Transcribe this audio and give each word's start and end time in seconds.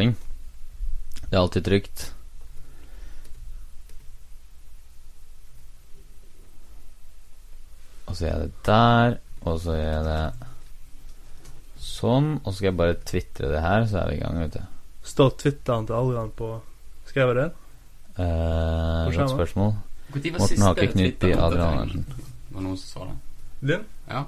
recording. 0.00 0.16
Det 1.30 1.36
er 1.36 1.40
alltid 1.44 1.64
trygt. 1.64 2.06
Og 8.06 8.16
så 8.16 8.24
gjør 8.26 8.32
jeg 8.40 8.48
det 8.48 8.64
der, 8.66 9.16
og 9.46 9.60
så 9.62 9.76
gjør 9.76 9.92
jeg 9.92 10.06
det 10.08 10.48
sånn. 11.80 12.30
Og 12.42 12.48
så 12.50 12.56
skal 12.58 12.68
jeg 12.70 12.78
bare 12.80 12.96
tvitre 13.06 13.50
det 13.52 13.62
her, 13.62 13.86
så 13.90 14.00
er 14.02 14.10
vi 14.10 14.16
i 14.18 14.22
gang, 14.24 14.40
vet 14.42 14.56
du. 14.56 14.64
Står 15.10 15.30
Twitteren 15.40 15.86
til 15.88 15.96
Adrian 15.96 16.32
på 16.36 16.50
Skrev 17.08 17.30
jeg 17.32 17.36
det? 17.40 17.46
Eh, 18.20 19.06
godt 19.16 19.32
spørsmål. 19.32 19.72
Morten 20.14 20.62
Hake 20.62 20.90
Twitter- 20.92 21.40
Adrian 21.42 21.78
Andersen. 21.80 22.04
Var 22.50 22.62
noen 22.62 22.76
som 22.78 22.90
så 22.90 23.06
det? 23.08 23.16
Din? 23.70 23.86
Ja. 24.10 24.24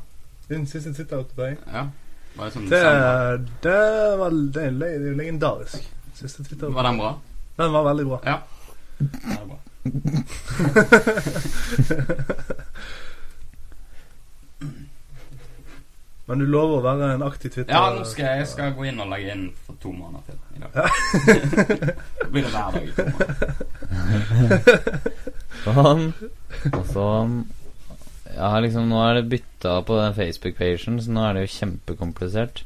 Din 0.48 0.66
siste 0.66 0.94
Twitter-oppdatering? 0.94 1.58
ja. 1.72 1.84
Var 2.36 2.44
det 2.44 2.52
sånn 2.54 2.68
Det, 2.70 2.80
det 3.64 3.80
var 4.20 4.30
det 4.30 4.62
er 4.68 4.72
det 4.80 4.88
er 4.88 5.08
jo 5.10 5.16
legendarisk. 5.18 5.90
Siste 6.16 6.44
Twitter 6.46 6.68
Var 6.72 6.82
den 6.88 6.98
bra? 7.00 7.10
Den 7.56 7.72
var 7.74 7.82
veldig 7.90 8.06
bra. 8.08 8.18
Ja. 8.24 8.38
Det 8.98 9.08
er 9.36 9.46
bra. 9.46 9.58
Men 16.26 16.38
du 16.38 16.46
lover 16.46 16.78
å 16.78 16.82
være 16.84 17.08
en 17.16 17.24
aktiv 17.26 17.50
Twitter... 17.50 17.74
Ja, 17.74 17.90
nå 17.92 18.04
skal 18.08 18.24
jeg, 18.28 18.36
jeg 18.44 18.48
skal 18.52 18.70
gå 18.76 18.86
inn 18.88 19.00
og 19.02 19.10
legge 19.10 19.34
inn 19.34 19.42
for 19.66 19.74
to 19.82 19.90
måneder 19.92 20.22
til 20.28 20.36
i 20.54 20.58
dag. 20.62 20.70
Ja. 20.78 20.84
blir 22.32 22.46
det 22.46 22.52
hver 22.54 22.70
dag 22.72 22.84
i 22.86 22.92
to 22.96 23.02
måneder. 23.10 23.42
Sånn. 25.62 26.04
Og 26.72 26.84
sånn. 26.90 27.34
Ja, 28.36 28.52
liksom 28.60 28.88
Nå 28.88 29.00
er 29.04 29.20
det 29.20 29.28
bytta 29.32 29.78
på 29.86 29.96
den 30.00 30.14
Facebook-pagen, 30.16 31.00
så 31.02 31.12
nå 31.12 31.24
er 31.28 31.36
det 31.36 31.46
jo 31.46 31.54
kjempekomplisert. 31.58 32.64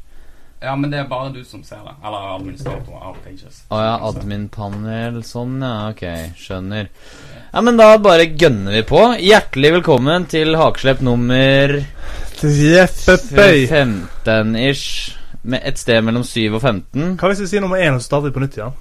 Ja, 0.62 0.72
men 0.76 0.90
det 0.90 0.98
er 0.98 1.08
bare 1.08 1.32
du 1.34 1.42
som 1.44 1.60
ser 1.64 1.82
det. 1.84 1.92
Eller 2.00 2.30
administrator 2.32 3.02
av 3.10 3.18
Pages. 3.24 3.58
Å 3.68 3.80
ja, 3.82 3.96
admin-panel. 4.08 5.18
Sånn, 5.26 5.58
ja. 5.60 5.90
Ok, 5.92 6.02
skjønner. 6.40 6.88
Ja, 7.52 7.62
men 7.64 7.76
da 7.76 7.90
bare 8.02 8.24
gønner 8.30 8.78
vi 8.78 8.82
på. 8.88 9.02
Hjertelig 9.20 9.74
velkommen 9.76 10.24
til 10.32 10.56
Hakeslepp 10.56 11.04
nummer 11.04 11.76
Jeppepøy! 12.40 13.66
15-ish. 13.68 15.12
Med 15.46 15.62
et 15.62 15.78
sted 15.78 16.00
mellom 16.02 16.24
7 16.26 16.56
og 16.56 16.58
15. 16.62 17.14
Hva 17.20 17.30
hvis 17.30 17.44
vi 17.44 17.52
sier 17.52 17.62
nummer 17.62 17.78
1, 17.78 18.00
og 18.00 18.02
så 18.02 18.08
starter 18.08 18.32
vi 18.32 18.34
på 18.34 18.42
nytt 18.42 18.56
igjen? 18.58 18.74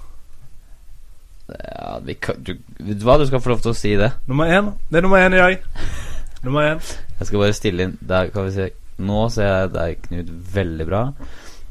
Ja, 1.52 2.00
vi 2.02 2.16
kan, 2.18 2.40
du, 2.42 2.56
vet 2.80 2.98
du 2.98 3.06
hva, 3.06 3.20
du 3.20 3.28
skal 3.28 3.44
få 3.44 3.52
lov 3.52 3.62
til 3.62 3.76
å 3.76 3.78
si 3.78 3.94
det. 4.00 4.10
Nummer 4.26 4.50
1. 4.50 4.72
Det 4.90 4.98
er 4.98 5.06
nummer 5.06 5.28
1 5.28 5.36
i 5.36 5.44
dag. 5.44 6.05
Nummer 6.46 6.62
én. 6.62 6.80
Jeg 7.18 7.26
skal 7.26 7.40
bare 7.42 7.54
stille 7.56 7.86
inn 7.88 7.94
Der 8.06 8.28
kan 8.30 8.46
vi 8.46 8.52
se 8.54 8.68
Nå 9.02 9.22
ser 9.34 9.48
jeg 9.50 9.70
deg, 9.74 10.02
Knut, 10.06 10.28
veldig 10.54 10.86
bra. 10.88 11.00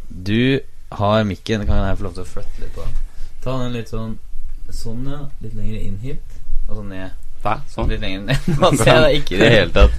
Du 0.10 0.60
har 1.00 1.24
mikken. 1.26 1.64
Kan 1.66 1.80
jeg 1.88 1.98
få 1.98 2.06
lov 2.06 2.14
til 2.18 2.26
å 2.26 2.30
flytte 2.30 2.62
litt 2.62 2.74
på 2.76 2.84
den? 2.84 2.98
Ta 3.46 3.56
den 3.64 3.74
litt 3.74 3.90
sånn 3.94 4.18
Sånn, 4.70 5.08
ja. 5.10 5.24
Litt 5.42 5.56
lenger 5.58 5.80
inn 5.80 5.98
hit. 6.04 6.38
Og 6.68 6.76
så 6.80 6.84
ned. 6.86 7.16
Der, 7.46 7.64
sånn. 7.70 7.90
Litt 7.90 8.02
lenger 8.04 8.28
ned. 8.28 8.48
Man 8.62 8.78
ser 8.82 9.02
deg 9.06 9.20
ikke 9.22 9.38
i 9.38 9.42
det 9.42 9.50
hele 9.54 9.74
tatt. 9.74 9.98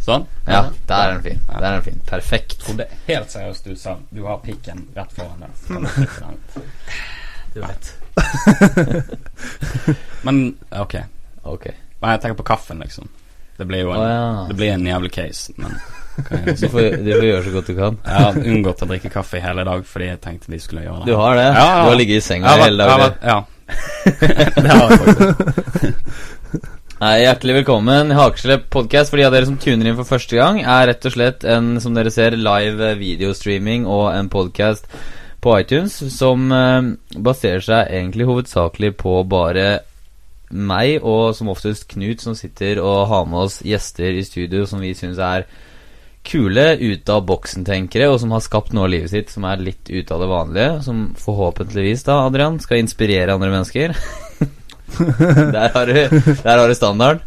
Sånn. 0.00 0.24
Ja, 0.46 0.62
der 0.88 1.04
er 1.04 1.14
den 1.14 1.22
fin. 1.26 1.40
Der 1.50 1.60
er 1.60 1.76
den 1.78 1.84
fin. 1.90 2.00
Perfekt. 2.08 2.58
Trodde 2.64 2.86
helt 3.06 3.32
seriøst 3.32 3.68
du 3.68 3.76
sa 3.76 3.98
du 4.08 4.22
har 4.24 4.40
pikken 4.44 4.86
rett 4.96 5.12
foran 5.16 5.44
deg. 5.44 5.52
Du 5.68 5.88
flytte? 5.96 6.64
Du 7.54 7.60
vet. 7.64 7.94
Men 10.24 10.44
ok. 10.70 11.00
Ok. 11.44 11.66
Men 12.00 12.14
jeg 12.14 12.22
tenker 12.24 12.40
på 12.40 12.52
kaffen, 12.54 12.80
liksom. 12.84 13.08
Det 13.60 13.66
blir 13.68 13.82
jo 13.84 13.90
en, 13.92 14.00
oh, 14.00 14.08
ja. 14.08 14.44
det 14.48 14.54
blir 14.56 14.70
en 14.72 14.86
jævlig 14.88 15.10
case, 15.12 15.52
men 15.60 15.74
Du 16.60 16.68
får, 16.68 16.96
du 17.04 17.10
får 17.12 17.24
gjøre 17.24 17.44
så 17.44 17.52
godt 17.54 17.68
du 17.70 17.74
kan. 17.76 17.98
Jeg 18.04 18.24
har 18.24 18.38
unngått 18.52 18.82
å 18.84 18.88
drikke 18.88 19.12
kaffe 19.12 19.38
i 19.38 19.44
hele 19.44 19.64
dag 19.68 19.84
fordi 19.88 20.08
jeg 20.10 20.20
tenkte 20.24 20.52
vi 20.52 20.60
skulle 20.60 20.84
gjøre 20.84 21.04
det. 21.04 21.12
Du 21.12 21.16
har 21.20 21.36
det? 21.38 21.46
Ja, 21.46 21.64
ja. 21.64 21.78
Du 21.84 21.90
har 21.92 22.00
ligget 22.00 22.20
i 22.20 22.24
senga 22.24 22.56
hele 22.60 22.88
dag 22.88 23.04
dagen. 23.04 23.16
Ja. 23.24 23.38
det 24.56 24.70
har 24.70 24.84
jeg 24.84 25.00
faktisk. 25.04 26.08
Nei, 27.00 27.12
Hjertelig 27.22 27.54
velkommen. 27.60 28.12
Hakeslepp 28.12 28.66
podcast 28.72 29.12
for 29.12 29.20
de 29.20 29.28
av 29.28 29.36
dere 29.36 29.48
som 29.48 29.60
tuner 29.60 29.88
inn 29.88 29.96
for 29.96 30.08
første 30.08 30.36
gang, 30.36 30.60
er 30.60 30.88
rett 30.90 31.06
og 31.08 31.14
slett 31.14 31.46
en, 31.48 31.70
som 31.80 31.96
dere 31.96 32.12
ser, 32.12 32.36
live 32.36 32.90
videostreaming 33.00 33.86
og 33.88 34.10
en 34.12 34.28
podcast 34.32 34.88
på 35.40 35.54
iTunes 35.62 35.96
som 36.12 36.50
eh, 36.52 36.90
baserer 37.16 37.64
seg 37.64 37.94
egentlig 37.96 38.28
hovedsakelig 38.28 38.92
på 39.00 39.14
bare 39.28 39.68
meg 40.50 41.04
og 41.06 41.34
som 41.38 41.50
oftest 41.52 41.86
Knut 41.92 42.22
som 42.24 42.36
sitter 42.38 42.80
og 42.82 43.08
har 43.10 43.26
med 43.30 43.46
oss 43.46 43.60
gjester 43.66 44.16
i 44.18 44.24
studio 44.26 44.66
som 44.66 44.82
vi 44.82 44.94
syns 44.98 45.20
er 45.22 45.46
kule, 46.26 46.64
ute 46.76 47.14
av 47.14 47.24
boksen-tenkere, 47.28 48.10
og 48.12 48.18
som 48.20 48.34
har 48.34 48.42
skapt 48.44 48.74
noe 48.76 48.84
av 48.84 48.92
livet 48.92 49.12
sitt 49.12 49.30
som 49.32 49.46
er 49.48 49.62
litt 49.64 49.88
ute 49.88 50.12
av 50.12 50.20
det 50.20 50.28
vanlige. 50.28 50.72
Som 50.84 51.04
forhåpentligvis, 51.18 52.04
da, 52.04 52.18
Adrian, 52.26 52.58
skal 52.60 52.82
inspirere 52.82 53.34
andre 53.34 53.48
mennesker. 53.54 53.94
der, 55.56 55.70
har 55.72 55.88
du, 55.88 56.20
der 56.42 56.58
har 56.58 56.66
du 56.68 56.76
standarden. 56.76 57.24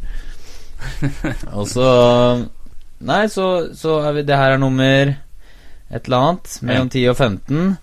Og 1.56 1.66
så 1.72 1.88
Nei, 3.03 3.25
så, 3.28 3.73
så 3.75 3.97
er 4.07 4.13
vi 4.16 4.22
Det 4.28 4.38
her 4.38 4.53
er 4.56 4.62
nummer 4.62 5.09
et 5.94 6.06
eller 6.07 6.17
annet 6.17 6.53
mellom 6.66 6.88
10 6.89 7.09
og 7.12 7.17
15. 7.17 7.73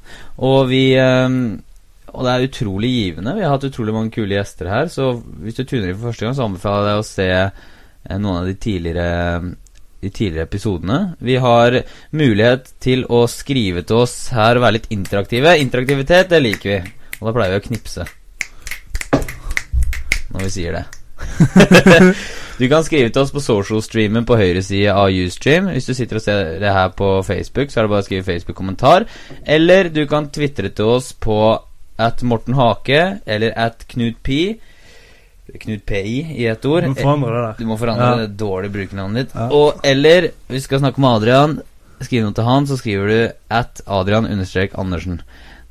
Og 0.48 0.60
vi 0.70 0.84
ehm, 0.98 1.60
Og 2.10 2.26
det 2.26 2.32
er 2.32 2.46
utrolig 2.48 2.90
givende. 2.90 3.34
Vi 3.38 3.44
har 3.46 3.54
hatt 3.54 3.66
utrolig 3.68 3.94
mange 3.94 4.14
kule 4.14 4.34
gjester 4.34 4.70
her. 4.70 4.90
Så 4.92 5.12
hvis 5.42 5.58
du 5.58 5.64
tuner 5.64 5.90
inn 5.90 5.98
for 5.98 6.10
første 6.10 6.26
gang, 6.26 6.36
så 6.36 6.46
anbefaler 6.46 6.86
jeg 6.86 6.90
deg 6.90 7.02
å 7.02 7.08
se 7.10 7.28
eh, 7.40 8.16
noen 8.18 8.40
av 8.40 8.48
de 8.48 8.56
tidligere 8.60 9.10
de 10.00 10.08
tidligere 10.08 10.46
episodene. 10.48 10.98
Vi 11.20 11.36
har 11.36 11.76
mulighet 12.16 12.70
til 12.80 13.04
å 13.12 13.26
skrive 13.28 13.82
til 13.84 14.00
oss 14.00 14.14
her 14.32 14.56
og 14.56 14.64
være 14.64 14.78
litt 14.78 14.88
interaktive. 14.96 15.58
Interaktivitet, 15.60 16.30
det 16.32 16.40
liker 16.40 16.72
vi. 16.72 16.78
Og 17.20 17.28
da 17.28 17.34
pleier 17.36 17.52
vi 17.56 17.60
å 17.60 17.66
knipse 17.68 18.08
når 20.30 20.46
vi 20.46 20.50
sier 20.54 20.76
det. 20.78 20.84
du 22.60 22.66
kan 22.70 22.84
skrive 22.86 23.10
til 23.10 23.24
oss 23.24 23.32
på 23.34 23.42
social-streamen 23.44 24.24
på 24.28 24.38
høyre 24.40 24.62
side 24.64 24.94
av 24.94 25.10
Ustream. 25.10 25.72
Hvis 25.74 25.88
du 25.90 25.94
sitter 25.96 26.20
og 26.20 26.24
ser 26.24 26.52
det 26.62 26.74
her 26.74 26.92
på 26.96 27.08
Facebook, 27.26 27.72
så 27.72 27.80
er 27.80 27.86
det 27.86 27.92
bare 27.92 28.04
å 28.04 28.06
skrive 28.06 28.28
Facebook-kommentar. 28.28 29.08
Eller 29.44 29.90
du 29.92 30.04
kan 30.08 30.30
tvitre 30.32 30.70
til 30.72 30.94
oss 30.96 31.12
på 31.12 31.40
at 32.00 32.22
Morten 32.26 32.56
Hake 32.58 33.00
eller 33.26 33.52
at 33.60 33.84
Knut 33.92 34.18
P. 34.26 34.40
Knut 35.60 35.82
PI 35.86 36.16
i 36.38 36.46
ett 36.46 36.64
ord. 36.70 36.84
Du 36.86 36.92
må 36.92 36.94
forandre 37.00 37.30
det 37.34 37.42
der. 37.42 37.54
Du 37.58 37.64
må 37.66 37.76
forandre 37.80 38.08
Ja. 38.10 38.16
det 38.22 38.36
dårlige 38.38 38.70
brukernavnet 38.76 39.16
ditt. 39.26 39.32
Ja. 39.34 39.48
Og 39.50 39.80
eller, 39.84 40.28
vi 40.48 40.60
skal 40.62 40.78
snakke 40.78 41.00
med 41.02 41.10
Adrian. 41.18 41.56
Skriv 42.00 42.22
noe 42.24 42.32
til 42.32 42.44
han, 42.46 42.66
så 42.70 42.78
skriver 42.78 43.10
du 43.10 43.32
at 43.50 43.82
Adrian 43.86 44.24
understrek 44.30 44.76
Andersen. 44.78 45.18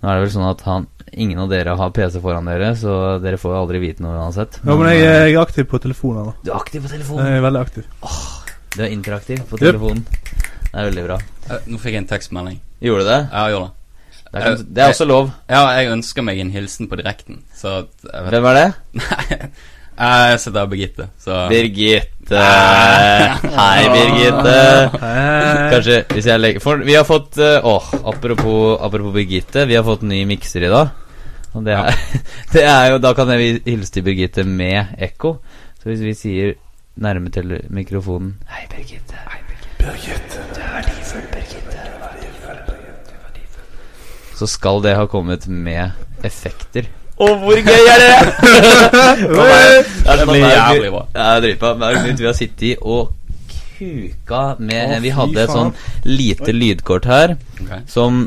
Nå 0.01 0.09
er 0.09 0.19
det 0.19 0.25
vel 0.27 0.33
sånn 0.35 0.49
at 0.51 0.61
han 0.67 0.85
ingen 1.13 1.39
av 1.41 1.49
dere 1.49 1.73
har 1.79 1.89
PC 1.95 2.19
foran 2.21 2.45
dere, 2.45 2.75
så 2.77 3.17
dere 3.23 3.39
får 3.41 3.55
jo 3.55 3.61
aldri 3.63 3.79
vite 3.81 4.03
noe 4.05 4.19
uansett. 4.19 4.59
Ja, 4.63 4.75
men 4.75 4.91
jeg, 4.91 4.99
jeg 5.01 5.33
er 5.33 5.41
aktiv 5.41 5.65
på 5.71 5.79
telefonen. 5.81 6.25
da 6.29 6.33
Du 6.43 6.51
er 6.51 6.59
aktiv 6.59 6.83
på 6.85 6.91
telefonen. 6.91 7.25
Jeg 7.25 7.39
er 7.39 7.47
veldig 7.47 7.63
aktiv. 7.63 7.87
Du 8.75 8.83
er 8.83 8.91
interaktiv 8.93 9.41
på 9.49 9.57
Yep. 9.57 9.63
telefonen. 9.65 10.05
Det 10.69 10.75
er 10.77 10.85
veldig 10.91 11.05
bra. 11.07 11.17
Eh, 11.49 11.65
Nå 11.71 11.79
fikk 11.81 11.95
jeg 11.95 12.03
en 12.03 12.11
tekstmelding. 12.11 12.59
Gjorde 12.81 13.03
du 13.03 13.09
det? 13.09 13.19
Ja, 13.31 13.47
jeg 13.47 13.55
gjorde 13.55 13.65
det. 13.71 13.73
Det 14.29 14.41
er, 14.45 14.55
det 14.61 14.83
er 14.83 14.91
også 14.93 15.05
lov. 15.09 15.31
Ja, 15.49 15.63
jeg 15.73 15.89
ønsker 15.89 16.21
meg 16.25 16.39
en 16.39 16.51
hilsen 16.53 16.89
på 16.89 16.99
direkten, 16.99 17.41
så 17.57 17.81
jeg 18.05 18.29
Hvem 18.29 18.45
er 18.51 18.57
det? 18.59 18.67
Nei, 19.99 20.29
jeg 20.31 20.39
sitter 20.39 20.61
av 20.61 20.69
Birgitte, 20.71 21.09
så 21.19 21.41
Birgitte. 21.51 22.43
Hei, 23.57 23.81
Birgitte. 23.91 24.53
Kanskje 25.73 25.97
hvis 26.13 26.29
jeg 26.29 26.39
legger 26.39 26.63
For 26.63 26.85
vi 26.87 26.95
har 26.95 27.03
fått 27.07 27.35
eh, 27.43 27.65
Åh, 27.67 27.89
apropos, 28.07 28.77
apropos 28.79 29.11
Birgitte. 29.17 29.65
Vi 29.67 29.75
har 29.75 29.83
fått 29.83 30.05
ny 30.07 30.21
mikser 30.29 30.63
i 30.63 30.71
dag. 30.71 30.93
Og 31.57 31.65
det 31.65 31.75
er, 31.75 31.99
det 32.53 32.63
er 32.63 32.93
jo 32.93 33.01
Da 33.03 33.11
kan 33.17 33.33
jeg 33.33 33.59
hilse 33.65 33.97
til 33.97 34.05
Birgitte 34.07 34.45
med 34.47 34.95
ekko. 35.03 35.35
Så 35.81 35.91
hvis 35.91 36.05
vi 36.05 36.15
sier 36.15 36.55
nærme 36.95 37.31
til 37.33 37.57
mikrofonen 37.67 38.37
Hei, 38.53 38.69
Birgitte. 38.71 39.19
Hei, 39.27 39.41
Birgitte. 39.81 40.45
Du 40.55 40.61
er 40.63 40.73
verdifull, 40.77 41.27
Birgitte. 41.33 41.75
Du 41.75 41.83
er 41.83 41.99
verdifull. 42.05 42.63
Du 42.63 42.71
er 42.71 43.21
verdifull. 43.25 43.67
Så 44.39 44.47
skal 44.47 44.79
det 44.85 44.95
ha 44.95 45.05
kommet 45.11 45.47
med 45.51 45.91
effekter. 46.23 46.87
Å, 47.19 47.27
hvor 47.41 47.59
gøy 47.59 47.89
er 47.91 47.99
det?! 47.99 48.11
Det 50.19 50.25
blir 50.27 50.45
jævlig 50.45 50.91
bra. 50.93 51.01
Ja, 51.13 51.25
det 51.35 51.49
dritbra. 51.49 51.73
Hver 51.79 51.97
minutt 51.99 52.21
vi 52.21 52.27
har 52.29 52.37
sittet 52.37 52.63
i 52.69 52.75
og 52.79 53.11
kuka 53.79 54.43
med 54.59 54.97
Vi 55.03 55.11
hadde 55.15 55.43
et 55.43 55.51
sånn 55.51 55.73
lite 56.07 56.55
lydkort 56.55 57.07
her 57.07 57.35
som 57.87 58.25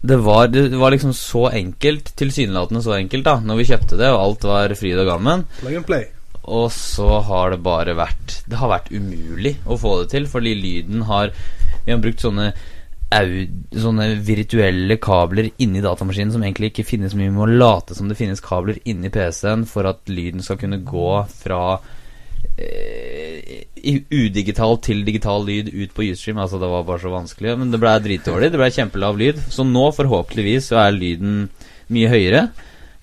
det 0.00 0.18
var, 0.22 0.46
det 0.54 0.78
var 0.78 0.94
liksom 0.94 1.10
så 1.16 1.48
enkelt, 1.50 2.12
tilsynelatende 2.16 2.82
så 2.84 2.94
enkelt, 2.94 3.24
da, 3.26 3.40
når 3.42 3.58
vi 3.58 3.66
kjøpte 3.72 3.96
det, 3.98 4.12
og 4.14 4.20
alt 4.22 4.44
var 4.46 4.74
fryd 4.78 5.00
og 5.02 5.08
gammen. 5.10 5.42
Plug 5.58 5.74
and 5.80 5.88
play. 5.88 6.04
Og 6.48 6.70
så 6.72 7.18
har 7.26 7.50
det 7.52 7.58
bare 7.60 7.92
vært 7.98 8.38
Det 8.48 8.56
har 8.56 8.70
vært 8.70 8.86
umulig 8.94 9.58
å 9.68 9.76
få 9.76 9.98
det 10.00 10.12
til, 10.14 10.28
fordi 10.30 10.54
lyden 10.56 11.02
har 11.10 11.34
Vi 11.84 11.92
har 11.92 12.00
brukt 12.00 12.24
sånne 12.24 12.52
Sånne 13.08 14.10
virtuelle 14.20 14.98
kabler 15.00 15.48
inni 15.64 15.80
datamaskinen 15.80 16.34
som 16.34 16.42
egentlig 16.44 16.74
ikke 16.74 16.84
finnes 16.84 17.14
mye 17.16 17.30
Vi 17.30 17.36
må 17.38 17.46
late 17.48 17.96
som 17.96 18.10
det 18.10 18.18
finnes 18.18 18.42
kabler 18.44 18.76
inni 18.84 19.08
PC-en 19.08 19.64
for 19.68 19.88
at 19.88 20.12
lyden 20.12 20.44
skal 20.44 20.58
kunne 20.60 20.82
gå 20.84 21.06
fra 21.32 21.78
eh, 22.60 23.64
udigital 24.12 24.76
til 24.84 25.06
digital 25.08 25.46
lyd 25.48 25.72
ut 25.72 25.96
på 25.96 26.04
Ustream. 26.10 26.42
Altså, 26.42 26.60
det 26.60 26.68
var 26.68 26.84
bare 26.84 27.00
så 27.06 27.14
vanskelig. 27.14 27.56
Men 27.62 27.72
det 27.72 27.80
ble 27.80 27.96
dritdårlig. 28.04 28.52
Det 28.52 28.60
ble 28.60 28.70
kjempelav 28.76 29.16
lyd. 29.20 29.40
Så 29.48 29.64
nå, 29.64 29.88
forhåpentligvis, 29.96 30.68
så 30.68 30.82
er 30.84 30.98
lyden 30.98 31.40
mye 31.88 32.12
høyere. 32.12 32.48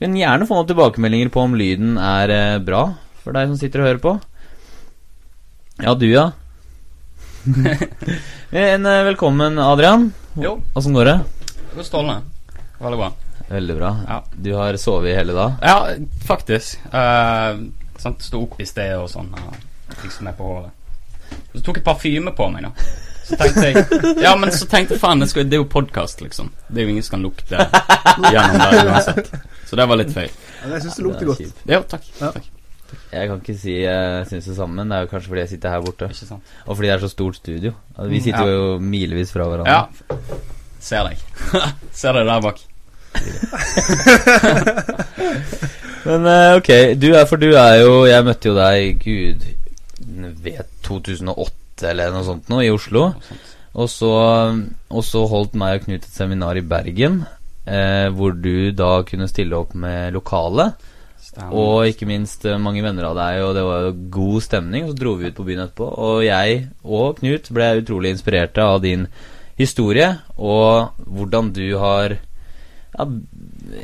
Men 0.04 0.18
gjerne 0.20 0.46
få 0.46 0.60
noen 0.60 0.70
tilbakemeldinger 0.70 1.34
på 1.34 1.48
om 1.48 1.58
lyden 1.58 1.98
er 1.98 2.36
eh, 2.36 2.64
bra 2.64 2.88
for 3.26 3.34
deg 3.34 3.50
som 3.50 3.58
sitter 3.58 3.82
og 3.82 3.90
hører 3.90 4.04
på. 4.06 4.18
Ja, 5.82 5.98
du, 5.98 6.06
ja. 6.08 6.30
en, 8.50 8.86
eh, 8.86 9.04
velkommen, 9.04 9.60
Adrian. 9.60 10.14
Jo. 10.34 10.62
Åssen 10.74 10.94
går 10.94 11.06
det? 11.06 11.20
Det 11.70 11.76
går 11.76 11.84
strålende. 11.84 12.22
Veldig 12.80 12.98
bra. 12.98 13.12
Veldig 13.48 13.76
bra. 13.76 13.98
Ja. 14.08 14.24
Du 14.36 14.54
har 14.54 14.78
sovet 14.78 15.12
i 15.12 15.16
hele 15.16 15.34
dag? 15.34 15.54
Ja, 15.62 15.88
faktisk. 16.28 16.80
Uh, 16.86 17.68
sant, 17.98 18.22
Sto 18.22 18.42
opp 18.48 18.62
i 18.62 18.66
sted 18.66 18.96
og 18.98 19.10
sånn. 19.12 19.30
Og 19.30 20.02
liksom 20.02 20.26
meg 20.26 20.40
på 20.40 20.48
håret. 20.50 20.74
Så 21.54 21.62
tok 21.62 21.80
jeg 21.82 21.86
parfyme 21.86 22.34
på 22.34 22.50
meg, 22.50 22.66
da. 22.66 22.90
Så 23.26 23.38
tenkte 23.38 23.68
jeg 23.70 23.86
Ja, 24.26 24.34
men 24.38 24.54
så 24.54 24.66
tenkte 24.70 24.98
jeg 24.98 25.04
faen, 25.06 25.22
det, 25.22 25.30
skal, 25.30 25.46
det 25.46 25.60
er 25.60 25.62
jo 25.62 25.70
podkast, 25.70 26.26
liksom. 26.26 26.50
Det 26.68 26.82
er 26.82 26.90
jo 26.90 26.96
ingen 26.96 27.06
som 27.06 27.20
kan 27.20 27.30
lukte 27.30 27.70
gjennom 28.32 28.58
det 28.58 28.84
uansett. 28.90 29.34
Så 29.70 29.78
det 29.78 29.90
var 29.94 30.02
litt 30.02 30.14
feil. 30.18 30.34
Ja, 30.64 30.74
jeg 30.80 30.88
syns 30.88 30.98
det 30.98 31.10
lukter 31.12 31.28
er 31.28 31.34
godt. 31.36 31.66
Ja, 31.70 31.86
takk. 31.94 32.14
Ja. 32.18 32.34
takk. 32.40 32.55
Jeg 33.12 33.28
kan 33.30 33.40
ikke 33.42 33.58
si 33.60 33.74
jeg 33.82 34.28
syns 34.30 34.46
det 34.50 34.56
samme. 34.58 34.76
men 34.76 34.90
Det 34.90 34.96
er 34.98 35.02
jo 35.06 35.10
kanskje 35.14 35.30
fordi 35.32 35.42
jeg 35.46 35.50
sitter 35.56 35.70
her 35.74 35.82
borte. 35.82 36.06
Og 36.68 36.76
fordi 36.76 36.88
det 36.88 36.94
er 36.96 37.00
så 37.06 37.10
stort 37.12 37.36
studio. 37.40 37.72
Vi 38.10 38.20
sitter 38.22 38.44
Mm, 38.44 38.48
Ja. 38.48 38.52
jo 38.56 38.80
milevis 38.80 39.32
fra 39.32 39.44
hverandre. 39.50 39.72
Ja. 39.72 39.86
Ser 40.80 41.04
deg. 41.10 41.18
Ser 41.92 42.14
deg 42.14 42.26
der 42.28 42.42
bak. 42.42 42.60
Men 46.06 46.26
eh, 46.30 46.56
ok, 46.60 46.70
du 47.02 47.08
er, 47.16 47.26
for 47.30 47.38
du 47.42 47.48
er 47.58 47.80
jo 47.82 47.94
Jeg 48.10 48.26
møtte 48.28 48.50
jo 48.52 48.56
deg, 48.58 49.00
gud 49.02 49.46
Vet 50.46 50.70
2008 50.86 51.90
eller 51.92 52.12
noe 52.14 52.26
sånt 52.28 52.50
nå, 52.52 52.60
i 52.64 52.70
Oslo. 52.72 53.08
Og 53.76 53.90
så, 53.92 54.10
og 54.88 55.02
så 55.04 55.26
holdt 55.28 55.58
meg 55.60 55.80
og 55.82 55.86
Knut 55.88 56.06
et 56.06 56.14
seminar 56.16 56.56
i 56.56 56.62
Bergen. 56.64 57.18
Eh, 57.68 58.08
hvor 58.16 58.32
du 58.38 58.70
da 58.78 59.02
kunne 59.08 59.28
stille 59.28 59.58
opp 59.58 59.74
med 59.76 60.14
lokale. 60.16 60.70
Stemmer. 61.36 61.52
Og 61.60 61.88
ikke 61.92 62.08
minst 62.08 62.46
eh, 62.48 62.56
mange 62.64 62.80
venner 62.86 63.10
av 63.10 63.16
deg, 63.20 63.42
og 63.44 63.54
det 63.58 63.64
var 63.68 63.82
jo 63.90 63.94
god 64.16 64.44
stemning. 64.46 64.86
Så 64.88 64.96
dro 64.96 65.16
vi 65.20 65.28
ut 65.28 65.36
på 65.36 65.44
byen 65.44 65.66
etterpå, 65.66 65.88
og 66.00 66.22
jeg 66.24 66.62
og 66.88 67.18
Knut 67.20 67.50
ble 67.52 67.72
utrolig 67.82 68.14
inspirerte 68.16 68.64
av 68.64 68.80
din 68.86 69.08
historie, 69.60 70.08
og 70.40 70.96
hvordan 71.04 71.52
du 71.56 71.66
har, 71.80 72.16
ja, 72.96 73.06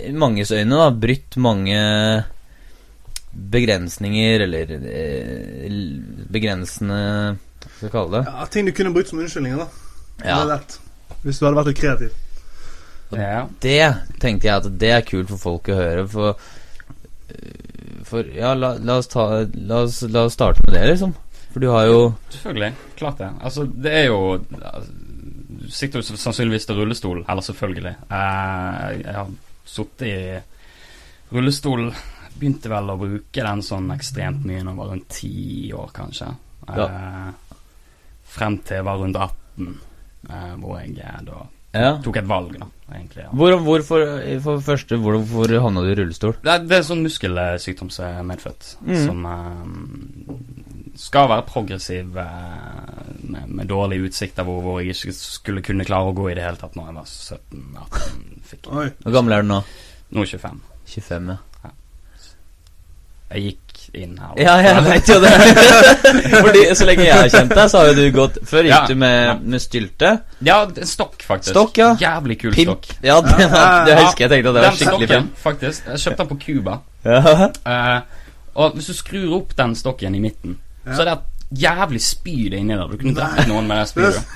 i 0.07 0.13
manges 0.15 0.51
øyne, 0.55 0.79
da, 0.79 0.89
brytt 0.95 1.35
mange 1.43 1.79
begrensninger, 3.31 4.41
eller 4.47 4.71
eh, 4.77 5.67
begrensende 6.31 6.97
Hva 7.61 7.69
skal 7.75 7.85
jeg 7.87 7.93
kalle 7.93 8.15
det? 8.17 8.23
Ja, 8.31 8.47
ting 8.51 8.67
du 8.67 8.73
kunne 8.75 8.91
brukt 8.95 9.11
som 9.11 9.19
unnskyldninger, 9.23 9.61
da. 9.63 9.67
Det 10.21 10.27
Ja. 10.27 10.39
er 10.41 10.49
lett. 10.55 10.79
Hvis 11.23 11.39
du 11.39 11.45
hadde 11.45 11.57
vært 11.59 11.67
litt 11.71 11.79
kreativ. 11.79 12.11
Ja. 13.11 13.47
Det 13.59 14.19
tenkte 14.19 14.47
jeg 14.47 14.55
at 14.55 14.67
det 14.79 14.91
er 14.95 15.01
kult 15.07 15.29
for 15.29 15.37
folk 15.37 15.67
å 15.71 15.75
høre, 15.75 16.07
for 16.07 16.35
For 18.07 18.27
ja, 18.35 18.53
la, 18.57 18.73
la, 18.81 18.97
oss 19.01 19.07
ta, 19.11 19.25
la, 19.55 19.81
oss, 19.85 20.01
la 20.11 20.25
oss 20.27 20.33
starte 20.35 20.63
med 20.65 20.75
det, 20.75 20.85
liksom. 20.93 21.13
For 21.53 21.59
du 21.63 21.67
har 21.71 21.85
jo 21.89 21.99
Selvfølgelig. 22.31 22.71
Klart 22.99 23.17
det. 23.19 23.29
Altså, 23.43 23.65
det 23.65 23.91
er 23.91 24.05
jo 24.07 24.19
altså, 24.39 24.91
Du 25.61 25.65
sitter 25.71 25.99
jo 26.01 26.17
sannsynligvis 26.17 26.69
i 26.69 26.75
rullestol. 26.77 27.23
Eller 27.29 27.41
selvfølgelig. 27.45 27.95
Eh, 28.07 28.87
jeg 29.01 29.15
har 29.17 29.29
sittet 29.65 30.07
i 30.07 30.39
rullestol 31.35 31.89
Begynte 32.39 32.71
vel 32.71 32.89
å 32.89 32.97
bruke 32.97 33.43
den 33.45 33.61
sånn 33.61 33.91
ekstremt 33.93 34.45
mye 34.47 34.63
når 34.63 34.71
jeg 34.71 34.79
var 34.79 34.87
rundt 34.95 35.09
ti 35.13 35.33
år, 35.77 35.89
kanskje. 35.93 36.29
Ja. 36.71 36.87
Frem 38.31 38.55
til 38.65 38.79
jeg 38.79 38.85
var 38.87 38.97
rundt 39.01 39.19
18, 39.19 39.67
eh, 40.29 40.53
hvor 40.63 40.79
jeg 40.79 40.95
eh, 41.03 41.19
da 41.27 41.41
Ja. 41.75 41.91
tok 42.03 42.17
et 42.17 42.27
valg, 42.31 42.55
da, 42.59 42.65
egentlig. 42.95 43.23
Ja. 43.25 43.31
Hvor, 43.37 43.55
hvorfor, 43.65 44.05
for 44.43 44.59
det 44.59 44.65
første, 44.65 44.97
hvor, 45.01 45.17
hvor 45.31 45.53
havna 45.65 45.83
du 45.85 45.91
i 45.91 45.97
rullestol? 45.99 46.35
Det, 46.43 46.51
er- 46.53 46.65
det 46.67 46.77
er 46.77 46.87
sånn 46.87 47.03
muskelsykdom 47.05 47.91
som 47.93 48.07
er 48.07 48.25
medfødt, 48.27 48.71
mm. 48.87 48.97
som 49.05 49.25
eh, 49.31 50.95
skal 51.01 51.29
være 51.31 51.47
progressiv 51.49 52.17
eh, 52.21 53.13
med, 53.23 53.47
med 53.47 53.69
dårlige 53.71 54.09
utsikter, 54.11 54.47
hvor, 54.47 54.61
hvor 54.65 54.81
jeg 54.81 54.95
ikke 54.95 55.15
skulle 55.17 55.63
kunne 55.65 55.87
klare 55.87 56.11
å 56.11 56.17
gå 56.17 56.29
i 56.31 56.35
det 56.37 56.45
hele 56.45 56.59
tatt 56.61 56.75
når 56.77 56.91
jeg 56.91 56.99
var 56.99 57.13
17-18. 57.13 58.27
Fikk 58.51 58.67
jeg. 58.67 58.75
Oi. 58.83 58.89
Hvor 59.05 59.17
gammel 59.19 59.37
er 59.37 59.45
du 59.45 59.51
nå? 59.53 59.61
Nå 60.11 60.27
25. 60.27 60.61
25, 60.91 61.31
ja. 61.31 61.71
Jeg 63.31 63.43
gikk 63.45 63.70
inn 63.93 64.17
her. 64.19 64.33
Ja, 64.39 64.53
jeg 64.63 64.83
vet 64.85 65.09
jo 65.11 65.17
det. 65.23 65.31
Fordi 66.45 66.61
Så 66.75 66.85
lenge 66.87 67.05
jeg 67.05 67.15
har 67.17 67.29
kjent 67.33 67.51
deg, 67.55 67.69
så 67.71 67.81
har 67.81 67.89
jo 67.91 67.95
du 67.97 68.05
gått 68.15 68.37
Før 68.47 68.63
gikk 68.63 68.71
Ja. 68.71 68.79
du 68.87 68.93
Ja. 68.93 68.99
med, 69.03 69.41
med 69.55 69.61
stylte. 69.63 70.11
Ja, 70.47 70.59
stokk, 70.87 71.21
faktisk. 71.27 71.51
Stokk, 71.55 71.77
ja. 71.81 71.89
Jævlig 71.99 72.37
kul 72.41 72.53
Pimp. 72.55 72.69
stokk. 72.85 73.03
Ja, 73.03 73.19
det, 73.21 73.37
det 73.89 73.97
husker 73.99 74.25
jeg 74.27 74.33
tenkte 74.35 74.49
at 74.49 74.55
det 74.55 74.63
var 74.63 74.77
skikkelig 74.79 75.07
stokken, 75.11 75.29
faktisk. 75.43 75.87
Jeg 75.91 76.03
kjøpte 76.05 76.23
den 76.23 76.31
på 76.31 76.39
Cuba. 76.45 76.77
Ja. 77.05 77.49
Uh, 77.67 78.01
og 78.55 78.73
hvis 78.75 78.85
du 78.91 78.93
skrur 78.93 79.35
opp 79.41 79.55
den 79.57 79.75
stokken 79.75 80.15
i 80.15 80.19
midten, 80.23 80.57
Ja. 80.85 80.95
så 80.95 81.01
er 81.03 81.05
det 81.11 81.13
et 81.13 81.30
jævlig 81.51 82.01
spyd 82.03 82.53
inni 82.57 82.75
der. 82.75 82.87
Du 82.87 82.97
kunne 82.99 83.15
drept 83.15 83.49
noen 83.49 83.67
med 83.69 83.81
det 83.81 83.87
spydet. 83.91 84.21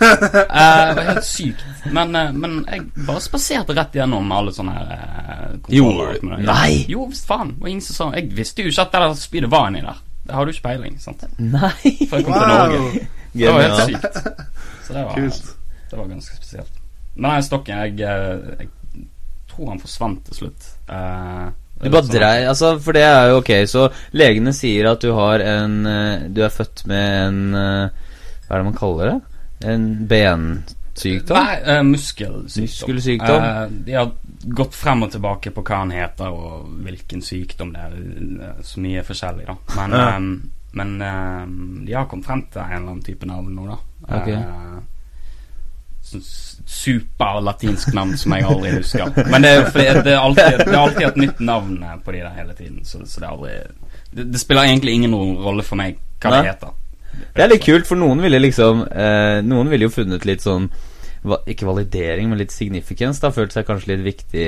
Eh, 0.56 0.88
det 0.88 0.96
var 0.96 1.08
helt 1.10 1.28
sykt. 1.28 1.64
Men, 1.92 2.16
uh, 2.16 2.32
men 2.34 2.54
jeg 2.70 3.06
bare 3.08 3.22
spaserte 3.24 3.76
rett 3.76 3.96
gjennom 3.98 4.32
alle 4.32 4.54
sånne 4.56 4.74
her 4.76 4.94
uh, 4.94 5.72
Jo? 5.74 5.90
Nei. 6.22 6.86
Jo, 6.92 7.08
visst 7.12 7.28
faen. 7.28 7.56
Og 7.60 7.68
ingen 7.70 7.84
som 7.84 7.98
sa 7.98 8.08
Jeg 8.16 8.32
visste 8.38 8.64
jo 8.64 8.72
ikke 8.72 8.86
at 8.86 8.96
det 8.96 9.02
der 9.04 9.18
spydet 9.20 9.52
var 9.52 9.68
inni 9.70 9.84
der. 9.84 10.00
Det 10.26 10.34
har 10.34 10.46
du 10.46 10.54
ikke 10.54 10.66
peiling, 10.70 10.96
sant. 11.02 11.28
Nei. 11.38 11.92
Før 12.10 12.22
jeg 12.22 12.26
kom 12.26 12.38
til 12.38 12.50
Norge. 12.54 13.06
Det 13.36 13.52
var 13.52 13.68
helt 13.68 13.84
sykt. 13.92 14.18
Så 14.88 14.94
det 14.94 15.04
var, 15.06 15.20
det 15.92 16.00
var 16.00 16.08
ganske 16.08 16.38
spesielt. 16.38 16.82
Men 17.16 17.32
den 17.32 17.44
stokken, 17.44 17.78
jeg, 17.78 18.00
eh, 18.00 18.56
jeg 18.60 18.70
tror 19.50 19.70
han 19.70 19.80
forsvant 19.80 20.26
til 20.26 20.36
slutt. 20.40 20.68
Eh, 20.90 21.46
Du 21.82 21.90
bare 21.92 22.08
drei 22.08 22.46
Altså, 22.48 22.76
for 22.80 22.96
det 22.96 23.04
er 23.04 23.30
jo 23.30 23.42
ok, 23.42 23.52
så 23.68 23.90
legene 24.16 24.54
sier 24.56 24.88
at 24.94 25.04
du 25.04 25.12
har 25.18 25.44
en 25.44 25.74
eh, 25.90 26.26
Du 26.32 26.42
er 26.46 26.54
født 26.54 26.86
med 26.88 27.06
en 27.28 27.42
eh, 27.60 28.08
Hva 28.46 28.56
er 28.56 28.62
det 28.62 28.68
man 28.70 28.78
kaller 28.78 29.12
det? 29.12 29.18
En 29.66 29.86
bensykdom? 30.08 31.36
Nei, 31.36 31.60
eh, 31.64 31.82
muskelsykdom. 31.88 32.66
Muskelsykdom. 32.68 33.44
Eh, 33.50 33.62
de 33.88 33.96
har 33.98 34.12
gått 34.62 34.76
frem 34.78 35.06
og 35.08 35.14
tilbake 35.16 35.52
på 35.56 35.64
hva 35.66 35.82
han 35.84 35.94
heter 35.96 36.36
og 36.36 36.68
hvilken 36.86 37.24
sykdom 37.26 37.72
det 37.74 37.86
er. 37.88 38.60
Så 38.68 38.84
mye 38.84 39.04
forskjellig, 39.08 39.48
da. 39.48 39.56
Men, 39.80 39.96
eh, 40.00 40.20
men 40.76 40.92
de 41.88 41.96
har 41.96 42.06
kommet 42.12 42.28
frem 42.28 42.44
til 42.52 42.62
en 42.62 42.76
eller 42.76 42.92
annen 42.92 43.08
type 43.08 43.28
navn 43.32 43.56
nå, 43.56 43.68
da. 43.72 43.80
Ok. 44.20 44.30
Sånn 46.22 46.54
Superlatinsk 46.66 47.92
navn 47.94 48.16
som 48.18 48.34
jeg 48.36 48.46
aldri 48.50 48.72
husker. 48.78 49.12
Men 49.32 49.44
det 49.46 49.52
er, 49.54 49.66
fordi 49.70 49.86
det 50.06 50.14
er, 50.16 50.22
alltid, 50.22 50.58
det 50.64 50.72
er 50.74 50.80
alltid 50.82 51.08
et 51.12 51.20
nytt 51.22 51.44
navn 51.46 51.76
på 52.06 52.16
de 52.16 52.24
der 52.24 52.34
hele 52.40 52.56
tiden, 52.58 52.80
så, 52.88 53.02
så 53.06 53.22
det 53.22 53.28
er 53.28 53.36
aldri 53.36 53.54
det, 54.16 54.26
det 54.34 54.42
spiller 54.42 54.70
egentlig 54.70 54.96
ingen 54.98 55.14
rolle 55.44 55.66
for 55.68 55.78
meg 55.80 55.98
hva 56.24 56.32
Nei. 56.34 56.42
det 56.42 56.54
heter. 56.54 56.74
Det 57.36 57.44
er 57.46 57.52
litt 57.52 57.64
kult, 57.66 57.88
for 57.88 58.00
noen 58.00 58.20
ville 58.24 58.40
liksom 58.44 58.82
eh, 58.92 59.38
Noen 59.46 59.70
ville 59.72 59.88
jo 59.88 59.94
funnet 59.94 60.26
litt 60.28 60.44
sånn 60.44 60.66
Ikke 61.48 61.68
validering, 61.70 62.28
men 62.32 62.42
litt 62.42 62.52
significance. 62.52 63.22
Da 63.24 63.32
Følt 63.32 63.54
seg 63.56 63.64
kanskje 63.70 63.94
litt 63.94 64.04
viktig 64.10 64.48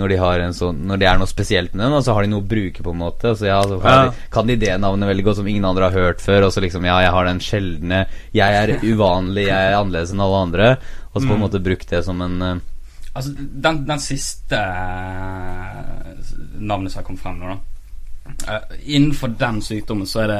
når 0.00 0.08
de 0.08 0.16
har 0.20 0.40
en 0.40 0.54
sånn 0.56 0.78
Når 0.88 1.00
det 1.02 1.08
er 1.08 1.18
noe 1.20 1.28
spesielt 1.28 1.74
med 1.74 1.82
den, 1.84 1.92
og 1.98 2.04
så 2.04 2.14
har 2.16 2.24
de 2.24 2.30
noe 2.32 2.40
å 2.44 2.48
bruke, 2.48 2.80
på 2.84 2.92
en 2.94 3.00
måte. 3.00 3.32
Så 3.36 3.48
ja, 3.48 3.58
så 3.68 3.76
har 3.82 3.96
Ja. 3.96 4.04
de, 4.10 4.28
kan 4.32 4.48
de 4.48 4.56
det 4.60 4.76
navnet 4.80 5.08
veldig 5.10 5.24
godt 5.26 5.40
som 5.40 5.48
ingen 5.52 5.66
andre 5.68 5.88
har 5.90 5.96
hørt 6.08 6.20
før. 6.24 6.46
Og 6.48 6.52
så 6.54 6.64
liksom 6.64 6.84
Ja, 6.88 6.98
jeg 7.04 7.12
har 7.16 7.28
den 7.28 7.40
sjeldne 7.44 8.02
Jeg 8.32 8.60
er 8.62 8.74
uvanlig, 8.84 9.46
jeg 9.50 9.70
er 9.72 9.76
annerledes 9.80 10.12
enn 10.14 10.24
alle 10.24 10.42
andre. 10.48 10.70
Og 11.14 11.20
så 11.20 11.26
på 11.28 11.32
en 11.34 11.38
Mm. 11.38 11.44
måte 11.44 11.60
brukt 11.62 11.88
det 11.90 12.04
som 12.04 12.20
en 12.22 12.42
uh, 12.42 12.56
Altså, 13.14 13.34
den, 13.36 13.84
den 13.86 13.98
siste 14.00 14.56
eh, 14.56 16.14
navnet 16.58 16.92
som 16.92 17.00
har 17.02 17.06
kommet 17.06 17.20
frem 17.22 17.40
nå, 17.40 17.48
da. 17.52 17.58
uh, 18.48 18.76
innenfor 18.88 19.34
den 19.38 19.58
sykdommen 19.64 20.06
så 20.08 20.22
er 20.24 20.30
det 20.30 20.38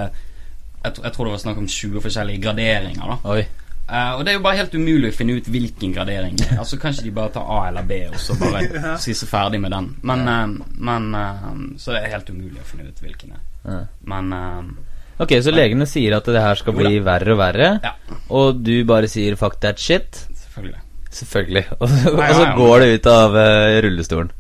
jeg, 0.83 0.95
jeg 1.05 1.13
tror 1.15 1.29
det 1.29 1.35
var 1.37 1.43
snakk 1.45 1.59
om 1.61 1.67
20 1.71 2.01
forskjellige 2.03 2.41
graderinger, 2.43 3.13
da. 3.13 3.19
Oi. 3.31 3.43
Uh, 3.93 4.15
og 4.17 4.23
det 4.25 4.33
er 4.33 4.39
jo 4.39 4.43
bare 4.47 4.57
helt 4.63 4.75
umulig 4.75 5.11
å 5.13 5.15
finne 5.15 5.37
ut 5.37 5.49
hvilken 5.53 5.93
gradering. 5.95 6.39
Altså 6.57 6.79
Kanskje 6.81 7.05
de 7.05 7.13
bare 7.15 7.31
tar 7.35 7.45
A 7.51 7.59
eller 7.69 7.85
B, 7.87 7.99
og 8.09 8.17
så 8.23 8.35
bare 8.41 8.97
si 9.05 9.13
seg 9.15 9.29
ferdig 9.31 9.61
med 9.63 9.71
den. 9.75 9.91
Men, 10.09 10.25
uh, 10.27 10.73
men 10.89 11.11
uh, 11.15 11.53
Så 11.79 11.93
det 11.95 12.01
er 12.07 12.15
helt 12.17 12.31
umulig 12.33 12.59
å 12.63 12.67
finne 12.67 12.89
ut 12.89 13.05
hvilken 13.05 13.35
det. 13.37 13.43
Ja. 13.69 13.79
Men 14.11 14.33
Ok, 15.23 15.37
så 15.45 15.53
legene 15.55 15.85
sier 15.87 16.17
at 16.17 16.27
det 16.35 16.41
her 16.43 16.57
skal 16.59 16.75
bli 16.75 16.97
verre 17.05 17.35
og 17.37 17.39
verre, 17.39 17.69
Ja. 17.85 17.93
og 18.33 18.63
du 18.65 18.73
bare 18.89 19.07
sier 19.13 19.37
'fuck 19.37 19.61
that 19.61 19.77
shit'? 19.79 20.25
Selvfølgelig. 20.55 20.83
Selvfølgelig. 21.13 21.65
Og 21.81 21.89
så, 21.89 21.97
Nei, 22.17 22.29
og 22.31 22.37
så 22.39 22.45
nei, 22.47 22.55
går 22.57 22.79
det 22.85 22.89
ut 22.95 23.11
av 23.13 23.35
uh, 23.37 23.81
rullestolen. 23.85 24.31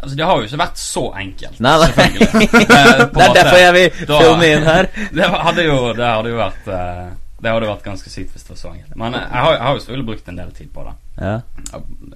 Altså 0.00 0.16
Det 0.16 0.24
har 0.24 0.38
jo 0.40 0.46
ikke 0.48 0.58
vært 0.62 0.78
så 0.80 1.02
enkelt. 1.20 1.58
Nei, 1.60 1.72
nei. 1.82 1.88
Selvfølgelig. 1.92 2.48
Eh, 2.80 3.00
Det 3.12 3.24
er 3.24 3.34
derfor 3.36 3.58
jeg 3.60 3.72
vil 3.76 4.06
Da- 4.08 4.20
filme 4.24 4.46
inn 4.54 4.62
her. 4.64 4.88
Det 5.18 5.26
hadde 5.44 5.64
jo, 5.66 5.74
det 5.98 6.06
hadde 6.08 6.30
jo 6.32 6.38
vært 6.40 6.70
eh, 6.72 7.02
Det 7.42 7.52
hadde 7.52 7.68
vært 7.68 7.84
ganske 7.84 8.12
sykt 8.12 8.32
hvis 8.34 8.46
det 8.46 8.54
var 8.54 8.60
så 8.62 8.70
enkelt. 8.72 8.96
Men 9.02 9.14
eh, 9.18 9.26
jeg 9.26 9.44
har, 9.44 9.52
jeg 9.58 9.62
har 9.66 9.74
jo 9.76 9.82
selvfølgelig 9.84 10.08
brukt 10.12 10.30
en 10.32 10.40
del 10.40 10.54
tid 10.56 10.70
på 10.72 10.86
det. 10.88 10.94
Ja. 11.20 11.34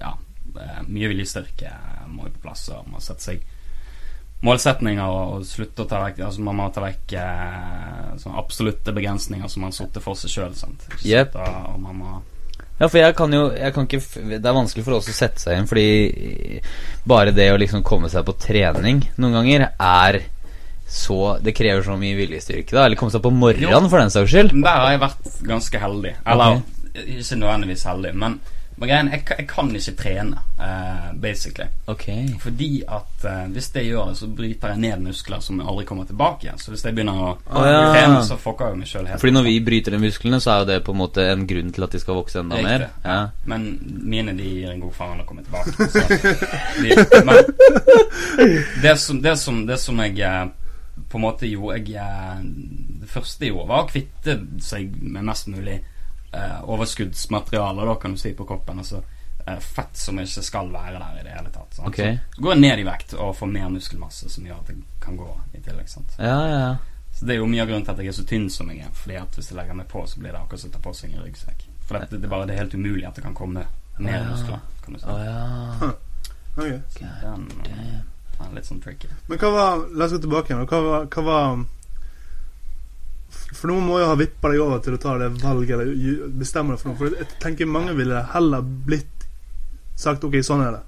Ja, 0.01 0.13
eh, 0.65 0.79
mye 0.87 1.11
viljestyrke 1.13 1.75
må 2.09 2.25
jo 2.27 2.33
på 2.39 2.43
plass, 2.47 2.65
og 2.73 2.89
må 2.89 3.01
sette 3.03 3.27
seg 3.29 3.45
målsetninger 4.45 5.05
og, 5.09 5.37
og 5.39 5.45
slutte 5.47 5.85
å 5.85 5.87
ta 5.89 6.01
vekk 6.03 6.19
Altså 6.27 6.43
Man 6.45 6.57
må 6.59 6.65
ta 6.73 6.81
vekk 6.83 7.13
sånne 8.21 8.37
absolutte 8.41 8.93
begrensninger 8.93 9.49
som 9.49 9.63
man 9.63 9.71
har 9.73 9.77
satt 9.79 10.01
for 10.03 10.17
seg 10.19 10.33
sjøl. 10.33 10.57
Yep. 11.05 11.37
Og, 11.37 11.69
og 11.73 11.79
man 11.85 12.01
må 12.01 12.15
Ja, 12.75 12.89
for 12.89 12.99
jeg 12.99 13.15
kan 13.15 13.31
jo 13.31 13.43
jeg 13.55 13.71
kan 13.71 13.85
ikke, 13.87 14.01
Det 14.35 14.43
er 14.43 14.55
vanskelig 14.57 14.83
for 14.83 14.97
oss 14.97 15.07
å 15.07 15.15
sette 15.15 15.39
seg 15.39 15.59
inn, 15.59 15.67
fordi 15.69 16.61
bare 17.07 17.31
det 17.35 17.49
å 17.53 17.59
liksom 17.61 17.85
komme 17.87 18.09
seg 18.11 18.25
på 18.27 18.35
trening 18.41 18.99
noen 19.15 19.37
ganger 19.39 19.69
er 19.71 20.21
så 20.91 21.37
Det 21.41 21.55
krever 21.57 21.81
så 21.81 21.95
mye 21.97 22.13
viljestyrke, 22.13 22.69
da. 22.69 22.83
Eller 22.85 22.99
komme 22.99 23.11
seg 23.11 23.23
på 23.23 23.31
morgenen, 23.33 23.87
for 23.89 23.97
den 23.97 24.11
saks 24.13 24.29
skyld. 24.29 24.51
Der 24.61 24.83
har 24.83 24.91
jeg 24.93 25.01
vært 25.01 25.39
ganske 25.49 25.79
heldig. 25.81 26.11
Eller 26.29 26.59
ikke 27.01 27.39
nødvendigvis 27.41 27.85
heldig, 27.89 28.11
men, 28.21 28.35
men 28.75 28.89
greien, 28.89 29.09
jeg, 29.13 29.23
jeg 29.37 29.47
kan 29.47 29.69
ikke 29.71 29.93
trene, 29.95 30.41
uh, 30.59 31.13
basically. 31.21 31.67
Okay. 31.87 32.27
Fordi 32.39 32.83
at 32.83 33.23
uh, 33.23 33.45
hvis 33.53 33.69
jeg 33.75 33.87
gjør 33.87 34.09
det, 34.09 34.17
så 34.19 34.27
bryter 34.27 34.73
jeg 34.73 34.81
ned 34.83 35.05
muskler 35.05 35.39
som 35.43 35.61
aldri 35.63 35.85
kommer 35.87 36.09
tilbake 36.09 36.47
igjen. 36.47 36.59
Så 36.59 36.73
hvis 36.73 36.83
jeg 36.83 36.97
begynner 36.97 37.21
å 37.21 37.29
Å, 37.35 37.63
ja. 37.63 37.79
trene, 37.93 38.19
så 38.27 38.35
fucker 38.41 38.73
jeg 38.73 38.81
meg 38.81 38.91
sjøl 38.91 39.07
helt. 39.07 39.21
Fordi 39.23 39.35
når 39.37 39.47
vi 39.47 39.55
bryter 39.69 39.95
ned 39.95 40.03
musklene, 40.03 40.41
så 40.43 40.51
er 40.51 40.59
jo 40.63 40.69
det 40.73 40.79
på 40.83 40.95
en 40.95 41.01
måte 41.05 41.29
en 41.31 41.47
grunn 41.47 41.71
til 41.75 41.87
at 41.87 41.95
de 41.95 42.03
skal 42.03 42.19
vokse 42.19 42.43
enda 42.43 42.59
mer. 42.65 42.87
Ja. 43.05 43.17
Men 43.47 43.69
mine 44.03 44.35
de 44.35 44.51
gir 44.57 44.73
en 44.73 44.83
god 44.83 44.95
faen 44.99 45.23
å 45.23 45.29
komme 45.29 45.47
tilbake. 45.47 45.71
Så 45.95 46.03
de, 46.83 46.99
men 47.25 48.55
det 48.83 48.95
som, 48.99 49.23
det, 49.23 49.37
som, 49.39 49.63
det 49.67 49.79
som 49.79 50.03
jeg 50.03 50.19
eh, 50.19 50.45
på 51.11 51.19
en 51.19 51.23
måte 51.23 51.47
gjorde 51.47 51.79
jeg, 51.79 52.53
Det 53.01 53.09
første 53.11 53.45
jeg 53.45 53.53
gjorde, 53.53 53.69
var 53.71 53.85
å 53.85 53.89
kvitte 53.89 54.39
seg 54.63 54.95
med 54.99 55.29
mest 55.31 55.47
mulig 55.51 55.79
eh, 56.35 56.57
overskuddsmateriale, 56.75 57.85
da, 57.85 57.95
kan 58.01 58.11
du 58.15 58.17
si, 58.21 58.33
på 58.37 58.45
kroppen. 58.49 58.79
Altså 58.83 59.01
eh, 59.45 59.59
fett 59.59 59.97
som 59.97 60.19
ikke 60.19 60.43
skal 60.43 60.71
være 60.73 60.99
der 60.99 61.19
i 61.21 61.23
det 61.27 61.35
hele 61.37 61.51
tatt. 61.53 61.77
Sant? 61.77 61.87
Ok. 61.87 62.01
Så 62.35 62.41
går 62.41 62.53
jeg 62.55 62.61
ned 62.65 62.79
i 62.83 62.87
vekt 62.89 63.13
og 63.17 63.35
får 63.39 63.51
mer 63.53 63.69
muskelmasse, 63.73 64.29
som 64.29 64.45
gjør 64.47 64.59
at 64.63 64.73
jeg 64.73 64.83
kan 65.05 65.17
gå 65.19 65.29
i 65.53 65.61
tillegg. 65.65 65.87
Sant? 65.91 66.17
Ja, 66.19 66.39
ja. 66.51 66.67
Så 67.15 67.25
Det 67.25 67.35
er 67.35 67.39
jo 67.39 67.47
mye 67.47 67.61
av 67.63 67.69
grunnen 67.69 67.85
til 67.87 67.93
at 67.95 67.99
jeg 68.03 68.11
er 68.11 68.17
så 68.17 68.25
tynn 68.27 68.49
som 68.51 68.69
jeg 68.73 68.81
er. 68.83 68.89
Fordi 68.91 69.15
at 69.21 69.37
hvis 69.39 69.51
jeg 69.51 69.55
legger 69.59 69.77
meg 69.79 69.87
på, 69.87 70.01
så 70.07 70.19
blir 70.19 70.33
det 70.35 70.41
akkurat 70.41 70.59
som 70.65 70.73
å 70.73 70.75
ta 70.75 70.81
på 70.83 70.91
seg 70.97 71.13
en 71.15 71.23
ryggsekk. 71.23 71.61
For 71.87 71.95
det, 71.99 72.09
det, 72.11 72.25
er 72.25 72.31
bare, 72.33 72.47
det 72.49 72.55
er 72.57 72.63
helt 72.65 72.73
umulig 72.75 73.05
at 73.07 73.15
det 73.15 73.23
kan 73.23 73.37
komme 73.37 73.63
ned 73.99 74.09
i 74.09 74.17
Ja. 74.17 74.23
muskler. 74.27 74.59
Kan 74.83 74.93
du 74.97 74.99
si. 74.99 75.07
Å 75.07 75.17
ja. 75.23 75.93
Ok. 76.55 76.99
Den, 77.21 77.47
den 77.61 78.03
er 78.43 78.51
litt 78.55 78.67
sånn 78.67 78.81
tricky. 78.83 79.07
Men 79.27 79.39
hva 79.39 79.49
var 79.55 79.85
La 79.95 80.05
oss 80.09 80.13
gå 80.15 80.19
tilbake 80.25 80.51
igjen. 80.51 80.65
Hva 80.67 80.79
var, 80.83 81.07
hva 81.11 81.23
var 81.29 81.63
For 83.55 83.67
noen 83.71 83.85
må 83.87 83.99
jo 84.01 84.09
ha 84.09 84.15
vippa 84.19 84.49
deg 84.51 84.59
over 84.63 84.79
til 84.83 84.97
å 84.97 85.01
ta 85.01 85.17
det 85.21 85.29
valget, 85.41 85.79
eller 85.79 86.27
bestemme 86.41 86.73
deg 86.75 86.81
for 86.81 86.89
noe. 86.91 86.97
For 86.99 87.15
jeg 87.19 87.39
tenker 87.43 87.69
mange 87.69 87.95
ville 87.97 88.23
heller 88.33 88.61
blitt 88.61 89.25
sagt 89.95 90.23
OK, 90.27 90.41
sånn 90.43 90.65
er 90.65 90.75
det. 90.75 90.83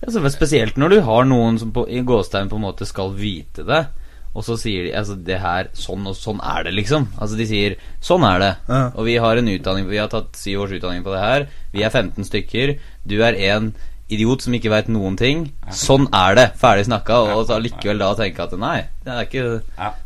Ja, 0.00 0.10
så 0.14 0.22
Spesielt 0.32 0.78
når 0.80 0.88
du 0.94 1.00
har 1.06 1.24
noen 1.28 1.58
som 1.60 1.72
på, 1.76 1.84
i 1.88 2.00
gåstegn 2.02 2.48
på 2.50 2.56
en 2.58 2.64
måte 2.64 2.86
skal 2.88 3.12
vite 3.14 3.66
det, 3.68 3.84
og 4.30 4.44
så 4.46 4.54
sier 4.58 4.84
de 4.86 4.92
altså 4.94 5.16
det 5.26 5.40
her 5.42 5.68
Sånn 5.74 6.04
og 6.06 6.14
sånn 6.14 6.38
er 6.46 6.62
det, 6.68 6.72
liksom. 6.76 7.08
Altså 7.18 7.36
De 7.36 7.46
sier 7.50 7.74
'sånn 8.00 8.22
er 8.22 8.38
det', 8.38 8.56
Ja. 8.68 8.92
og 8.94 9.04
vi 9.04 9.16
har 9.16 9.36
en 9.36 9.48
utdanning 9.48 9.88
Vi 9.88 9.98
har 9.98 10.06
tatt 10.08 10.36
syv 10.36 10.60
års 10.60 10.70
utdanning 10.70 11.02
på 11.02 11.10
det 11.10 11.20
her. 11.20 11.48
Vi 11.72 11.82
er 11.82 11.90
15 11.90 12.24
stykker. 12.24 12.78
Du 13.04 13.20
er 13.22 13.34
en 13.34 13.74
idiot 14.08 14.42
som 14.42 14.52
ikke 14.54 14.70
veit 14.70 14.88
noen 14.88 15.16
ting. 15.16 15.52
Sånn 15.70 16.06
er 16.12 16.34
det. 16.34 16.52
Ferdig 16.56 16.86
snakka. 16.86 17.34
Og 17.36 17.46
så 17.46 17.58
allikevel 17.58 17.98
da 17.98 18.14
tenke 18.14 18.38
at 18.40 18.56
nei, 18.58 18.86
det 19.04 19.12
er 19.12 19.24
ikke 19.26 19.62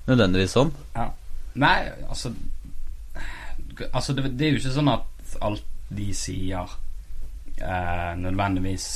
nødvendigvis 0.08 0.52
sånn. 0.56 0.72
Nei, 1.54 1.78
altså 2.08 2.34
Altså, 3.90 4.12
det, 4.12 4.28
det 4.38 4.46
er 4.46 4.52
jo 4.52 4.60
ikke 4.60 4.70
sånn 4.70 4.90
at 4.92 5.32
alt 5.42 5.64
de 5.94 6.04
sier, 6.14 6.74
eh, 7.58 8.12
nødvendigvis 8.18 8.86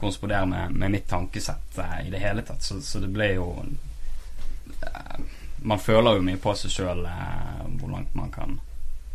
korresponderer 0.00 0.46
med, 0.48 0.72
med 0.72 0.94
mitt 0.94 1.08
tankesett 1.08 1.78
eh, 1.78 2.06
i 2.06 2.10
det 2.10 2.22
hele 2.22 2.42
tatt. 2.42 2.62
Så, 2.64 2.80
så 2.80 3.02
det 3.02 3.10
ble 3.12 3.34
jo 3.34 3.50
eh, 3.60 5.20
Man 5.62 5.78
føler 5.78 6.16
jo 6.16 6.24
mye 6.24 6.40
på 6.40 6.54
seg 6.56 6.72
sjøl 6.72 7.04
eh, 7.04 7.64
hvor 7.76 7.92
langt 7.92 8.14
man 8.16 8.32
kan 8.32 8.56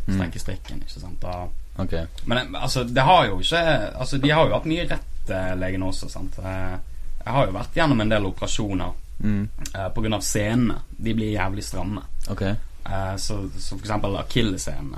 strekke 0.06 0.40
strikken, 0.40 0.84
ikke 0.86 1.02
sant. 1.02 1.18
Da, 1.24 1.48
okay. 1.82 2.06
Men 2.30 2.44
eh, 2.44 2.62
altså, 2.62 2.84
det 2.86 3.06
har 3.10 3.26
jo 3.32 3.40
ikke 3.42 3.64
Altså, 3.90 4.22
de 4.22 4.30
har 4.30 4.46
jo 4.46 4.54
hatt 4.54 4.70
mye 4.70 4.86
rett, 4.92 5.30
eh, 5.34 5.56
legene 5.58 5.90
også, 5.90 6.12
sant. 6.14 6.38
Jeg 6.46 7.34
har 7.34 7.50
jo 7.50 7.58
vært 7.58 7.82
gjennom 7.82 8.06
en 8.06 8.14
del 8.14 8.30
operasjoner 8.30 8.94
Mm. 9.24 9.48
på 9.96 10.02
grunn 10.02 10.14
av 10.14 10.22
scenene. 10.22 10.76
De 10.90 11.14
blir 11.14 11.32
jævlig 11.34 11.64
stramme. 11.64 12.02
Okay. 12.30 12.56
Eh, 12.86 13.16
så, 13.18 13.50
så 13.60 13.76
for 13.78 13.84
eksempel 13.86 14.18
akillescenene. 14.20 14.98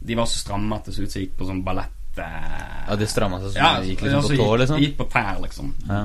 De 0.00 0.14
var 0.16 0.26
så 0.26 0.38
stramme 0.38 0.76
at 0.76 0.84
det 0.88 0.94
så 0.96 1.02
ut 1.04 1.12
som 1.12 1.22
gikk 1.22 1.36
på 1.38 1.46
sånn 1.46 1.64
ballett... 1.64 2.18
Eh, 2.18 2.86
Ja, 2.88 2.96
de 2.98 3.06
stramma 3.06 3.38
seg 3.42 3.52
sånn 3.52 3.60
ja, 3.62 3.72
det 3.80 3.92
gikk 3.92 4.00
liksom 4.06 4.24
på 4.26 4.36
tå, 4.40 4.48
liksom? 4.62 4.80
Gikk 4.82 4.96
på 4.98 5.06
tær, 5.12 5.36
liksom. 5.44 5.74
Ja. 5.86 6.00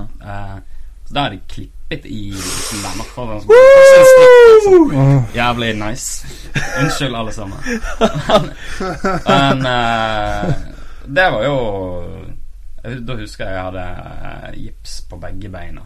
Så 1.05 1.13
da 1.13 1.24
er 1.27 1.35
de 1.35 1.39
klippet 1.50 2.05
i 2.09 2.19
liksom, 2.33 2.83
denne 2.83 3.05
akkurat 3.05 3.45
sånn. 3.45 5.25
Jævlig 5.38 5.71
nice. 5.79 6.29
Unnskyld, 6.81 7.15
alle 7.15 7.33
sammen. 7.33 7.59
Men, 9.29 9.65
det 11.05 11.25
var 11.31 11.43
jo 11.45 11.57
Da 13.05 13.15
husker 13.19 13.45
jeg 13.45 13.53
jeg 13.53 13.65
hadde 13.67 14.55
gips 14.57 14.95
på 15.09 15.17
begge 15.21 15.50
beina. 15.53 15.85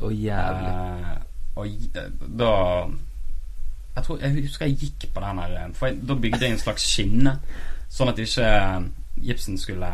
Å, 0.00 0.10
jævlig. 0.10 0.72
Eh, 0.72 1.22
og 1.54 1.66
eh, 1.66 2.08
da 2.38 2.52
Jeg 3.94 4.04
tror 4.06 4.18
Jeg 4.24 4.46
husker 4.48 4.66
jeg 4.66 4.78
gikk 4.80 5.08
på 5.14 5.22
den 5.22 5.38
her 5.38 5.56
eh, 5.60 5.68
For 5.78 5.90
jeg, 5.90 6.00
da 6.08 6.16
bygde 6.18 6.42
jeg 6.42 6.56
en 6.56 6.62
slags 6.62 6.86
skinne, 6.88 7.36
sånn 7.94 8.10
at 8.10 8.18
ikke 8.18 8.48
eh, 8.48 8.88
gipsen 9.28 9.60
skulle 9.60 9.90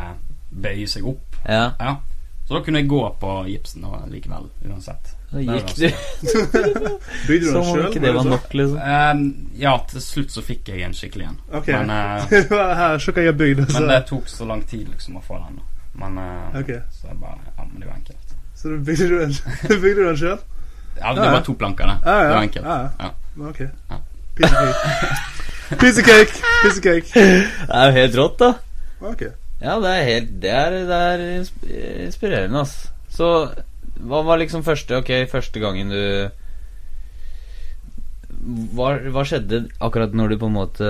bøye 0.51 0.87
seg 0.89 1.05
opp. 1.07 1.37
Ja. 1.45 1.71
Ja. 1.79 1.99
Så 2.47 2.57
da 2.57 2.63
kunne 2.65 2.81
jeg 2.81 2.89
gå 2.91 3.01
på 3.21 3.33
gipsen 3.47 3.85
og 3.87 4.09
likevel, 4.11 4.49
uansett. 4.67 5.13
Da 5.31 5.39
gikk 5.39 5.69
du 5.77 5.85
Bygde 7.29 7.45
du 7.45 7.53
den 7.53 7.63
sjøl? 7.63 7.85
ikke 7.87 8.01
det 8.03 8.11
var 8.17 8.27
nok, 8.27 8.49
liksom. 8.59 8.81
Uh, 8.81 9.61
ja, 9.61 9.75
til 9.87 10.03
slutt 10.03 10.35
så 10.35 10.43
fikk 10.43 10.73
jeg 10.73 10.83
en 10.83 10.97
skikkelig 10.97 11.29
en. 11.29 11.37
Okay. 11.61 11.77
Men, 11.77 11.93
uh, 11.93 12.25
Her, 12.27 12.97
jeg 12.99 13.29
har 13.29 13.39
men 13.39 13.87
det 13.93 14.01
tok 14.09 14.27
så 14.27 14.49
lang 14.49 14.65
tid 14.67 14.89
liksom 14.89 15.21
å 15.21 15.23
få 15.23 15.39
den. 15.45 15.61
Men 16.01 16.19
uh, 16.19 16.59
okay. 16.59 16.81
Så 16.91 17.07
jeg 17.07 17.21
bare 17.21 17.39
Ja, 17.45 17.63
men 17.63 17.79
det 17.79 17.87
var 17.87 17.95
enkelt. 18.01 18.30
Så 18.61 18.69
du 18.69 18.77
bygde 18.85 19.07
du 19.09 19.17
den, 19.19 19.33
bygde 19.81 20.05
den 20.07 20.17
sjøl? 20.21 20.37
Ja, 20.99 21.13
det 21.15 21.21
Ja, 21.23 21.25
ja. 21.25 21.31
var 21.33 21.41
to 21.47 21.53
planker, 21.57 21.87
da. 21.89 21.97
Ja, 22.05 22.15
ja. 22.21 22.27
Det 22.29 22.35
var 22.35 22.43
enkelt. 22.47 22.65
Ja, 22.65 22.77
ja. 22.77 22.89
Ja. 23.01 23.49
OK. 23.49 23.59
Ja. 23.89 23.99
Piece 24.35 24.53
of 24.53 24.59
cake. 24.61 25.77
Piece 25.81 25.99
of 26.01 26.05
cake. 26.05 26.33
Piece 26.61 26.77
of 26.77 26.83
cake. 26.83 27.07
Det 27.15 27.79
er 27.79 27.85
jo 27.89 27.95
helt 27.97 28.17
rått, 28.19 28.37
da. 28.43 28.51
Ok. 29.11 29.23
Ja, 29.61 29.75
det 29.81 29.89
er 29.93 30.03
helt 30.07 30.29
Det 30.41 30.51
er, 30.51 30.75
det 30.89 30.99
er 31.07 31.23
inspirerende, 32.07 32.61
ass. 32.61 32.89
Så 33.13 33.27
hva 34.01 34.21
var 34.25 34.39
liksom 34.41 34.63
første 34.65 34.97
Ok, 34.97 35.09
første 35.29 35.59
gangen 35.61 35.89
du 35.93 36.29
hva, 38.73 38.95
hva 39.13 39.23
skjedde 39.27 39.65
akkurat 39.83 40.15
når 40.17 40.31
du 40.33 40.37
på 40.41 40.47
en 40.49 40.55
måte 40.55 40.87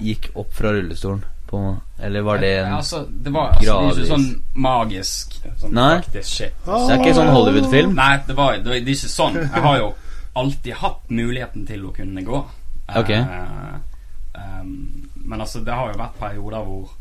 gikk 0.00 0.30
opp 0.38 0.54
fra 0.56 0.70
rullestolen? 0.72 1.24
På, 1.48 1.76
eller 2.04 2.24
var 2.26 2.38
det 2.42 2.50
en 2.58 2.66
Ja, 2.66 2.76
altså, 2.76 2.98
det 3.08 3.30
var 3.32 3.54
altså, 3.54 3.64
det 3.64 3.86
er 3.86 4.02
ikke 4.02 4.08
sånn 4.10 4.26
magisk 4.60 5.38
sånn 5.62 5.72
Nei. 5.78 5.94
faktisk 6.02 6.34
shit. 6.34 6.58
Det 6.66 6.92
er 6.92 7.00
ikke 7.00 7.14
sånn 7.16 7.32
Hollywood-film? 7.32 7.94
Nei, 7.96 8.10
det, 8.26 8.36
var, 8.36 8.58
det, 8.58 8.68
var, 8.68 8.76
er 8.76 8.92
ikke 8.92 9.12
sånn. 9.14 9.38
Jeg 9.40 9.64
har 9.64 9.78
jo 9.80 9.88
alltid 10.42 10.78
hatt 10.82 11.08
muligheten 11.08 11.64
til 11.66 11.88
å 11.88 11.94
kunne 11.96 12.24
gå. 12.26 12.42
Ok. 13.00 13.10
Eh, 13.16 13.74
um, 14.36 14.74
men 15.14 15.40
altså, 15.40 15.64
det 15.64 15.72
har 15.80 15.92
jo 15.92 16.00
vært 16.02 16.20
perioder 16.20 16.68
hvor 16.68 16.96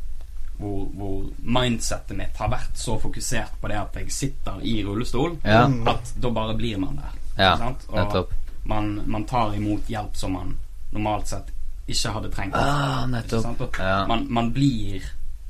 hvor, 0.58 0.88
hvor 0.98 1.25
mindsettet 1.38 2.18
mitt 2.18 2.38
har 2.42 2.50
vært 2.50 2.77
så 2.77 2.96
fokusert 3.01 3.60
på 3.62 3.70
det 3.70 3.77
at 3.77 4.00
jeg 4.00 4.12
sitter 4.13 4.63
i 4.66 4.80
rullestol, 4.86 5.38
Ja. 5.46 5.68
at 5.86 6.13
da 6.18 6.32
bare 6.34 6.56
blir 6.58 6.80
man 6.82 6.98
der. 6.98 7.13
Ja, 7.38 7.51
ikke 7.54 7.58
sant? 7.63 7.86
Og 7.89 8.00
nettopp. 8.00 8.32
Man, 8.66 9.01
man 9.06 9.25
tar 9.25 9.54
imot 9.56 9.88
hjelp 9.88 10.16
som 10.18 10.34
man 10.34 10.56
normalt 10.92 11.27
sett 11.27 11.51
ikke 11.88 12.12
hadde 12.17 12.29
trengt. 12.32 12.56
Ah, 12.56 13.06
nettopp. 13.08 13.77
Ja. 13.79 14.06
Man, 14.08 14.25
man 14.29 14.51
blir 14.53 15.01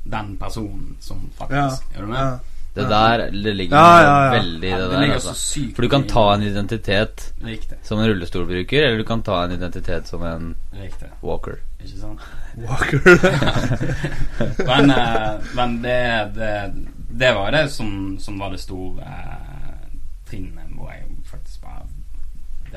den 0.04 0.36
personen 0.40 0.96
som 1.00 1.30
Ja. 1.38 1.44
faktisk 1.46 1.94
Gjør 1.94 2.00
du 2.00 2.06
med? 2.06 2.18
ja. 2.18 2.38
Det 2.78 2.84
der 2.88 3.30
det 3.32 3.56
ligger 3.56 3.76
Ja, 3.76 4.00
ja, 4.00 4.24
ja. 4.24 4.30
veldig 4.38 4.68
Ja, 4.70 4.76
det 4.78 4.90
det 4.90 4.98
der. 5.00 5.14
Altså. 5.14 5.60
For 5.74 5.82
du 5.82 5.88
kan 5.88 6.04
ta 6.06 6.34
en 6.34 6.42
identitet 6.42 7.32
Riktig. 7.44 7.78
som 7.82 7.98
en 7.98 8.06
rullestolbruker, 8.08 8.82
eller 8.86 8.98
du 8.98 9.04
kan 9.04 9.22
ta 9.22 9.44
en 9.44 9.52
identitet 9.52 10.06
som 10.06 10.22
en 10.22 10.54
Riktig. 10.72 11.08
walker. 11.22 11.56
Ikke 11.80 11.98
sant? 11.98 12.20
Walker. 12.56 13.00
Men, 14.66 14.90
eh, 14.90 15.40
men 15.54 15.82
det, 15.82 16.30
det, 16.34 16.72
det 17.10 17.32
var 17.34 17.50
det 17.52 17.68
som, 17.72 18.16
som 18.20 18.38
var 18.38 18.50
det 18.50 18.60
store 18.60 19.02
eh, 19.02 19.98
trinnet 20.30 20.70
hvor 20.76 20.90
jeg 20.92 21.04
faktisk 21.30 21.62
bare 21.62 21.82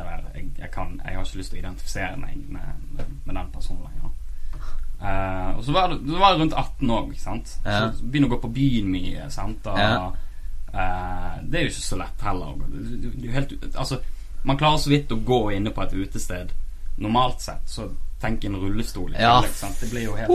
det 0.02 0.10
der 0.10 0.40
jeg, 0.40 0.50
jeg, 0.58 0.72
kan, 0.74 0.98
jeg 1.06 1.16
har 1.16 1.26
ikke 1.26 1.42
lyst 1.42 1.54
til 1.54 1.60
å 1.60 1.62
identifisere 1.62 2.18
meg 2.20 2.42
med, 2.50 2.82
med, 2.98 3.14
med 3.26 3.38
den 3.38 3.52
personen 3.54 3.86
lenger. 3.86 4.18
Uh, 5.02 5.58
og 5.58 5.64
så 5.66 5.74
var 5.74 5.88
det, 5.90 6.00
det 6.06 6.20
var 6.22 6.36
rundt 6.38 6.54
18 6.54 6.92
òg, 6.94 7.14
ikke 7.14 7.24
sant. 7.24 7.56
Ja. 7.66 7.88
Så 7.98 8.06
begynner 8.06 8.30
å 8.30 8.36
gå 8.36 8.42
på 8.44 8.52
byen 8.54 8.92
mye. 8.94 9.30
Sant? 9.34 9.66
Og, 9.66 9.80
Ja. 9.80 10.12
uh, 10.74 11.40
det 11.42 11.60
er 11.60 11.66
jo 11.66 11.72
ikke 11.74 11.88
så 11.88 12.02
lett 12.04 12.26
heller. 12.28 12.60
Du, 12.68 12.92
du, 12.98 13.08
du, 13.16 13.30
helt, 13.34 13.56
altså, 13.74 13.98
man 14.46 14.60
klarer 14.62 14.78
så 14.82 14.94
vidt 14.94 15.12
å 15.14 15.18
gå 15.26 15.42
inne 15.58 15.74
på 15.74 15.82
et 15.86 15.96
utested. 15.98 16.54
Normalt 17.02 17.42
sett, 17.42 17.66
så 17.70 17.90
tenk 18.22 18.46
en 18.46 18.60
rullestol. 18.62 19.16
Ja. 19.18 19.40
sant? 19.54 19.80
Det 19.82 19.90
blir 19.90 20.06
jo 20.06 20.18
helt 20.20 20.30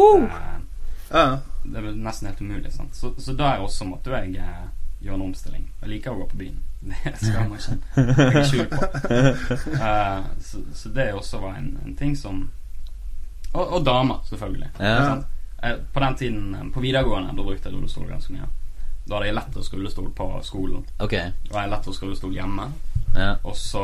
uh. 1.14 1.36
Det 1.62 1.78
er 1.78 1.92
nesten 1.94 2.26
helt 2.32 2.40
umulig. 2.42 2.72
Sant? 2.74 2.94
Så, 2.98 3.12
så 3.22 3.34
da 3.38 3.52
er 3.54 3.62
også 3.62 3.86
måtte 3.86 4.10
jeg 4.18 4.34
gjøre 5.02 5.14
en 5.14 5.28
omstilling. 5.28 5.68
Jeg 5.82 5.92
liker 5.94 6.10
å 6.14 6.24
gå 6.24 6.26
på 6.32 6.40
byen. 6.42 6.58
Det 6.80 7.12
skal 7.18 7.48
man 7.48 7.58
ikke 7.58 8.18
legge 8.20 8.42
skjul 8.46 8.66
på. 8.70 8.78
Uh, 9.74 10.26
så, 10.40 10.60
så 10.74 10.88
det 10.94 11.06
også 11.14 11.38
var 11.42 11.56
en, 11.58 11.72
en 11.86 11.96
ting 11.96 12.16
som 12.18 12.50
Og, 13.52 13.72
og 13.72 13.84
damer, 13.86 14.20
selvfølgelig. 14.28 14.68
Ja. 14.80 15.16
Eh, 15.62 15.76
På 15.92 16.00
den 16.00 16.16
tiden, 16.16 16.54
eh, 16.54 16.72
på 16.74 16.80
videregående, 16.80 17.32
da 17.36 17.42
brukte 17.42 17.68
jeg 17.70 17.76
rullestol 17.76 18.06
ganske 18.10 18.32
mye. 18.34 18.48
Da 19.08 19.14
hadde 19.16 19.26
jeg 19.30 19.34
lettere 19.38 19.64
rullestol 19.72 20.10
på 20.12 20.26
skolen. 20.44 20.82
Okay. 20.98 21.30
Da 21.48 21.54
hadde 21.54 21.62
jeg 21.62 21.70
lettere 21.72 21.94
rullestol 22.02 22.34
hjemme. 22.36 22.66
Ja. 23.14 23.30
Og 23.42 23.56
så 23.56 23.82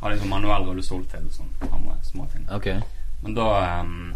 hadde 0.00 0.14
jeg 0.14 0.22
sånn 0.22 0.32
manuell 0.32 0.64
rullestol 0.70 1.04
til 1.12 1.28
sånn 1.34 1.50
andre 1.68 1.98
småting. 2.08 2.46
Okay. 2.56 2.80
Men 3.22 3.34
da 3.36 3.48
ehm, 3.66 4.14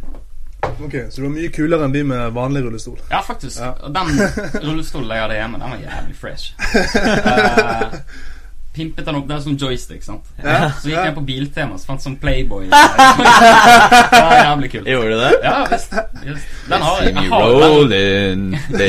Ok, 0.81 0.95
Så 1.11 1.21
du 1.21 1.27
var 1.27 1.33
mye 1.35 1.53
kulere 1.53 1.87
enn 1.87 1.95
de 1.95 2.03
med 2.05 2.35
vanlig 2.37 2.65
rullestol. 2.65 2.99
Ja, 3.11 3.21
faktisk. 3.25 3.61
Ja. 3.61 3.75
Og 3.85 3.95
Den 3.95 4.21
rullestolen 4.65 5.11
jeg 5.15 5.25
hadde 5.25 5.39
hjemme, 5.39 5.61
den 5.61 5.75
var 5.75 5.81
jævlig 5.85 6.17
fresh. 6.17 6.55
Uh, 6.97 7.99
pimpet 8.75 9.07
den 9.07 9.19
opp. 9.19 9.27
Det 9.29 9.37
er 9.37 9.43
sånn 9.45 9.59
joystick, 9.61 10.03
sant. 10.05 10.31
Ja, 10.39 10.71
Så 10.79 10.91
gikk 10.91 10.99
ja. 10.99 11.05
jeg 11.09 11.17
på 11.19 11.25
Biltema 11.27 11.77
og 11.77 11.85
fant 11.85 12.05
sånn 12.05 12.17
Playboy. 12.23 12.69
det 12.71 14.23
var 14.23 14.37
jævlig 14.39 14.73
kult. 14.77 14.91
Gjorde 14.95 15.13
du 15.13 15.23
det? 15.25 15.33
Ja 15.45 15.57
visst. 15.71 15.97
visst. 16.25 16.57
Den 16.71 16.87
har 16.87 17.05
jeg. 17.05 17.15
Jeg 17.17 17.29
har, 17.35 17.45
den, 17.91 18.49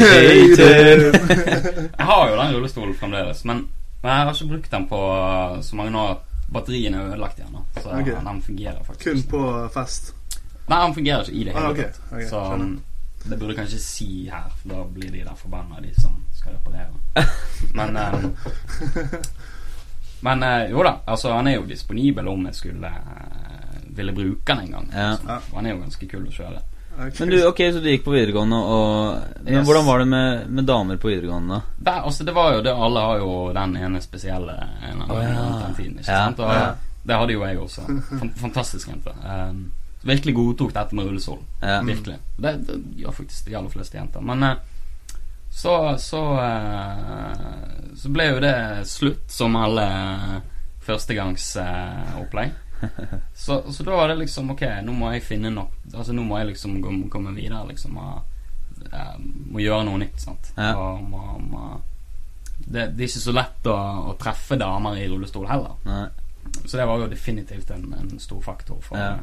jeg 1.98 2.10
har 2.12 2.26
jo 2.30 2.36
den 2.38 2.56
rullestolen 2.56 2.98
fremdeles, 3.00 3.46
men, 3.50 3.66
men 4.04 4.12
jeg 4.14 4.28
har 4.30 4.36
ikke 4.36 4.52
brukt 4.56 4.72
den 4.78 4.90
på 4.92 5.02
så 5.66 5.80
mange 5.80 6.08
år. 6.08 6.20
Batteriene 6.52 7.00
er 7.00 7.14
ødelagt 7.14 7.38
igjen, 7.40 7.62
så 7.78 7.94
okay. 7.96 8.18
den 8.26 8.42
fungerer 8.44 8.82
faktisk. 8.84 9.06
Kun 9.08 9.22
på 9.32 9.70
fest. 9.72 10.12
Nei, 10.68 10.78
han 10.82 10.94
fungerer 10.96 11.22
ikke 11.28 11.32
i 11.40 11.44
det 11.44 11.54
hele 11.54 11.66
Ah, 11.66 11.72
okay. 11.72 11.84
tatt. 11.84 12.02
ok, 12.14 12.24
så 12.30 12.42
um, 12.54 12.82
det 13.24 13.38
burde 13.40 13.54
jeg 13.54 13.58
kanskje 13.60 13.80
si 13.80 14.30
her, 14.32 14.48
for 14.62 14.70
da 14.70 14.84
blir 14.94 15.12
de 15.12 15.24
der 15.26 15.36
forbanna, 15.36 15.82
de 15.82 15.92
som 16.02 16.16
skal 16.36 16.54
reparere. 16.54 17.26
Men 17.78 17.98
um, 17.98 18.34
Men 20.22 20.44
uh, 20.44 20.70
jo 20.72 20.84
da, 20.86 20.96
altså 21.06 21.32
han 21.34 21.48
er 21.48 21.56
jo 21.60 21.66
disponibel 21.70 22.28
om 22.30 22.46
jeg 22.46 22.56
skulle 22.56 22.88
uh, 22.88 23.80
ville 23.96 24.14
bruke 24.14 24.54
han 24.54 24.64
en 24.66 24.72
gang. 24.72 24.92
Ja. 24.94 25.16
Så, 25.18 25.40
han 25.56 25.66
er 25.66 25.74
jo 25.76 25.82
ganske 25.82 26.08
kul 26.08 26.28
å 26.30 26.32
kjøre. 26.36 26.62
Okay. 26.92 27.12
Men 27.20 27.30
du, 27.32 27.38
ok, 27.48 27.60
så 27.74 27.80
du 27.80 27.88
gikk 27.90 28.04
på 28.04 28.12
videregående 28.14 28.58
og 28.68 29.44
Men 29.46 29.54
Yes. 29.62 29.66
hvordan 29.66 29.86
var 29.88 30.00
det 30.00 30.08
med, 30.12 30.50
med 30.52 30.66
damer 30.68 30.98
på 31.00 31.08
videregående, 31.08 31.62
da? 31.80 31.94
Altså 32.06 32.24
det 32.28 32.34
var 32.36 32.54
jo 32.58 32.62
det 32.66 32.74
Alle 32.76 33.00
har 33.08 33.18
jo 33.22 33.30
den 33.56 33.78
ene 33.80 34.02
spesielle 34.04 34.58
en 34.90 35.02
av 35.06 35.12
oh, 35.16 35.22
ja. 35.24 35.46
den 35.66 35.76
tiden. 35.78 36.00
Ikke 36.00 36.12
Ja, 36.12 36.26
sant? 36.26 36.40
Og 36.44 36.52
ja. 36.54 36.66
det 37.08 37.16
hadde 37.22 37.34
jo 37.38 37.46
jeg 37.48 37.60
også. 37.64 37.86
Fantastisk 38.44 38.92
jente. 38.92 39.14
Um, 39.24 39.72
virkelig 40.02 40.36
godtok 40.36 40.74
dette 40.74 40.96
med 40.96 41.06
rullestol. 41.06 41.40
Ja. 41.62 41.82
Virkelig. 41.86 42.18
Det, 42.38 42.56
det 42.68 42.78
gjør 43.02 43.12
faktisk 43.12 43.46
de 43.46 43.56
aller 43.56 43.74
fleste 43.74 43.98
jenter. 43.98 44.24
Men 44.26 44.44
eh, 44.44 44.56
så 45.52 45.98
så, 46.00 46.22
eh, 46.40 47.94
så 47.96 48.10
ble 48.10 48.28
jo 48.30 48.42
det 48.42 48.56
slutt, 48.88 49.28
som 49.32 49.56
alle 49.60 49.86
førstegangsopplegg. 50.82 52.52
så, 53.36 53.62
så 53.72 53.84
da 53.84 53.92
var 53.94 54.08
det 54.10 54.16
liksom 54.24 54.56
Ok, 54.56 54.64
nå 54.82 54.94
må 54.98 55.12
jeg 55.14 55.22
finne 55.22 55.52
nok 55.54 55.76
Altså 55.94 56.16
nå 56.18 56.24
må 56.26 56.40
jeg 56.40 56.48
liksom 56.56 56.80
komme 57.14 57.36
videre, 57.36 57.62
liksom. 57.70 58.00
Og, 58.02 58.40
eh, 58.90 59.14
må 59.54 59.62
gjøre 59.62 59.86
noe 59.86 60.02
nytt, 60.02 60.18
sant. 60.24 60.50
Ja. 60.58 60.74
Og 60.80 61.04
må, 61.06 61.38
må 61.52 61.68
det, 62.62 62.88
det 62.96 63.06
er 63.06 63.08
ikke 63.10 63.24
så 63.28 63.34
lett 63.34 63.70
å, 63.70 63.76
å 64.12 64.18
treffe 64.22 64.58
damer 64.58 64.98
i 64.98 65.08
rullestol 65.10 65.48
heller. 65.50 65.78
Nei. 65.86 66.04
Så 66.66 66.78
det 66.78 66.86
var 66.90 67.02
jo 67.02 67.10
definitivt 67.10 67.72
en, 67.74 67.88
en 67.98 68.20
stor 68.22 68.42
faktor 68.46 68.82
for, 68.86 68.98
Ja. 68.98 69.16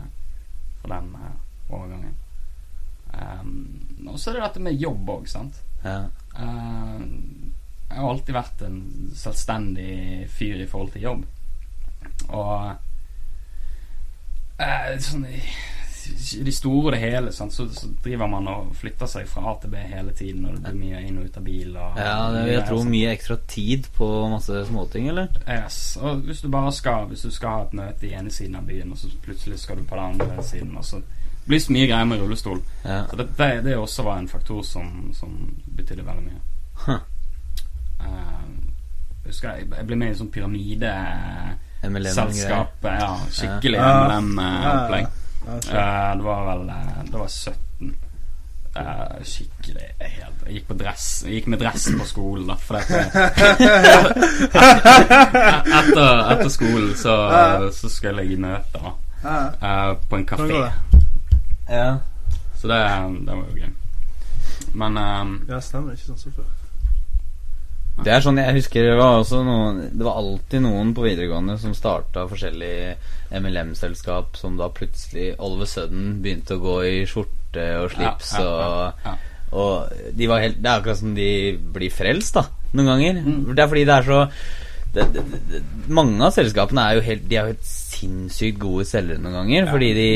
For 0.89 0.95
den 0.95 1.15
eh, 1.15 1.37
overgangen. 1.69 2.17
Um, 3.09 4.09
og 4.09 4.19
så 4.21 4.31
er 4.31 4.35
det 4.39 4.45
dette 4.47 4.61
med 4.63 4.81
jobb 4.81 5.09
òg, 5.11 5.29
sant. 5.31 5.63
Ja. 5.85 6.09
Eh, 6.37 7.01
jeg 7.89 7.97
har 7.97 8.11
alltid 8.11 8.37
vært 8.37 8.63
en 8.67 8.81
selvstendig 9.17 10.29
fyr 10.33 10.63
i 10.63 10.69
forhold 10.69 10.93
til 10.93 11.07
jobb. 11.07 11.25
Og 12.29 12.53
uh, 14.61 14.93
sånn 15.01 15.25
det 16.45 16.55
store 16.55 16.87
og 16.87 16.93
det 16.93 17.01
hele, 17.01 17.33
sant, 17.33 17.53
så, 17.55 17.67
så 17.75 17.89
driver 18.05 18.27
man 18.31 18.49
og 18.51 18.73
flytter 18.77 19.09
seg 19.11 19.29
fra 19.29 19.45
A 19.51 19.55
til 19.63 19.73
B 19.73 19.83
hele 19.91 20.13
tiden, 20.17 20.47
og 20.47 20.57
det 20.57 20.63
blir 20.65 20.79
mye 20.81 21.03
inn 21.07 21.19
og 21.21 21.29
ut 21.29 21.37
av 21.41 21.45
bil. 21.47 21.77
Og, 21.77 22.01
ja, 22.01 22.15
det, 22.35 22.43
jeg 22.53 22.65
tror 22.69 22.89
mye 22.89 23.13
ekstra 23.13 23.37
tid 23.51 23.89
på 23.97 24.09
masse 24.33 24.65
småting, 24.71 25.11
eller? 25.13 25.29
Yes. 25.45 25.99
Og 26.01 26.25
hvis 26.27 26.41
du 26.45 26.49
bare 26.53 26.73
skal 26.73 27.07
Hvis 27.09 27.23
du 27.27 27.31
skal 27.31 27.55
ha 27.55 27.61
et 27.67 27.77
møte 27.79 28.07
i 28.09 28.15
ene 28.17 28.31
siden 28.33 28.57
av 28.59 28.67
byen, 28.69 28.93
og 28.93 28.99
så 28.99 29.13
plutselig 29.25 29.61
skal 29.63 29.79
du 29.79 29.85
på 29.85 29.97
den 29.97 30.05
andre 30.05 30.45
siden, 30.45 30.77
og 30.77 30.85
så 30.85 31.03
blir 31.47 31.59
det 31.59 31.65
så 31.65 31.73
mye 31.73 31.87
greier 31.89 32.09
med 32.09 32.21
rullestol. 32.21 32.59
Ja. 32.85 33.05
Så 33.11 33.17
det, 33.17 33.29
det, 33.39 33.53
det 33.65 33.77
også 33.77 34.03
var 34.05 34.19
en 34.19 34.29
faktor 34.29 34.63
som, 34.63 35.13
som 35.17 35.39
betydde 35.77 36.05
veldig 36.07 36.27
mye. 36.27 36.43
Huh. 36.85 37.01
Uh, 38.01 39.25
husker 39.27 39.57
jeg, 39.57 39.71
jeg 39.77 39.87
ble 39.89 39.97
med 39.97 40.13
i 40.13 40.17
en 40.17 40.21
sånn 40.21 41.59
MLM-selskapet. 41.89 43.01
Ja, 43.01 43.15
skikkelig 43.31 43.79
Ja. 43.79 44.21
MLM-opplegg. 44.21 45.07
Ja. 45.49 46.11
Eh, 46.11 46.17
det 46.17 46.25
var 46.25 46.45
vel 46.47 46.69
eh, 46.69 47.05
Det 47.09 47.19
var 47.19 47.29
17. 47.29 47.97
Uh, 48.79 49.25
skikkelig 49.25 49.87
helt 49.99 50.43
Jeg 50.47 50.53
gikk 50.59 50.67
på 50.69 50.75
dress 50.79 51.07
Jeg 51.25 51.39
gikk 51.39 51.47
med 51.51 51.59
dress 51.59 51.87
på 51.99 52.05
skolen, 52.07 52.45
da. 52.47 52.55
For 52.63 52.77
det 52.77 52.85
etter, 55.79 56.21
etter 56.35 56.53
skolen 56.53 56.93
så, 57.01 57.17
så 57.75 57.91
skulle 57.91 58.23
jeg 58.23 58.37
i 58.37 58.39
møte 58.45 58.79
da, 58.79 58.93
eh, 59.25 59.91
på 60.11 60.21
en 60.21 60.29
kafé. 60.29 60.53
det? 60.53 61.03
Ja. 61.73 61.89
Så 62.61 62.71
det, 62.71 62.79
det 63.27 63.35
var 63.35 63.45
jo 63.49 63.57
gøy. 63.65 63.73
Men 64.79 64.97
um, 64.99 65.35
Ja, 65.49 65.61
stemmer. 65.65 65.97
Ikke 65.97 66.13
sånn 66.13 66.23
som 66.23 66.39
før. 66.39 66.47
Det 68.05 68.13
er 68.15 68.23
sånn, 68.23 68.39
jeg 68.39 68.61
husker 68.61 68.85
det 68.87 68.99
var 68.99 69.17
også 69.19 69.41
noen 69.43 69.81
Det 69.91 70.05
var 70.07 70.21
alltid 70.21 70.63
noen 70.63 70.93
på 70.95 71.03
videregående 71.03 71.57
som 71.59 71.75
starta 71.75 72.29
forskjellige 72.31 72.93
MLM-selskap 73.35 74.39
som 74.41 74.57
da 74.57 74.71
plutselig 74.73 75.35
all 75.37 75.57
of 75.59 75.65
a 75.67 75.69
sudden 75.69 76.19
begynte 76.25 76.57
å 76.57 76.63
gå 76.63 76.77
i 76.89 76.95
skjorte 77.09 77.67
og 77.83 77.91
slips 77.93 78.35
ja, 78.39 78.45
ja, 78.45 78.53
og 78.53 78.71
ja, 78.71 78.93
ja. 79.11 79.17
Og 79.57 80.13
de 80.13 80.29
var 80.29 80.43
helt 80.45 80.59
Det 80.61 80.69
er 80.69 80.81
akkurat 80.81 81.01
som 81.01 81.15
de 81.17 81.31
blir 81.73 81.93
frelst, 81.93 82.37
da, 82.37 82.45
noen 82.77 82.91
ganger. 82.93 83.23
Mm. 83.25 83.39
Det 83.55 83.63
er 83.63 83.71
fordi 83.71 83.87
det 83.89 83.95
er 83.95 84.09
så 84.09 84.19
det, 84.93 85.07
det, 85.15 85.25
det, 85.49 85.63
Mange 85.93 86.21
av 86.25 86.35
selskapene 86.37 86.85
er 86.85 86.99
jo 86.99 87.07
helt 87.07 87.27
De 87.29 87.39
er 87.39 87.47
jo 87.47 87.55
helt 87.55 87.71
sinnssykt 87.71 88.61
gode 88.63 88.87
selgere 88.89 89.23
noen 89.23 89.41
ganger, 89.43 89.65
Ja, 89.65 89.73
fordi 89.73 89.91
de, 89.97 90.09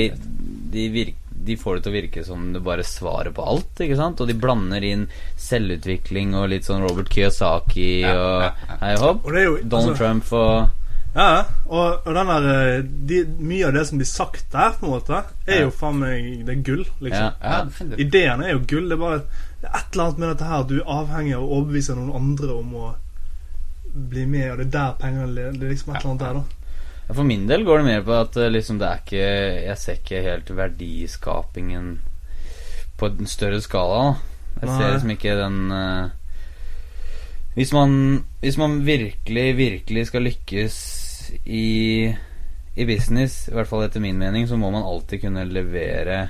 de, 0.72 0.87
virker, 0.92 1.18
de 1.48 1.57
får 1.59 1.79
det 1.79 1.85
til 1.85 1.92
å 1.92 1.96
virke 1.96 2.27
som 2.27 2.44
det 2.55 2.62
bare 2.64 2.85
svarer 2.87 3.33
på 3.35 3.46
alt, 3.55 3.72
ikke 3.83 3.98
sant? 3.98 4.20
Og 4.22 4.29
de 4.31 4.37
blander 4.38 4.85
inn 4.87 5.09
selvutvikling 5.40 6.37
og 6.38 6.53
litt 6.53 6.68
sånn 6.68 6.85
Robert 6.85 7.11
Kiyosaki 7.12 7.90
Ja, 8.05 8.12
og 8.14 8.46
ja, 8.46 8.53
ja. 8.68 8.79
hei 8.85 8.94
hopp. 9.03 9.27
Og 9.27 9.35
Donald 9.35 9.94
altså, 9.94 9.98
Trump 9.98 10.33
og 10.38 10.79
Ja, 11.14 11.44
og, 11.68 12.07
og 12.09 12.14
der 12.16 12.46
eh, 12.48 12.83
de, 13.09 13.18
Mye 13.44 13.66
av 13.68 13.75
det 13.77 13.83
som 13.88 13.98
blir 14.01 14.09
sagt 14.09 14.46
der, 14.55 14.70
på 14.81 14.87
en 14.88 14.94
måte, 14.94 15.18
er 15.46 15.59
Ja. 15.59 15.66
jo 15.66 15.70
faen 15.77 15.98
meg 16.01 16.46
Det 16.48 16.55
er 16.57 16.62
gull, 16.64 16.87
liksom. 17.05 17.35
Ja, 17.37 17.59
ja, 17.68 17.96
Ideene 18.01 18.46
er 18.48 18.55
jo 18.57 18.62
gull. 18.70 18.88
Det 18.88 18.96
er 18.96 19.03
bare 19.03 19.18
det 19.62 19.68
er 19.70 19.77
et 19.79 19.92
eller 19.94 20.05
annet 20.09 20.18
med 20.18 20.29
dette 20.33 20.48
her. 20.48 20.62
Du 20.66 20.72
er 20.81 20.88
avhengig 20.90 21.35
av 21.37 21.42
å 21.44 21.51
overbevise 21.59 21.94
noen 21.94 22.16
andre 22.18 22.55
om 22.57 22.72
å 22.75 22.87
bli 23.92 24.25
med, 24.27 24.48
og 24.51 24.59
det 24.59 24.64
er 24.66 24.72
der 24.75 24.94
pengene. 24.98 25.35
Det 25.53 25.66
er 25.68 25.70
liksom 25.75 25.92
et 25.92 26.01
eller 26.01 26.11
annet 26.11 26.25
der, 26.25 26.40
da. 26.40 26.72
Ja, 27.09 27.14
For 27.18 27.29
min 27.29 27.44
del 27.46 27.64
går 27.68 27.79
det 27.83 27.85
mer 27.90 28.03
på 28.09 28.16
at 28.22 28.37
eh, 28.40 28.48
liksom 28.51 28.79
det 28.81 28.88
er 28.88 29.03
ikke 29.05 29.29
Jeg 29.68 29.79
ser 29.79 30.01
ikke 30.01 30.22
helt 30.25 30.51
verdiskapingen 30.57 31.92
på 32.98 33.07
en 33.12 33.27
større 33.31 33.61
skala. 33.62 34.01
Da. 34.03 34.16
Jeg 34.62 34.68
Nei. 34.70 34.79
ser 34.81 34.92
liksom 34.96 35.14
ikke 35.18 35.37
den 35.38 35.61
eh, 35.77 36.11
hvis, 37.54 37.72
man, 37.72 38.24
hvis 38.40 38.56
man 38.60 38.78
virkelig, 38.86 39.46
virkelig 39.58 40.06
skal 40.08 40.24
lykkes 40.28 40.76
i, 41.44 42.08
i 42.74 42.86
business, 42.88 43.48
i 43.48 43.56
hvert 43.56 43.68
fall 43.68 43.84
etter 43.86 44.00
min 44.04 44.18
mening, 44.20 44.48
så 44.48 44.56
må 44.60 44.70
man 44.72 44.86
alltid 44.86 45.24
kunne 45.26 45.44
levere 45.48 46.24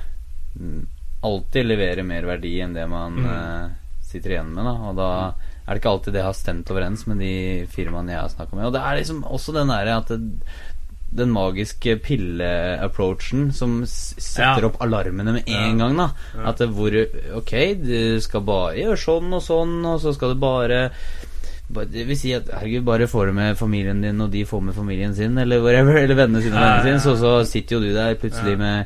mm, 0.59 0.83
Alltid 1.23 1.63
levere 1.63 2.03
mer 2.03 2.25
verdi 2.27 2.57
enn 2.59 2.73
det 2.75 2.83
man 2.91 3.13
Mm. 3.15 3.27
uh, 3.31 3.69
sitter 4.03 4.33
igjen 4.33 4.49
med. 4.51 4.65
Da. 4.67 4.73
Og 4.89 4.97
da 4.97 5.05
er 5.63 5.69
det 5.71 5.79
ikke 5.79 5.93
alltid 5.93 6.13
det 6.17 6.23
har 6.25 6.35
stemt 6.35 6.71
overens 6.73 7.05
med 7.07 7.21
de 7.23 7.35
firmaene 7.71 8.11
jeg 8.11 8.19
har 8.19 8.33
snakka 8.33 8.57
med. 8.57 8.65
Og 8.67 8.73
det 8.75 8.81
er 8.83 8.97
liksom 8.99 9.21
også 9.23 9.55
den 9.55 9.71
derre 9.71 9.95
at 10.01 10.11
det, 10.11 10.19
den 11.13 11.29
magiske 11.31 11.97
pille-approachen 12.01 13.51
som 13.53 13.81
setter 13.85 14.61
Ja. 14.61 14.67
opp 14.67 14.79
alarmene 14.81 15.33
med 15.33 15.43
en 15.47 15.79
Ja. 15.79 15.85
gang. 15.87 15.97
da 15.97 16.09
Ja. 16.35 16.49
At 16.49 16.57
det 16.57 16.69
hvor 16.69 16.91
Ok, 17.37 17.51
du 17.83 18.19
skal 18.21 18.41
bare 18.41 18.75
gjøre 18.75 18.97
sånn 18.97 19.33
og 19.33 19.41
sånn, 19.41 19.85
og 19.85 19.99
så 20.01 20.13
skal 20.13 20.29
du 20.33 20.39
bare 20.39 20.91
Det 21.73 22.05
vil 22.05 22.15
si 22.17 22.33
at 22.33 22.43
herregud, 22.51 22.83
bare 22.85 23.07
får 23.07 23.27
du 23.27 23.33
med 23.33 23.57
familien 23.57 24.01
din, 24.01 24.21
og 24.21 24.29
de 24.31 24.43
får 24.45 24.61
med 24.61 24.75
familien 24.75 25.15
sin, 25.15 25.37
eller 25.37 25.59
whatever, 25.61 25.97
eller 26.03 26.13
vennene 26.15 26.41
sine 26.43 26.53
og 26.55 26.61
vennene 26.61 26.99
sine, 26.99 26.99
så, 26.99 27.17
så 27.17 27.45
sitter 27.47 27.75
jo 27.75 27.81
du 27.81 27.93
der 27.93 28.13
plutselig 28.15 28.57
med 28.59 28.85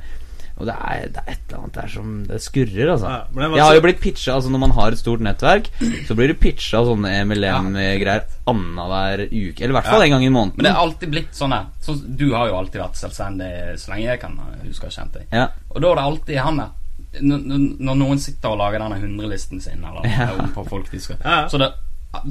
Og 0.58 0.66
det 0.66 0.74
er, 0.74 1.04
det 1.14 1.22
er 1.22 1.32
et 1.36 1.42
eller 1.52 1.60
annet 1.64 1.76
der 1.78 1.88
som 1.94 2.14
Det 2.26 2.40
skurrer, 2.42 2.90
altså. 2.96 3.10
Ja, 3.14 3.20
det 3.30 3.58
jeg 3.60 3.64
har 3.68 3.76
jo 3.78 3.82
blitt 3.86 4.00
pitcha 4.02 4.34
Altså 4.34 4.50
Når 4.50 4.60
man 4.64 4.72
har 4.72 4.92
et 4.96 4.98
stort 4.98 5.22
nettverk, 5.22 5.68
så 6.08 6.16
blir 6.18 6.28
du 6.28 6.34
pitcha 6.42 6.82
sånne 6.88 7.12
MLM-greier 7.30 8.24
annenhver 8.50 9.26
uke. 9.30 9.62
Eller 9.62 9.74
i 9.76 9.78
hvert 9.78 9.86
fall 9.92 10.02
Ja. 10.02 10.06
en 10.08 10.16
gang 10.18 10.26
i 10.26 10.30
måneden. 10.34 10.58
Men 10.58 10.66
det 10.66 10.72
er 10.74 10.82
alltid 10.82 11.10
blitt 11.14 11.34
sånn 11.38 11.54
her. 11.54 11.66
Så, 11.82 11.94
du 12.18 12.34
har 12.34 12.48
jo 12.50 12.58
alltid 12.58 12.82
vært 12.82 12.98
selvstendig 12.98 13.52
så 13.78 13.92
lenge 13.94 14.08
jeg 14.10 14.20
kan 14.26 14.40
huske 14.66 14.88
å 14.88 14.90
ha 14.90 14.96
kjent 14.98 15.14
deg. 15.14 15.28
ja. 15.32 15.48
Og 15.70 15.82
da 15.82 15.92
er 15.92 15.96
det 16.02 16.04
alltid 16.10 16.38
han 16.42 16.58
der. 16.58 16.70
Når 17.22 17.96
noen 17.98 18.20
sitter 18.20 18.50
og 18.54 18.58
lager 18.60 18.80
denne 18.84 18.98
hundrelisten 19.02 19.62
sin, 19.62 19.84
eller 19.86 20.06
Ja. 20.10 20.28
på 20.56 20.66
folk 20.68 20.90
de 20.92 21.00
skal 21.00 21.18
Ja. 21.24 21.48
Så 21.48 21.58
det 21.58 21.72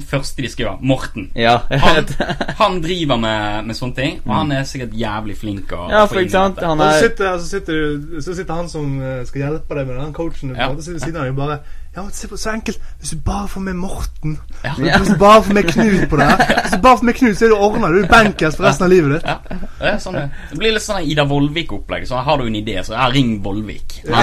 første 0.09 0.43
de 0.43 0.51
skriver, 0.51 0.77
Morten. 0.81 1.29
Ja, 1.35 1.57
Han, 1.69 2.05
han 2.61 2.79
driver 2.83 3.19
med, 3.21 3.65
med 3.69 3.77
sånne 3.77 3.97
ting, 3.97 4.19
og 4.25 4.35
han 4.35 4.53
er 4.55 4.67
sikkert 4.69 4.95
jævlig 4.97 5.37
flink 5.39 5.73
å 5.75 5.87
Ja, 5.91 6.05
for 6.05 6.21
ikke 6.21 6.35
sant, 6.35 6.61
han 6.63 6.79
Og 6.79 6.85
så 6.85 6.93
er 6.93 7.09
sitter, 7.09 7.37
så, 7.37 7.49
sitter, 7.51 8.21
så 8.21 8.37
sitter 8.37 8.61
han 8.61 8.71
som 8.71 8.95
eh, 9.01 9.23
skal 9.27 9.43
hjelpe 9.45 9.79
deg 9.79 9.89
med 9.89 9.99
den 10.01 10.15
coachen. 10.17 10.55
Ja. 10.55 10.67
Ja. 10.67 10.75
Så 10.75 10.87
sitter 10.87 10.99
ved 10.99 11.05
siden 11.05 11.19
av 11.21 11.27
deg 11.27 11.35
og 11.35 11.41
bare 11.41 11.59
Ja, 11.97 12.03
se 12.13 12.27
på 12.29 12.37
så 12.37 12.51
enkelt. 12.51 12.77
Hvis 12.99 13.09
du 13.09 13.17
bare 13.25 13.47
får 13.49 13.61
med 13.65 13.73
Morten 13.73 14.35
Ja. 14.63 14.73
Hvis 14.77 15.07
du 15.09 15.17
bare 15.17 15.43
får 15.43 15.53
med 15.53 15.63
Knut 15.71 16.09
på 16.09 16.17
det 16.19 16.27
her 16.29 16.61
Hvis 16.61 16.75
du 16.75 16.81
bare 16.81 16.97
får 16.97 17.05
med 17.09 17.15
Knut, 17.17 17.37
så 17.37 17.45
er 17.45 17.49
du 17.49 17.55
ordna. 17.55 17.89
Du 17.89 17.97
er 18.03 18.07
bankers 18.11 18.55
for 18.59 18.67
resten 18.67 18.85
av 18.85 18.91
livet 18.91 19.15
ditt. 19.15 19.25
Ja, 19.25 19.57
det 19.79 19.93
sånn 20.03 20.19
det 20.19 20.27
Det 20.51 20.59
blir 20.61 20.75
litt 20.75 20.85
sånn 20.85 21.01
Ida 21.09 21.25
Vollvik-opplegg. 21.25 22.05
Så 22.05 22.21
har 22.29 22.37
du 22.37 22.45
en 22.45 22.59
idé, 22.61 22.77
så 22.85 22.93
ja, 22.93 23.09
ring 23.09 23.41
Vollvik. 23.41 23.97
Det 24.05 24.13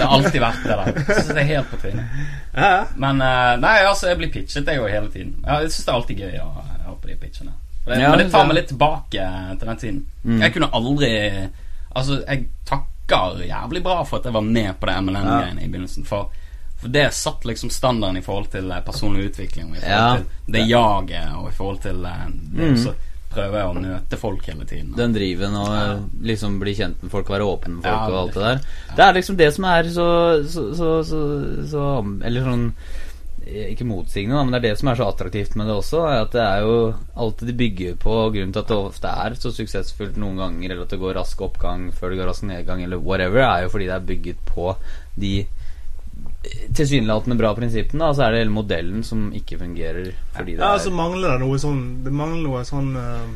har 0.00 0.16
alltid 0.16 0.40
vært 0.40 0.64
det 0.64 0.80
der. 0.80 0.92
Jeg 1.12 1.28
det 1.28 1.44
er 1.44 1.48
helt 1.52 1.70
på 1.70 1.82
trynet. 1.84 2.18
Ja. 2.56 2.72
Men 2.96 3.22
eh, 3.28 3.54
nei, 3.60 3.76
altså, 3.84 4.08
jeg 4.08 4.22
blir 4.22 4.32
pitchet 4.32 4.66
det 4.66 4.80
jo 4.80 4.88
hele 4.88 5.12
tiden. 5.12 5.36
Jeg 5.44 5.70
syns 5.70 5.84
det 5.84 5.92
er 5.92 6.00
alltid 6.00 6.24
gøy 6.24 6.36
å 6.40 6.50
høre 6.56 7.00
på 7.02 7.12
de 7.12 7.20
pitchene. 7.20 7.52
Det, 7.84 8.00
Ja, 8.00 8.10
men 8.12 8.24
det 8.24 8.30
tar 8.32 8.48
meg 8.48 8.62
litt 8.62 8.72
tilbake 8.72 9.32
til 9.60 9.68
den 9.68 9.82
tiden. 9.84 10.04
Mm. 10.24 10.40
Jeg 10.40 10.56
kunne 10.56 10.72
aldri 10.72 11.12
Altså, 11.96 12.22
jeg 12.28 12.46
takker 13.08 13.46
jævlig 13.48 13.82
bra 13.82 14.04
for 14.04 14.18
at 14.20 14.24
jeg 14.28 14.36
var 14.36 14.44
med 14.46 14.74
på 14.80 14.86
det 14.86 14.96
MLM-greiene 15.02 15.64
i 15.64 15.68
begynnelsen. 15.72 16.04
For, 16.08 16.28
for 16.80 16.88
det 16.94 17.08
satt 17.16 17.44
liksom 17.48 17.70
standarden 17.74 18.20
i 18.20 18.22
forhold 18.22 18.50
til 18.52 18.70
eh, 18.70 18.80
personlig 18.86 19.30
utvikling. 19.32 19.70
Og 19.72 19.76
I 19.76 19.80
forhold 19.80 19.98
Ja. 19.98 20.16
til 20.16 20.52
det 20.54 20.66
jaget, 20.68 21.34
og 21.36 21.48
i 21.48 21.56
forhold 21.56 21.80
til 21.82 22.04
eh, 22.04 22.26
det 22.54 22.68
Mm. 22.72 22.76
Så 22.84 22.94
prøver 23.28 23.66
å 23.68 23.74
møte 23.76 24.16
folk 24.16 24.46
hele 24.48 24.64
tiden. 24.64 24.94
den 24.96 25.12
driven 25.12 25.54
og 25.54 25.66
ja. 25.68 25.98
liksom 26.22 26.58
bli 26.60 26.72
kjent 26.74 27.02
med 27.02 27.10
folk, 27.12 27.28
være 27.28 27.44
åpen 27.44 27.74
med 27.76 27.84
folk 27.84 27.94
Ja, 27.94 28.08
og 28.08 28.22
alt 28.22 28.34
det 28.34 28.42
der. 28.42 28.60
Det 28.96 29.04
er 29.04 29.12
liksom 29.12 29.36
det 29.36 29.54
som 29.54 29.64
er 29.64 29.82
så, 29.92 30.06
så, 30.48 30.74
så, 30.74 30.88
så, 31.04 31.20
så 31.68 31.82
Eller 32.24 32.42
sånn 32.48 32.64
eh, 32.72 33.07
ikke 33.48 33.86
motsigende, 33.88 34.40
men 34.44 34.54
det 34.54 34.58
er 34.60 34.66
det 34.68 34.78
som 34.80 34.90
er 34.90 34.98
så 34.98 35.08
attraktivt 35.08 35.54
med 35.56 35.68
det 35.70 35.76
også. 35.78 36.02
Er 36.08 36.24
at 36.24 36.34
det 36.34 36.42
er 36.44 36.64
jo 36.66 36.74
alt 37.16 37.44
de 37.48 37.54
bygger 37.56 37.98
på. 38.00 38.16
Grunnen 38.34 38.52
til 38.54 38.64
at 38.64 38.72
det 38.72 38.78
ofte 38.78 39.12
er 39.24 39.38
så 39.40 39.52
suksessfullt 39.54 40.18
noen 40.20 40.40
ganger, 40.40 40.70
eller 40.70 40.84
at 40.84 40.92
det 40.94 41.00
går 41.00 41.16
rask 41.18 41.40
oppgang 41.46 41.88
før 41.96 42.12
det 42.12 42.20
går 42.20 42.30
rask 42.32 42.46
nedgang, 42.48 42.82
eller 42.84 43.00
whatever, 43.00 43.44
er 43.46 43.66
jo 43.66 43.72
fordi 43.72 43.88
det 43.88 43.96
er 43.96 44.10
bygget 44.12 44.44
på 44.48 44.74
de 45.18 45.32
tilsynelatende 46.74 47.36
bra 47.38 47.52
prinsippene. 47.54 48.04
og 48.04 48.16
så 48.16 48.24
er 48.26 48.32
det 48.32 48.40
hele 48.42 48.54
modellen 48.54 49.02
som 49.06 49.28
ikke 49.34 49.58
fungerer 49.58 50.12
fordi 50.34 50.56
det 50.56 50.62
Ja, 50.62 50.74
er 50.74 50.82
så 50.82 50.90
mangler 50.94 51.34
det 51.34 51.42
noe 51.42 51.58
sånn 51.58 51.82
Det 52.04 52.12
mangler 52.14 52.42
noe 52.42 52.64
sånn 52.66 52.90
uh, 52.96 53.26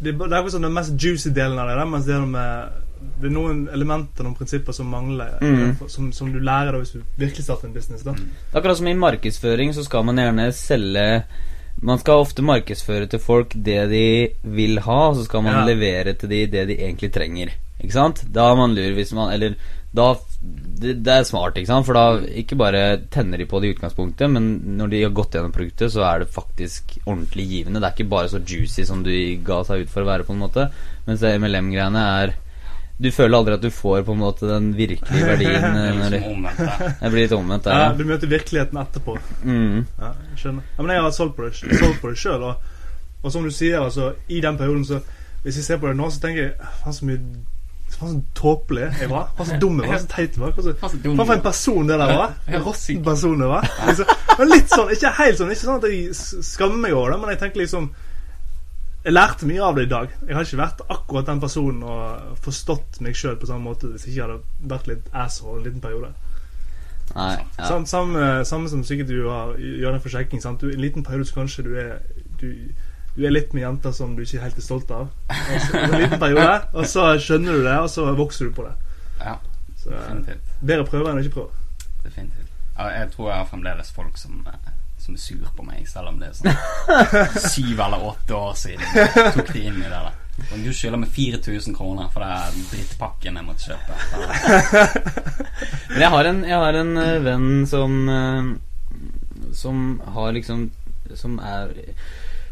det, 0.00 0.12
det 0.12 0.26
er 0.26 0.38
akkurat 0.38 0.56
sånn 0.56 0.66
den 0.66 0.76
mest 0.76 0.96
juicy 0.98 1.30
delen 1.34 1.58
av 1.58 1.70
det, 1.70 1.86
mens 1.90 2.06
det 2.08 2.18
med, 2.20 2.82
det 3.20 3.28
er 3.28 3.34
noen 3.34 3.68
elementer, 3.72 4.24
noen 4.24 4.36
prinsipper 4.38 4.72
som 4.72 4.86
mangler, 4.90 5.38
Mm. 5.40 5.70
eh, 5.70 5.86
som, 5.88 6.12
som 6.12 6.32
du 6.32 6.38
lærer 6.40 6.72
da 6.72 6.78
hvis 6.78 6.92
du 6.96 7.02
virkelig 7.18 7.44
starter 7.44 7.68
en 7.68 7.74
business. 7.74 8.02
da 8.02 8.12
Mm. 8.12 8.30
Akkurat 8.54 8.76
som 8.76 8.88
i 8.88 8.94
markedsføring 8.94 9.74
så 9.74 9.84
skal 9.84 10.04
man 10.04 10.16
gjerne 10.16 10.52
selge 10.52 11.24
Man 11.82 11.98
skal 11.98 12.22
ofte 12.24 12.40
markedsføre 12.40 13.06
til 13.06 13.18
folk 13.20 13.50
det 13.52 13.90
de 13.90 14.28
vil 14.44 14.78
ha, 14.80 15.08
og 15.10 15.16
så 15.16 15.24
skal 15.26 15.42
man 15.42 15.52
Ja. 15.52 15.64
levere 15.66 16.14
til 16.16 16.28
de 16.30 16.46
det 16.46 16.68
de 16.68 16.74
egentlig 16.76 17.12
trenger. 17.12 17.50
Ikke 17.84 17.92
sant? 17.92 18.24
Da 18.32 18.50
er 18.50 18.56
man 18.56 18.74
lur 18.74 18.94
hvis 18.94 19.12
man 19.12 19.30
Eller 19.34 19.54
da 19.94 20.14
det, 20.80 21.02
det 21.04 21.12
er 21.12 21.22
smart, 21.24 21.54
ikke 21.56 21.66
sant? 21.66 21.84
For 21.84 21.92
da 21.92 22.20
ikke 22.20 22.56
bare 22.56 23.00
tenner 23.10 23.36
de 23.36 23.44
på 23.44 23.60
det 23.60 23.68
i 23.68 23.74
utgangspunktet, 23.74 24.30
men 24.30 24.76
når 24.78 24.88
de 24.90 25.02
har 25.02 25.10
gått 25.10 25.32
gjennom 25.32 25.52
produktet, 25.52 25.92
så 25.92 26.00
er 26.14 26.18
det 26.20 26.28
faktisk 26.32 26.96
ordentlig 27.06 27.46
givende. 27.48 27.80
Det 27.80 27.84
er 27.90 28.04
ikke 28.04 28.08
bare 28.10 28.28
så 28.28 28.40
juicy 28.42 28.84
som 28.84 29.02
du 29.02 29.10
ga 29.44 29.62
seg 29.64 29.82
ut 29.82 29.88
for 29.90 30.00
å 30.02 30.06
være, 30.06 30.24
på 30.24 30.32
en 30.32 30.38
måte. 30.40 30.70
Mens 31.06 31.20
MLM-greiene 31.20 32.22
er 32.22 32.34
Du 32.98 33.10
føler 33.12 33.36
aldri 33.36 33.54
at 33.58 33.60
du 33.60 33.68
får 33.70 34.02
på 34.06 34.14
en 34.16 34.20
måte 34.22 34.48
den 34.48 34.70
virkelige 34.76 35.26
verdien. 35.30 35.62
Det 35.62 35.82
eh, 35.82 35.96
Når 35.98 36.14
liksom 36.14 36.22
du, 36.22 36.36
omvendt 36.36 36.62
der. 37.02 37.10
blir 37.10 37.20
litt 37.26 37.34
omvendt 37.36 37.64
der. 37.68 37.72
Ja, 37.76 37.88
Ja. 37.90 37.92
du 37.98 38.04
møter 38.08 38.30
virkeligheten 38.30 38.78
etterpå. 38.80 39.18
Mm. 39.44 39.82
Ja, 40.00 40.12
jeg 40.30 40.38
skjønner. 40.40 40.62
Ja, 40.78 40.82
men 40.86 40.94
jeg 40.96 41.02
har 41.04 41.10
solgt 41.18 41.36
på 41.36 41.44
det, 41.44 41.52
solgt 41.60 42.00
på 42.00 42.08
det 42.14 42.16
sjøl, 42.22 42.42
og, 42.42 42.72
og 43.22 43.32
som 43.34 43.44
du 43.44 43.50
sier, 43.52 43.80
altså, 43.84 44.12
i 44.28 44.40
den 44.40 44.56
perioden 44.56 44.84
så 44.88 45.02
Hvis 45.44 45.56
jeg 45.60 45.64
ser 45.64 45.76
på 45.78 45.86
det 45.92 45.96
nå, 45.96 46.08
så 46.10 46.18
tenker 46.24 46.42
jeg 46.42 46.70
Faen, 46.82 46.94
så 46.96 47.04
mye 47.06 47.20
Faen, 47.96 48.16
så 48.16 48.22
tåpelig 48.40 48.88
jeg 49.00 49.10
var. 49.12 49.28
Faen, 49.36 49.46
så 49.52 49.58
dum 49.62 49.76
jeg 49.84 49.88
var. 49.92 50.00
Så 50.02 50.08
teit 50.10 50.34
jeg 50.34 50.42
var. 50.42 50.56
Faen, 50.80 51.20
for 51.20 51.34
en 51.36 51.44
person 51.44 51.86
det 51.92 51.98
der 52.00 52.16
var. 52.18 52.32
Råtten 52.64 53.04
person 53.06 53.38
det 53.44 53.50
var. 53.52 53.68
Liksom, 53.86 54.16
men 54.40 54.50
litt 54.50 54.72
sånn, 54.72 54.90
ikke 54.96 55.12
helt 55.20 55.38
sånn, 55.38 55.52
ikke 55.54 55.66
sånn 55.68 55.78
at 55.84 55.86
jeg 55.92 56.16
skammer 56.48 56.80
meg 56.82 56.96
over 56.96 57.12
det, 57.14 57.20
men 57.22 57.30
jeg 57.36 57.38
tenker 57.44 57.62
liksom 57.62 57.86
Jeg 59.06 59.14
lærte 59.14 59.46
mye 59.46 59.62
av 59.62 59.76
det 59.78 59.84
i 59.86 59.90
dag. 59.90 60.14
Jeg 60.26 60.34
har 60.34 60.46
ikke 60.48 60.58
vært 60.58 60.80
akkurat 60.90 61.28
den 61.28 61.40
personen 61.42 61.82
og 61.86 62.38
forstått 62.42 62.98
meg 63.06 63.14
sjøl 63.14 63.36
på 63.38 63.46
samme 63.46 63.62
måte 63.68 63.92
hvis 63.92 64.08
jeg 64.08 64.16
ikke 64.16 64.24
hadde 64.26 64.70
vært 64.72 64.88
litt 64.90 65.12
asshole 65.14 65.60
en 65.60 65.66
liten 65.68 65.84
periode. 65.84 66.10
Nei, 67.14 67.36
ja. 67.38 67.68
samme, 67.68 67.86
samme, 67.86 68.24
samme 68.50 68.72
som 68.72 68.82
sikkert 68.84 69.12
du 69.12 69.28
har, 69.30 69.52
gjør 69.62 69.94
en 69.94 70.02
for. 70.02 70.16
Sant? 70.42 70.58
Du, 70.58 70.72
en 70.72 70.82
liten 70.82 71.06
periode 71.06 71.28
så 71.28 71.36
kanskje 71.38 71.64
du 71.68 71.70
er 71.78 72.00
du, 72.40 72.48
du 73.14 73.22
er 73.24 73.32
litt 73.32 73.54
med 73.54 73.62
jenter 73.62 73.94
som 73.94 74.16
du 74.16 74.24
ikke 74.24 74.42
helt 74.42 74.58
er 74.58 74.66
stolt 74.66 74.90
av. 74.90 75.06
Også, 75.30 75.84
en 75.84 75.94
liten 76.00 76.18
periode, 76.18 76.56
og 76.74 76.90
så 76.90 77.06
skjønner 77.22 77.60
du 77.60 77.62
det, 77.62 77.76
og 77.78 77.90
så 77.92 78.08
vokser 78.18 78.50
du 78.50 78.56
på 78.58 78.66
det. 78.66 78.74
Ja, 79.22 79.36
Så, 79.76 79.92
eh, 79.92 80.02
definitivt. 80.02 80.50
bedre 80.66 80.88
prøve 80.90 81.12
enn 81.14 81.22
ikke 81.22 81.36
prøve. 81.38 81.62
definitivt. 82.02 82.50
Jeg 82.76 83.08
tror 83.14 83.30
jeg 83.30 83.38
har 83.38 83.46
fremdeles 83.54 83.94
folk 83.94 84.18
som, 84.18 84.42
eh, 84.50 84.65
som 85.06 85.16
er 85.16 85.22
sur 85.22 85.48
på 85.56 85.64
meg, 85.66 85.86
selv 85.88 86.10
om 86.10 86.20
det 86.20 86.30
er 86.32 86.36
sånn 86.38 86.52
syv 87.54 87.80
eller 87.86 88.06
åtte 88.10 88.34
år 88.36 88.54
siden 88.58 88.82
jeg 88.96 89.34
tok 89.36 89.52
de 89.54 89.66
inn 89.70 89.78
i 89.80 89.86
det 89.86 89.90
der. 89.96 90.14
Du 90.36 90.68
skylder 90.74 91.00
meg 91.00 91.12
4000 91.14 91.76
kroner 91.76 92.10
for 92.12 92.20
den 92.20 92.66
drittpakken 92.68 93.38
jeg 93.40 93.46
måtte 93.46 93.70
kjøpe. 93.70 93.94
Men 95.94 96.02
jeg 96.02 96.10
har 96.12 96.28
en, 96.28 96.42
jeg 96.44 96.58
har 96.60 96.78
en 96.82 96.92
eh, 97.00 97.14
venn 97.24 97.48
som 97.70 97.94
eh, 98.12 98.50
Som 99.56 99.78
har 100.12 100.34
liksom 100.36 100.66
Som 101.16 101.38
er 101.40 101.72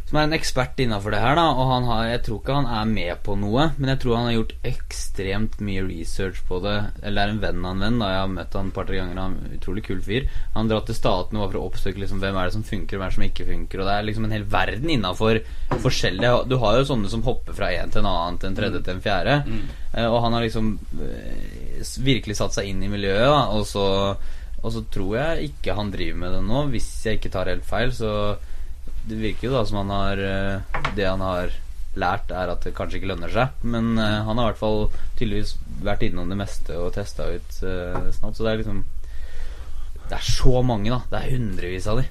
Som 0.05 0.19
er 0.21 0.27
en 0.27 0.35
ekspert 0.37 0.79
innafor 0.85 1.14
det 1.14 1.19
her, 1.23 1.35
da. 1.38 1.47
Og 1.57 1.71
han 1.71 1.87
har 1.88 2.03
Jeg 2.11 2.23
tror 2.27 2.40
ikke 2.43 2.55
han 2.59 2.67
er 2.69 2.90
med 2.90 3.23
på 3.25 3.35
noe, 3.40 3.71
men 3.79 3.88
jeg 3.88 4.01
tror 4.03 4.17
han 4.19 4.27
har 4.29 4.35
gjort 4.37 4.53
ekstremt 4.69 5.55
mye 5.64 5.85
research 5.87 6.43
på 6.47 6.59
det. 6.61 6.75
Eller 7.03 7.23
er 7.25 7.33
en 7.33 7.40
venn 7.40 7.64
av 7.64 7.73
en 7.73 7.81
venn, 7.87 7.97
da. 8.03 8.11
Jeg 8.12 8.21
har 8.21 8.29
møtt 8.35 8.55
han 8.59 8.69
et 8.69 8.77
par-tre 8.77 8.99
ganger. 9.01 9.21
Han 9.23 9.38
er 9.40 9.49
en 9.49 9.57
utrolig 9.57 9.85
kul 9.88 10.03
fyr. 10.05 10.29
Han 10.55 10.69
drar 10.69 10.85
til 10.85 10.99
statene 10.99 11.40
bare 11.40 11.51
for 11.55 11.61
å 11.62 11.64
oppsøke 11.71 12.03
liksom, 12.05 12.21
hvem 12.21 12.37
er 12.37 12.51
det 12.51 12.57
som 12.59 12.67
funker, 12.69 12.97
og 12.97 13.01
hvem 13.01 13.07
er 13.09 13.14
det 13.14 13.19
som 13.19 13.27
ikke 13.31 13.49
funker. 13.49 13.81
Og 13.81 13.88
det 13.88 13.97
er 13.97 14.09
liksom 14.11 14.29
en 14.29 14.37
hel 14.37 14.47
verden 14.59 14.95
innafor 14.99 15.40
forskjellige 15.88 16.35
Du 16.53 16.57
har 16.61 16.79
jo 16.79 16.87
sånne 16.93 17.11
som 17.11 17.25
hopper 17.27 17.57
fra 17.57 17.73
en 17.73 17.90
til 17.97 18.05
en 18.05 18.12
annen, 18.12 18.38
til 18.38 18.53
en 18.53 18.61
tredje 18.61 18.85
til 18.85 18.95
en 18.99 19.05
fjerde. 19.09 19.40
Mm. 19.49 19.67
Eh, 19.95 20.07
Og 20.12 20.21
han 20.23 20.37
har 20.37 20.45
liksom 20.45 20.73
eh, 21.01 21.85
virkelig 22.05 22.37
satt 22.38 22.55
seg 22.61 22.69
inn 22.71 22.85
i 22.85 22.93
miljøet, 22.93 23.25
da. 23.33 23.43
Og 23.57 23.64
så, 23.73 23.87
og 24.61 24.73
så 24.77 24.85
tror 24.93 25.17
jeg 25.17 25.49
ikke 25.55 25.81
han 25.81 25.90
driver 25.97 26.21
med 26.27 26.37
det 26.37 26.45
nå, 26.45 26.67
hvis 26.77 26.93
jeg 27.09 27.19
ikke 27.23 27.33
tar 27.40 27.51
helt 27.51 27.64
feil. 27.64 27.88
Så 27.97 28.11
det 29.09 29.19
virker 29.21 29.49
jo 29.51 29.55
da 29.57 29.62
som 29.69 29.83
han 29.83 29.90
har 29.93 30.21
eh, 30.25 30.81
Det 30.97 31.05
han 31.07 31.21
har 31.25 31.53
lært, 31.95 32.33
er 32.35 32.51
at 32.51 32.64
det 32.67 32.73
kanskje 32.75 32.99
ikke 32.99 33.11
lønner 33.12 33.31
seg. 33.31 33.61
Men 33.71 33.93
uh, 34.01 34.25
han 34.27 34.38
har 34.40 34.49
i 34.49 34.51
hvert 34.51 34.59
fall 34.59 34.81
tydeligvis 35.14 35.53
vært 35.87 36.03
innom 36.03 36.33
det 36.33 36.38
meste 36.40 36.75
og 36.75 36.88
testa 36.97 37.29
ut 37.31 37.61
uh, 37.62 38.09
snart. 38.17 38.35
Så 38.35 38.43
det 38.43 38.51
er 38.51 38.59
liksom 38.64 38.81
Det 40.09 40.17
er 40.19 40.27
så 40.27 40.62
mange, 40.67 40.90
da. 40.90 40.99
Det 41.12 41.21
er 41.21 41.37
hundrevis 41.37 41.87
av 41.93 42.01
de. 42.03 42.09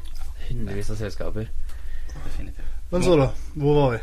Hundrevis 0.47 0.93
av 0.93 1.01
selskaper. 1.01 1.49
Definitivt. 2.13 2.79
Men 2.93 3.03
så, 3.03 3.17
da. 3.19 3.27
Hvor 3.59 3.75
var 3.81 3.97
vi? 3.97 3.99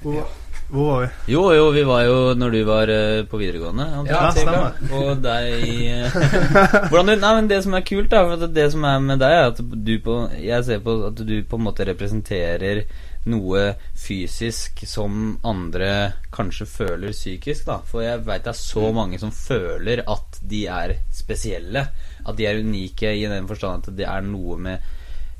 Hvor, 0.00 0.16
var- 0.22 0.32
hvor 0.68 0.84
var 0.84 1.00
vi? 1.00 1.32
Jo, 1.32 1.42
jo, 1.56 1.68
vi 1.72 1.82
var 1.88 2.02
jo 2.04 2.16
når 2.36 2.50
du 2.52 2.58
var 2.68 2.90
uh, 2.92 3.24
på 3.24 3.40
videregående. 3.40 3.86
antar 4.00 4.14
Ja, 4.14 4.32
stemmer. 4.36 4.74
Og 4.92 5.22
deg 5.24 5.62
uh, 5.64 6.18
Hvordan 6.90 7.08
du 7.08 7.22
Nei, 7.22 7.34
men 7.38 7.48
det 7.48 7.62
som 7.64 7.76
er 7.78 7.86
kult, 7.88 8.10
da 8.12 8.20
for 8.28 8.48
Det 8.52 8.66
som 8.74 8.84
er 8.84 8.98
med 9.00 9.22
deg, 9.22 9.32
er 9.32 9.48
at 9.48 9.62
du 9.62 9.94
på 10.04 10.18
Jeg 10.36 10.66
ser 10.66 10.82
på 10.84 10.98
at 11.08 11.22
du 11.24 11.36
på 11.48 11.56
en 11.60 11.64
måte 11.70 11.88
representerer 11.88 12.84
noe 13.28 13.62
fysisk 13.98 14.84
som 14.88 15.34
andre 15.44 15.90
kanskje 16.32 16.68
føler 16.68 17.16
psykisk, 17.16 17.66
da. 17.68 17.80
For 17.84 18.04
jeg 18.04 18.22
veit 18.28 18.44
det 18.44 18.52
er 18.52 18.60
så 18.60 18.92
mange 18.96 19.18
som 19.20 19.32
føler 19.34 20.04
at 20.04 20.38
de 20.52 20.62
er 20.68 20.98
spesielle. 21.12 21.88
At 22.28 22.38
de 22.38 22.48
er 22.48 22.60
unike 22.60 23.12
i 23.16 23.26
den 23.28 23.48
forstand 23.48 23.88
at 23.88 23.96
det 23.98 24.08
er 24.08 24.24
noe 24.24 24.56
med 24.60 24.96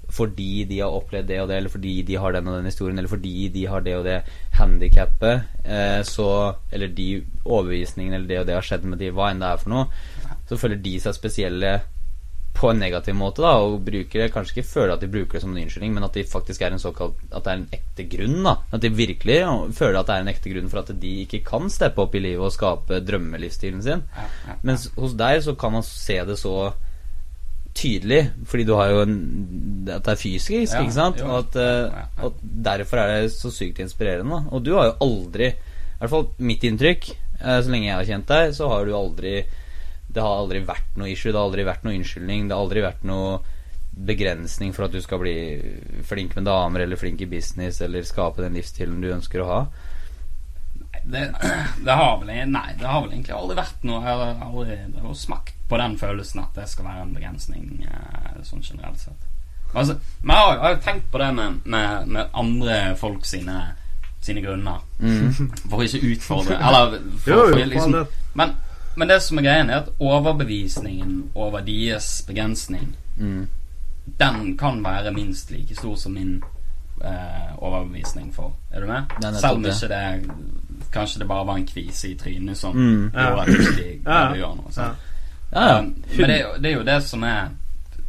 fordi 0.09 0.65
de 0.65 0.81
har 0.81 0.95
opplevd 0.95 1.29
det 1.29 1.41
og 1.43 1.51
det, 1.51 1.59
eller 1.61 1.73
fordi 1.73 1.95
de 2.09 2.17
har 2.17 2.33
den 2.33 2.49
og 2.49 2.57
den 2.57 2.71
historien, 2.71 2.99
eller 2.99 3.13
fordi 3.13 3.49
de 3.53 3.67
har 3.69 3.85
det 3.85 3.97
og 3.99 4.07
det 4.09 4.23
handikappet, 4.57 5.43
eh, 5.65 6.01
så 6.03 6.55
Eller 6.73 6.89
de 6.89 7.25
overbevisningene, 7.45 8.17
eller 8.17 8.29
det 8.29 8.41
og 8.41 8.47
det 8.47 8.55
har 8.55 8.63
skjedd 8.63 8.85
med 8.85 8.99
de, 8.99 9.11
hva 9.11 9.31
enn 9.31 9.41
det 9.41 9.53
er 9.53 9.61
for 9.61 9.71
noe, 9.71 9.87
så 10.49 10.57
føler 10.57 10.77
de 10.77 10.99
seg 11.01 11.15
spesielle 11.15 11.81
på 12.59 12.71
en 12.73 12.81
negativ 12.81 13.15
måte, 13.15 13.43
da, 13.45 13.53
og 13.63 13.85
bruker 13.87 14.25
det 14.25 14.33
Kanskje 14.35 14.57
ikke 14.57 14.71
føler 14.73 14.95
at 14.95 15.05
de 15.05 15.11
bruker 15.13 15.39
det 15.39 15.43
som 15.45 15.53
en 15.53 15.61
unnskyldning, 15.63 15.93
men 15.95 16.07
at 16.07 16.17
de 16.17 16.25
faktisk 16.27 16.63
er 16.63 16.75
en 16.75 16.83
såkalt 16.83 17.21
At 17.31 17.45
det 17.45 17.53
er 17.53 17.61
en 17.61 17.69
ekte 17.77 18.07
grunn, 18.17 18.41
da. 18.43 18.57
At 18.75 18.83
de 18.83 18.91
virkelig 18.91 19.39
føler 19.79 20.01
at 20.01 20.09
det 20.09 20.17
er 20.17 20.25
en 20.25 20.33
ekte 20.33 20.53
grunn 20.53 20.73
for 20.73 20.83
at 20.83 20.91
de 21.03 21.13
ikke 21.23 21.45
kan 21.47 21.71
steppe 21.71 22.03
opp 22.03 22.17
i 22.19 22.25
livet 22.25 22.49
og 22.49 22.55
skape 22.55 23.01
drømmelivsstilen 23.07 23.85
sin. 23.85 24.05
Mens 24.67 24.89
hos 24.97 25.15
deg 25.19 25.43
så 25.47 25.55
kan 25.59 25.77
man 25.77 25.87
se 25.87 26.19
det 26.27 26.39
så 26.41 26.57
tydelig, 27.79 28.21
fordi 28.51 28.65
du 28.67 28.75
har 28.79 28.93
jo 28.93 29.03
en 29.05 29.17
At 29.89 30.05
det 30.05 30.13
er 30.13 30.21
fysisk, 30.21 30.75
Ja, 30.75 30.83
ikke 30.83 30.97
sant? 30.97 31.23
Og 31.25 31.39
at, 31.39 31.57
uh, 31.57 32.25
og 32.27 32.41
derfor 32.43 33.01
er 33.01 33.13
det 33.15 33.33
så 33.33 33.53
sykt 33.55 33.81
inspirerende. 33.81 34.43
Og 34.53 34.65
du 34.65 34.75
har 34.77 34.91
jo 34.91 34.97
aldri 35.07 35.53
I 35.53 36.01
hvert 36.01 36.13
fall 36.13 36.27
mitt 36.39 36.67
inntrykk, 36.69 37.11
uh, 37.41 37.61
så 37.63 37.73
lenge 37.73 37.89
jeg 37.89 37.97
har 37.97 38.11
kjent 38.11 38.33
deg, 38.33 38.57
så 38.59 38.69
har 38.73 38.85
du 38.85 38.97
aldri 38.99 39.37
Det 40.09 40.25
har 40.25 40.43
aldri 40.43 40.65
vært 40.67 40.99
noe 40.99 41.13
issue, 41.13 41.33
det 41.33 41.39
har 41.39 41.49
aldri 41.49 41.69
vært 41.69 41.87
noe 41.87 41.97
unnskyldning, 41.97 42.49
det 42.49 42.57
har 42.57 42.67
aldri 42.67 42.85
vært 42.85 43.07
noe 43.09 43.39
begrensning 44.09 44.73
for 44.75 44.87
at 44.87 44.95
du 44.95 45.01
skal 45.03 45.19
bli 45.19 45.37
flink 46.07 46.37
med 46.37 46.47
damer 46.47 46.85
eller 46.85 47.01
flink 47.01 47.23
i 47.25 47.31
business 47.31 47.81
eller 47.83 48.07
skape 48.07 48.45
den 48.45 48.55
livsstilen 48.55 49.01
du 49.03 49.09
ønsker 49.11 49.43
å 49.43 49.49
ha? 49.49 49.61
Det, 51.09 51.23
det, 51.85 51.95
har 51.97 52.19
vel, 52.21 52.33
nei, 52.53 52.75
det 52.79 52.85
har 52.87 53.01
vel 53.01 53.15
egentlig 53.15 53.33
aldri 53.33 53.57
vært 53.57 53.85
noe 53.89 54.03
Jeg 54.05 54.19
har 54.19 54.43
aldri 54.45 55.15
smakt 55.17 55.55
på 55.69 55.79
den 55.81 55.97
følelsen 56.01 56.43
at 56.43 56.57
det 56.57 56.67
skal 56.69 56.85
være 56.85 57.05
en 57.07 57.15
begrensning 57.17 57.87
eh, 57.89 58.39
sånn 58.45 58.65
generelt 58.65 59.01
sett. 59.01 59.27
Altså, 59.75 59.99
men 60.23 60.33
jeg 60.37 60.45
har, 60.45 60.63
har 60.65 60.79
tenkt 60.85 61.11
på 61.13 61.21
det 61.21 61.29
med, 61.37 61.59
med, 61.65 62.09
med 62.09 62.31
andre 62.33 62.79
folk 63.01 63.27
sine, 63.29 63.57
sine 64.25 64.45
grunner. 64.45 64.81
Mm. 65.01 65.33
For 65.69 65.77
å 65.81 65.85
ikke 65.85 66.13
utfordre 66.13 66.57
Eller 66.57 66.97
for, 67.19 67.31
Jo, 67.33 67.37
jo, 67.37 67.43
for 67.43 67.59
for 67.59 67.73
liksom, 67.75 67.99
men, 68.41 68.55
men 68.97 69.13
det 69.13 69.21
som 69.25 69.41
er 69.41 69.49
greien, 69.49 69.73
er 69.73 69.85
at 69.85 69.93
overbevisningen 70.01 71.19
over 71.35 71.65
deres 71.65 72.19
begrensning 72.29 72.95
Mm. 73.19 73.49
den 74.19 74.59
kan 74.59 74.85
være 74.85 75.11
minst 75.13 75.51
like 75.51 75.75
stor 75.75 75.97
som 75.99 76.13
min 76.15 76.37
eh, 77.05 77.55
overbevisning 77.59 78.35
for. 78.35 78.53
Er 78.71 78.81
du 78.81 78.87
med? 78.87 79.11
Er 79.25 79.33
Selv 79.33 79.57
om 79.59 79.65
ikke 79.65 79.89
det 79.91 80.31
Kanskje 80.93 81.19
det 81.19 81.29
bare 81.29 81.47
var 81.47 81.57
en 81.57 81.67
kvise 81.67 82.09
i 82.11 82.15
trynet 82.17 82.57
som 82.57 82.75
Mm. 82.77 83.11
Gjorde 83.13 83.41
at 83.43 83.49
ikke 83.49 83.77
de 83.77 84.01
Ja. 84.07 84.35
gjøre 84.35 84.57
noe. 84.57 84.73
Ja. 84.77 84.95
Ja, 85.53 85.67
ja. 85.69 85.79
Um, 85.79 85.95
men 86.19 86.29
det 86.29 86.63
det 86.63 86.71
er 86.73 86.77
jo 86.79 86.85
det 86.85 87.03
som 87.03 87.23
er 87.25 87.49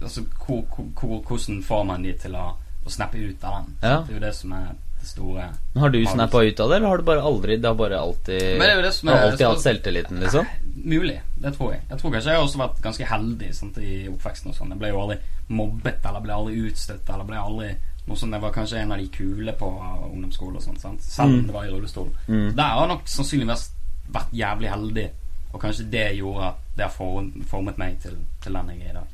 Altså, 0.01 0.21
hvor, 0.45 0.61
hvor, 0.75 0.85
hvor, 0.95 1.21
hvordan 1.27 1.63
får 1.63 1.83
man 1.85 2.03
de 2.03 2.13
til 2.13 2.31
å, 2.31 2.53
å 2.85 2.89
snappe 2.89 3.17
ut 3.17 3.43
av 3.43 3.65
den? 3.65 3.73
Ja. 3.83 3.97
Det 4.07 4.09
er 4.09 4.13
jo 4.13 4.19
det 4.19 4.35
som 4.35 4.51
er 4.53 4.67
det 4.99 5.07
store 5.07 5.49
Men 5.73 5.81
Har 5.83 5.89
du 5.89 6.05
snappa 6.05 6.43
ut 6.43 6.59
av 6.59 6.69
det, 6.69 6.75
eller 6.77 6.87
har 6.87 6.97
du 6.97 7.03
bare 7.03 7.21
aldri 7.21 7.57
Det 7.57 7.67
har 7.67 7.75
bare 7.75 7.99
alltid 7.99 8.41
Men 8.41 8.59
det 8.59 8.69
er 8.69 8.75
jo 8.75 8.81
det 8.81 8.93
som 8.93 9.09
har 9.09 9.17
er- 9.17 9.31
alltid 9.31 9.47
hatt 9.47 9.61
selvtilliten, 9.61 10.19
liksom? 10.19 10.45
Mulig, 10.85 11.19
det 11.41 11.53
tror 11.57 11.71
jeg. 11.73 11.81
Jeg 11.89 11.99
tror 11.99 12.11
kanskje 12.11 12.29
jeg 12.31 12.35
har 12.39 12.45
også 12.47 12.57
vært 12.59 12.81
ganske 12.81 13.05
heldig 13.05 13.53
sant, 13.55 13.77
i 13.77 14.07
oppveksten. 14.07 14.47
og 14.49 14.55
sånn 14.55 14.69
Jeg 14.69 14.79
ble 14.79 14.87
jo 14.89 15.01
aldri 15.01 15.17
mobbet 15.49 16.05
eller 16.05 16.19
ble 16.21 16.33
aldri 16.33 16.55
utstøtt 16.69 17.09
eller 17.13 17.23
ble 17.25 17.35
aldri 17.37 17.75
noe 18.09 18.17
som 18.17 18.33
Jeg 18.33 18.41
var 18.41 18.51
kanskje 18.55 18.79
en 18.81 18.91
av 18.91 18.97
de 18.99 19.07
kule 19.13 19.53
på 19.59 19.69
ungdomsskole 20.09 20.57
og 20.57 20.63
sånt, 20.65 20.81
sant? 20.81 21.01
selv 21.05 21.29
om 21.29 21.39
Mm. 21.39 21.45
det 21.47 21.53
var 21.55 21.65
i 21.65 21.71
rullestol. 21.71 22.09
Mm. 22.27 22.55
Der 22.57 22.63
har 22.63 22.79
jeg 22.81 22.87
nok 22.95 23.07
sannsynligvis 23.07 23.65
vært 24.11 24.31
jævlig 24.33 24.69
heldig, 24.73 25.07
og 25.53 25.61
kanskje 25.61 25.89
det 25.91 26.05
gjorde 26.17 26.47
at 26.47 26.55
det 26.77 26.85
har 26.85 26.93
formet 27.49 27.77
meg 27.77 27.99
til, 28.01 28.17
til 28.41 28.53
den 28.53 28.69
jeg 28.69 28.81
er 28.87 28.89
i 28.89 28.93
dag. 28.93 29.07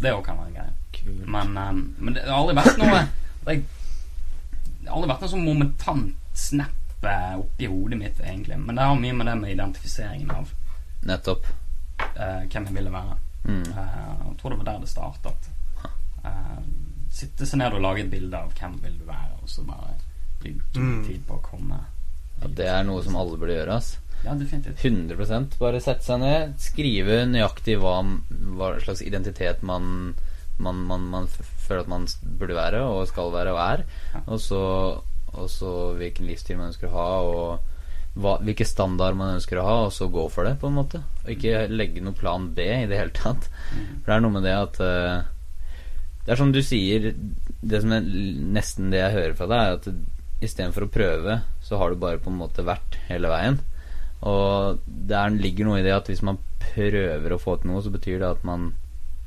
Det 0.00 0.12
òg 0.16 0.24
kan 0.24 0.36
være 0.38 0.46
en 0.46 0.54
greie. 0.54 1.26
Men, 1.26 1.56
um, 1.58 1.94
men 1.98 2.14
det 2.14 2.22
har 2.26 2.40
aldri 2.40 2.54
vært 2.56 2.78
noe 2.78 3.06
Det 3.46 4.88
har 4.88 4.96
aldri 4.96 5.08
vært 5.10 5.20
noe 5.24 5.30
sånn 5.32 5.44
momentant 5.44 6.14
snap 6.34 7.04
eh, 7.04 7.34
oppi 7.38 7.66
hodet 7.68 7.98
mitt, 7.98 8.20
egentlig. 8.20 8.58
Men 8.58 8.76
det 8.76 8.84
har 8.84 8.94
mye 9.00 9.12
med 9.16 9.26
det 9.26 9.34
med 9.40 9.50
identifiseringen 9.54 10.30
av 10.30 10.50
Nettopp. 11.04 11.46
uh, 12.00 12.42
hvem 12.48 12.64
jeg 12.66 12.74
ville 12.74 12.92
være. 12.92 13.16
Mm. 13.44 13.62
Uh, 13.72 14.28
jeg 14.28 14.36
tror 14.40 14.50
det 14.50 14.58
var 14.58 14.64
der 14.72 14.80
det 14.80 14.88
startet. 14.88 15.50
Eh, 16.24 16.58
sitte 17.10 17.46
seg 17.46 17.58
ned 17.60 17.74
og 17.74 17.82
lage 17.84 18.04
et 18.04 18.10
bilde 18.12 18.36
av 18.38 18.52
hvem 18.58 18.76
vil 18.84 18.98
du 19.00 19.04
være, 19.08 19.34
og 19.42 19.48
så 19.50 19.64
bare 19.66 19.96
bruke 20.40 20.78
Mm. 20.80 21.04
tid 21.06 21.24
på 21.28 21.34
å 21.36 21.42
komme 21.44 21.80
Ja, 22.40 22.48
det 22.56 22.66
er 22.72 22.84
noe 22.88 23.02
som 23.04 23.16
alle 23.20 23.36
burde 23.36 23.52
gjøre, 23.58 23.74
ass. 23.76 23.98
Ja, 24.24 24.32
definitivt. 24.34 24.78
100% 24.80 25.58
Bare 25.58 25.80
sette 25.80 26.04
seg 26.04 26.20
ned, 26.20 26.54
skrive 26.60 27.26
nøyaktig 27.28 27.78
hva, 27.80 27.98
hva 28.56 28.70
slags 28.80 29.02
identitet 29.04 29.62
man, 29.62 30.14
man, 30.58 30.76
man, 30.88 31.00
man 31.12 31.26
føler 31.28 31.80
at 31.84 31.88
man 31.88 32.06
burde 32.38 32.54
være 32.56 32.80
og 32.84 33.06
skal 33.08 33.32
være 33.32 33.52
og 33.52 33.60
er. 33.64 33.84
Ja. 34.14 34.20
Og 34.26 34.40
så, 34.40 34.60
og 35.34 35.50
så 35.52 35.72
hvilken 35.96 36.26
livsstil 36.28 36.56
man 36.60 36.68
ønsker 36.72 36.88
å 36.88 36.96
ha, 36.96 37.08
og 37.20 38.20
hva, 38.20 38.38
hvilke 38.44 38.66
standard 38.66 39.16
man 39.16 39.36
ønsker 39.38 39.60
å 39.60 39.64
ha, 39.66 39.76
og 39.86 39.92
så 39.92 40.08
gå 40.12 40.24
for 40.32 40.44
det, 40.48 40.56
på 40.60 40.68
en 40.68 40.78
måte. 40.80 41.02
Og 41.24 41.30
ikke 41.36 41.66
legge 41.70 42.00
noe 42.04 42.16
plan 42.16 42.48
B 42.56 42.64
i 42.64 42.86
det 42.90 42.96
hele 42.98 43.12
tatt. 43.16 43.48
Mm. 43.72 44.00
For 44.00 44.06
det 44.08 44.16
er 44.16 44.24
noe 44.24 44.36
med 44.36 44.48
det 44.48 44.56
at 44.56 44.80
eh, 44.84 45.20
Det 46.24 46.34
er 46.34 46.38
som 46.38 46.52
du 46.52 46.60
sier 46.62 47.12
Det 47.60 47.80
som 47.82 47.94
er 47.96 48.04
nesten 48.04 48.90
det 48.92 49.00
jeg 49.00 49.16
hører 49.16 49.36
fra 49.38 49.48
deg, 49.50 49.60
er 49.60 49.78
at 49.78 50.44
istedenfor 50.44 50.86
å 50.86 50.92
prøve, 50.92 51.40
så 51.64 51.80
har 51.80 51.92
du 51.92 52.00
bare 52.00 52.20
på 52.22 52.30
en 52.32 52.38
måte 52.40 52.64
vært 52.64 52.96
hele 53.10 53.28
veien. 53.28 53.58
Og 54.24 54.80
det 54.86 55.16
er, 55.16 55.36
ligger 55.36 55.68
noe 55.68 55.80
i 55.80 55.84
det 55.84 55.92
at 55.92 56.08
hvis 56.08 56.22
man 56.24 56.40
prøver 56.62 57.34
å 57.34 57.40
få 57.40 57.58
til 57.60 57.72
noe, 57.72 57.82
så 57.84 57.92
betyr 57.92 58.22
det 58.22 58.30
at 58.30 58.46
man 58.48 58.70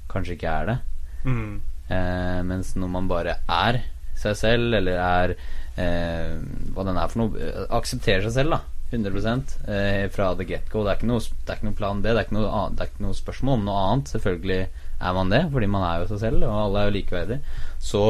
kanskje 0.10 0.38
ikke 0.38 0.54
er 0.54 0.72
det. 0.72 0.78
Mm. 1.26 1.54
Eh, 1.94 2.40
mens 2.50 2.74
når 2.80 2.94
man 2.96 3.10
bare 3.12 3.38
er 3.46 3.84
seg 4.18 4.38
selv, 4.40 4.74
eller 4.78 5.00
er 5.00 5.36
eh, 5.78 6.38
hva 6.74 6.86
den 6.88 7.00
er 7.00 7.12
for 7.12 7.24
noe 7.24 7.42
eh, 7.42 7.66
Aksepterer 7.78 8.26
seg 8.28 8.38
selv, 8.40 8.58
da. 8.58 8.62
100 8.94 9.58
eh, 9.74 10.08
fra 10.14 10.34
the 10.38 10.46
get-go. 10.46 10.84
Det, 10.86 10.86
det 10.86 11.50
er 11.50 11.58
ikke 11.58 11.70
noe 11.70 11.78
plan 11.78 12.02
B. 12.02 12.10
Det 12.10 12.20
er 12.20 12.28
ikke 12.28 12.38
noe, 12.38 12.50
annet, 12.50 12.78
det 12.78 12.86
er 12.86 12.92
ikke 12.92 13.06
noe 13.08 13.18
spørsmål 13.18 13.60
om 13.60 13.64
noe 13.66 13.86
annet. 13.88 14.12
Selvfølgelig 14.14 14.60
er 15.04 15.16
man 15.16 15.32
det, 15.32 15.42
fordi 15.52 15.68
man 15.70 15.84
er 15.88 16.02
jo 16.02 16.12
seg 16.12 16.22
selv, 16.24 16.46
og 16.48 16.60
alle 16.66 16.82
er 16.82 16.90
jo 16.90 16.96
likeverdige. 16.98 17.58
Så 17.84 18.04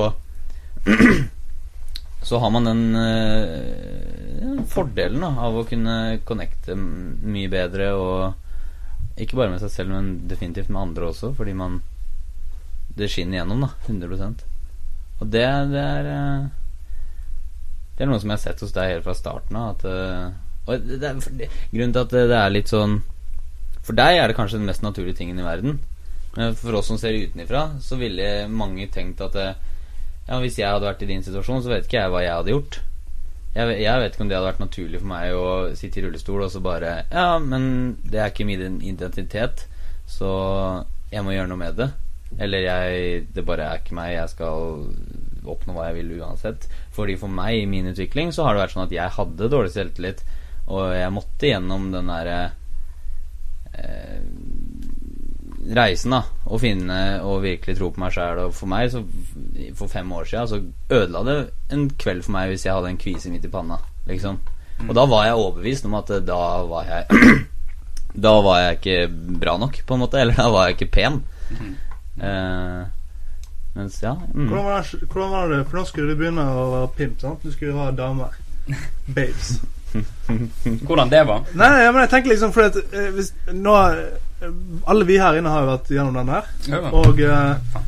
så 2.23 2.39
har 2.39 2.49
man 2.49 2.65
den 2.69 2.95
eh, 2.95 4.63
fordelen 4.71 5.23
da, 5.25 5.33
av 5.43 5.57
å 5.59 5.65
kunne 5.67 6.21
connecte 6.27 6.75
mye 6.77 7.51
bedre, 7.51 7.89
og 7.99 9.19
ikke 9.19 9.37
bare 9.37 9.51
med 9.53 9.61
seg 9.61 9.73
selv, 9.73 9.93
men 9.93 10.13
definitivt 10.29 10.71
med 10.71 10.81
andre 10.81 11.11
også, 11.11 11.33
fordi 11.37 11.53
man 11.57 11.81
Det 12.93 13.09
skinner 13.09 13.39
gjennom, 13.39 13.63
da. 13.65 13.69
100% 13.89 14.43
Og 15.21 15.29
det, 15.33 15.45
det 15.71 15.81
er 15.81 16.09
eh, 16.13 16.43
Det 17.97 18.05
er 18.05 18.09
noe 18.09 18.21
som 18.21 18.29
jeg 18.29 18.37
har 18.37 18.43
sett 18.43 18.61
hos 18.61 18.73
deg 18.73 18.91
helt 18.91 19.05
fra 19.05 19.15
starten 19.17 19.57
av. 19.57 19.81
Eh, 19.85 20.27
og 20.63 20.85
grunnen 21.73 21.93
til 21.93 22.03
at 22.03 22.13
det, 22.13 22.27
det 22.31 22.37
er 22.39 22.53
litt 22.53 22.71
sånn 22.71 22.99
For 23.83 23.97
deg 23.97 24.19
er 24.19 24.29
det 24.29 24.37
kanskje 24.37 24.61
den 24.61 24.69
mest 24.69 24.85
naturlige 24.85 25.17
tingen 25.19 25.41
i 25.41 25.45
verden. 25.45 25.81
Men 26.37 26.55
for 26.57 26.79
oss 26.79 26.89
som 26.89 26.97
ser 26.97 27.13
utenifra, 27.13 27.67
så 27.81 27.97
ville 27.99 28.47
mange 28.49 28.87
tenkt 28.93 29.21
at 29.21 29.35
eh, 29.37 29.53
ja, 30.27 30.39
hvis 30.39 30.57
jeg 30.57 30.71
hadde 30.71 30.87
vært 30.87 31.03
i 31.05 31.09
din 31.09 31.23
situasjon, 31.25 31.61
så 31.63 31.73
vet 31.73 31.87
ikke 31.87 31.99
jeg 31.99 32.13
hva 32.13 32.23
jeg 32.23 32.35
hadde 32.37 32.53
gjort. 32.55 32.79
Jeg, 33.53 33.75
jeg 33.83 34.01
vet 34.01 34.15
ikke 34.15 34.25
om 34.25 34.29
det 34.31 34.37
hadde 34.39 34.49
vært 34.49 34.63
naturlig 34.63 35.01
for 35.01 35.11
meg 35.11 35.35
å 35.37 35.49
sitte 35.77 35.99
i 35.99 36.05
rullestol 36.07 36.41
og 36.41 36.49
så 36.49 36.61
bare 36.63 36.93
Ja, 37.11 37.37
men 37.37 37.67
det 38.01 38.17
er 38.17 38.31
ikke 38.31 38.47
min 38.49 38.79
identitet, 38.81 39.67
så 40.09 40.31
jeg 41.13 41.21
må 41.25 41.35
gjøre 41.35 41.51
noe 41.51 41.61
med 41.61 41.77
det. 41.77 41.91
Eller 42.41 42.65
jeg 42.65 43.27
Det 43.35 43.43
bare 43.45 43.67
er 43.69 43.81
ikke 43.83 43.97
meg. 43.97 44.15
Jeg 44.15 44.31
skal 44.31 44.87
oppnå 45.43 45.75
hva 45.75 45.89
jeg 45.89 45.99
vil 45.99 46.23
uansett. 46.23 46.65
Fordi 46.95 47.17
for 47.19 47.29
meg, 47.29 47.59
i 47.59 47.69
min 47.69 47.91
utvikling, 47.91 48.31
så 48.33 48.47
har 48.47 48.55
det 48.55 48.63
vært 48.63 48.73
sånn 48.73 48.87
at 48.87 48.95
jeg 48.95 49.15
hadde 49.19 49.51
dårlig 49.51 49.73
selvtillit, 49.75 50.23
og 50.71 50.93
jeg 50.95 51.11
måtte 51.13 51.49
gjennom 51.49 51.89
den 51.91 52.09
derre 52.09 52.37
eh, 53.75 54.21
reisen, 55.75 56.15
da. 56.15 56.23
Å 56.45 56.59
finne 56.59 56.97
og 57.23 57.43
virkelig 57.43 57.77
tro 57.77 57.89
på 57.93 58.01
meg 58.03 58.15
sjæl. 58.15 58.41
Og 58.47 58.55
for 58.57 58.71
meg, 58.71 58.89
så 58.91 59.03
for 59.77 59.91
fem 59.91 60.11
år 60.11 60.27
siden, 60.29 60.49
så 60.49 60.97
ødela 60.99 61.23
det 61.27 61.37
en 61.73 61.87
kveld 61.99 62.25
for 62.25 62.35
meg 62.35 62.51
hvis 62.51 62.65
jeg 62.67 62.75
hadde 62.75 62.93
en 62.93 63.01
kvise 63.01 63.31
midt 63.33 63.47
i 63.47 63.53
panna. 63.53 63.79
Liksom. 64.09 64.39
Og 64.87 64.93
da 64.97 65.05
var 65.07 65.27
jeg 65.27 65.39
overbevist 65.39 65.87
om 65.87 65.95
at 65.99 66.11
eh, 66.11 66.23
da 66.25 66.39
var 66.67 66.89
jeg 66.89 67.43
Da 68.25 68.33
var 68.45 68.59
jeg 68.61 68.77
ikke 68.77 68.97
bra 69.41 69.55
nok, 69.57 69.79
på 69.87 69.95
en 69.95 70.03
måte. 70.03 70.19
Eller 70.21 70.37
da 70.37 70.49
var 70.53 70.67
jeg 70.67 70.77
ikke 70.77 70.91
pen. 70.93 71.21
Eh, 72.21 72.81
mens, 73.73 73.95
ja 74.03 74.13
mm. 74.13 74.47
Hvordan, 74.51 74.65
var 74.65 74.83
det, 74.83 75.07
hvordan 75.09 75.31
var 75.31 75.47
det 75.49 75.57
For 75.65 75.79
nå 75.79 75.83
skulle 75.89 76.13
du 76.13 76.19
begynne 76.19 76.43
å 76.45 76.67
være 76.75 76.91
pimp. 76.97 77.15
sant? 77.23 77.41
Du 77.41 77.53
skulle 77.53 77.73
ha 77.79 77.89
damer. 77.95 78.35
Babes. 79.15 79.55
Hvordan 80.85 81.09
det 81.09 81.23
var? 81.27 81.43
Nei, 81.57 81.71
men 81.91 82.03
jeg 82.03 82.11
tenker 82.13 82.33
liksom 82.33 82.53
fordi 82.53 82.69
at 82.71 82.93
eh, 82.93 83.09
hvis, 83.13 83.33
nå, 83.53 83.73
Alle 84.89 85.07
vi 85.07 85.17
her 85.21 85.39
inne 85.39 85.51
har 85.51 85.63
jo 85.63 85.71
vært 85.73 85.91
gjennom 85.95 86.17
den. 86.19 86.31
Ja, 86.69 86.79
Og 86.91 87.19
uh, 87.19 87.81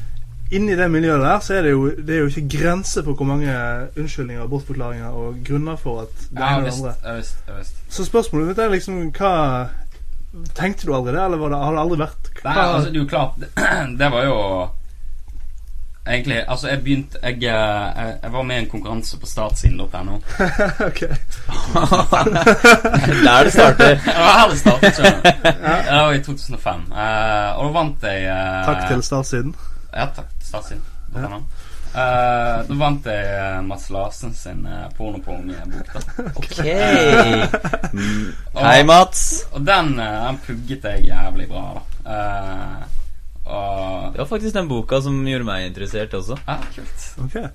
inni 0.56 0.76
det 0.78 0.88
miljøet 0.92 1.24
der 1.24 1.40
så 1.44 1.58
er 1.58 1.66
det 1.66 1.72
jo 1.74 1.88
Det 1.90 2.16
er 2.16 2.22
jo 2.22 2.30
ikke 2.32 2.58
grense 2.58 3.04
for 3.04 3.18
hvor 3.18 3.30
mange 3.30 3.56
unnskyldninger, 3.98 4.48
bortforklaringer 4.52 5.10
og 5.10 5.42
grunner 5.48 5.80
for 5.82 6.06
at 6.06 6.28
det 6.30 6.38
ene 6.38 6.56
og 6.58 6.68
det 6.68 6.76
andre. 6.78 7.18
Visst, 7.18 7.42
visst. 7.58 7.82
Så 7.90 8.06
spørsmålet 8.06 8.54
mitt 8.54 8.62
er 8.64 8.74
liksom 8.74 9.02
hva 9.18 9.34
Tenkte 10.56 10.84
du 10.84 10.92
aldri 10.92 11.14
det, 11.16 11.22
eller 11.24 11.40
var 11.40 11.54
det, 11.54 11.58
har 11.64 11.76
det 11.78 11.80
aldri 11.86 11.98
vært 12.02 12.26
Nei, 12.44 12.56
altså, 12.60 12.90
det 12.90 12.98
er 12.98 13.00
jo 13.00 13.08
klart 13.08 13.38
Det, 13.40 13.50
det 14.02 14.10
var 14.12 14.26
jo 14.28 14.40
Egentlig 16.08 16.44
Altså, 16.48 16.70
jeg 16.70 16.84
begynte 16.84 17.18
Jeg, 17.24 17.34
eh, 17.34 17.44
jeg, 17.44 18.16
jeg 18.24 18.34
var 18.34 18.42
med 18.42 18.56
i 18.56 18.60
en 18.60 18.70
konkurranse 18.70 19.20
på 19.20 19.26
startsiden.no. 19.26 20.20
Ok. 20.90 21.02
Der 23.26 23.44
det 23.44 23.54
starter. 23.54 23.90
det 24.06 24.06
var 24.06 24.40
her 24.40 24.50
det 24.50 24.60
startet, 24.60 24.96
skjønner 24.96 25.22
du. 25.22 25.30
Det 25.44 25.56
var 25.92 26.12
i 26.12 26.24
2005. 26.24 26.74
Uh, 26.92 26.98
og 27.58 27.66
da 27.66 27.72
vant 27.80 28.04
jeg 28.04 28.30
uh, 28.30 28.66
Takk 28.66 28.88
til 28.90 29.04
startsiden. 29.04 29.56
Ja, 29.94 30.06
takk 30.06 30.30
til 30.40 30.48
startsiden. 30.48 30.84
Ja. 31.16 31.28
Eh, 31.96 32.58
da 32.68 32.76
vant 32.76 33.06
jeg 33.08 33.28
uh, 33.40 33.62
Mats 33.64 33.86
Larsen 33.94 34.34
sin 34.36 34.66
uh, 34.68 34.90
pornopong-bok. 34.98 35.94
da. 35.94 36.00
Ok. 36.36 36.58
Mm. 37.96 38.34
Hei, 38.60 38.82
Mats. 38.84 39.22
Og 39.54 39.64
den, 39.64 39.94
eh, 40.04 40.18
den 40.26 40.40
pugget 40.44 40.84
jeg 40.90 41.06
jævlig 41.08 41.48
bra, 41.48 41.64
da. 42.04 42.18
Eh, 43.46 43.52
og 43.54 44.12
Det 44.14 44.20
var 44.20 44.26
faktisk 44.26 44.56
den 44.56 44.68
boka 44.72 45.02
som 45.02 45.22
gjorde 45.28 45.46
meg 45.48 45.66
interessert 45.70 46.14
også. 46.18 46.38
Ja, 46.48 46.58
kult. 46.76 47.06
Okay. 47.28 47.48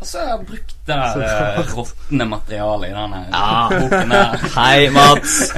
Og 0.00 0.06
så 0.06 0.18
har 0.22 0.28
jeg 0.36 0.46
brukt 0.46 0.74
det 0.86 0.96
der 0.96 1.22
eh, 1.26 1.72
råtne 1.76 2.24
materialet 2.30 2.88
i 2.88 2.94
denne 2.94 3.20
Ja. 3.32 3.68
boken 3.68 4.12
her. 4.12 4.36
Hei, 4.58 4.88
Mats. 4.94 5.52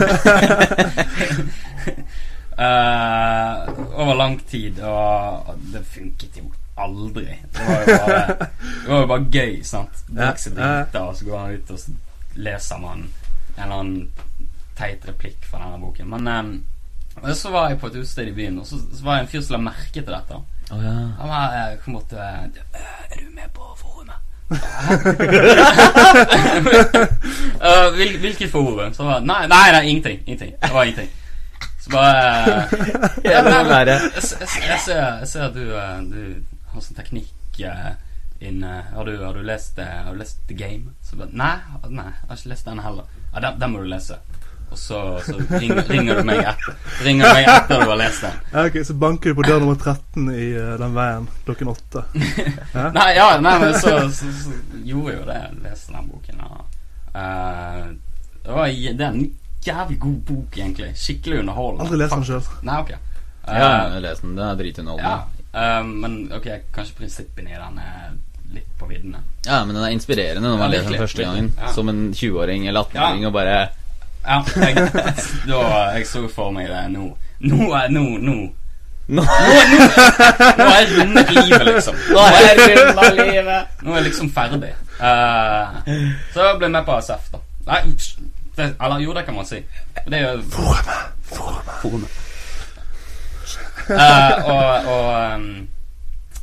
uh, 2.58 3.68
over 4.00 4.14
lang 4.14 4.38
tid, 4.50 4.80
og 4.82 5.58
det 5.72 5.84
funket 5.86 6.38
jo 6.38 6.48
aldri. 6.78 7.26
Det 7.52 7.66
var 7.68 7.80
jo 7.80 7.98
bare, 7.98 8.48
det 8.82 8.88
var 8.88 9.00
jo 9.00 9.06
bare 9.06 9.26
gøy, 9.32 9.62
sant. 9.68 10.02
Drikke 10.08 10.38
seg 10.46 10.56
drita, 10.56 11.04
og 11.06 11.16
så 11.18 11.24
går 11.28 11.38
han 11.38 11.54
ut 11.58 11.70
og 11.74 11.78
så 11.78 11.94
leser 12.42 12.78
man 12.80 13.02
en 13.56 13.62
eller 13.62 13.76
annen 13.76 14.08
teit 14.78 15.02
replikk 15.06 15.44
fra 15.44 15.60
denne 15.60 15.78
boken. 15.82 16.08
Men 16.16 16.28
eh, 16.32 16.52
så 17.34 17.50
var 17.50 17.68
jeg 17.68 17.78
på 17.80 17.86
et 17.86 17.96
utested 18.00 18.28
i 18.28 18.34
byen, 18.34 18.58
og 18.58 18.66
så, 18.66 18.78
så 18.92 19.04
var 19.04 19.16
det 19.16 19.26
en 19.26 19.32
fyr 19.32 19.40
som 19.44 19.56
la 19.56 19.62
merke 19.70 20.00
til 20.00 20.12
dette. 20.12 20.38
Oh, 20.72 20.84
ja. 20.84 20.92
Han 21.20 21.28
var 21.28 21.76
på 21.84 21.90
en 21.90 21.96
måte, 21.98 22.28
til 22.54 22.62
Er 23.10 23.18
du 23.20 23.34
med 23.34 23.50
på 23.54 23.74
forumet? 23.76 24.20
uh, 27.62 27.88
hvil, 27.96 28.18
hvilket 28.20 28.50
forum? 28.50 28.94
Så 28.94 29.04
var 29.04 29.20
Nei, 29.20 29.46
nei, 29.46 29.72
nei, 29.72 29.82
ingenting. 29.82 30.22
Ingenting. 30.26 30.54
Det 30.62 30.72
var 30.72 30.82
ingenting. 30.82 31.10
Så 31.80 31.90
bare 31.90 32.14
uh, 32.46 32.72
jeg, 33.24 33.44
må 33.44 33.50
jeg, 33.50 33.86
jeg, 33.86 34.00
jeg, 34.68 34.78
ser, 34.84 35.18
jeg 35.18 35.28
ser 35.28 35.42
at 35.48 35.54
du, 35.54 35.64
uh, 35.72 36.00
du 36.06 36.34
har 36.72 36.84
sånn 36.84 36.98
teknikk 36.98 37.62
uh, 37.66 37.92
inne. 38.42 38.84
Har 38.94 39.04
du, 39.04 39.16
har 39.24 39.34
du 39.34 39.42
lest 39.42 39.78
eh, 39.78 39.86
Har 39.86 40.12
du 40.12 40.18
lest 40.18 40.48
The 40.48 40.54
Game? 40.54 40.94
Så 41.02 41.16
bare, 41.16 41.30
nei, 41.32 41.56
nei, 41.88 42.08
jeg 42.10 42.28
har 42.28 42.36
ikke 42.40 42.52
lest 42.54 42.66
den 42.66 42.82
heller. 42.82 43.10
Ja, 43.32 43.40
den, 43.40 43.60
den 43.60 43.74
må 43.74 43.82
du 43.82 43.90
lese. 43.90 44.18
Og 44.72 44.78
så, 44.80 44.98
så 45.26 45.34
ringer, 45.50 45.82
ringer 45.90 46.20
du 46.22 46.24
meg 46.24 46.38
etter 46.48 46.76
Ringer 47.04 47.28
du 47.28 47.36
meg 47.36 47.48
etter 47.52 47.82
du 47.82 47.90
har 47.90 47.98
lest 48.00 48.24
den. 48.24 48.38
Ja, 48.54 48.62
ok, 48.70 48.78
Så 48.88 48.94
banker 49.02 49.32
du 49.34 49.36
på 49.36 49.44
dør 49.44 49.60
nummer 49.60 49.76
13 49.76 50.30
i 50.32 50.46
uh, 50.56 50.70
den 50.80 50.94
veien 50.96 51.28
klokken 51.44 51.72
åtte. 51.74 52.04
Ja? 52.72 52.86
Nei, 52.96 53.10
ja, 53.18 53.26
nei, 53.44 53.52
men 53.60 53.74
så, 53.76 53.92
så, 54.16 54.30
så 54.46 54.54
gjorde 54.80 55.12
jeg 55.12 55.20
jo 55.20 55.28
det. 55.28 55.36
Jeg 55.42 55.60
leste 55.66 55.92
den 55.92 56.08
boken. 56.08 56.40
Ja. 56.40 56.64
Uh, 57.12 57.84
det, 58.42 58.52
var, 58.56 58.72
det 58.72 59.06
er 59.06 59.08
en 59.12 59.26
jævlig 59.66 59.98
god 60.00 60.18
bok, 60.32 60.56
egentlig. 60.58 60.90
Skikkelig 60.98 61.42
underholdende. 61.44 61.84
Aldri 61.86 62.00
lest 62.00 62.16
den 62.16 62.26
sjøl. 62.30 62.48
Nei, 62.66 62.80
ok. 62.80 62.94
Ja, 63.42 63.58
jeg 63.58 63.92
har 63.98 64.04
lest 64.08 64.24
den. 64.24 64.34
Den 64.38 64.44
er 64.46 64.52
ja, 64.54 64.58
dritunderholdende. 64.62 65.46
eh, 65.52 65.84
men 65.92 66.16
ok, 66.36 66.48
kanskje 66.74 66.98
prinsippene 67.02 67.50
i 67.52 67.58
den 67.58 67.78
er 67.82 68.12
litt 68.52 68.68
på 68.78 68.86
viddene. 68.86 69.20
Ja, 69.46 69.62
men 69.64 69.74
den 69.76 69.84
er 69.84 69.94
inspirerende 69.94 70.44
når 70.48 70.58
man 70.60 70.68
Ja, 70.68 70.78
leser 70.78 70.94
den 70.94 71.02
første 71.02 71.24
gangen. 71.24 71.52
ja. 71.58 71.70
Som 71.74 71.88
en 71.92 72.02
20-åring 72.14 72.66
eller 72.68 72.84
18-åring 72.88 73.26
og 73.26 73.32
bare 73.36 73.56
Ja, 74.26 74.42
jeg, 74.56 74.74
da, 75.48 75.60
jeg 75.96 76.06
så 76.06 76.28
for 76.30 76.50
meg 76.54 76.68
det 76.70 76.82
nå. 76.94 77.08
Nå 77.42 77.70
er 77.74 77.88
nå, 77.90 78.04
nå. 78.22 78.36
Nå 79.08 79.22
Nå, 79.22 79.22
er 79.22 80.76
jeg 80.78 80.92
rundet 81.00 81.30
livet, 81.34 81.64
liksom. 81.66 81.96
Nå 82.14 82.20
er 82.22 82.44
jeg 82.46 82.76
runda 82.78 83.08
livet! 83.16 83.80
Nå 83.82 83.90
er 83.90 83.96
jeg 83.96 84.06
liksom 84.06 84.30
ferdig. 84.30 84.70
Uh, 85.00 85.80
så 86.32 86.46
jeg 86.46 86.60
ble 86.60 86.70
med 86.70 86.86
på 86.86 86.94
ASF, 86.94 87.32
da. 87.32 87.42
Nei, 87.66 87.80
det, 88.56 88.68
eller 88.78 89.02
jo, 89.02 89.14
det 89.16 89.24
kan 89.26 89.34
man 89.34 89.48
si. 89.48 89.58
Det 90.06 90.20
er 90.20 90.36
jo 90.36 90.42
Forumet. 91.82 92.18
Uh, 93.90 93.96
og 94.46 94.86
og 94.92 95.34
um, 95.34 95.48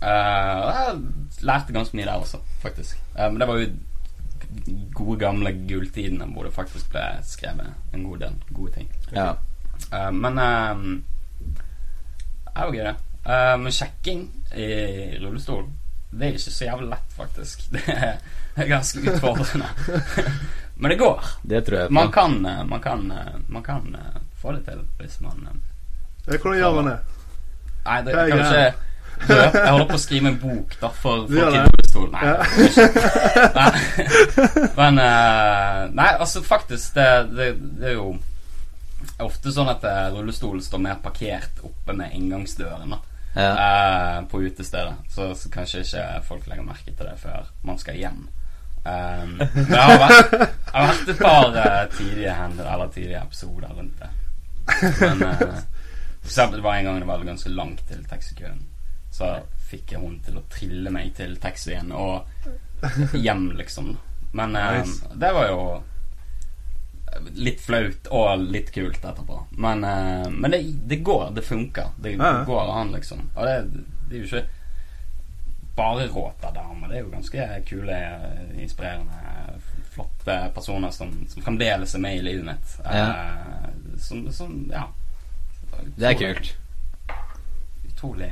uh, 0.03 0.09
jeg 0.09 0.97
lærte 1.47 1.73
ganske 1.73 1.95
mye 1.95 2.05
der 2.05 2.19
også, 2.19 2.43
faktisk. 2.61 2.99
Men 3.15 3.31
men 3.31 3.39
det 3.39 3.47
var 3.47 3.63
jo 3.63 3.69
gode, 4.95 5.19
gamle 5.21 5.53
gulltidene 5.69 6.25
hvor 6.33 6.47
det 6.47 6.55
faktisk 6.55 6.89
ble 6.93 7.05
skrevet 7.27 7.93
en 7.93 8.07
god 8.07 8.25
del 8.25 8.39
gode 8.55 8.71
ting. 8.79 8.89
Ja. 9.13 9.33
Uh, 9.93 10.09
men 10.12 10.39
det 10.39 10.47
er 12.55 12.65
jo 12.65 12.73
gøy, 12.73 12.83
det. 12.89 12.95
Eh, 13.25 13.55
men 13.59 13.71
sjekking 13.75 14.21
i 14.55 14.67
rullestol 15.19 15.65
Det 16.09 16.23
er 16.25 16.31
ikke 16.33 16.51
så 16.51 16.65
jævlig 16.65 16.89
lett, 16.93 17.12
faktisk. 17.13 17.65
Det 17.75 18.63
er, 18.65 18.67
ganske 18.67 18.99
utfordrende. 18.99 19.67
men 20.81 20.91
det 20.91 20.97
går. 20.99 21.27
Det 21.47 21.62
tror 21.65 21.77
jeg 21.79 21.91
Man 21.91 22.12
kan, 22.12 22.45
eh, 22.45 22.63
man 22.67 22.81
kan, 22.81 23.12
eh, 23.12 23.35
man 23.47 23.63
kan 23.63 23.95
eh, 23.95 24.21
få 24.41 24.51
det 24.51 24.65
til 24.65 24.81
hvis 24.97 25.21
man 25.21 25.47
eh, 25.47 26.35
Hvordan 26.39 26.57
gjør 26.59 26.75
man 26.75 26.91
det? 26.91 26.97
Nei, 27.85 28.01
det 28.03 28.15
Hva 28.15 28.23
er 28.23 28.29
kan 28.29 28.43
greia? 28.43 28.73
Jeg 29.29 29.71
holder 29.71 29.86
på 29.89 29.97
å 29.97 30.01
skrive 30.01 30.32
en 30.32 30.39
bok 30.41 30.73
da 30.82 30.89
for 30.95 31.25
folk 31.27 31.38
ja, 31.38 31.49
i 31.51 31.62
rullestol. 31.65 32.08
Nei. 32.13 32.23
Ja. 32.29 32.38
nei. 33.58 33.73
Men 34.79 34.99
eh, 35.03 35.84
Nei, 35.99 36.10
altså 36.15 36.41
faktisk 36.45 36.95
det, 36.97 37.10
det, 37.36 37.49
det 37.82 37.91
er 37.91 37.97
jo 37.97 38.13
ofte 39.23 39.51
sånn 39.53 39.69
at 39.71 39.84
eh, 39.88 40.08
rullestolen 40.15 40.63
står 40.63 40.82
mer 40.84 40.99
parkert 41.03 41.62
oppe 41.65 41.95
med 41.97 42.15
inngangsdøren 42.15 42.95
da 42.95 42.99
Ja. 43.36 43.49
eh, 43.53 44.19
på 44.32 44.41
utestedet. 44.41 44.95
Så, 45.13 45.29
så 45.38 45.51
kanskje 45.53 45.84
ikke 45.86 46.05
folk 46.27 46.47
legger 46.49 46.65
merke 46.67 46.91
til 46.93 47.05
det 47.05 47.17
før 47.21 47.49
man 47.67 47.77
skal 47.82 47.99
hjem. 47.99 48.27
Um, 48.79 49.36
men 49.36 49.65
det 49.67 49.77
har 49.77 49.97
vært, 49.99 50.32
det 50.32 50.71
har 50.71 50.86
vært 50.88 51.10
et 51.12 51.19
par 51.19 51.49
uh, 51.51 51.82
tidlige 51.97 52.32
hender, 52.34 52.69
eller 52.73 52.91
tidlige 52.95 53.19
episoder 53.21 53.73
rundt 53.75 53.99
det. 53.99 54.10
Men 55.01 55.23
uh, 55.27 55.41
for 56.23 56.32
eksempel 56.32 56.62
det 56.62 56.63
var 56.65 56.77
en 56.79 56.88
gang 56.88 57.01
det 57.03 57.10
var 57.10 57.25
ganske 57.27 57.51
langt 57.53 57.84
til 57.91 58.05
taxikøen. 58.08 58.62
Så 59.12 59.30
fikk 59.69 59.91
jeg 59.95 60.02
hun 60.02 60.19
til 60.26 60.38
å 60.39 60.43
trille 60.50 60.89
meg 60.93 61.13
til 61.17 61.36
taxien 61.41 61.91
og 61.91 62.26
hjem, 63.13 63.52
liksom. 63.58 63.98
Men 64.32 64.54
Nice. 64.54 65.06
det 65.17 65.32
var 65.34 65.48
jo 65.50 65.62
litt 67.41 67.62
flaut 67.62 68.08
og 68.13 68.43
litt 68.54 68.69
kult 68.72 69.02
etterpå. 69.02 69.39
Men, 69.58 69.84
eh, 69.84 70.30
men 70.30 70.52
det, 70.54 70.60
det 70.88 71.00
går. 71.04 71.32
Det 71.36 71.41
funker. 71.41 71.89
Det 71.98 72.12
Ja, 72.15 72.32
ja. 72.39 72.43
går 72.45 72.72
an, 72.82 72.91
liksom. 72.93 73.24
Og 73.36 73.45
det, 73.45 73.56
det 74.10 74.15
er 74.15 74.19
jo 74.19 74.30
ikke 74.30 74.45
bare 75.80 76.06
råta 76.12 76.52
damer. 76.54 76.88
Det 76.91 76.98
er 77.00 77.04
jo 77.06 77.12
ganske 77.12 77.48
kule, 77.65 77.98
inspirerende, 78.62 79.60
flotte 79.89 80.36
personer 80.54 80.91
som, 80.93 81.12
som 81.28 81.41
fremdeles 81.43 81.95
er 81.98 82.00
med 82.06 82.17
i 82.19 82.24
livet 82.30 82.45
mitt. 82.45 82.78
Eh, 82.86 83.98
som, 84.00 84.28
som 84.32 84.56
Ja. 84.72 84.86
Det 85.98 86.10
er 86.13 86.17
kult. 86.19 86.54
Utrolig 87.89 88.30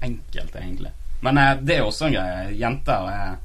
enkelt, 0.00 0.56
egentlig. 0.56 0.90
Men 1.20 1.38
eh, 1.38 1.56
det 1.62 1.76
er 1.78 1.82
også 1.82 2.06
en 2.08 2.12
greie. 2.16 2.54
Jenter 2.58 3.08
er 3.10 3.36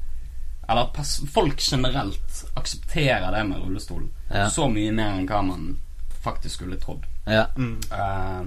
Eller 0.69 0.81
at 0.81 0.97
folk 1.33 1.61
generelt 1.61 2.43
aksepterer 2.55 3.31
det 3.33 3.43
med 3.47 3.57
rullestol 3.57 4.03
Ja. 4.29 4.49
så 4.49 4.67
mye 4.69 4.91
mer 4.93 5.15
enn 5.17 5.25
hva 5.27 5.41
man 5.41 5.77
faktisk 6.21 6.55
skulle 6.59 6.77
trodd. 6.77 7.05
Ja. 7.25 7.45
Mm. 7.57 7.79
Eh, 7.91 8.41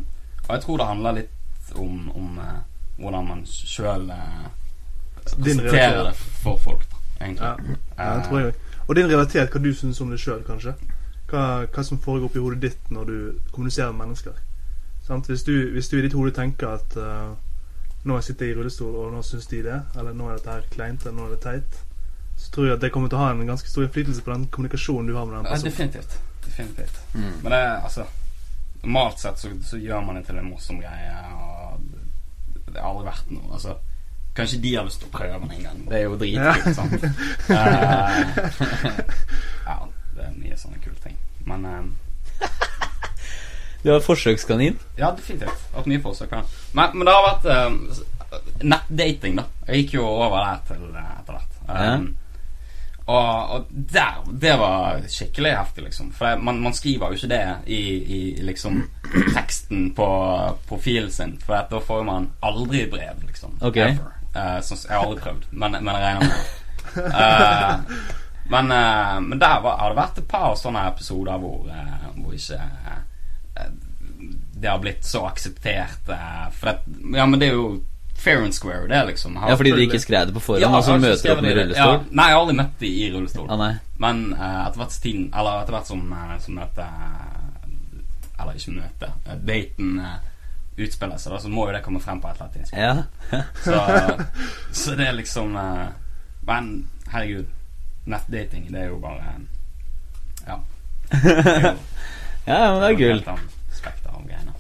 og 0.49 0.53
jeg 0.55 0.62
tror 0.62 0.77
det 0.79 0.87
handler 0.87 1.12
litt 1.12 1.73
om, 1.75 2.11
om 2.15 2.38
eh, 2.38 2.61
hvordan 2.99 3.27
man 3.27 3.43
sjøl 3.47 4.11
uh, 4.11 4.47
Din 5.37 5.59
presenterer 5.59 6.05
det 6.05 6.15
for 6.15 6.59
folk, 6.59 6.87
egentlig. 7.21 7.43
Ja. 7.47 7.57
ja, 7.97 8.12
Eh, 8.12 8.17
det 8.19 8.29
tror 8.29 8.41
jeg. 8.41 8.55
Og 8.87 8.97
din 8.97 9.07
realitet, 9.09 9.51
hva 9.51 9.61
du 9.62 9.73
syns 9.75 10.01
om 10.01 10.11
deg 10.11 10.19
sjøl, 10.19 10.43
kanskje. 10.47 10.75
Hva, 11.31 11.65
hva 11.67 11.83
som 11.85 11.99
foregår 11.99 12.29
oppi 12.29 12.38
hodet 12.43 12.61
ditt 12.62 12.91
når 12.91 13.05
du 13.05 13.17
kommuniserer 13.53 13.93
med 13.93 14.07
mennesker. 14.07 14.33
Sant? 15.07 15.27
Hvis, 15.27 15.43
du, 15.43 15.71
hvis 15.73 15.88
du 15.88 15.99
i 15.99 16.03
ditt 16.03 16.12
hode 16.15 16.31
tenker 16.37 16.77
at 16.77 16.97
eh, 16.97 17.33
nå 18.05 18.17
sitter 18.23 18.47
jeg 18.49 18.55
i 18.55 18.59
rullestol, 18.59 18.95
og 19.05 19.12
nå 19.15 19.23
syns 19.23 19.47
de 19.51 19.61
det, 19.62 19.79
eller 19.99 20.12
nå 20.19 20.29
er 20.31 20.38
dette 20.41 20.51
her 20.57 20.65
kleint, 20.73 21.05
eller 21.07 21.17
nå 21.21 21.27
er 21.29 21.35
det 21.37 21.41
teit, 21.45 21.79
så 22.37 22.51
tror 22.55 22.67
jeg 22.67 22.75
at 22.75 22.81
det 22.83 22.91
kommer 22.95 23.09
til 23.12 23.19
å 23.21 23.23
ha 23.23 23.31
en 23.35 23.47
ganske 23.47 23.69
stor 23.71 23.85
innflytelse 23.87 24.25
på 24.27 24.33
den 24.35 24.47
kommunikasjonen 24.51 25.07
du 25.07 25.15
har 25.15 25.27
med 25.29 25.37
den 25.37 25.45
Ja, 25.47 25.51
personen. 25.53 25.71
definitivt. 25.71 26.19
Definitivt. 26.45 26.99
Mm. 27.15 27.29
Men 27.43 27.51
det 27.55 27.59
er 27.62 27.77
altså 27.87 28.07
Normalt 28.83 29.21
sett 29.23 29.38
så, 29.38 29.49
så 29.62 29.79
gjør 29.79 30.01
man 30.03 30.17
det 30.19 30.25
til 30.27 30.38
en 30.41 30.49
morsom 30.51 30.81
greie, 30.83 31.12
og 31.38 31.85
det 32.73 32.81
har 32.81 32.88
aldri 32.88 33.05
vært 33.07 33.29
noe 33.31 33.53
Altså 33.55 33.77
Kanskje 34.35 34.59
de 34.65 34.73
har 34.75 34.85
lyst 34.88 34.99
til 35.05 35.07
å 35.11 35.12
prøve 35.12 35.38
den 35.45 35.51
en 35.53 35.62
gang. 35.69 35.81
Det 35.91 35.99
er 35.99 36.03
jo 36.09 36.17
dritkult, 36.17 36.75
sant. 36.75 37.03
Eh, 37.53 39.03
ja, 39.67 39.77
det 40.17 40.25
er 40.25 40.33
mye 40.38 40.57
sånne 40.57 40.79
kule 40.83 40.97
ting. 41.05 41.19
Men 41.47 41.67
eh, 41.69 42.49
Du 43.83 43.90
har 43.92 44.01
forsøkskanin. 44.01 44.77
ja, 44.99 45.11
definitivt. 45.16 45.62
Hatt 45.75 45.87
mye 45.90 46.01
forsøk. 46.05 46.33
ja. 46.33 46.42
Men, 46.73 46.92
men 46.99 47.07
det 47.09 47.14
har 47.14 47.25
vært 47.29 47.47
uh, 47.51 48.03
nettdating, 48.62 49.37
da. 49.40 49.45
Jeg 49.68 49.83
gikk 49.85 49.95
jo 49.99 50.05
over 50.07 50.38
der 50.38 50.61
til 50.68 50.85
eh, 50.95 51.14
etter 51.21 51.33
hvert. 51.38 51.49
Um, 51.68 52.07
og, 53.07 53.51
og 53.57 53.66
der 53.92 54.21
Det 54.45 54.53
var 54.61 55.03
skikkelig 55.11 55.57
heftig, 55.59 55.85
liksom. 55.88 56.12
For 56.14 56.27
det, 56.31 56.45
man, 56.47 56.61
man 56.62 56.75
skriver 56.79 57.11
jo 57.11 57.18
ikke 57.18 57.31
det 57.35 57.42
i, 57.66 57.81
i 58.16 58.21
liksom 58.47 58.79
teksten 59.35 59.88
på 59.99 60.07
profilen 60.68 61.11
sin, 61.11 61.35
for 61.42 61.66
da 61.71 61.81
får 61.83 62.03
jo 62.05 62.09
man 62.09 62.31
aldri 62.42 62.87
brev, 62.90 63.23
liksom. 63.27 63.59
Ok. 63.61 63.77
Ever. 63.83 64.12
Eh, 64.35 64.59
sånn- 64.64 64.87
jeg 64.87 64.95
har 64.97 65.07
aldri 65.09 65.23
prøvd, 65.27 65.49
men, 65.51 65.75
men 65.83 65.95
jeg 65.95 66.05
regner 66.07 66.29
med. 66.31 66.59
Eh, 66.92 67.75
men, 68.53 68.71
uh, 68.73 69.21
men 69.23 69.38
der 69.38 69.61
var, 69.64 69.77
har 69.83 69.90
det 69.92 69.97
vært 69.99 70.18
et 70.23 70.29
par 70.29 70.55
sånne 70.59 70.87
episoder 70.90 71.38
hvor, 71.42 71.66
eh, 71.71 72.07
hvor 72.16 72.35
ikke 72.37 72.59
eh, 72.59 72.99
det 74.63 74.71
har 74.71 74.79
blitt 74.79 75.04
så 75.04 75.25
akseptert. 75.27 76.08
eh, 76.08 76.50
for 76.54 76.67
det, 76.71 77.00
ja, 77.19 77.27
men 77.27 77.40
det 77.40 77.48
er 77.48 77.56
jo 77.58 77.83
fair 78.23 78.42
and 78.44 78.54
square, 78.54 78.87
det, 78.88 79.06
liksom. 79.06 79.37
Har- 79.37 79.50
Ja, 79.50 79.56
fordi 79.56 79.71
de 79.71 79.83
ikke 79.87 79.98
skrev 79.98 80.27
det 80.27 80.35
på 80.35 80.40
forhånd, 80.40 80.63
Ja, 80.63 80.69
og 80.77 80.85
så 80.85 80.98
møter 80.98 81.33
opp 81.33 81.42
med 81.42 81.56
rullestol? 81.56 81.92
Ja, 81.94 82.02
nei, 82.10 82.27
jeg 82.29 82.35
har 82.37 82.40
aldri 82.40 82.56
møtt 82.56 82.79
de 82.79 82.87
i 82.87 83.08
rullestol. 83.10 83.50
Ah. 83.50 83.75
Men 83.98 84.21
uh, 84.35 84.67
etter 84.69 84.79
hvert 84.79 85.02
tiden 85.02 85.25
Eller 85.35 85.63
etter 85.63 85.73
hvert 85.77 85.87
som, 85.87 86.13
eh, 86.13 86.38
som 86.38 86.58
eh, 86.58 86.69
Eller 88.40 88.52
ikke 88.54 88.75
møtet 88.77 89.08
uh, 89.27 89.35
Daten 89.46 89.98
uh, 89.98 90.17
utspiller 90.79 91.19
seg, 91.19 91.40
så 91.40 91.48
må 91.48 91.67
jo 91.67 91.73
det 91.75 91.83
komme 91.83 92.00
frem 92.00 92.21
på 92.21 92.29
et 92.31 92.35
eller 92.35 92.46
annet 92.46 92.56
tidspunkt. 92.60 92.83
Ja. 92.83 93.42
Så, 93.67 93.75
så 94.73 94.94
det 94.96 95.06
er 95.08 95.13
liksom 95.13 95.52
Men 96.46 96.71
herregud, 97.13 97.46
nettdating, 98.06 98.71
det 98.73 98.81
er 98.81 98.88
jo 98.88 98.98
bare 98.98 99.35
Ja. 100.46 100.56
Jo 100.56 100.58
ja, 102.46 102.73
men 102.73 102.81
det 102.81 102.88
er 102.88 102.96
gull. 102.98 103.21
spekter 103.73 104.10
av 104.10 104.25
greiene. 104.27 104.52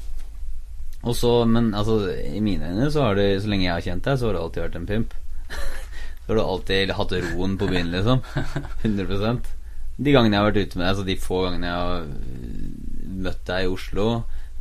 Og 1.02 1.16
så, 1.18 1.32
men 1.48 1.72
altså, 1.74 1.96
i 2.14 2.40
mine 2.40 2.68
øyne 2.70 2.90
så 2.94 3.08
har 3.08 3.18
det, 3.18 3.42
så 3.42 3.50
lenge 3.50 3.66
jeg 3.66 3.74
har 3.74 3.86
kjent 3.88 4.04
deg, 4.06 4.18
så 4.18 4.28
har 4.28 4.36
du 4.36 4.42
alltid 4.42 4.62
vært 4.62 4.78
en 4.78 4.86
pimp. 4.86 5.16
så 6.22 6.28
har 6.28 6.38
du 6.38 6.42
alltid 6.44 6.92
hatt 6.98 7.16
roen 7.26 7.56
på 7.58 7.70
byen, 7.70 7.90
liksom. 7.90 8.22
100% 8.84 9.50
De 9.98 10.14
gangene 10.14 10.38
jeg 10.38 10.44
har 10.44 10.52
vært 10.52 10.62
ute 10.62 10.78
med 10.78 10.84
deg, 10.86 10.92
altså 10.92 11.08
de 11.08 11.18
få 11.20 11.42
gangene 11.46 11.72
jeg 11.72 11.82
har 11.82 12.06
møtt 13.22 13.42
deg 13.50 13.66
i 13.66 13.72
Oslo 13.72 14.06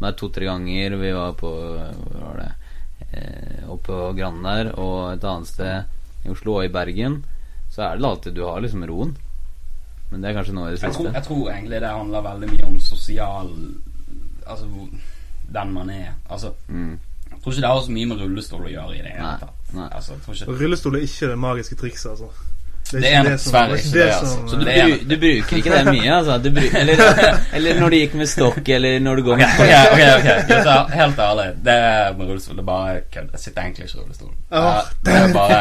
er 0.07 0.17
to-tre 0.17 0.47
ganger 0.49 0.95
vi 0.97 1.11
var 1.13 1.33
på 1.37 1.51
Hvor 1.51 2.21
var 2.21 2.39
det? 2.41 2.51
Eh, 3.11 3.69
oppe 3.69 3.91
på 3.91 4.13
Grand 4.17 4.43
der, 4.45 4.71
og 4.79 5.13
et 5.13 5.25
annet 5.27 5.49
sted 5.49 6.25
i 6.25 6.31
Oslo 6.31 6.59
og 6.59 6.65
i 6.65 6.71
Bergen, 6.71 7.23
så 7.73 7.83
er 7.89 7.97
det 7.99 8.07
alltid 8.07 8.35
Du 8.37 8.43
har 8.45 8.61
liksom 8.61 8.85
roen. 8.87 9.15
Men 10.11 10.21
det 10.21 10.29
er 10.29 10.37
kanskje 10.37 10.55
noe 10.55 10.69
i 10.69 10.75
det 10.75 10.81
Jeg 10.81 10.93
tror, 10.93 11.05
siste. 11.05 11.15
jeg 11.17 11.27
tror 11.27 11.51
egentlig 11.51 11.81
det 11.81 11.91
handler 11.91 12.25
veldig 12.27 12.51
mye 12.51 12.67
om 12.67 12.79
sosial 12.83 13.51
Altså 14.41 14.67
den 15.53 15.73
man 15.73 15.89
er. 15.89 16.13
Altså, 16.29 16.53
Mm. 16.67 16.99
jeg 17.31 17.39
tror 17.43 17.51
ikke 17.51 17.61
det 17.61 17.69
har 17.69 17.81
så 17.81 17.91
mye 17.91 18.05
med 18.05 18.17
rullestol 18.21 18.61
å 18.65 18.69
gjøre 18.71 18.95
i 18.95 19.01
det 19.01 19.11
hele 19.15 19.37
tatt. 19.39 19.49
Altså, 19.91 20.13
Rullestol 20.47 20.95
er 20.95 20.99
ikke 21.07 21.27
det 21.29 21.37
magiske 21.39 21.75
trikset, 21.75 22.09
altså. 22.11 22.29
Det 22.91 23.13
er 23.13 23.23
dessverre 23.29 23.77
er 23.77 23.81
ikke 23.81 23.93
det, 23.95 24.07
altså. 24.07 24.25
som, 24.33 24.49
Så 24.49 24.55
Du, 24.55 24.65
bru, 24.65 24.95
du 25.09 25.15
bruker 25.21 25.57
ikke 25.57 25.71
det 25.77 25.93
mye, 25.93 26.11
altså? 26.17 26.37
Du 26.43 26.49
bru, 26.55 26.65
eller, 26.81 27.03
eller 27.55 27.79
når 27.79 27.89
du 27.89 27.95
gikk 27.95 28.13
med 28.19 28.31
stokk, 28.31 28.69
eller 28.69 28.99
når 28.99 29.15
du 29.15 29.23
går 29.29 29.37
med 29.41 29.47
med 29.59 29.75
ok, 29.91 30.01
ok, 30.17 30.27
okay. 30.41 30.63
Så, 30.63 30.75
helt 30.93 31.19
ærlig. 31.19 31.47
Det 31.65 31.73
er 31.73 32.13
med 32.17 32.25
rullestol. 32.27 32.55
Det 32.55 32.61
er 32.61 32.69
bare 32.71 32.99
kødd. 33.13 33.29
Jeg 33.31 33.39
sitter 33.45 33.61
egentlig 33.61 33.85
ikke 33.85 33.97
i 33.97 34.01
rullestol. 34.01 34.33
Åh, 34.51 34.71
Eh, 34.71 34.83
det 35.05 35.13
er 35.13 35.33
bare 35.33 35.57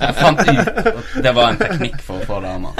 Jeg 0.00 0.14
fant 0.14 0.40
ut 0.40 0.68
at 0.86 1.22
det 1.24 1.34
var 1.34 1.48
en 1.50 1.58
teknikk 1.60 1.98
for 2.04 2.20
å 2.20 2.26
få 2.28 2.40
damer. 2.44 2.70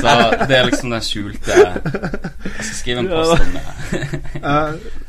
Så 0.00 0.14
det 0.48 0.58
er 0.58 0.68
liksom 0.70 0.90
den 0.94 1.02
skjulte 1.04 1.56
Jeg 1.56 2.54
skal 2.60 2.76
skrive 2.82 3.04
en 3.04 3.08
post 3.08 3.40
om 3.40 3.58
det. 3.58 5.05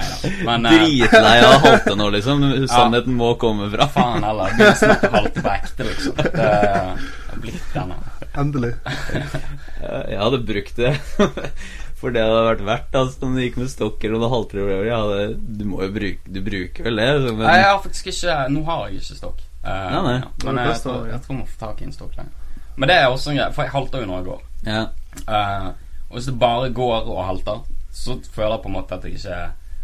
Eh. 0.00 0.38
Men 0.46 0.66
eh, 0.66 0.76
Dritlei 0.78 1.34
av 1.46 1.56
halte 1.66 1.96
nå, 1.98 2.08
liksom. 2.16 2.44
Sannheten 2.70 3.16
må 3.18 3.34
komme 3.40 3.68
fra. 3.72 3.86
faen 3.94 4.24
heller. 4.26 4.54
Begynner 4.56 5.04
å 5.10 5.12
halte 5.18 5.44
på 5.44 5.52
ekte, 5.52 5.86
liksom. 5.90 6.16
Det 6.24 6.48
har 6.48 7.42
blitt 7.44 7.74
denne. 7.74 8.00
endelig. 8.40 8.72
Jeg 9.80 10.18
hadde 10.20 10.42
brukt 10.46 10.76
det 10.78 10.94
for 12.00 12.12
det 12.14 12.20
det 12.20 12.26
hadde 12.30 12.44
vært 12.46 12.64
verdt. 12.64 12.94
Altså, 13.00 13.26
om 13.26 13.34
du 13.36 13.42
gikk 13.42 13.58
med 13.60 13.70
stokker 13.72 14.14
og 14.16 14.26
halter 14.32 14.62
over 14.64 14.88
hadde, 14.88 15.20
Du 15.60 15.64
må 15.68 15.82
jo 15.84 15.90
bruke 15.92 16.32
Du 16.32 16.40
bruker 16.44 16.86
vel 16.86 17.00
det? 17.00 17.08
Så, 17.20 17.34
men, 17.34 17.44
Nei, 17.44 17.56
jeg 17.60 17.68
har 17.68 17.80
faktisk 17.84 18.10
ikke 18.14 18.36
Nå 18.54 18.62
har 18.68 18.86
jeg 18.88 19.02
ikke 19.02 19.18
stokk. 19.18 19.42
Uh, 19.60 19.68
Nei, 19.68 20.00
nei. 20.06 20.14
ja. 20.16 20.30
Men 20.46 20.56
Det 20.56 20.64
jeg, 20.70 20.80
tror, 20.86 21.00
ja. 21.04 21.12
jeg 21.12 21.24
tror 21.26 21.36
man 21.42 21.50
får 21.50 21.60
tak 21.66 21.80
i 21.82 21.88
en 21.90 21.92
stokk 21.98 22.14
lenger. 22.16 22.56
Men 22.80 22.88
det 22.88 22.96
er 22.96 23.06
også 23.12 23.32
en 23.34 23.36
greie, 23.36 23.52
for 23.52 23.66
jeg 23.66 23.74
halter 23.74 24.00
jo 24.04 24.08
når 24.08 24.20
jeg 24.22 24.28
går. 24.30 24.42
ja. 24.70 24.82
Uh, 25.26 25.70
og 26.10 26.16
hvis 26.16 26.26
det 26.26 26.38
bare 26.40 26.70
går 26.74 27.06
og 27.12 27.18
halter, 27.22 27.58
så 27.94 28.16
føler 28.34 28.56
jeg 28.56 28.62
på 28.64 28.70
en 28.70 28.74
måte 28.74 28.96
at 28.96 29.04
jeg 29.06 29.18
ikke 29.20 29.40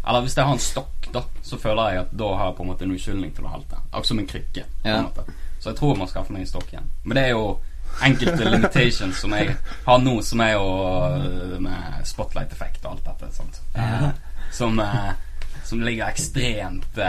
Eller 0.07 0.23
hvis 0.23 0.37
jeg 0.37 0.45
har 0.47 0.53
en 0.55 0.63
stokk, 0.63 1.07
da, 1.13 1.23
så 1.43 1.57
føler 1.59 1.89
jeg 1.91 2.03
at 2.05 2.11
da 2.19 2.27
har 2.35 2.51
jeg 2.51 2.57
på 2.57 2.63
en 2.63 2.69
måte 2.71 2.85
en 2.85 2.93
unnskyldning 2.95 3.33
til 3.35 3.47
å 3.47 3.53
halte. 3.55 3.79
Akkurat 3.89 4.11
som 4.11 4.21
en 4.21 4.29
krykke. 4.29 4.63
på 4.83 4.89
en 4.89 5.07
måte 5.09 5.25
Så 5.59 5.71
jeg 5.71 5.79
tror 5.79 5.93
jeg 5.93 5.99
må 5.99 6.07
skaffe 6.11 6.35
meg 6.35 6.45
en 6.45 6.51
stokk 6.53 6.69
igjen. 6.73 6.91
Men 7.03 7.17
det 7.17 7.23
er 7.25 7.33
jo 7.35 7.45
enkelte 8.03 8.49
limitations 8.49 9.19
som 9.23 9.33
jeg 9.33 9.55
har 9.85 10.01
nå, 10.03 10.15
som 10.21 10.43
er 10.45 10.53
jo 10.53 10.67
øh, 11.17 11.55
med 11.63 12.05
spotlight-effekt 12.05 12.85
og 12.85 12.91
alt 12.91 13.07
dette. 13.07 13.31
Sant? 13.35 13.61
Eh, 13.73 14.07
som, 14.53 14.79
eh, 14.79 15.11
som 15.65 15.81
ligger 15.83 16.11
ekstremt 16.11 17.01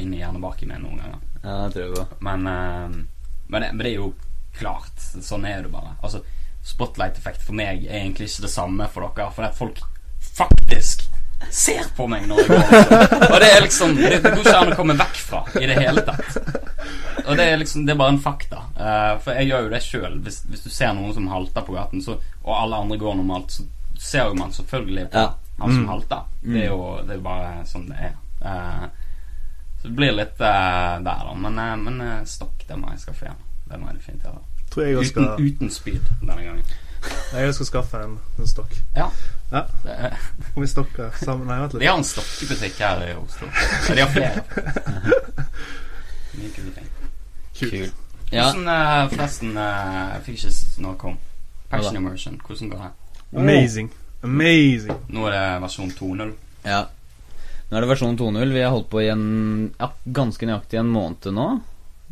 inn 0.00 0.14
i 0.14 0.22
hjernebaken 0.22 0.72
min 0.72 0.84
noen 0.86 1.02
ganger. 1.02 1.22
ja, 1.42 1.56
det 1.68 1.86
tror 1.86 2.02
jeg. 2.02 2.20
Men, 2.20 2.46
eh, 2.46 2.98
men, 3.46 3.62
det, 3.62 3.72
men 3.72 3.84
det 3.84 3.92
er 3.92 3.98
jo 3.98 4.12
klart. 4.58 4.96
Sånn 4.98 5.46
er 5.48 5.62
det 5.66 5.72
bare. 5.72 5.96
Altså, 6.02 6.24
Spotlight-effekt 6.70 7.40
for 7.40 7.56
meg 7.56 7.86
er 7.86 8.02
egentlig 8.02 8.26
ikke 8.28 8.44
det 8.44 8.52
samme 8.52 8.88
for 8.92 9.06
dere. 9.08 9.30
For 9.32 9.48
at 9.48 9.56
folk 9.56 9.80
faktisk 10.20 11.06
ser 11.50 11.86
på 11.96 12.06
meg 12.06 12.26
når 12.28 12.38
jeg 12.40 12.48
går. 12.48 12.60
Liksom. 12.70 13.32
Og 13.32 13.40
det 13.40 13.48
er 13.50 13.60
liksom 13.64 13.94
Det, 13.96 14.10
det 14.22 14.30
går 14.34 14.40
ikke 14.44 14.56
an 14.60 14.72
å 14.72 14.76
komme 14.78 14.94
vekk 15.00 15.16
fra 15.26 15.40
i 15.60 15.66
det 15.66 15.76
hele 15.80 16.02
tatt. 16.06 16.36
Og 17.26 17.36
det 17.38 17.46
er 17.50 17.56
liksom 17.60 17.86
Det 17.86 17.92
er 17.94 17.98
bare 18.00 18.14
en 18.14 18.20
fakta. 18.22 18.60
Uh, 18.76 19.14
for 19.24 19.34
jeg 19.38 19.48
gjør 19.50 19.66
jo 19.66 19.72
det 19.74 19.80
sjøl. 19.84 20.18
Hvis, 20.24 20.40
hvis 20.50 20.62
du 20.66 20.70
ser 20.70 20.92
noen 20.94 21.14
som 21.16 21.28
halter 21.32 21.64
på 21.66 21.74
gaten, 21.74 22.02
så, 22.04 22.16
og 22.44 22.52
alle 22.56 22.76
andre 22.84 22.98
går 23.00 23.16
normalt, 23.18 23.50
så 23.56 23.66
ser 24.00 24.30
jo 24.30 24.34
man 24.38 24.52
selvfølgelig 24.56 25.08
på 25.12 25.18
Ja. 25.24 25.32
han 25.60 25.74
som 25.74 25.82
Mm. 25.84 25.88
halter. 25.88 26.22
Det 26.42 26.62
er 26.62 26.68
jo 26.70 26.78
det 27.06 27.16
er 27.18 27.24
bare 27.24 27.50
sånn 27.68 27.88
det 27.90 27.98
er. 28.10 28.14
Uh, 28.40 28.86
så 29.80 29.88
det 29.88 29.96
blir 29.96 30.12
litt 30.16 30.40
uh, 30.40 31.00
der, 31.04 31.24
da. 31.26 31.34
Men, 31.34 31.60
men 31.84 32.26
stokk, 32.28 32.64
det 32.68 32.76
må 32.78 32.90
jeg 32.94 33.00
skaffe 33.02 33.26
igjen. 33.26 33.42
Det 33.68 33.78
må 33.80 33.90
jeg 33.90 33.98
definitivt 33.98 34.30
gjøre. 34.30 34.46
Uten, 34.70 35.04
skal, 35.10 35.28
uten 35.40 35.70
spyd 35.74 36.08
denne 36.20 36.42
gangen. 36.46 36.64
jeg 37.34 37.54
skal 37.56 37.66
skaffe 37.66 38.00
en, 38.04 38.18
en 38.38 38.46
stokk. 38.48 38.76
Ja. 38.96 39.08
Ja. 39.50 39.64
Om 40.54 40.62
vi 40.62 40.68
stokker 40.70 41.10
sammen 41.24 41.48
Nei, 41.50 41.58
vent 41.60 41.78
de 41.78 41.86
har 41.86 41.98
en 41.98 42.06
stokkebutikk 42.06 42.78
her 42.84 43.02
i 43.08 43.14
Oslo. 43.18 43.48
Ja, 43.88 43.94
de 43.94 44.04
har 44.04 44.12
flere. 44.14 44.44
Mye 46.36 46.52
kule 46.54 46.70
ting. 46.76 46.86
Kult. 47.58 48.06
Ja. 48.30 48.46
Hvordan, 48.46 48.68
uh, 48.70 49.08
forresten 49.10 49.56
uh, 49.58 50.14
Jeg 50.14 50.22
fikk 50.28 50.44
ikke 50.44 50.84
når 50.84 50.94
det 50.94 51.00
kom. 51.02 51.18
Passion 51.70 51.98
immersion, 51.98 52.38
hvordan 52.46 52.70
går 52.70 52.84
det? 52.84 52.92
Amazing. 53.40 53.90
Amazing. 54.22 55.04
Nå 55.10 55.26
er 55.28 55.36
det 55.36 55.44
versjon 55.64 55.92
2.0. 55.98 56.32
ja. 56.66 56.86
Nå 57.70 57.78
er 57.78 57.84
det 57.84 57.90
versjon 57.92 58.16
2.0. 58.18 58.50
Vi 58.50 58.62
har 58.64 58.72
holdt 58.74 58.88
på 58.90 58.98
i 58.98 59.10
en 59.12 59.26
ja, 59.78 59.92
ganske 60.10 60.46
nøyaktig 60.46 60.80
en 60.80 60.88
måned 60.90 61.28
nå. 61.36 61.44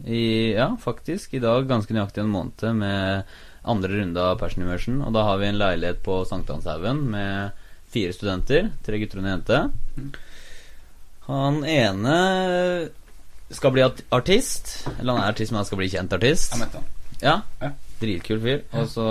I, 0.07 0.55
ja, 0.55 0.69
faktisk. 0.79 1.35
I 1.35 1.43
dag 1.43 1.67
ganske 1.67 1.95
nøyaktig 1.97 2.23
en 2.23 2.31
måned 2.31 2.79
med 2.79 3.33
andre 3.65 3.89
runde 4.01 4.23
av 4.23 4.39
Passion 4.39 4.63
Immersion. 4.63 5.01
Og 5.03 5.13
da 5.13 5.23
har 5.25 5.39
vi 5.39 5.47
en 5.49 5.59
leilighet 5.59 6.03
på 6.05 6.21
Sankthanshaugen 6.29 7.03
med 7.11 7.51
fire 7.93 8.13
studenter. 8.13 8.71
Tre 8.85 8.99
gutter 9.01 9.19
og 9.19 9.25
en 9.25 9.31
jente. 9.33 9.61
Han 11.29 11.63
ene 11.65 12.17
skal 13.51 13.73
bli 13.75 13.85
artist. 14.15 14.87
Eller 14.99 15.13
han 15.17 15.23
er 15.25 15.33
artist, 15.33 15.53
men 15.53 15.63
han 15.63 15.69
skal 15.69 15.81
bli 15.83 15.91
kjent 15.93 16.13
artist. 16.17 16.53
Jeg 16.55 16.63
møtte 16.65 16.81
han. 16.83 16.89
Ja, 17.23 17.37
Ja. 17.65 17.73
Dritkul 17.99 18.39
fyr. 18.45 18.61
Og 18.79 18.87
så 18.87 19.05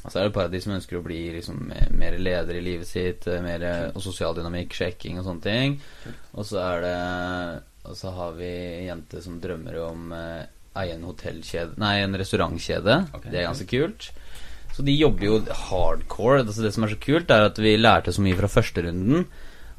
og 0.00 0.12
så 0.12 0.16
er 0.18 0.22
det 0.24 0.28
et 0.30 0.34
par 0.34 0.46
av 0.48 0.52
de 0.52 0.60
som 0.64 0.72
ønsker 0.72 0.96
å 0.96 1.02
bli 1.04 1.18
liksom 1.34 1.58
mer- 1.96 2.16
leder 2.18 2.56
i 2.56 2.60
livet 2.64 2.86
sitt, 2.88 3.26
eh, 3.28 3.40
mer 3.44 3.62
eh, 3.62 3.90
og 3.94 4.00
sosial 4.00 4.32
dynamikk, 4.34 4.72
sjekking 4.72 5.18
og 5.20 5.26
sånne 5.26 5.42
ting. 5.44 5.74
Og 6.34 6.44
så 6.48 6.56
er 6.60 6.80
det 6.80 7.62
Og 7.84 7.96
så 7.96 8.10
har 8.12 8.32
vi 8.32 8.44
en 8.46 8.86
jente 8.86 9.22
som 9.22 9.38
drømmer 9.40 9.76
om 9.90 10.12
eh, 10.12 10.44
eie 10.78 10.94
en 10.94 11.02
hotellkjede 11.08 11.78
Nei, 11.82 11.96
en 12.04 12.14
restaurantkjede. 12.14 12.96
Okay. 13.16 13.30
Det 13.32 13.40
er 13.40 13.48
ganske 13.48 13.66
kult. 13.70 14.10
Så 14.76 14.84
de 14.86 14.94
jobber 14.94 15.24
jo 15.26 15.38
hardcore. 15.66 16.44
Altså 16.44 16.62
det 16.62 16.72
som 16.74 16.84
er 16.86 16.92
så 16.94 17.00
kult, 17.02 17.30
er 17.34 17.48
at 17.48 17.58
vi 17.58 17.72
lærte 17.76 18.12
så 18.14 18.22
mye 18.22 18.36
fra 18.38 18.48
første 18.48 18.84
runden 18.86 19.26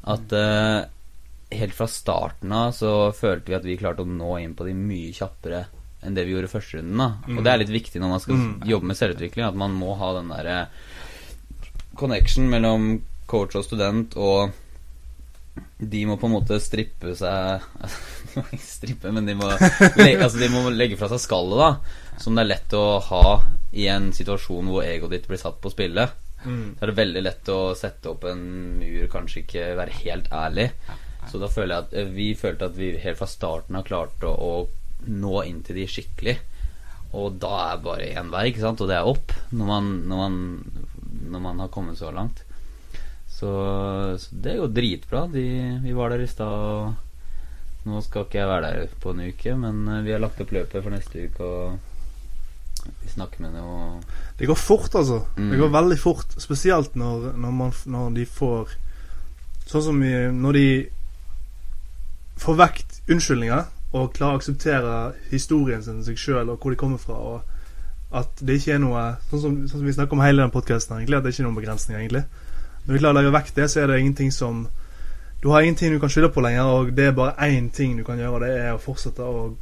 at 0.04 0.32
uh, 0.34 0.84
helt 1.52 1.74
fra 1.76 1.86
starten 1.86 2.52
av 2.52 2.72
så 2.76 3.12
følte 3.14 3.52
vi 3.52 3.56
at 3.56 3.64
vi 3.64 3.76
klarte 3.80 4.02
å 4.02 4.08
nå 4.08 4.34
inn 4.42 4.54
på 4.58 4.66
de 4.66 4.74
mye 4.74 5.12
kjappere 5.16 5.64
enn 6.02 6.16
det 6.16 6.24
vi 6.26 6.32
gjorde 6.34 6.50
første 6.50 6.80
runden. 6.80 6.98
da 6.98 7.36
Og 7.36 7.44
det 7.46 7.52
er 7.52 7.60
litt 7.62 7.70
viktig 7.72 8.00
når 8.02 8.08
man 8.16 8.20
skal 8.24 8.34
Mm. 8.34 8.62
jobbe 8.66 8.86
med 8.90 8.96
selvutvikling, 8.98 9.44
at 9.46 9.54
man 9.54 9.70
må 9.78 9.94
ha 9.96 10.12
den 10.18 10.28
derre 10.32 10.56
connection 11.94 12.48
mellom 12.50 13.02
coach 13.30 13.54
og 13.56 13.64
student, 13.64 14.16
og 14.16 14.50
de 15.78 16.04
må 16.08 16.16
på 16.18 16.26
en 16.28 16.34
måte 16.34 16.58
strippe 16.60 17.14
seg 17.18 17.60
Strippe, 18.74 19.12
men 19.12 19.28
de 19.28 19.36
må, 19.38 19.48
legge, 19.98 20.22
altså 20.22 20.40
de 20.40 20.50
må 20.52 20.64
legge 20.72 20.98
fra 21.00 21.10
seg 21.12 21.22
skallet, 21.22 21.60
da. 21.60 22.18
Som 22.22 22.36
det 22.36 22.44
er 22.44 22.52
lett 22.54 22.76
å 22.78 22.84
ha 23.08 23.24
i 23.72 23.86
en 23.88 24.10
situasjon 24.12 24.68
hvor 24.68 24.84
egoet 24.84 25.16
ditt 25.16 25.30
blir 25.30 25.40
satt 25.40 25.60
på 25.62 25.72
spillet. 25.72 26.18
Mm. 26.42 26.74
Så 26.76 26.84
er 26.84 26.90
det 26.90 26.98
veldig 26.98 27.22
lett 27.22 27.50
å 27.52 27.60
sette 27.78 28.10
opp 28.10 28.26
en 28.28 28.44
mur, 28.80 29.06
kanskje 29.12 29.44
ikke 29.44 29.72
være 29.78 29.98
helt 30.02 30.30
ærlig. 30.34 30.68
Så 31.30 31.38
da 31.38 31.48
føler 31.50 31.74
jeg 31.74 31.86
at 31.86 31.92
eh, 32.00 32.14
vi 32.14 32.30
følte 32.38 32.68
at 32.68 32.78
vi 32.78 32.94
helt 33.02 33.20
fra 33.20 33.28
starten 33.30 33.78
har 33.78 33.86
klart 33.86 34.24
å, 34.26 34.32
å 34.32 35.10
nå 35.12 35.44
inn 35.46 35.60
til 35.66 35.78
de 35.78 35.86
skikkelig. 35.90 36.38
Og 37.18 37.36
da 37.40 37.52
er 37.68 37.84
bare 37.84 38.08
én 38.16 38.32
vei, 38.32 38.48
ikke 38.50 38.64
sant? 38.64 38.80
og 38.82 38.90
det 38.90 38.96
er 38.98 39.08
opp. 39.08 39.34
Når 39.52 39.68
man, 39.68 39.92
når 40.08 40.22
man, 40.22 40.40
når 41.34 41.44
man 41.46 41.62
har 41.64 41.72
kommet 41.72 42.00
så 42.00 42.10
langt. 42.14 42.42
Så, 43.32 43.52
så 44.22 44.42
det 44.44 44.58
jo 44.58 44.68
dritbra. 44.70 45.26
De, 45.30 45.44
vi 45.84 45.94
var 45.96 46.12
der 46.12 46.24
i 46.24 46.30
stad, 46.30 46.52
og 46.52 47.11
nå 47.88 48.02
skal 48.04 48.26
ikke 48.26 48.38
jeg 48.38 48.50
være 48.50 48.68
der 48.68 48.92
på 49.02 49.12
en 49.12 49.24
uke, 49.26 49.54
men 49.58 49.82
eh, 49.90 50.04
vi 50.06 50.14
har 50.14 50.22
lagt 50.22 50.40
opp 50.42 50.52
løpet 50.54 50.84
for 50.84 50.94
neste 50.94 51.26
uke, 51.26 51.48
og 51.48 52.92
vi 53.02 53.10
snakker 53.12 53.44
med 53.44 53.54
noe 53.54 54.00
Det 54.38 54.48
går 54.48 54.58
fort, 54.58 54.94
altså. 54.98 55.20
Mm. 55.36 55.50
Det 55.50 55.58
går 55.60 55.70
veldig 55.76 55.98
fort. 56.02 56.34
Spesielt 56.42 56.96
når, 56.98 57.32
når, 57.38 57.54
man, 57.54 57.72
når 57.86 58.10
de 58.16 58.26
får 58.26 58.74
Sånn 59.70 59.84
som 59.86 60.00
vi, 60.02 60.10
når 60.34 60.56
de 60.58 60.66
får 62.42 62.56
vekk 62.58 62.80
unnskyldninger 63.14 63.62
og 63.92 64.14
klarer 64.16 64.34
å 64.34 64.40
akseptere 64.40 64.96
historien 65.30 65.84
sin, 65.84 66.00
seg 66.04 66.18
sjøl 66.18 66.50
og 66.50 66.58
hvor 66.58 66.74
de 66.74 66.80
kommer 66.80 67.00
fra. 67.00 67.14
Og 67.14 68.18
at 68.18 68.42
det 68.44 68.58
ikke 68.58 68.74
er 68.74 68.82
noe 68.82 69.04
Sånn 69.30 69.42
som, 69.44 69.58
sånn 69.68 69.78
som 69.78 69.86
vi 69.86 69.94
snakker 69.94 70.18
om 70.18 70.24
hele 70.24 70.42
den 70.42 70.52
podkasten, 70.52 70.98
egentlig, 70.98 71.20
at 71.20 71.24
det 71.24 71.32
ikke 71.32 71.44
er 71.44 71.48
noen 71.48 71.60
begrensninger, 71.60 72.00
egentlig. 72.02 72.24
Når 72.82 72.96
vi 72.96 73.02
klarer 73.04 73.14
å 73.14 73.20
legge 73.20 73.34
vekk 73.36 73.52
det, 73.60 73.68
så 73.70 73.82
er 73.82 73.92
det 73.92 74.00
ingenting 74.02 74.32
som 74.34 74.66
Du 75.42 75.48
har 75.50 75.62
ingenting 75.62 75.92
du 75.92 75.98
kan 76.00 76.08
skylde 76.10 76.28
på 76.32 76.40
lenger, 76.44 76.62
og 76.70 76.92
det 76.96 77.04
er 77.08 77.12
bare 77.12 77.32
én 77.48 77.70
ting 77.74 77.96
du 77.98 78.04
kan 78.06 78.18
gjøre, 78.18 78.30
og 78.36 78.40
det 78.44 78.50
er 78.60 78.72
å 78.76 78.78
fortsette 78.82 79.22
å 79.26 79.56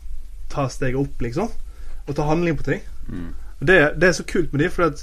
ta 0.52 0.66
steget 0.68 0.98
opp, 1.00 1.20
liksom. 1.24 1.48
Og 2.06 2.16
ta 2.16 2.26
handling 2.28 2.56
på 2.58 2.66
ting. 2.68 2.82
mm. 3.08 3.30
Det, 3.60 3.76
det 4.00 4.08
er 4.08 4.12
så 4.16 4.24
kult 4.24 4.52
med 4.52 4.62
de, 4.62 4.70
for 4.72 4.86
at 4.88 5.02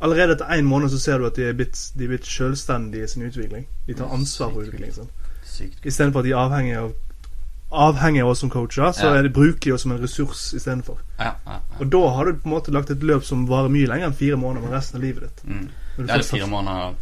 allerede 0.00 0.32
etter 0.32 0.48
én 0.56 0.64
måned 0.64 0.88
så 0.90 0.98
ser 0.98 1.18
du 1.20 1.26
at 1.26 1.36
de 1.36 1.44
er 1.50 1.52
blitt, 1.52 1.76
de 1.98 2.04
er 2.06 2.08
blitt 2.14 2.24
selvstendige 2.28 3.04
i 3.04 3.08
sin 3.12 3.22
utvikling. 3.26 3.66
De 3.86 3.94
tar 3.94 4.08
ansvar 4.16 4.50
for 4.54 4.62
utviklingen 4.64 4.94
sin. 4.94 5.10
Sykt. 5.44 5.84
Istedenfor 5.84 6.20
at 6.22 6.28
de 6.28 6.32
er 6.32 6.40
avhengig 6.40 6.76
av 6.80 6.92
Avhengig 7.70 8.22
av 8.24 8.28
oss 8.32 8.40
som 8.42 8.50
coacher, 8.50 8.88
så 8.92 9.04
Ja. 9.06 9.18
er 9.18 9.22
de 9.22 9.28
bruker 9.30 9.60
de 9.68 9.72
oss 9.72 9.82
som 9.82 9.92
en 9.92 10.00
ressurs 10.02 10.54
istedenfor. 10.58 10.96
Ja, 11.20 11.24
ja, 11.46 11.52
ja. 11.52 11.58
Og 11.78 11.86
da 11.92 12.00
har 12.16 12.24
du 12.24 12.32
på 12.32 12.48
en 12.48 12.54
måte 12.56 12.72
lagt 12.74 12.90
et 12.90 13.02
løp 13.06 13.22
som 13.24 13.44
varer 13.46 13.68
mye 13.70 13.86
lenger 13.86 14.06
enn 14.08 14.16
fire 14.18 14.36
måneder 14.36 14.64
med 14.66 14.72
resten 14.74 14.96
av 14.98 15.02
livet 15.04 15.22
ditt. 15.22 15.44
Mm. 15.46 15.68
Det 15.96 16.10
er 16.10 16.16
det 16.16 16.26
fire 16.26 16.48
måneder 16.50 16.94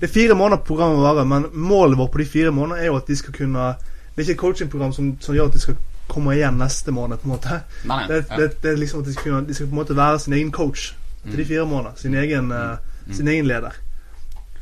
Det 0.00 0.08
er 0.08 0.12
fire 0.12 0.34
måneder 0.36 0.62
programmet 0.64 1.00
varer, 1.00 1.24
men 1.24 1.46
målet 1.52 1.98
vårt 1.98 2.12
på 2.12 2.18
de 2.18 2.24
fire 2.28 2.50
månedene 2.52 2.82
er 2.82 2.86
jo 2.90 2.96
at 2.96 3.06
de 3.08 3.16
skal 3.16 3.32
kunne 3.32 3.68
Det 4.16 4.18
er 4.18 4.22
ikke 4.26 4.32
et 4.32 4.38
coachingprogram 4.42 4.92
som, 4.92 5.16
som 5.20 5.34
gjør 5.34 5.46
at 5.50 5.52
de 5.56 5.60
skal 5.60 5.76
komme 6.08 6.34
igjen 6.36 6.56
neste 6.58 6.92
måned, 6.94 7.18
på 7.20 7.26
en 7.28 7.32
måte. 7.34 7.56
Nei, 7.84 8.06
Det, 8.08 8.20
ja. 8.30 8.36
det, 8.36 8.50
det 8.62 8.70
er 8.70 8.76
liksom 8.80 9.00
at 9.02 9.06
de 9.06 9.12
skal, 9.12 9.24
kunne, 9.32 9.46
de 9.48 9.54
skal 9.54 9.66
på 9.66 9.74
en 9.74 9.80
måte 9.80 9.96
være 9.96 10.18
sin 10.22 10.32
egen 10.38 10.52
coach 10.52 10.92
til 11.24 11.36
de 11.36 11.42
Mm. 11.42 11.48
fire 11.48 11.64
månedene. 11.66 11.98
Sin 11.98 12.14
egen, 12.14 12.52
eh, 12.52 12.76
sin 13.12 13.28
egen 13.28 13.46
leder. 13.46 13.72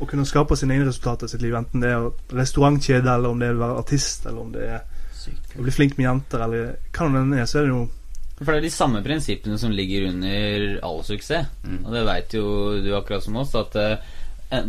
Og 0.00 0.08
kunne 0.08 0.24
skape 0.26 0.56
sine 0.56 0.74
egne 0.74 0.88
resultater 0.88 1.26
i 1.26 1.28
sitt 1.30 1.42
liv. 1.42 1.54
Enten 1.54 1.80
det 1.82 1.90
er 1.92 2.08
restaurantkjede, 2.34 3.14
eller 3.14 3.28
om 3.30 3.38
det 3.38 3.48
er 3.48 3.54
å 3.54 3.60
være 3.62 3.78
artist, 3.78 4.26
eller 4.26 4.40
om 4.40 4.52
det 4.52 4.62
er 4.62 4.80
å 5.58 5.62
bli 5.62 5.70
flink 5.70 5.98
med 5.98 6.06
jenter, 6.08 6.42
eller 6.48 6.72
hva 6.92 7.08
nå 7.12 7.22
det 7.30 7.40
er, 7.40 7.46
så 7.46 7.58
er 7.60 7.62
det 7.68 7.74
jo 7.74 7.84
For 8.38 8.50
det 8.50 8.56
er 8.56 8.66
de 8.66 8.70
samme 8.74 9.02
prinsippene 9.04 9.58
som 9.58 9.70
ligger 9.70 10.08
under 10.08 10.80
all 10.82 11.02
suksess. 11.06 11.46
Mm. 11.62 11.84
Og 11.86 11.92
det 11.92 12.04
veit 12.08 12.34
jo 12.34 12.80
du 12.82 12.90
akkurat 12.96 13.22
som 13.22 13.36
oss, 13.36 13.54
at 13.54 13.76
en- 13.76 13.98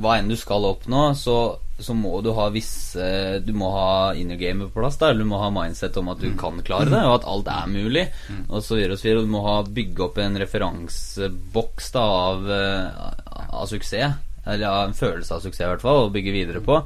hva 0.01 0.17
enn 0.19 0.29
du 0.31 0.35
skal 0.39 0.65
oppnå, 0.67 1.01
så, 1.17 1.35
så 1.79 1.95
må 1.97 2.21
du 2.23 2.31
ha 2.37 2.47
visse 2.53 3.05
Du 3.45 3.51
må 3.57 3.69
ha 3.73 4.13
inner 4.17 4.39
game 4.39 4.67
på 4.67 4.81
plass, 4.81 4.97
Der. 5.01 5.11
eller 5.13 5.25
du 5.25 5.31
må 5.31 5.39
ha 5.41 5.49
mindset 5.53 5.97
om 6.01 6.09
at 6.13 6.21
du 6.23 6.29
kan 6.39 6.61
klare 6.65 6.89
det, 6.91 7.01
og 7.05 7.19
at 7.19 7.27
alt 7.31 7.49
er 7.51 7.71
mulig, 7.71 8.05
og 8.49 8.63
så 8.63 8.77
videre 8.79 8.97
og 8.97 9.01
så 9.01 9.09
videre. 9.09 9.25
Du 9.25 9.33
må 9.33 9.43
ha 9.45 9.57
bygge 9.63 10.07
opp 10.07 10.21
en 10.23 10.39
referanseboks 10.41 11.91
da 11.95 12.05
av, 12.29 12.49
eh, 12.51 13.09
av 13.49 13.67
suksess. 13.71 14.21
Eller 14.45 14.67
ja, 14.67 14.75
en 14.85 14.93
følelse 14.93 15.33
av 15.33 15.41
suksess, 15.41 15.65
i 15.65 15.71
hvert 15.71 15.81
fall, 15.81 16.03
å 16.05 16.13
bygge 16.13 16.33
videre 16.35 16.61
på. 16.61 16.77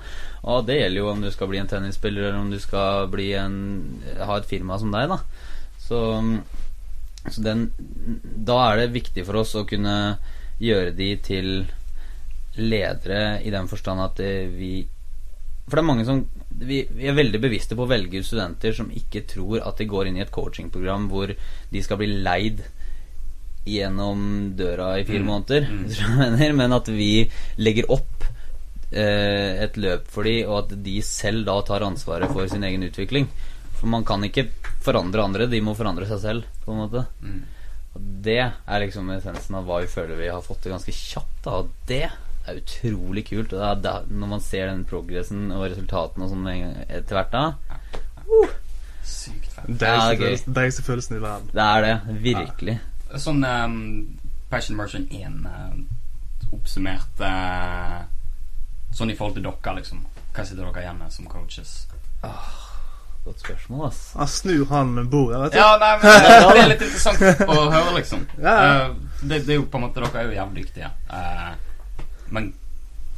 Og 0.48 0.66
det 0.66 0.78
gjelder 0.80 1.02
jo 1.02 1.10
om 1.12 1.22
du 1.22 1.32
skal 1.32 1.50
bli 1.52 1.60
en 1.60 1.68
tennisspiller, 1.68 2.30
eller 2.30 2.40
om 2.40 2.54
du 2.54 2.60
skal 2.64 3.10
bli 3.12 3.34
en, 3.36 3.58
ha 4.16 4.38
et 4.40 4.48
firma 4.48 4.80
som 4.80 4.94
deg, 4.96 5.12
da. 5.12 5.20
Så 5.84 6.00
så 7.28 7.42
den, 7.44 7.66
da 8.48 8.60
er 8.70 8.80
det 8.80 8.94
viktig 8.96 9.26
for 9.28 9.42
oss 9.42 9.52
å 9.60 9.66
kunne 9.68 10.18
gjøre 10.64 10.94
de 10.96 11.10
til 11.24 11.50
ledere 12.60 13.40
i 13.46 13.52
den 13.54 13.68
forstand 13.72 14.02
at 14.04 14.20
eh, 14.24 14.48
vi 14.52 14.72
For 15.70 15.78
det 15.78 15.84
er 15.84 15.88
mange 15.92 16.06
som 16.08 16.24
vi, 16.60 16.80
vi 16.90 17.06
er 17.08 17.14
veldig 17.14 17.40
bevisste 17.44 17.76
på 17.78 17.84
å 17.86 17.90
velge 17.92 18.20
ut 18.20 18.26
studenter 18.26 18.74
som 18.74 18.88
ikke 18.90 19.22
tror 19.30 19.62
at 19.62 19.78
de 19.78 19.86
går 19.86 20.08
inn 20.10 20.18
i 20.18 20.24
et 20.24 20.32
coachingprogram 20.34 21.06
hvor 21.12 21.30
de 21.30 21.82
skal 21.86 22.00
bli 22.02 22.08
leid 22.26 22.64
gjennom 23.70 24.56
døra 24.58 24.96
i 25.00 25.04
fire 25.06 25.22
Mm. 25.22 25.28
måneder, 25.30 25.68
Mm. 25.70 26.18
mener, 26.18 26.54
men 26.54 26.74
at 26.74 26.88
vi 26.88 27.30
legger 27.58 27.86
opp 27.92 28.24
eh, 28.92 29.62
et 29.64 29.76
løp 29.78 30.08
for 30.10 30.24
de, 30.24 30.44
og 30.48 30.64
at 30.64 30.84
de 30.84 31.02
selv 31.06 31.46
da 31.46 31.62
tar 31.62 31.82
ansvaret 31.86 32.32
for 32.34 32.48
sin 32.50 32.64
egen 32.64 32.82
utvikling. 32.88 33.28
For 33.78 33.86
man 33.88 34.04
kan 34.04 34.24
ikke 34.26 34.48
forandre 34.82 35.22
andre, 35.24 35.46
de 35.48 35.62
må 35.62 35.76
forandre 35.78 36.08
seg 36.10 36.20
selv, 36.24 36.44
på 36.66 36.72
en 36.74 36.80
måte. 36.82 37.06
Mm. 37.22 37.44
Og 37.96 38.02
det 38.26 38.40
er 38.42 38.80
liksom 38.82 39.12
essensen 39.14 39.56
av 39.56 39.66
hva 39.70 39.82
vi 39.84 39.88
føler 39.94 40.18
vi 40.18 40.28
har 40.34 40.42
fått 40.42 40.64
til 40.64 40.72
ganske 40.74 40.92
kjapt. 40.92 41.44
Da. 41.46 41.52
Og 41.62 41.70
det 41.86 42.10
er 42.50 42.60
utrolig 42.62 43.24
kult. 43.30 43.54
Og 43.54 43.60
det 43.60 43.68
er 43.70 43.82
da, 43.84 43.94
når 44.10 44.32
man 44.36 44.44
ser 44.46 44.70
den 44.72 44.86
progressen 44.90 45.50
og 45.56 45.66
resultatene 45.68 46.26
og 46.28 46.34
sånn 46.34 46.50
etter 46.54 47.20
hvert 47.20 47.32
da 47.34 47.46
Sykt 49.10 49.50
fett. 49.56 49.66
det 49.80 49.88
Ja, 49.90 50.10
gøy. 50.14 50.18
følelsen, 50.22 50.54
deiligste 50.54 50.84
følelsen 50.86 51.18
i 51.18 51.22
verden. 51.24 51.50
Det 51.54 51.66
er 51.66 51.86
det. 51.88 51.96
Virkelig. 52.28 52.76
Sånn 53.18 53.44
um, 53.44 53.80
Passion 54.52 54.78
Merchant 54.78 55.12
1 55.12 55.40
uh, 55.50 56.54
oppsummert 56.54 57.24
uh, 57.26 58.04
Sånn 58.94 59.10
i 59.14 59.16
forhold 59.18 59.38
til 59.38 59.46
dere, 59.46 59.76
liksom. 59.80 60.02
Hva 60.34 60.46
sitter 60.46 60.66
dere 60.66 60.82
igjen 60.84 60.98
med 60.98 61.14
som 61.14 61.28
coaches? 61.30 61.74
Godt 63.26 63.42
spørsmål, 63.44 63.84
ass. 63.90 64.00
Han 64.18 64.30
snur 64.32 64.66
han 64.72 64.96
bordet, 65.12 65.42
vet 65.44 65.54
du. 65.54 65.58
Ja, 65.60 65.76
nei, 65.82 65.92
men 66.02 66.06
det, 66.26 66.38
det 66.56 66.62
er 66.64 66.70
litt 66.72 66.86
interessant 66.88 67.50
å 67.50 67.58
høre, 67.70 67.92
liksom. 68.00 68.24
Ja, 68.42 68.54
ja. 68.56 68.70
Eh, 68.88 68.96
det, 69.22 69.42
det 69.46 69.54
er 69.54 69.60
jo 69.60 69.66
på 69.70 69.78
en 69.78 69.86
måte 69.86 70.02
Dere 70.02 70.22
er 70.24 70.30
jo 70.32 70.38
jævlig 70.40 70.64
dyktige. 70.64 70.90
Eh, 71.14 71.50
men 72.32 72.54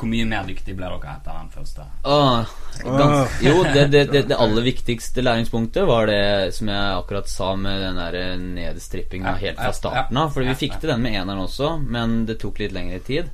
hvor 0.01 0.09
mye 0.09 0.25
mer 0.25 0.47
dyktig 0.49 0.73
ble 0.73 0.87
dere 0.89 1.11
etter 1.13 1.35
den 1.37 1.49
første? 1.53 1.83
Åh, 2.09 2.53
gans, 2.81 3.35
jo, 3.45 3.59
det, 3.69 3.83
det, 3.93 4.05
det, 4.09 4.23
det 4.31 4.37
aller 4.41 4.65
viktigste 4.65 5.21
læringspunktet 5.21 5.85
var 5.85 6.09
det 6.09 6.55
som 6.57 6.71
jeg 6.73 6.95
akkurat 6.97 7.29
sa 7.29 7.51
med 7.59 7.83
den 7.85 7.99
der 8.01 8.17
nedstrippinga 8.41 9.35
Ja, 9.35 9.41
helt 9.43 9.61
fra 9.61 9.73
starten 9.77 10.17
av. 10.17 10.31
Fordi 10.33 10.49
vi 10.49 10.57
fikk 10.63 10.79
til 10.81 10.95
den 10.95 11.05
med 11.05 11.19
eneren 11.19 11.43
også, 11.43 11.75
men 11.85 12.23
det 12.25 12.39
tok 12.41 12.63
litt 12.63 12.73
lengre 12.73 12.97
tid. 13.05 13.29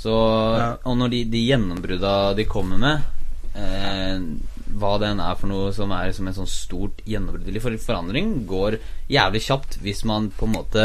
Så, 0.00 0.14
Og 0.88 0.96
når 0.96 1.12
de, 1.12 1.24
de 1.34 1.44
gjennombrudda 1.50 2.14
de 2.38 2.48
kommer 2.48 2.80
med, 2.80 3.04
eh, 3.52 4.24
hva 4.80 4.94
det 5.02 5.10
enn 5.12 5.20
er 5.20 5.36
for 5.36 5.50
noe 5.50 5.74
som 5.76 5.92
er 5.92 6.14
som 6.16 6.28
en 6.30 6.36
sånn 6.36 6.48
stort 6.48 7.00
gjennombrudd 7.08 7.60
For 7.60 7.76
forandring 7.82 8.46
går 8.48 8.78
jævlig 9.10 9.42
kjapt 9.48 9.80
hvis 9.84 10.04
man 10.08 10.30
på 10.32 10.46
en 10.48 10.54
måte 10.54 10.84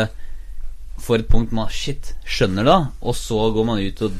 får 1.01 1.23
et 1.23 1.29
punkt 1.31 1.53
man 1.55 1.71
shit, 1.73 2.13
skjønner 2.25 2.67
det, 2.67 2.79
og 3.01 3.17
så 3.17 3.39
går 3.55 3.67
man 3.67 3.81
ut 3.83 4.05
og 4.07 4.15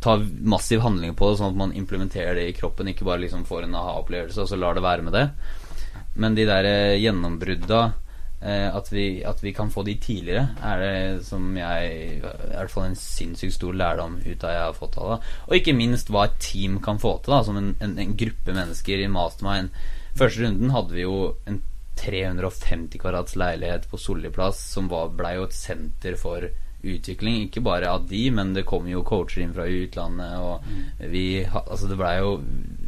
tar 0.00 0.22
massiv 0.46 0.82
handling 0.84 1.14
på 1.18 1.30
det, 1.30 1.38
sånn 1.40 1.54
at 1.54 1.58
man 1.58 1.72
implementerer 1.76 2.36
det 2.38 2.48
i 2.48 2.56
kroppen, 2.56 2.90
ikke 2.90 3.06
bare 3.08 3.24
liksom 3.24 3.46
får 3.48 3.66
en 3.66 3.78
aha-opplevelse 3.80 4.44
og 4.44 4.50
så 4.50 4.58
lar 4.58 4.78
det 4.78 4.84
være 4.84 5.06
med 5.08 5.16
det. 5.16 5.24
Men 6.18 6.36
de 6.38 6.46
der 6.46 6.66
eh, 6.66 6.98
gjennombrudda 7.02 7.80
eh, 8.42 8.68
at, 8.74 8.90
vi, 8.92 9.06
at 9.26 9.42
vi 9.42 9.52
kan 9.54 9.70
få 9.74 9.82
de 9.86 9.96
tidligere, 10.02 10.48
er 10.62 10.82
det 10.82 11.26
som 11.26 11.50
jeg 11.58 11.92
I 12.18 12.20
hvert 12.22 12.72
fall 12.72 12.88
en 12.88 12.98
sinnssykt 12.98 13.58
stor 13.58 13.74
lærdom 13.74 14.18
ut 14.22 14.46
av 14.46 14.54
jeg 14.54 14.64
har 14.64 14.78
fått 14.78 14.98
av 14.98 15.12
det. 15.14 15.18
Og 15.48 15.58
ikke 15.58 15.78
minst 15.78 16.10
hva 16.14 16.26
et 16.28 16.38
team 16.42 16.78
kan 16.84 17.02
få 17.02 17.16
til, 17.22 17.34
da, 17.34 17.42
som 17.46 17.58
en, 17.60 17.72
en, 17.82 17.98
en 17.98 18.16
gruppe 18.18 18.54
mennesker 18.54 19.02
i 19.02 19.10
mastermind. 19.10 19.74
Første 20.18 20.46
runden 20.46 20.74
hadde 20.74 20.94
vi 20.94 21.06
jo 21.06 21.18
en 21.46 21.60
350 21.98 23.02
kvadrats 23.02 23.36
leilighet 23.38 23.88
på 23.90 23.98
Solli 24.00 24.30
plass, 24.34 24.60
som 24.74 24.88
var, 24.90 25.12
ble 25.18 25.34
jo 25.38 25.46
et 25.48 25.56
senter 25.56 26.16
for 26.20 26.46
utvikling. 26.82 27.42
Ikke 27.46 27.62
bare 27.64 27.90
av 27.90 28.06
de, 28.10 28.28
men 28.34 28.54
det 28.54 28.66
kom 28.68 28.86
jo 28.90 29.04
coacher 29.06 29.42
inn 29.42 29.54
fra 29.56 29.66
utlandet, 29.66 30.38
og 30.38 31.08
vi 31.12 31.42
Altså, 31.44 31.88
det 31.90 31.98
blei 31.98 32.18
jo 32.20 32.36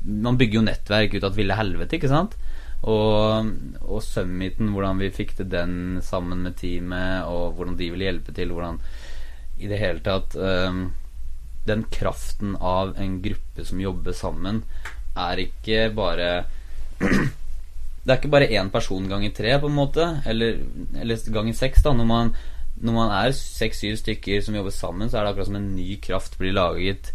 Man 0.05 0.39
bygger 0.39 0.61
jo 0.61 0.67
nettverk 0.67 1.17
ut 1.17 1.27
av 1.27 1.37
ville 1.37 1.59
helvete, 1.59 1.99
ikke 1.99 2.11
sant? 2.11 2.37
Og, 2.81 3.51
og 3.85 4.01
Summiten, 4.01 4.71
hvordan 4.73 5.03
vi 5.03 5.11
fikk 5.13 5.35
til 5.37 5.51
den 5.53 5.75
sammen 6.05 6.47
med 6.47 6.57
teamet, 6.57 7.27
og 7.29 7.59
hvordan 7.59 7.77
de 7.77 7.91
ville 7.93 8.07
hjelpe 8.09 8.33
til, 8.37 8.55
hvordan 8.55 8.81
I 9.61 9.69
det 9.69 9.81
hele 9.83 10.01
tatt 10.01 10.37
um, 10.41 10.87
Den 11.69 11.85
kraften 11.93 12.55
av 12.57 12.95
en 12.97 13.19
gruppe 13.21 13.67
som 13.69 13.83
jobber 13.83 14.17
sammen, 14.17 14.63
er 15.19 15.43
ikke 15.45 15.91
bare 15.93 16.31
Det 18.01 18.13
er 18.13 18.21
ikke 18.21 18.33
bare 18.33 18.49
én 18.49 18.71
person 18.73 19.09
ganger 19.09 19.33
tre, 19.37 19.57
på 19.61 19.69
en 19.69 19.77
måte, 19.77 20.07
eller, 20.27 20.63
eller 20.97 21.33
ganger 21.35 21.57
seks. 21.57 21.83
da 21.85 21.93
Når 21.93 22.09
man, 22.09 22.31
når 22.81 22.97
man 22.97 23.11
er 23.13 23.35
seks-syv 23.37 23.99
stykker 24.01 24.41
som 24.45 24.57
jobber 24.57 24.73
sammen, 24.73 25.11
så 25.11 25.19
er 25.19 25.27
det 25.27 25.35
akkurat 25.35 25.51
som 25.51 25.59
en 25.61 25.75
ny 25.77 25.99
kraft 26.01 26.39
blir 26.41 26.57
laget. 26.57 27.13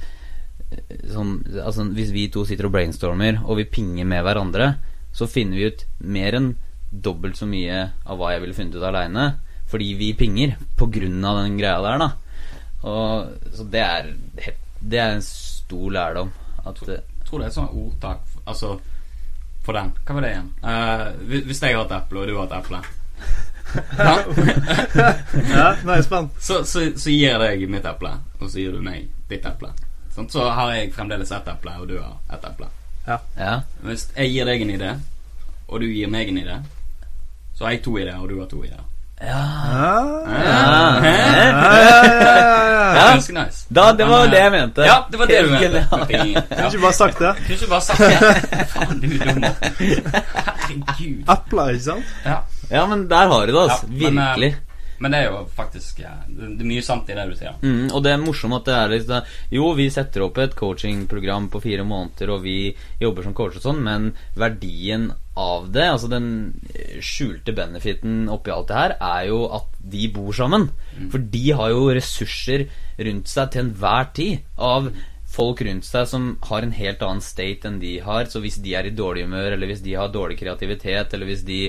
Som, 1.10 1.40
altså, 1.62 1.88
hvis 1.96 2.14
vi 2.14 2.28
to 2.30 2.46
sitter 2.46 2.70
og 2.70 2.76
brainstormer, 2.78 3.42
og 3.46 3.58
vi 3.58 3.70
pinger 3.70 4.06
med 4.06 4.22
hverandre, 4.26 4.76
så 5.16 5.30
finner 5.32 5.58
vi 5.58 5.72
ut 5.72 5.86
mer 6.06 6.38
enn 6.38 6.54
dobbelt 6.92 7.40
så 7.40 7.48
mye 7.50 7.82
av 8.06 8.20
hva 8.20 8.34
jeg 8.34 8.44
ville 8.44 8.58
funnet 8.58 8.78
ut 8.78 8.86
aleine. 8.86 9.26
Fordi 9.66 9.94
vi 9.98 10.14
pinger 10.14 10.56
på 10.78 10.88
grunn 10.94 11.24
av 11.26 11.42
den 11.42 11.58
greia 11.58 11.82
der, 11.82 12.02
da. 12.04 12.10
Og, 12.86 13.48
så 13.56 13.66
det 13.74 13.82
er, 13.82 14.12
det 14.80 15.00
er 15.02 15.16
en 15.16 15.26
stor 15.26 15.88
lærdom. 15.92 16.30
At 16.66 16.82
Jeg 16.86 17.02
tror 17.26 17.42
det 17.42 17.46
er 17.46 17.52
et 17.52 17.58
sånt 17.58 17.74
ordtak 17.78 18.22
Altså, 18.46 18.76
for 19.66 19.74
den. 19.78 19.92
Hva 20.06 20.14
var 20.18 20.22
det 20.26 20.32
igjen? 20.36 20.50
Uh, 20.64 21.08
hvis- 21.50 21.62
jeg 21.66 21.76
har 21.76 21.86
et 21.86 21.96
eple, 21.98 22.22
og 22.22 22.28
du 22.30 22.38
har 22.38 22.46
et 22.46 22.56
eple 22.60 22.82
ja? 23.98 24.16
Ja, 25.56 25.76
nå 25.84 25.92
er 25.92 25.96
jeg 26.00 26.06
spent. 26.06 26.38
så, 26.40 26.62
så, 26.64 26.86
så 26.96 27.10
gir 27.12 27.26
jeg 27.32 27.40
deg 27.42 27.66
mitt 27.70 27.86
eple, 27.90 28.12
og 28.40 28.48
så 28.50 28.62
gir 28.62 28.72
du 28.78 28.82
meg 28.86 29.10
ditt 29.30 29.46
eple. 29.50 29.72
Sånn, 30.16 30.30
så 30.32 30.46
har 30.56 30.72
jeg 30.78 30.94
fremdeles 30.96 31.32
ett 31.36 31.48
eple, 31.52 31.74
og 31.82 31.90
du 31.90 31.98
har 32.00 32.16
ett 32.32 32.46
eple. 32.48 32.70
ja. 33.10 33.18
Hvis 33.84 34.08
jeg 34.16 34.32
gir 34.32 34.46
deg 34.48 34.62
en 34.64 34.74
idé, 34.78 34.92
og 35.68 35.82
du 35.82 35.88
gir 35.90 36.08
meg 36.14 36.30
en 36.32 36.38
idé, 36.46 36.60
så 37.58 37.66
har 37.66 37.76
jeg 37.76 37.84
to 37.84 37.98
ideer, 37.98 38.20
og 38.22 38.30
du 38.30 38.38
har 38.40 38.48
to 38.52 38.62
ideer. 38.64 38.86
Ja. 39.22 39.42
Ja. 40.46 41.06
Ja. 42.96 43.12
Ganske 43.12 43.34
nice. 43.34 43.66
Da, 43.70 43.92
det 43.98 44.06
var 44.08 44.28
det 44.28 44.40
jeg 44.40 44.52
mente. 44.52 44.82
Ja, 44.82 44.98
det 45.12 45.20
var 45.20 45.26
det 45.26 45.42
du 45.44 45.50
mente. 45.50 45.88
Kunne 45.90 46.68
ikke 46.68 46.82
bare 46.82 46.94
sagt 46.94 47.20
det. 47.20 47.36
Kunne 47.38 47.54
ikke 47.56 47.70
bare 47.70 47.82
sagt 47.82 48.00
det. 48.00 48.68
Faen, 48.74 49.00
du 49.02 49.08
er. 49.08 49.16
Herregud. 50.46 51.72
Ikke 51.74 51.84
sant? 51.84 52.06
Ja. 52.26 52.38
Ja, 52.72 52.86
men 52.86 53.10
der 53.10 53.28
har 53.28 53.46
du 53.46 53.54
det, 53.54 53.62
altså. 53.62 53.86
Ja, 53.92 54.10
men, 54.10 54.24
Virkelig. 54.24 54.56
Men 55.00 55.12
det 55.12 55.20
er 55.20 55.26
jo 55.32 55.42
faktisk 55.52 56.00
ja, 56.00 56.14
Det 56.30 56.62
er 56.64 56.70
mye 56.70 56.84
sant 56.86 57.10
i 57.12 57.16
det 57.18 57.26
du 57.30 57.36
sier. 57.36 57.58
Mm, 57.62 57.90
og 57.92 58.04
det 58.06 58.14
er 58.14 58.22
morsomt 58.22 58.56
at 58.62 58.70
det 58.70 58.76
er 58.76 58.94
sånn- 59.04 59.26
Jo, 59.52 59.74
vi 59.76 59.90
setter 59.90 60.24
opp 60.24 60.38
et 60.38 60.56
coachingprogram 60.56 61.50
på 61.52 61.62
fire 61.62 61.84
måneder, 61.84 62.32
og 62.32 62.44
vi 62.44 62.76
jobber 63.02 63.24
som 63.24 63.34
coach 63.34 63.58
og 63.58 63.66
sånn, 63.66 63.84
men 63.84 64.14
verdien 64.36 65.10
av 65.36 65.68
det, 65.76 65.84
altså 65.84 66.08
den 66.10 66.30
skjulte 67.04 67.52
benefiten 67.56 68.30
oppi 68.32 68.54
alt 68.54 68.70
det 68.72 68.78
her, 68.78 68.96
er 69.02 69.26
jo 69.28 69.42
at 69.58 69.68
de 69.84 70.08
bor 70.16 70.32
sammen. 70.32 70.70
For 71.12 71.20
de 71.20 71.52
har 71.52 71.74
jo 71.74 71.90
ressurser 71.92 72.68
rundt 72.98 73.28
seg 73.28 73.52
til 73.52 73.66
enhver 73.66 74.14
tid 74.16 74.40
av 74.58 74.88
folk 75.36 75.60
rundt 75.68 75.84
seg 75.84 76.08
som 76.08 76.30
har 76.48 76.64
en 76.64 76.72
helt 76.72 77.04
annen 77.04 77.20
state 77.24 77.68
enn 77.68 77.82
de 77.82 77.98
har. 78.00 78.30
Så 78.32 78.40
hvis 78.40 78.62
de 78.64 78.76
er 78.80 78.88
i 78.88 78.96
dårlig 78.96 79.26
humør, 79.28 79.52
eller 79.52 79.68
hvis 79.68 79.84
de 79.84 79.98
har 80.00 80.08
dårlig 80.14 80.40
kreativitet, 80.40 81.14
eller 81.14 81.28
hvis 81.28 81.44
de 81.44 81.60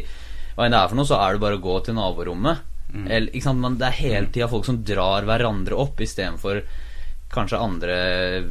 Hva 0.56 0.64
enn 0.64 0.72
det 0.72 0.78
er 0.78 0.88
for 0.88 0.96
noe, 0.96 1.04
så 1.04 1.18
er 1.20 1.34
det 1.34 1.40
bare 1.42 1.58
å 1.58 1.60
gå 1.60 1.74
til 1.84 1.92
naborommet. 1.98 2.62
Eller, 3.04 3.28
ikke 3.32 3.46
sant? 3.48 3.60
Men 3.62 3.76
det 3.80 3.86
er 3.90 3.98
hele 4.00 4.30
tida 4.32 4.48
folk 4.50 4.64
som 4.68 4.80
drar 4.86 5.26
hverandre 5.28 5.78
opp, 5.84 6.00
istedenfor 6.00 6.62
kanskje 7.32 7.58
andre 7.60 7.96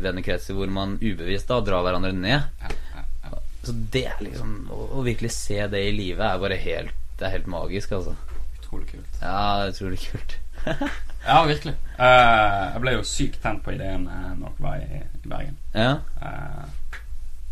vennekretser 0.04 0.54
hvor 0.58 0.70
man 0.72 0.98
ubevisst 1.02 1.48
da 1.50 1.62
drar 1.64 1.86
hverandre 1.86 2.12
ned. 2.14 2.44
Ja, 2.62 2.72
ja, 2.96 3.04
ja. 3.24 3.40
Så 3.66 3.74
det 3.94 4.06
er 4.12 4.20
liksom 4.22 4.68
Å, 4.70 4.80
å 5.00 5.04
virkelig 5.06 5.32
se 5.34 5.62
det 5.72 5.80
i 5.88 5.94
livet 5.96 6.22
er 6.28 6.42
bare 6.44 6.58
helt 6.62 6.92
Det 7.18 7.26
er 7.26 7.38
helt 7.40 7.48
magisk, 7.50 7.96
altså. 7.98 8.14
Utrolig 8.60 8.92
kult. 8.92 9.22
Ja, 9.24 9.66
utrolig 9.72 10.02
kult. 10.06 10.38
Ja, 11.26 11.40
virkelig. 11.50 11.74
Uh, 11.98 12.76
jeg 12.76 12.82
ble 12.84 12.92
jo 12.94 13.06
sykt 13.10 13.40
tent 13.42 13.64
på 13.66 13.72
ideen 13.74 14.04
uh, 14.06 14.36
når 14.38 14.52
dere 14.60 14.62
var 14.62 14.82
i, 14.84 15.00
i 15.02 15.30
Bergen. 15.32 15.56
Ja. 15.74 15.96
Uh, 16.22 16.92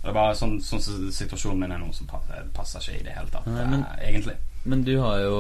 det 0.03 0.11
er 0.11 0.17
bare 0.19 0.35
sånn, 0.37 0.59
sånn 0.61 0.83
situasjonen 1.15 1.63
min 1.63 1.73
er 1.73 1.81
nå, 1.81 1.87
som 1.95 2.05
passer, 2.11 2.43
passer 2.53 2.83
ikke 2.85 2.99
i 2.99 3.05
det 3.07 3.15
hele 3.17 3.31
tatt. 3.33 3.47
Nei, 3.49 3.63
men- 3.71 3.85
egentlig. 3.97 4.35
Men 4.64 4.84
du 4.84 4.97
har 4.99 5.18
jo 5.20 5.38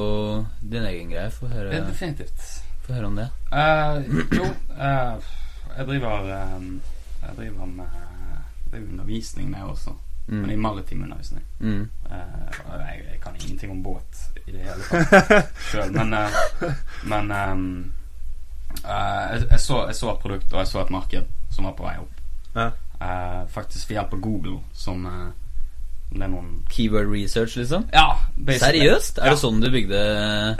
din 0.61 0.83
egen 0.85 1.09
greie. 1.13 1.29
Få 1.31 1.47
Det 1.47 1.53
høre, 1.55 1.81
definitivt. 1.87 2.41
få 2.83 2.93
høre 2.93 3.05
om 3.07 3.15
det. 3.15 3.29
Uh, 3.51 4.03
jo, 4.35 4.43
uh, 4.75 5.23
jeg 5.77 5.87
driver 5.87 6.55
um, 6.57 6.81
Jeg 7.21 7.35
driver 7.37 7.65
med 7.65 7.85
Det 8.71 8.79
er 8.79 8.87
undervisning 8.91 9.49
med 9.51 9.63
også. 9.63 9.93
Men 10.27 10.49
i 10.51 10.55
Mm. 10.55 10.61
maritim 10.61 11.03
undervisning. 11.03 11.43
Mm. 11.59 11.89
Uh, 12.05 12.79
jeg, 12.79 13.01
jeg 13.11 13.19
kan 13.21 13.35
ingenting 13.35 13.71
om 13.71 13.83
båt 13.83 14.21
i 14.47 14.51
det 14.51 14.59
hele 14.63 14.83
tatt 14.89 15.49
sjøl, 15.71 15.91
men 15.91 16.15
Men 17.03 17.31
um, 17.31 17.93
jeg, 18.83 19.43
jeg, 19.51 19.59
så, 19.59 19.85
jeg 19.85 19.95
så 19.95 20.11
et 20.13 20.19
produkt, 20.19 20.53
og 20.53 20.59
jeg 20.59 20.67
så 20.67 20.81
et 20.81 20.89
marked 20.89 21.25
som 21.51 21.65
var 21.65 21.75
på 21.77 21.83
vei 21.85 21.97
opp. 21.99 22.21
Ja. 22.55 22.69
Faktisk 23.51 23.89
ved 23.89 23.97
hjelp 23.97 24.13
av 24.13 24.19
Google, 24.23 24.59
som 24.73 25.05
er 26.21 26.27
noen 26.27 26.63
Keyword 26.69 27.07
research, 27.11 27.57
liksom? 27.57 27.85
Ja. 27.93 28.17
Seriøst? 28.47 29.17
Er 29.17 29.25
ja. 29.25 29.31
det 29.31 29.39
sånn 29.39 29.61
du 29.61 29.69
bygde 29.71 29.99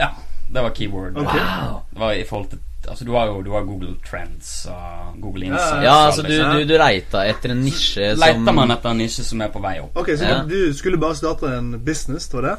Ja, 0.00 0.10
det 0.50 0.62
var 0.62 0.70
keyword. 0.74 1.16
Okay. 1.16 1.40
Wow! 1.40 1.82
Det 1.92 2.00
var 2.00 2.12
i 2.12 2.24
forhold 2.24 2.50
til 2.50 2.58
Altså, 2.88 3.04
du 3.04 3.12
har 3.16 3.26
jo 3.26 3.42
du 3.42 3.50
har 3.52 3.62
Google 3.64 3.94
Trends 4.04 4.66
og 4.68 5.14
Google 5.20 5.46
Insights. 5.46 5.84
Ja, 5.86 5.94
altså 6.06 6.22
du, 6.22 6.34
du, 6.36 6.64
du 6.68 6.74
leita 6.76 7.22
etter 7.30 7.54
en 7.54 7.62
nisje 7.64 8.10
som 8.12 8.20
Leita 8.20 8.52
man 8.52 8.70
etter 8.74 8.90
en 8.90 8.98
nisje 9.00 9.24
som 9.24 9.40
er 9.40 9.48
på 9.48 9.62
vei 9.64 9.78
opp? 9.80 9.96
Ok, 9.96 10.10
Så 10.18 10.24
Ja. 10.28 10.42
du 10.44 10.74
skulle 10.76 10.98
bare 11.00 11.16
starte 11.16 11.48
en 11.56 11.78
business, 11.84 12.28
var 12.34 12.42
det? 12.42 12.56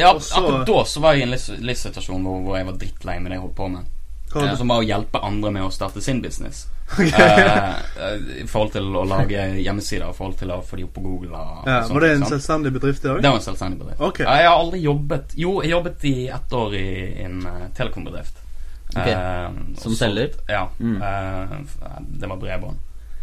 Ja, 0.00 0.10
Og 0.14 0.22
så- 0.22 0.34
akkurat 0.40 0.66
da 0.66 0.84
så 0.84 1.00
var 1.00 1.12
jeg 1.14 1.20
i 1.20 1.22
en 1.22 1.30
livs- 1.30 1.60
livssituasjon 1.62 2.22
hvor, 2.26 2.40
hvor 2.42 2.56
jeg 2.56 2.66
var 2.66 2.72
drittlei 2.72 3.18
med 3.20 3.30
det 3.30 3.36
jeg 3.36 3.40
holdt 3.40 3.54
på 3.56 3.68
med. 3.68 3.86
Ja. 4.34 4.56
Som 4.56 4.68
var 4.68 4.82
å 4.82 4.86
hjelpe 4.86 5.20
andre 5.24 5.50
med 5.54 5.64
å 5.64 5.70
starte 5.72 6.00
sin 6.04 6.22
business. 6.24 6.66
Eh, 6.98 8.42
I 8.42 8.46
forhold 8.48 8.72
til 8.72 8.86
å 8.96 9.02
lage 9.04 9.42
hjemmesider, 9.60 10.08
i 10.08 10.16
forhold 10.16 10.38
til 10.40 10.52
å 10.54 10.60
få 10.64 10.78
de 10.78 10.84
opp 10.86 10.94
på 10.96 11.02
Google. 11.04 11.36
Og, 11.36 11.66
ja, 11.68 11.82
sånt, 11.82 11.94
var 11.94 12.06
det 12.06 12.10
en 12.14 12.26
selvstendig 12.30 12.72
bedrift, 12.72 13.02
det 13.02 13.10
òg? 13.12 13.22
Det 13.22 13.32
var 13.32 13.40
en 13.40 13.44
selvstendig 13.44 13.80
bedrift. 13.82 14.00
Okay. 14.08 14.24
Uh, 14.24 14.36
jeg 14.38 14.48
har 14.48 14.56
aldri 14.62 14.80
jobbet 14.84 15.34
Jo, 15.36 15.54
jeg 15.64 15.74
jobbet 15.74 16.06
i 16.08 16.14
ett 16.38 16.54
år 16.62 16.76
i 16.78 16.86
en 17.26 17.40
uh, 17.44 17.64
telekombedrift. 17.76 18.44
Okay. 18.96 19.12
Eh, 19.12 19.50
Som 19.76 19.94
selger? 19.94 20.30
Ja. 20.48 20.70
Mm. 20.80 21.02
eh, 21.02 21.58
det 22.00 22.26
var 22.26 22.36
bredbånd. 22.36 22.76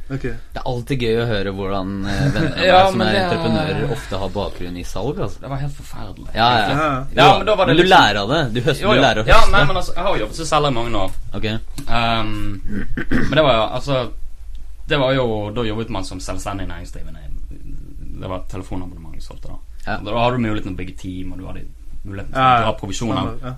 Ok. 0.06 0.22
Det 0.22 0.60
er 0.62 0.66
alltid 0.70 1.02
gøy 1.02 1.16
å 1.18 1.26
høre 1.26 1.52
hvordan 1.58 1.94
eh, 2.06 2.26
venner 2.36 2.60
Ja, 2.70 2.82
som 2.92 3.02
er 3.02 3.16
entreprenører, 3.24 3.92
ofte 3.96 4.20
har 4.22 4.30
bakgrunn 4.36 4.76
i 4.78 4.84
salg. 4.86 5.18
Altså. 5.20 5.40
Det 5.42 5.50
var 5.50 5.62
helt 5.64 5.74
forferdelig. 5.80 6.28
Ja, 6.36 6.50
ja. 6.60 6.68
Ja. 6.70 6.90
Ja, 7.18 7.38
men 7.40 7.48
da 7.48 7.56
var 7.56 7.66
det 7.66 7.74
du 7.74 7.82
liksom- 7.82 7.94
lærer 7.96 8.20
av 8.22 8.30
det. 8.30 8.42
Du 8.54 8.60
høster, 8.62 8.84
Jo, 8.86 8.92
du 8.94 9.00
jo. 9.00 9.02
lærer 9.02 9.24
å 9.24 9.28
Ja, 9.28 9.40
nei, 9.52 9.64
men 9.66 9.76
altså, 9.82 9.96
jeg 9.96 10.04
har 10.06 10.18
jobbet 10.22 10.36
som 10.36 10.46
selger 10.52 10.68
i 10.68 10.78
mange 10.78 11.02
år. 11.06 11.16
Okay. 11.34 11.58
Um, 11.88 12.62
men 13.10 13.34
det 13.40 13.44
var 13.48 13.54
jo 13.58 13.64
altså 13.80 13.98
Det 14.88 14.98
var 15.02 15.14
jo 15.18 15.26
Da 15.56 15.64
jobbet 15.66 15.90
man 15.90 16.04
som 16.06 16.20
selvstendig 16.22 16.68
næringsdrivende. 16.70 17.20
Det 18.22 18.30
var 18.30 18.46
telefonabonnement 18.52 19.16
jeg 19.18 19.24
solgte 19.26 19.50
da. 19.50 19.58
Ja. 19.88 19.98
Da 20.06 20.20
hadde 20.22 20.38
du 20.38 20.44
muligheten 20.46 20.70
til 20.72 20.78
å 20.78 20.82
bygge 20.84 20.98
team, 21.02 21.34
og 21.34 21.40
du 21.42 21.46
hadde 21.50 21.66
muligheten 22.06 22.32
til 22.32 22.42
å 22.42 22.62
dra 22.62 22.76
provisjon 22.80 23.18
av 23.18 23.34
Ja. 23.44 23.56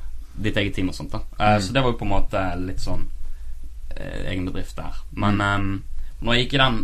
ditt 0.47 0.57
eget 0.57 0.73
team 0.75 0.89
og 0.89 0.95
sånt. 0.95 1.11
da 1.11 1.17
uh, 1.19 1.57
Mm. 1.57 1.61
Så 1.61 1.73
det 1.73 1.83
var 1.83 1.91
jo 1.91 1.97
på 1.99 2.07
en 2.07 2.15
måte 2.15 2.41
litt 2.65 2.79
sånn 2.79 3.03
uh, 3.99 4.31
egen 4.31 4.45
bedrift 4.47 4.75
der. 4.79 4.95
Men 5.11 5.41
um, 5.41 5.83
når 6.22 6.34
jeg 6.34 6.45
gikk 6.45 6.53
i 6.57 6.61
den 6.63 6.80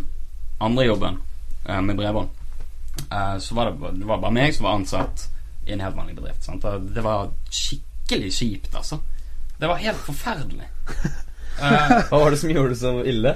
andre 0.64 0.86
jobben 0.88 1.20
eh, 1.66 1.82
med 1.82 1.98
bredbånd, 1.98 2.30
eh, 3.10 3.38
så 3.40 3.56
var 3.58 3.72
det, 3.72 3.94
det 4.00 4.10
var 4.10 4.22
bare 4.22 4.36
meg 4.36 4.54
som 4.56 4.68
var 4.68 4.78
ansatt 4.80 5.28
i 5.66 5.74
en 5.74 5.84
helt 5.84 5.96
vanlig 5.98 6.16
bedrift. 6.20 6.44
Sant? 6.44 6.66
Det 6.96 7.04
var 7.06 7.32
skikkelig 7.50 8.34
kjipt, 8.36 8.76
altså. 8.76 9.00
Det 9.60 9.70
var 9.70 9.84
helt 9.84 10.02
forferdelig. 10.10 10.70
Eh, 11.54 11.92
Hva 12.10 12.18
var 12.18 12.34
det 12.34 12.40
som 12.42 12.50
gjorde 12.50 12.72
det 12.72 12.80
så 12.80 12.92
ille? 13.06 13.36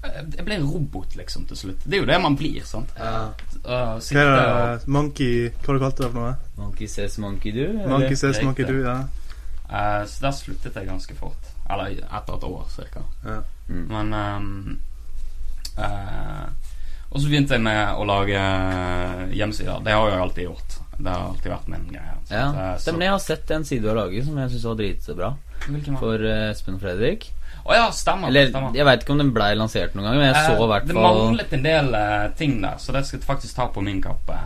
jeg 0.00 0.44
ble 0.46 0.56
robot, 0.62 1.12
liksom, 1.16 1.44
til 1.50 1.58
slutt. 1.60 1.82
Det 1.84 1.98
er 1.98 2.00
jo 2.00 2.06
det 2.08 2.16
man 2.22 2.36
blir, 2.40 2.62
sant. 2.64 2.92
Ja. 2.96 3.34
Uh, 3.60 3.98
Hva 4.00 4.22
er 4.22 4.30
det? 4.32 4.88
Monkey 4.88 5.50
Hva 5.60 5.76
du 5.76 5.82
kalt 5.82 6.00
det 6.00 6.08
for 6.08 6.16
noe? 6.16 6.30
Monkey 6.56 6.88
says 6.88 7.18
monkey 7.20 7.52
do? 7.52 7.66
Monkey 7.84 8.16
says 8.16 8.38
Riktig. 8.38 8.46
monkey 8.48 8.64
do, 8.64 8.78
ja. 8.80 8.94
Uh, 9.68 10.06
så 10.08 10.24
der 10.24 10.36
sluttet 10.38 10.78
jeg 10.80 10.88
ganske 10.88 11.16
fort. 11.20 11.50
Eller 11.70 12.00
etter 12.00 12.38
et 12.38 12.48
år, 12.48 12.64
cirka. 12.72 13.04
ja. 13.28 13.42
Mm. 13.68 13.84
Men 13.92 14.14
eh, 14.16 14.40
Og 17.10 17.18
så 17.20 17.26
begynte 17.26 17.56
jeg 17.56 17.62
med 17.64 17.96
å 17.98 18.04
lage 18.06 18.38
hjemmesider. 19.34 19.80
Det 19.82 19.92
har 19.96 20.10
jeg 20.12 20.20
alltid 20.20 20.44
gjort. 20.44 20.76
Det 21.00 21.10
har 21.10 21.24
alltid 21.30 21.50
vært 21.52 21.68
min 21.72 21.88
greie. 21.90 22.14
Så, 22.28 22.34
Ja, 22.34 22.48
eh, 22.48 22.76
så- 22.76 22.80
Stemmer. 22.82 23.00
Jeg 23.00 23.10
har 23.10 23.18
sett 23.18 23.50
en 23.50 23.64
side 23.64 23.82
du 23.82 23.88
har 23.88 23.96
laget 23.96 24.24
som 24.24 24.36
jeg 24.38 24.50
syns 24.50 24.64
var 24.64 24.74
dritbra. 24.76 25.36
For 25.98 26.14
eh, 26.14 26.50
Espen 26.50 26.74
og 26.74 26.80
Fredrik. 26.80 27.30
Å 27.66 27.74
ja, 27.74 27.90
stemmer. 27.90 28.28
Eller 28.28 28.48
stemmer. 28.50 28.72
jeg 28.74 28.84
veit 28.84 29.02
ikke 29.02 29.10
om 29.10 29.18
den 29.18 29.32
blei 29.32 29.54
lansert 29.54 29.94
noen 29.94 30.04
gang, 30.04 30.16
men 30.16 30.34
jeg 30.34 30.46
så 30.46 30.52
Eh, 30.54 30.66
hvert 30.68 30.86
det 30.86 30.94
manglet 30.94 31.52
en 31.52 31.62
del 31.62 31.94
eh, 31.94 32.28
ting 32.36 32.60
der, 32.62 32.76
så 32.78 32.92
det 32.92 33.06
skal 33.06 33.18
jeg 33.18 33.26
faktisk 33.26 33.54
ta 33.54 33.66
på 33.68 33.82
min 33.82 34.00
kappe. 34.00 34.38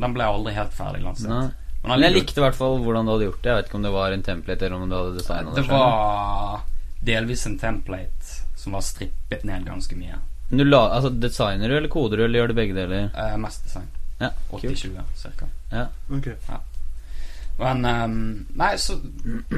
Den 0.00 0.12
ble 0.14 0.24
aldri 0.24 0.52
helt 0.54 0.72
ferdig 0.72 1.02
lansert. 1.02 1.28
Nei. 1.28 1.50
Men 1.84 1.98
Men 1.98 2.00
jeg 2.00 2.14
likte 2.14 2.38
i 2.38 2.44
hvert 2.44 2.54
fall 2.54 2.78
hvordan 2.78 3.06
du 3.06 3.12
hadde 3.12 3.26
gjort 3.30 3.42
det. 3.42 3.50
Jeg 3.50 3.56
vet 3.56 3.68
ikke 3.68 3.74
om 3.74 3.82
det 3.82 3.92
var 3.92 4.12
en 4.12 4.22
template 4.22 4.62
eller 4.62 4.76
om 4.76 4.88
du 4.88 4.94
hadde 4.96 5.18
designa 5.18 5.54
Det 5.54 5.66
var 5.68 6.60
delvis 7.02 7.46
en 7.46 7.58
template 7.58 8.42
som 8.56 8.72
var 8.72 8.80
strippet 8.82 9.44
ned 9.44 9.64
ganske 9.64 9.96
mye. 9.96 10.18
Men 10.52 10.60
du 10.60 10.64
la, 10.68 10.82
altså, 10.98 11.08
Designer 11.16 11.68
du 11.72 11.76
eller 11.78 11.88
koder 11.88 12.20
du, 12.20 12.24
eller 12.26 12.42
gjør 12.42 12.52
du 12.52 12.54
begge 12.58 12.74
deler? 12.76 13.06
Eh, 13.16 13.36
mest 13.40 13.64
design. 13.64 13.86
Ja, 14.20 14.28
80-20 14.52 14.98
cirka. 15.16 15.48
Ja. 15.72 15.86
Ok. 16.12 16.28
Men 17.58 17.84
um, 17.84 18.46
Nei, 18.60 18.70
så 18.80 18.98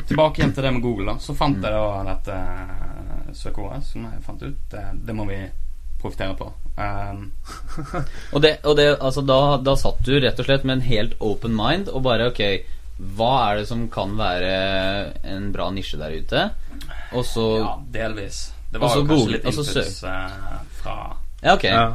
tilbake 0.07 0.41
igjen 0.41 0.53
til 0.55 0.65
det 0.67 0.71
med 0.77 0.83
Google, 0.85 1.13
da. 1.13 1.19
Så 1.23 1.35
fant 1.39 1.59
jeg 1.63 1.75
da 1.75 2.03
dette 2.09 2.37
eh, 2.39 3.33
søkeordet 3.39 3.83
som 3.89 4.07
jeg 4.07 4.23
fant 4.27 4.43
ut. 4.47 4.61
Det, 4.71 4.85
det 5.09 5.17
må 5.19 5.27
vi 5.29 5.41
profitere 6.03 6.37
på. 6.39 6.49
Um. 6.79 7.27
Og, 8.35 8.41
det, 8.43 8.57
og 8.67 8.75
det, 8.79 8.89
altså, 8.99 9.23
da, 9.27 9.39
da 9.63 9.75
satt 9.79 10.01
du 10.07 10.15
rett 10.21 10.39
og 10.43 10.47
slett 10.49 10.65
med 10.67 10.79
en 10.81 10.87
helt 10.89 11.15
open 11.23 11.55
mind 11.55 11.87
og 11.95 12.03
bare 12.03 12.27
ok 12.33 12.41
Hva 13.15 13.29
er 13.53 13.61
det 13.61 13.69
som 13.71 13.85
kan 13.95 14.17
være 14.19 14.51
en 15.31 15.47
bra 15.55 15.69
nisje 15.75 15.99
der 16.01 16.17
ute? 16.19 16.43
Og 17.15 17.23
så 17.27 17.45
ja, 17.63 17.73
delvis. 17.95 18.41
Det 18.73 18.81
Og 18.81 18.85
var 18.89 18.91
så 18.91 19.01
jo 19.01 19.07
kanskje 19.07 19.15
Google- 19.15 19.37
litt 19.37 19.47
inputs 19.53 20.03
eh, 20.11 20.59
fra 20.85 20.97
Ja, 21.45 21.55
ok. 21.59 21.65
Ja. 21.65 21.95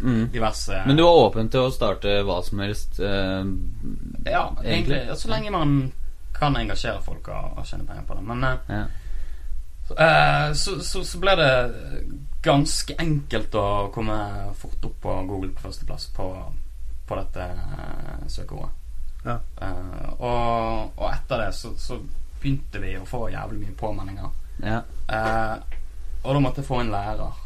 Mm. 0.00 0.28
diverse 0.30 0.76
Men 0.86 0.96
du 0.96 1.02
var 1.02 1.16
åpen 1.24 1.48
til 1.50 1.64
å 1.66 1.72
starte 1.74 2.20
hva 2.22 2.36
som 2.46 2.60
helst? 2.62 3.00
eh, 3.02 3.42
Ja, 4.30 4.44
egentlig. 4.62 5.00
egentlig. 5.00 5.16
Så 5.18 5.28
lenge 5.32 5.50
man 5.50 5.72
kan 6.38 6.54
engasjere 6.56 7.00
folk 7.02 7.26
og, 7.34 7.56
og 7.58 7.66
tjene 7.66 7.86
penger 7.88 8.04
på 8.06 8.14
det. 8.14 8.22
Men 8.28 8.44
eh, 8.44 8.72
ja. 8.76 8.84
Eh, 9.98 10.52
så, 10.54 10.76
så, 10.84 11.02
så 11.04 11.18
ble 11.18 11.34
det 11.40 11.50
ganske 12.44 12.94
enkelt 13.00 13.54
å 13.58 13.66
komme 13.94 14.18
fort 14.60 14.84
opp 14.84 14.98
på 15.02 15.14
Google 15.26 15.50
på 15.56 15.64
førsteplass 15.66 16.06
på, 16.16 16.26
på 17.08 17.18
dette 17.18 17.46
eh, 17.56 18.22
søkeordet. 18.30 18.70
Ja. 19.24 19.38
Eh, 19.64 20.12
og, 20.20 20.92
og 20.94 21.08
etter 21.10 21.42
det 21.46 21.50
så, 21.56 21.72
så 21.80 21.98
begynte 22.38 22.78
vi 22.84 22.94
å 23.00 23.06
få 23.08 23.24
jævlig 23.32 23.64
mye 23.64 23.76
påmeldinger. 23.80 24.30
ja. 24.62 24.78
Eh, 25.08 25.56
og 26.22 26.34
da 26.34 26.40
måtte 26.42 26.60
jeg 26.60 26.66
få 26.68 26.80
en 26.82 26.90
lærer. 26.92 27.36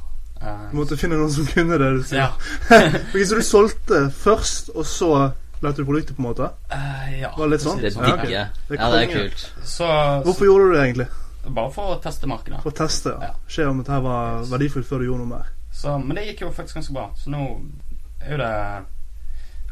Eh, 0.42 0.64
Du 0.70 0.76
måtte 0.76 0.96
finne 0.98 1.16
noen 1.20 1.30
som 1.30 1.46
kunne 1.46 1.78
det. 1.78 1.90
Du 1.98 2.02
sier. 2.02 2.18
ja. 2.18 2.30
okay, 2.90 3.24
så 3.24 3.38
du 3.38 3.42
solgte 3.46 4.02
først, 4.10 4.72
og 4.74 4.86
så 4.86 5.10
lagde 5.62 5.76
du 5.76 5.84
produktet, 5.86 6.16
på 6.16 6.22
en 6.22 6.28
måte? 6.28 6.48
Uh, 6.72 7.10
ja. 7.20 7.30
Var 7.36 7.46
det 7.46 7.50
litt 7.56 7.64
sånn? 7.64 7.82
Det 7.82 7.92
Ja, 7.94 8.06
digger 8.08 8.30
jeg. 8.30 8.46
Det 8.68 8.78
er 8.78 8.80
Ja, 8.82 8.90
det 8.90 9.02
er 9.02 9.12
kult. 9.12 9.44
Så, 9.64 9.90
Hvorfor 10.26 10.48
gjorde 10.48 10.64
du 10.68 10.74
det 10.74 10.84
egentlig? 10.86 11.08
Bare 11.42 11.70
for 11.74 11.94
å 11.96 12.00
teste 12.02 12.26
markedet. 12.30 12.62
For 12.62 12.70
å 12.70 12.78
teste? 12.82 13.14
Ja. 13.18 13.30
Ja. 13.30 13.34
Se 13.50 13.66
om 13.66 13.78
dette 13.82 13.98
var 14.02 14.42
verdifullt 14.50 14.86
før 14.88 15.02
du 15.02 15.08
gjorde 15.10 15.24
noe 15.26 15.38
mer. 15.38 15.52
Så, 15.72 15.94
men 15.98 16.18
det 16.18 16.26
gikk 16.26 16.44
jo 16.44 16.50
faktisk 16.54 16.80
ganske 16.80 16.94
bra. 16.94 17.06
Så 17.18 17.30
nå 17.32 17.44
er 18.22 18.34
jo 18.34 18.40
det 18.42 18.52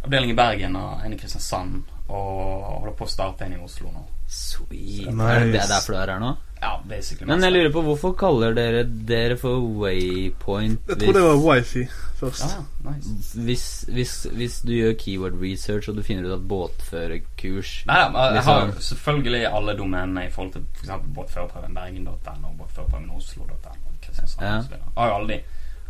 avdeling 0.04 0.32
i 0.32 0.38
Bergen 0.38 0.76
og 0.80 1.02
en 1.04 1.14
i 1.14 1.18
Kristiansand. 1.20 1.82
Og 2.10 2.64
holder 2.66 2.94
på 2.98 3.06
å 3.06 3.10
starte 3.10 3.46
en 3.46 3.54
i 3.54 3.60
Oslo 3.62 3.90
nå. 3.92 4.02
Sweet. 4.26 5.10
Nice. 5.10 5.34
Er 5.34 5.50
det 5.52 5.60
er 5.62 5.70
derfor 5.70 5.94
du 5.94 5.98
er 6.00 6.14
her 6.14 6.22
nå? 6.22 6.32
Ja, 6.60 6.74
basically. 6.88 7.26
Men 7.30 7.40
jeg 7.42 7.52
lurer 7.54 7.70
på 7.72 7.82
hvorfor 7.86 8.12
kaller 8.20 8.52
dere 8.54 8.82
dere 8.84 9.36
for 9.40 9.62
Waypoint 9.80 10.80
Jeg 10.92 10.98
tror 11.00 11.12
det 11.16 11.22
var 11.24 11.38
wifi 11.40 11.86
først. 12.20 12.42
Ah, 12.44 12.64
nice. 12.90 13.38
hvis, 13.46 13.64
hvis, 13.88 14.12
hvis 14.36 14.58
du 14.68 14.72
gjør 14.74 14.92
keyword 15.00 15.38
research 15.40 15.88
og 15.88 15.96
du 15.96 16.02
finner 16.04 16.26
ut 16.28 16.34
at 16.36 16.42
båtførerkurs 16.50 17.70
Nei, 17.88 17.96
ja, 17.96 18.10
jeg 18.10 18.12
har 18.12 18.34
Liksom- 18.34 18.74
har 18.74 18.80
selvfølgelig 18.80 19.46
alle 19.56 19.76
domenene 19.78 20.26
i 20.26 20.30
forhold 20.30 20.52
til 20.52 20.66
f.eks. 20.74 20.90
båtførerprøven 21.16 21.74
bergen.no, 21.74 22.52
båtførerprøven 22.58 23.10
oslo.no, 23.16 23.94
Kristiansand 24.02 24.46
Ja. 24.46 24.58
osv. 24.58 24.76
Har 24.98 25.08
jo 25.08 25.14
alle 25.14 25.28
de. 25.28 25.40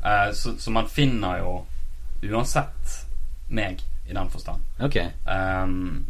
Eh, 0.05 0.33
så, 0.35 0.55
så 0.59 0.71
man 0.71 0.87
finner 0.89 1.39
jo 1.39 1.66
uansett 2.31 3.07
meg 3.49 3.81
i 4.09 4.12
den 4.14 4.31
forstand. 4.31 4.62
Ok. 4.81 4.97
Ehm, 5.27 6.07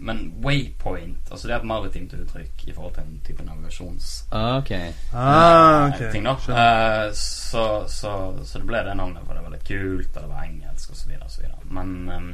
men 0.00 0.20
waypoint, 0.44 1.28
altså 1.30 1.48
det 1.48 1.54
er 1.54 1.58
et 1.60 1.66
maritimt 1.68 2.12
uttrykk 2.16 2.62
i 2.66 2.72
forhold 2.72 2.94
til 2.96 3.02
en 3.04 3.18
type 3.26 3.44
navigasjons... 3.44 4.06
Ok. 4.32 4.70
Ah, 5.12 5.90
ok. 5.90 6.00
ting 6.14 6.24
da. 6.24 6.32
Eh, 6.48 7.10
så, 7.20 7.64
så, 7.92 8.12
så 8.48 8.58
det 8.62 8.68
ble 8.70 8.80
det 8.86 8.94
navnet, 8.96 9.26
for 9.26 9.36
det 9.36 9.42
var 9.44 9.52
litt 9.52 9.66
kult, 9.68 10.08
og 10.16 10.22
det 10.22 10.30
var 10.30 10.46
engelsk, 10.48 10.94
osv. 10.96 11.12
osv. 11.26 11.44
Men 11.76 11.92
um, 12.08 12.30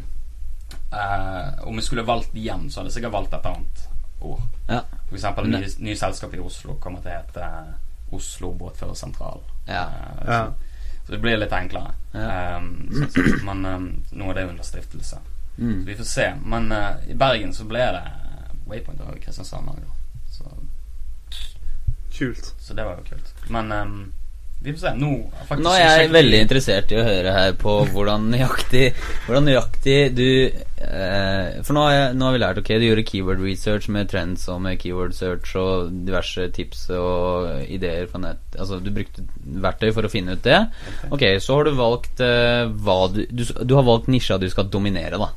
uh, 0.94 1.66
om 1.66 1.76
vi 1.76 1.82
skulle 1.82 2.06
valgt 2.06 2.34
igjen, 2.38 2.70
så 2.70 2.80
hadde 2.80 2.92
jeg 2.92 3.00
sikkert 3.00 3.16
valgt 3.18 3.34
et 3.40 3.50
annet 3.50 3.84
ord. 4.20 4.46
Ja. 4.70 4.80
For 5.08 5.18
eksempel 5.18 5.50
Ne- 5.50 5.60
nye, 5.64 5.74
nye 5.90 5.98
selskap 5.98 6.34
i 6.34 6.40
Oslo 6.42 6.78
kommer 6.82 7.02
til 7.04 7.12
å 7.12 7.18
hete 7.18 7.50
Oslo 8.16 8.52
Båtførersentral. 8.62 9.42
Ja. 9.66 9.84
Eh, 9.90 10.26
Ja. 10.26 10.40
Så, 10.46 10.72
så 11.06 11.12
det 11.12 11.20
blir 11.22 11.36
litt 11.38 11.52
enklere. 11.54 11.92
Ja. 12.14 12.56
Um, 12.58 12.70
så, 12.94 13.10
så, 13.14 13.26
men 13.46 13.66
um, 13.66 13.84
nå 14.10 14.30
er 14.30 14.38
det 14.40 14.46
under 14.50 14.66
stiftelse. 14.66 15.18
Så 15.56 15.62
Mm. 15.62 15.84
vi 15.86 15.94
får 15.96 16.04
se. 16.04 16.26
Men 16.44 16.72
uh, 16.72 16.96
i 17.08 17.14
Bergen 17.14 17.54
så 17.56 17.64
ble 17.64 17.78
det 17.78 18.02
Waypoint 18.68 19.00
og 19.00 19.16
Kristiansand 19.24 19.68
òg, 19.72 19.78
da. 19.80 20.20
Så, 20.36 20.44
Kult. 22.18 22.54
så 22.60 22.74
det 22.74 22.84
var 22.84 22.96
jo 23.00 23.04
kult. 23.10 23.32
Men 23.52 23.72
um, 23.72 24.12
vi 24.62 24.72
får 24.72 24.80
se. 24.80 24.92
Nå 24.96 25.10
Nå 25.60 25.72
er 25.76 25.82
jeg 25.84 26.10
veldig 26.14 26.38
interessert 26.46 26.92
i 26.92 26.96
å 26.98 27.04
høre 27.04 27.32
her 27.32 27.52
på 27.60 27.74
hvordan 27.92 28.30
nøyaktig 28.32 28.86
Hvordan 29.26 29.44
nøyaktig 29.50 29.96
du 30.16 30.24
eh, 30.48 31.58
For 31.62 31.76
nå 31.76 31.82
har, 31.84 31.92
jeg, 31.92 32.14
nå 32.16 32.24
har 32.24 32.32
vi 32.34 32.40
lært 32.40 32.60
Ok, 32.62 32.70
du 32.80 32.86
gjorde 32.88 33.04
keyword 33.06 33.44
research 33.44 33.90
med 33.92 34.08
trends 34.10 34.46
og 34.48 34.62
med 34.64 34.80
keyword 34.80 35.12
search 35.14 35.52
og 35.60 35.92
diverse 36.08 36.48
tips 36.56 36.86
og 36.96 37.68
ideer 37.68 38.08
fra 38.10 38.22
nett. 38.24 38.56
Altså, 38.56 38.80
du 38.80 38.90
brukte 38.96 39.26
verktøy 39.44 39.92
for 39.92 40.08
å 40.08 40.12
finne 40.12 40.38
ut 40.38 40.44
det. 40.48 40.62
Ok, 41.12 41.26
så 41.44 41.60
har 41.60 41.68
du 41.68 41.76
valgt 41.78 42.24
eh, 42.24 42.64
hva 42.80 43.00
du, 43.12 43.26
du 43.28 43.44
Du 43.60 43.76
har 43.76 43.84
valgt 43.86 44.08
nisja 44.08 44.40
du 44.40 44.48
skal 44.50 44.72
dominere, 44.72 45.20
da. 45.20 45.30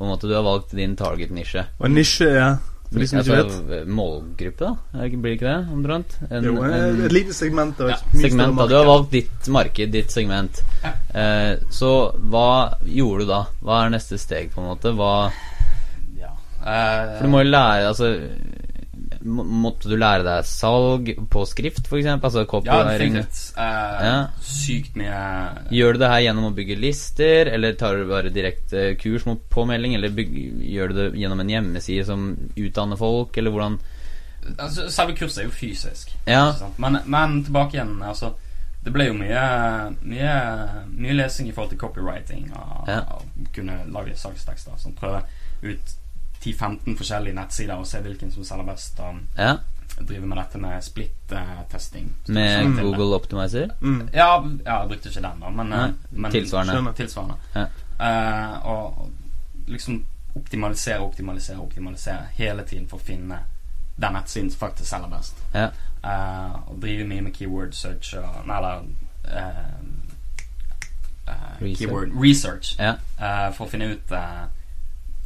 På 0.00 0.06
en 0.08 0.14
måte, 0.14 0.26
Du 0.30 0.32
har 0.32 0.42
valgt 0.46 0.70
din 0.72 0.94
target-nisje. 0.96 1.66
Og 1.78 1.90
nisje 1.92 2.24
ja 2.32 2.46
For 2.90 2.98
de 2.98 3.06
som 3.06 3.20
ikke 3.20 3.34
vet. 3.36 3.50
Altså, 3.52 3.80
målgruppe, 3.86 4.64
da? 4.64 5.04
Blir 5.12 5.34
ikke 5.36 5.46
det, 5.46 5.58
omtrent? 5.76 6.14
En- 6.30 6.42
Jo, 6.48 6.54
en- 6.64 7.04
et 7.04 7.12
lite 7.12 7.34
segment 7.36 7.76
Da, 7.78 7.90
Ja, 7.92 7.96
segment 8.18 8.56
da, 8.56 8.66
Du 8.66 8.74
har 8.74 8.84
valgt 8.88 9.10
ditt 9.12 9.48
marked, 9.52 9.92
ditt 9.92 10.10
segment. 10.10 10.62
Ja. 10.82 10.90
Eh, 11.14 11.56
så 11.70 11.92
hva 12.32 12.74
gjorde 12.82 13.26
du 13.26 13.30
da? 13.30 13.42
Hva 13.62 13.84
er 13.86 13.90
neste 13.94 14.18
steg, 14.18 14.50
på 14.54 14.58
en 14.64 14.70
måte? 14.72 14.90
Hva, 14.96 15.30
Ja. 16.18 16.32
Eh, 16.64 17.18
for 17.18 17.24
du 17.26 17.30
må 17.30 17.44
jo 17.44 17.50
lære 17.52 17.86
Altså 17.92 18.10
Måtte 19.20 19.90
du 19.90 19.96
lære 20.00 20.24
deg 20.24 20.46
salg 20.48 21.10
på 21.28 21.42
skrift, 21.44 21.84
eksempel? 21.84 22.24
Altså 22.30 22.46
copywriting? 22.48 23.18
Ja, 23.18 23.24
uh, 23.58 24.04
Ja. 24.06 24.14
Sykt 24.40 24.96
mye 24.96 25.18
Gjør 25.70 25.92
du 25.92 25.98
det 26.00 26.08
her 26.08 26.22
gjennom 26.24 26.46
å 26.48 26.54
bygge 26.56 26.78
lister, 26.80 27.50
eller 27.52 27.76
tar 27.76 27.98
du 28.00 28.06
bare 28.08 28.32
direkte 28.32 28.94
kurs 29.00 29.26
mot 29.28 29.42
påmelding, 29.52 29.94
eller 29.98 30.14
bygge, 30.16 30.46
gjør 30.72 30.88
du 30.88 30.94
det 31.02 31.08
gjennom 31.20 31.40
en 31.44 31.52
hjemmeside 31.52 32.06
som 32.08 32.30
utdanner 32.56 32.96
folk, 32.96 33.36
eller 33.36 33.52
hvordan 33.52 33.78
altså, 34.56 34.88
Selve 34.88 35.16
kurset 35.18 35.42
er 35.44 35.50
jo 35.50 35.54
fysisk. 35.54 36.14
Ja. 36.26 36.46
Men, 36.80 37.02
men 37.04 37.42
tilbake 37.44 37.76
igjen, 37.76 37.98
altså 38.02 38.32
Det 38.80 38.92
ble 38.94 39.10
jo 39.10 39.12
mye, 39.18 39.40
mye, 40.08 40.34
mye 40.96 41.12
lesing 41.18 41.50
i 41.50 41.52
forhold 41.52 41.74
til 41.74 41.78
copywriting 41.82 42.46
og, 42.56 42.88
Ja. 42.88 43.02
og 43.12 43.50
kunne 43.52 43.82
lage 43.92 44.16
salgstekster. 44.16 44.78
Sånn, 44.80 44.96
prøve 44.96 45.20
ut 45.60 45.92
10-15 46.44 46.96
forskjellige 46.96 47.34
nettsider 47.34 47.74
og 47.76 47.86
se 47.86 48.00
hvilken 48.00 48.32
som 48.32 48.44
selger 48.44 48.64
best. 48.64 49.00
Og 49.00 49.14
Ja, 49.38 49.56
drive 50.08 50.26
med 50.26 50.38
dette 50.38 50.58
med 50.58 50.82
split-testing. 50.82 52.12
med 52.28 52.80
Google 52.82 53.14
Optimizer? 53.14 53.68
Mm. 53.80 54.08
Ja, 54.14 54.42
ja, 54.66 54.78
jeg 54.80 54.88
brukte 54.88 55.08
ikke 55.08 55.22
den, 55.28 55.40
da, 55.40 55.50
men, 55.50 55.66
Nei, 55.66 55.84
eh, 55.88 55.94
men 56.10 56.32
tilsvarende. 56.32 56.92
Tilsvarende. 56.96 57.34
Ja. 57.54 57.66
Uh, 58.00 58.66
og, 58.66 59.10
liksom 59.68 60.04
optimalisere, 60.34 60.98
optimalisere, 61.00 61.58
optimalisere 61.58 62.26
hele 62.34 62.62
tiden 62.64 62.88
for 62.88 62.96
å 62.96 63.04
finne 63.04 63.38
den 64.00 64.12
nettsiden 64.12 64.50
som 64.50 64.60
faktisk 64.60 64.88
selger 64.90 65.08
best. 65.12 65.42
Ja. 65.54 65.68
Eh, 66.04 66.52
og 66.70 66.78
drive 66.82 67.04
mye 67.04 67.20
med 67.20 67.32
keyword 67.36 67.72
search 67.76 68.14
og 68.16 68.46
Nei, 68.46 68.56
eller 68.56 68.86
Research. 71.60 71.78
Keyword 71.78 72.08
research. 72.22 72.76
Ja. 72.78 72.94
eh, 73.20 73.52
for 73.52 73.66
å 73.66 73.70
finne 73.70 73.90
ut 73.92 74.12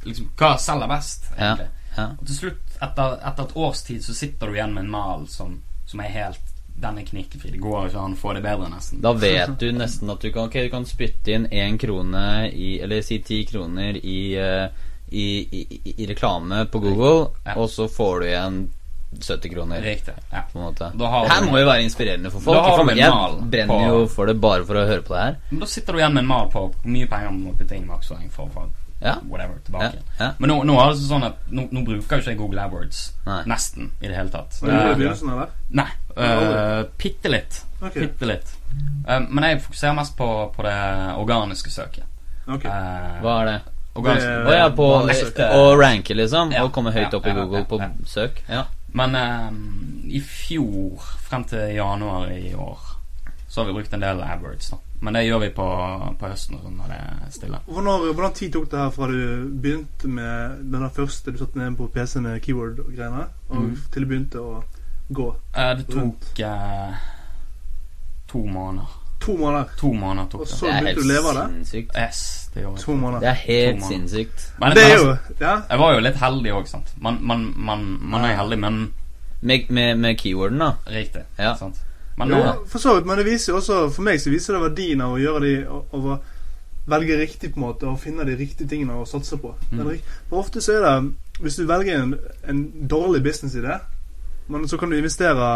liksom 0.05 0.31
hva 0.37 0.57
selger 0.59 0.89
best, 0.91 1.31
egentlig. 1.37 1.69
ja. 1.97 2.09
Og 2.19 2.27
til 2.27 2.37
slutt, 2.37 2.75
etter, 2.83 3.19
etter 3.31 3.45
et 3.45 3.57
års 3.57 3.83
tid, 3.87 4.03
så 4.05 4.15
sitter 4.15 4.47
du 4.51 4.57
igjen 4.59 4.75
med 4.75 4.85
en 4.85 4.91
mal 4.91 5.27
som, 5.29 5.61
som 5.87 6.01
er 6.01 6.13
helt 6.15 6.51
Den 6.77 6.97
er 6.99 7.05
knirkefri. 7.07 7.53
Det 7.55 7.61
går 7.63 7.85
ikke 7.87 8.01
an 8.03 8.17
å 8.17 8.19
få 8.19 8.33
det 8.35 8.41
bedre, 8.43 8.67
nesten. 8.73 8.99
Da 9.01 9.13
vet 9.15 9.53
du 9.61 9.69
nesten 9.73 10.11
at 10.11 10.21
du 10.25 10.33
kan 10.35 10.49
Ok, 10.49 10.57
du 10.67 10.71
kan 10.73 10.85
spytte 10.85 11.31
inn 11.31 11.45
én 11.55 11.77
krone 11.79 12.49
i 12.51 12.81
Eller 12.83 13.03
si 13.07 13.21
ti 13.23 13.45
kroner 13.47 13.95
i, 14.01 14.35
eh, 14.35 14.67
i, 15.15 15.27
i, 15.55 15.93
i, 15.95 16.07
reklame 16.11 16.65
på 16.67 16.81
Google, 16.83 17.29
Ja. 17.47 17.55
og 17.55 17.71
så 17.71 17.87
får 17.89 18.21
du 18.21 18.27
igjen 18.27 18.59
70 19.21 19.49
kroner. 19.55 19.81
Riktig. 19.83 20.15
Ja. 20.33 20.43
På 20.53 20.59
en 20.59 20.65
måte. 20.65 20.91
Her 21.31 21.45
må 21.47 21.61
jo 21.63 21.67
være 21.69 21.85
inspirerende 21.87 22.31
for 22.35 22.41
folk. 22.43 22.91
Jeg 22.99 23.13
brenner 23.51 23.89
jo 23.95 24.07
for 24.11 24.27
det 24.27 24.35
bare 24.43 24.67
for 24.67 24.75
å 24.75 24.87
høre 24.89 25.03
på 25.07 25.15
det 25.15 25.23
her. 25.29 25.37
Men 25.53 25.61
da 25.63 25.67
sitter 25.71 25.93
du 25.95 25.99
igjen 26.03 26.15
med 26.17 26.25
en 26.25 26.33
mal 26.33 26.51
på 26.51 26.65
hvor 26.67 26.91
mye 26.91 27.07
penger 27.07 27.31
du 27.31 27.45
må 27.45 27.55
putte 27.55 27.77
inn 27.79 27.87
i 27.87 27.93
markedsføring 27.93 28.33
for 28.35 28.51
få 28.51 28.67
Ja. 29.01 29.19
whatever 29.29 29.59
tilbake. 29.65 29.99
ja. 30.19 30.31
Men 30.39 30.49
nå, 30.49 30.63
nå 30.65 30.77
er 30.81 30.93
det 30.95 31.03
sånn 31.05 31.25
at 31.27 31.41
nå, 31.53 31.67
nå 31.75 31.83
bruker 31.85 32.17
jo 32.17 32.23
ikke 32.23 32.31
jeg 32.33 32.39
Google 32.39 32.63
AdWords 32.63 33.01
Nei. 33.27 33.43
nesten 33.51 33.91
i 34.01 34.09
det 34.09 34.17
hele 34.17 34.33
tatt. 34.33 34.57
Var 34.63 34.71
det 34.71 34.79
i 34.79 34.95
begynnelsen, 35.01 35.33
eller? 35.35 35.51
Nei. 35.71 35.91
Uh, 36.17 36.87
Bitte 37.01 37.29
litt. 37.33 37.59
Okay. 37.83 38.09
Litt. 38.31 38.55
Uh, 39.09 39.21
men 39.29 39.45
jeg 39.51 39.61
fokuserer 39.67 39.97
mest 39.99 40.17
på, 40.17 40.29
på 40.57 40.65
det 40.65 40.77
organiske 41.21 41.71
søket. 41.75 42.07
Okay. 42.47 42.71
Uh, 42.71 43.21
Hva 43.25 43.37
er 43.43 43.51
det? 43.51 43.59
organisk, 43.95 44.27
Det- 44.27 44.47
Å 44.49 44.57
ja, 44.57 44.71
på 44.75 44.89
å 45.59 45.77
ranke, 45.79 46.15
liksom? 46.17 46.55
Ja. 46.55 46.65
Og 46.65 46.73
komme 46.73 46.91
høyt 46.95 47.11
Ja, 47.13 47.19
opp 47.19 47.27
i 47.27 47.35
ja, 47.35 47.37
Google 47.43 47.61
ja, 47.61 47.69
på 47.71 47.79
ja. 47.83 47.91
søk? 48.07 48.41
Ja. 48.49 48.65
Men 48.95 49.15
i 50.07 50.21
fjor, 50.23 51.03
frem 51.29 51.45
til 51.51 51.75
januar 51.77 52.31
i 52.31 52.55
år, 52.55 52.79
så 53.49 53.61
har 53.61 53.69
vi 53.69 53.77
brukt 53.77 53.93
en 53.95 54.01
del 54.01 54.23
AdWords. 54.23 54.71
da 54.71 54.79
Men 55.05 55.13
det 55.19 55.23
gjør 55.27 55.41
vi 55.43 55.49
på, 55.53 55.65
på 56.21 56.29
høsten 56.33 56.57
og 56.57 56.63
sånn 56.65 56.77
når 56.81 56.93
det 56.95 56.99
er 57.05 57.31
stille. 57.35 57.59
Hvordan, 57.69 58.07
hvordan 58.15 58.33
tid 58.39 58.53
tok 58.55 58.71
det 58.73 58.79
her 58.81 58.91
fra 58.95 59.09
du 59.11 59.51
begynte 59.61 60.09
med 60.09 60.63
den 60.73 60.87
første 60.97 61.33
du 61.35 61.39
satte 61.43 61.61
ned 61.61 61.77
på 61.77 61.89
PC 61.93 62.21
med 62.25 62.41
keyword-greiene, 62.47 63.27
og 63.51 63.57
Mm. 63.61 63.75
til 63.93 64.03
du 64.07 64.09
begynte 64.09 64.41
å 64.41 64.63
gå? 65.13 65.27
Eh, 65.57 65.75
det 65.83 65.87
tok 65.93 66.41
eh, 66.41 66.95
to 68.33 68.39
måneder. 68.47 69.01
To 69.21 69.37
måneder. 69.37 69.65
To 69.81 69.93
måneder 69.93 70.27
tok 70.29 70.41
det. 70.41 70.53
Og 70.53 70.59
så 70.59 70.67
Det 70.67 70.81
begynte 70.83 70.95
du 70.95 71.05
å 71.05 71.13
leve 71.13 71.29
av 71.29 71.35
det? 71.39 71.45
sinnssykt. 71.55 71.95
Yes, 71.97 72.51
det 72.55 72.63
gjorde. 72.65 72.81
To 72.83 72.97
måneder. 72.97 73.21
Det 73.21 73.29
er 73.29 73.41
helt 73.45 73.79
To 73.81 73.85
måneder. 73.85 73.95
sinnssykt. 74.09 74.53
Men, 74.61 74.75
Det 74.75 74.85
er 74.85 74.97
jo 74.99 75.17
Ja. 75.41 75.55
Jeg 75.71 75.79
var 75.79 75.95
jo 75.95 76.01
litt 76.01 76.17
heldig 76.17 76.53
òg, 76.53 76.67
sant. 76.69 76.93
Man, 77.01 77.19
man, 77.21 77.53
man, 77.57 77.99
man 78.01 78.25
er 78.25 78.37
heldig, 78.37 78.59
men 78.59 78.93
Med, 79.43 79.71
med, 79.71 79.99
med 79.99 80.17
keyworden, 80.19 80.59
da. 80.59 80.73
riktig. 80.87 81.23
Ja. 81.39 81.55
Sant? 81.57 81.77
Men 82.17 82.29
Jo, 82.31 82.37
eh, 82.37 82.59
for 82.71 82.79
så 82.79 82.95
vidt, 82.95 83.07
men 83.07 83.19
det 83.19 83.27
viser 83.27 83.53
jo 83.53 83.59
også 83.59 83.79
For 83.95 84.03
meg 84.07 84.21
så 84.23 84.31
viser 84.31 84.55
det 84.55 84.61
verdien 84.63 85.01
av 85.03 85.17
å 85.17 85.19
gjøre 85.19 85.41
de 85.43 85.55
Av 85.67 86.05
å 86.15 86.19
velge 86.87 87.17
riktig 87.19 87.49
på 87.55 87.59
en 87.59 87.65
måte 87.65 87.89
og 87.89 87.99
finne 87.99 88.27
de 88.29 88.37
riktige 88.37 88.69
tingene 88.69 88.93
å 89.01 89.07
satse 89.09 89.39
på. 89.41 89.55
Mm. 89.73 89.89
For 90.29 90.39
ofte 90.43 90.61
så 90.61 90.77
er 90.77 90.85
det 90.85 91.41
Hvis 91.41 91.57
du 91.57 91.65
velger 91.67 92.03
en, 92.03 92.15
en 92.47 92.61
dårlig 92.89 93.23
businessidé, 93.25 93.79
men 94.49 94.69
så 94.69 94.77
kan 94.79 94.91
du 94.93 94.97
investere 94.99 95.49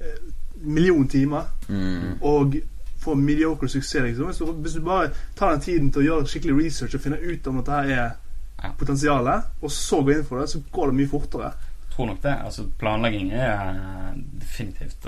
en 0.00 0.32
million 0.62 1.08
timer 1.08 1.42
Mm. 1.68 2.22
og 2.22 2.54
få 3.02 3.14
mediocre 3.14 3.68
suksess. 3.68 4.02
Liksom. 4.02 4.26
Hvis, 4.26 4.38
du, 4.38 4.52
hvis 4.52 4.72
du 4.72 4.80
bare 4.80 5.10
tar 5.36 5.50
den 5.50 5.60
tiden 5.60 5.90
til 5.92 6.02
å 6.02 6.04
gjøre 6.06 6.26
skikkelig 6.30 6.56
research 6.64 6.94
og 6.94 7.00
finne 7.02 7.18
ut 7.18 7.46
om 7.50 7.56
dette 7.58 7.72
her 7.72 7.90
er 7.98 8.72
potensialet, 8.78 9.42
og 9.62 9.70
så 9.70 10.00
gå 10.02 10.14
inn 10.14 10.24
for 10.24 10.40
det, 10.40 10.48
så 10.50 10.60
går 10.72 10.86
det 10.92 10.96
mye 11.00 11.10
fortere. 11.10 11.50
Jeg 11.82 11.92
tror 11.96 12.06
nok 12.06 12.22
det. 12.22 12.36
Altså, 12.44 12.64
planlegging 12.78 13.32
er 13.32 13.68
eh, 13.74 14.16
definitivt 14.40 15.06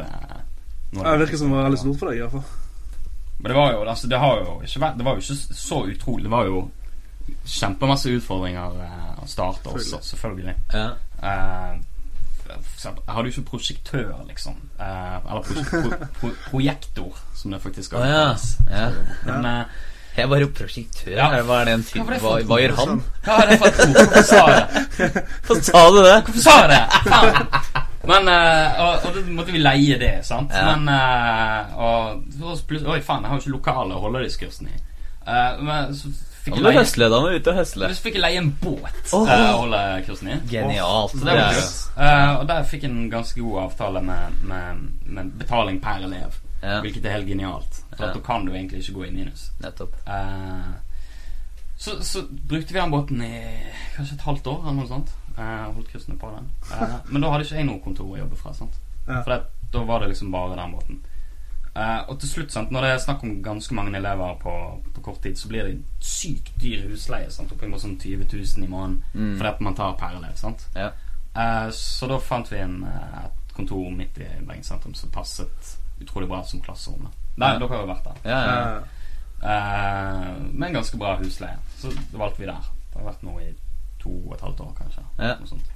Ja, 0.93 1.12
Det 1.12 1.18
virker 1.18 1.36
som 1.36 1.51
det 1.51 1.57
var 1.57 1.68
veldig 1.68 1.78
stort 1.78 1.99
for 2.01 2.09
deg. 2.11 2.16
i 2.16 2.22
hvert 2.24 2.32
fall 2.32 2.45
Men 3.39 3.51
det 3.51 3.57
var 3.59 3.72
jo 3.72 3.82
altså, 3.84 4.07
det 4.09 4.18
har 4.18 4.39
jo 4.41 4.55
ikke 4.64 4.80
vært 4.80 4.99
Det 4.99 5.05
var 5.05 5.18
jo 5.18 5.24
ikke 5.24 5.57
så 5.59 5.82
utrolig. 5.86 6.24
Det 6.24 6.30
var 6.32 6.45
jo 6.49 6.70
kjempemasse 7.45 8.09
utfordringer 8.16 8.78
eh, 8.86 9.18
å 9.20 9.26
starte 9.28 9.68
også, 9.68 9.99
selvfølgelig. 10.01 10.55
Ja. 10.72 10.86
Uh, 11.20 11.76
eksempel, 12.57 13.03
jeg 13.05 13.14
hadde 13.14 13.28
jo 13.28 13.34
ikke 13.34 13.51
prosjektør, 13.51 14.14
liksom. 14.30 14.57
Uh, 14.80 15.18
eller 15.28 15.43
pro 15.45 15.64
pro 15.68 16.09
pro 16.20 16.30
projektor, 16.49 17.18
som 17.36 17.53
det 17.53 17.61
faktisk 17.62 17.91
skal 17.91 18.01
Oh, 18.01 18.09
ja. 18.09 18.32
ja. 18.72 18.86
Men 19.26 19.45
uh, 19.45 19.84
Jeg 20.16 20.30
var 20.30 20.41
jo 20.41 20.49
prosjektør. 20.57 21.12
Ja. 21.12 21.28
Hva 21.43 21.61
er 21.61 21.68
det 21.68 21.74
en 21.74 21.84
film? 21.91 22.09
Hva 22.09 22.18
Hva, 22.24 22.39
hva 22.49 22.61
gjør 22.62 22.74
han? 22.80 23.03
hva 23.28 23.36
er 23.43 23.53
det 23.53 23.59
for 23.61 23.68
et 23.68 23.84
ord? 23.84 24.01
Hvorfor 24.01 24.24
sa 24.32 24.41
du 24.49 24.55
det? 24.57 25.26
Hvorfor 25.45 25.62
sa 25.68 25.84
du 25.93 26.01
det? 26.01 26.16
Hvorfor 26.30 26.43
sa 26.49 26.57
jeg 26.62 26.72
det? 26.72 26.82
Faen! 27.12 27.78
Men 28.09 28.30
uh, 28.30 28.78
og, 28.82 29.09
og 29.09 29.16
da 29.18 29.24
måtte 29.36 29.52
vi 29.52 29.61
leie 29.61 29.98
det, 30.00 30.14
sant. 30.24 30.54
Ja. 30.54 30.72
Men 30.72 30.88
uh, 30.88 31.82
og, 31.84 32.22
så 32.38 32.64
plutselig 32.70 32.94
Oi, 32.94 33.02
faen, 33.04 33.26
jeg 33.26 33.32
har 33.32 33.40
jo 33.40 33.44
ikke 33.44 33.56
lokale 33.59 33.98
å 33.98 34.06
holde 34.06 34.24
disse 34.24 34.40
kursene 34.40 34.72
i. 34.72 34.80
Uh, 35.28 35.61
men 35.61 35.92
så 35.96 36.12
fikk 36.48 36.56
jeg 36.56 36.64
leie 36.64 36.80
høsle, 36.80 37.09
da 37.12 37.20
ute 37.26 37.52
og 37.52 37.61
høsle. 37.61 37.90
Så 37.92 38.06
fikk 38.06 38.18
jeg 38.18 38.24
leie 38.24 38.40
en 38.40 38.50
båt 38.62 39.12
å 39.12 39.20
oh. 39.20 39.28
å 39.28 39.54
holde 39.62 39.82
kursene 40.06 40.38
i. 40.38 40.40
Genialt. 40.54 41.14
Så 41.14 41.22
Det 41.22 41.36
var 41.36 41.56
kult. 41.59 41.78
Eh, 41.98 42.32
og 42.38 42.44
der 42.48 42.66
fikk 42.72 42.86
jeg 42.86 42.94
en 42.94 43.09
ganske 43.12 43.44
god 43.44 43.62
avtale 43.66 44.04
med, 44.09 44.42
med, 44.48 44.84
med 45.04 45.32
betaling 45.40 45.80
per 45.84 46.04
elev. 46.09 46.38
Ja, 46.62 46.80
hvilket 46.82 47.04
er 47.06 47.18
helt 47.18 47.28
genialt. 47.30 47.82
For 47.92 48.09
Ja. 48.09 48.14
da 48.14 48.20
kan 48.24 48.46
du 48.46 48.52
egentlig 48.54 48.80
ikke 48.82 48.96
gå 48.96 49.04
i 49.06 49.11
minus. 49.14 49.50
nettopp. 49.62 49.94
uh, 50.09 50.72
så, 51.78 52.02
så 52.02 52.24
brukte 52.48 52.74
vi 52.74 52.80
den 52.80 52.90
båten 52.90 53.22
i 53.22 53.34
kanskje 53.96 54.16
et 54.16 54.24
halvt 54.26 54.46
år, 54.50 54.62
eller 54.64 54.80
noe 54.80 54.88
sånt. 54.88 55.12
Eh, 55.39 55.66
holdt 55.74 55.93
kursene 55.93 56.18
på 56.18 56.30
den. 56.34 56.49
Uh, 56.72 56.97
men 57.12 57.22
da 57.22 57.30
hadde 57.30 57.45
ikke 57.47 57.57
jeg 57.61 57.66
noe 57.68 57.80
kontor 57.84 58.11
å 58.11 58.18
jobbe 58.18 58.36
fra. 58.41 58.53
sant? 58.55 58.74
Ja. 59.07 59.22
For 59.22 59.30
det, 59.30 59.43
da 59.72 59.82
var 59.86 60.01
det 60.03 60.09
liksom 60.11 60.32
bare 60.34 60.57
den 60.59 60.72
båten. 60.74 60.99
Uh, 61.78 62.01
og 62.11 62.16
til 62.18 62.28
slutt, 62.32 62.51
sant, 62.51 62.70
når 62.74 62.82
det 62.82 62.91
er 62.91 62.99
snakk 63.05 63.22
om 63.22 63.36
ganske 63.45 63.74
mange 63.76 63.95
elever 64.01 64.34
på, 64.43 64.55
på 64.97 65.03
kort 65.05 65.20
tid, 65.22 65.39
så 65.39 65.49
blir 65.49 65.68
det 65.68 65.76
sykt 66.03 66.51
dyr 66.59 66.89
husleie. 66.91 67.30
sant? 67.30 67.53
Oppimot 67.55 67.80
sånn 67.84 67.95
20 68.01 68.26
000 68.32 68.64
i 68.66 68.68
måneden 68.72 69.05
Mm. 69.14 69.36
fordi 69.39 69.49
at 69.53 69.61
man 69.61 69.74
tar 69.78 69.95
per 70.01 70.16
elev. 70.18 70.34
sant? 70.36 70.66
Ja. 70.74 70.91
Eh, 71.39 71.68
så 71.70 72.09
da 72.11 72.18
fant 72.18 72.51
vi 72.51 72.59
en, 72.59 72.82
eh, 72.84 73.24
et 73.26 73.55
kontor 73.55 73.91
midt 73.95 74.18
i 74.18 74.26
Bergen 74.43 74.64
sentrum 74.64 74.95
som 74.95 75.11
passet 75.14 75.76
utrolig 76.01 76.28
bra 76.28 76.43
som 76.43 76.61
klasserom. 76.61 77.07
Der, 77.39 77.53
Ja. 77.53 77.59
Dere 77.59 77.68
har 77.68 77.86
jo 77.86 77.93
vært 77.95 78.05
der. 78.05 78.16
Ja, 78.24 78.41
ja. 78.43 78.80
ja. 78.80 78.82
Eh, 79.43 80.34
med 80.53 80.68
en 80.68 80.74
ganske 80.80 80.99
bra 80.99 81.14
husleie. 81.20 81.59
Så 81.78 81.93
valgte 82.12 82.41
vi 82.43 82.47
der. 82.47 82.64
Det 82.93 82.99
har 83.03 83.12
vært 83.12 83.22
noe 83.22 83.41
i 83.45 83.55
to 84.03 84.12
og 84.12 84.36
et 84.36 84.44
halvt 84.46 84.62
år, 84.66 84.70
kanskje. 84.78 85.05
Ja. 85.18 85.34
Noe 85.40 85.51
sånt. 85.51 85.74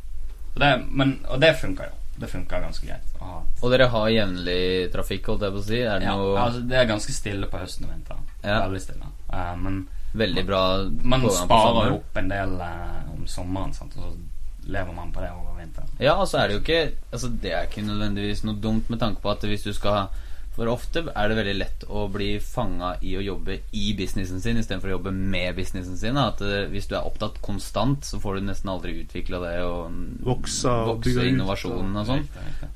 Så 0.53 0.61
det, 0.61 0.71
men, 0.91 1.19
og 1.29 1.41
det 1.41 1.55
funka 1.61 1.89
jo. 1.89 1.99
Det 2.23 2.29
funka 2.29 2.61
ganske 2.61 2.87
greit. 2.87 3.15
å 3.19 3.25
ha 3.25 3.39
Og 3.65 3.73
dere 3.73 3.87
har 3.89 4.11
jevnlig 4.13 4.91
trafikk, 4.93 5.31
holdt 5.33 5.47
jeg 5.47 5.55
på 5.55 5.63
å 5.63 5.65
si? 5.65 5.79
Er 5.81 6.03
det 6.03 6.11
ja, 6.11 6.17
noe 6.19 6.35
altså, 6.43 6.61
det 6.69 6.77
er 6.77 6.91
ganske 6.91 7.15
stille 7.17 7.49
på 7.49 7.63
høsten 7.63 7.89
og 7.89 7.95
vinteren. 7.95 8.27
Ja. 8.43 8.59
Veldig 8.67 8.83
stille. 8.85 9.09
Uh, 9.33 9.55
men 9.63 9.79
veldig 10.13 10.45
bra 10.45 10.63
man 11.01 11.25
man 11.25 11.31
sparer 11.33 11.89
jo 11.89 11.97
opp 12.03 12.19
en 12.21 12.29
del 12.29 12.53
uh, 12.61 13.15
om 13.15 13.25
sommeren, 13.31 13.73
sant? 13.73 13.97
og 13.97 14.11
så 14.11 14.69
lever 14.69 14.93
man 14.93 15.09
på 15.15 15.25
det 15.25 15.31
over 15.33 15.57
vinteren. 15.59 15.89
Ja, 15.99 16.19
altså 16.19 16.39
er 16.39 16.49
det 16.51 16.59
jo 16.59 16.61
ikke 16.61 16.83
Altså 17.11 17.33
Det 17.43 17.51
er 17.51 17.65
ikke 17.67 17.83
nødvendigvis 17.83 18.45
noe 18.47 18.61
dumt 18.63 18.91
med 18.93 19.01
tanke 19.01 19.25
på 19.25 19.33
at 19.33 19.43
hvis 19.49 19.65
du 19.65 19.73
skal 19.75 20.13
For 20.53 20.69
ofte 20.69 21.01
er 21.17 21.29
det 21.31 21.37
veldig 21.39 21.55
lett 21.57 21.85
å 21.89 22.03
bli 22.13 22.35
fanga 22.45 22.91
i 23.01 23.15
å 23.17 23.23
jobbe 23.25 23.55
i 23.73 23.95
businessen 23.97 24.43
sin 24.45 24.59
istedenfor 24.61 24.91
å 24.91 24.97
jobbe 24.99 25.13
med 25.17 25.57
businessen 25.57 25.97
sin. 25.97 26.19
At 26.21 26.43
eh, 26.45 26.67
Hvis 26.69 26.91
du 26.91 26.95
er 26.99 27.07
opptatt 27.09 27.39
konstant, 27.41 28.05
så 28.05 28.21
får 28.21 28.37
du 28.37 28.47
nesten 28.51 28.69
aldri 28.69 28.93
utvikla 29.01 29.41
det 29.47 29.55
og 29.65 29.97
Vokse 30.29 30.75
vokse 30.91 31.25
innovasjonen 31.31 31.97
og 32.03 32.07
sånn. 32.11 32.27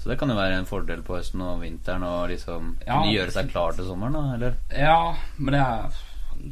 Så 0.01 0.09
det 0.09 0.17
kan 0.21 0.33
jo 0.33 0.39
være 0.41 0.57
en 0.63 0.69
fordel 0.69 1.05
på 1.05 1.19
høsten 1.19 1.45
og 1.45 1.61
vinteren 1.67 2.03
å 2.09 2.15
liksom 2.31 2.77
Ja. 2.87 2.97
kunne 3.03 3.13
gjøre 3.13 3.37
seg 3.37 3.51
klar 3.53 3.77
til 3.77 3.85
sommeren, 3.91 4.17
da, 4.17 4.25
eller? 4.39 4.57
Ja, 4.73 5.15
men 5.37 5.53
det 5.53 5.61
er 5.61 6.01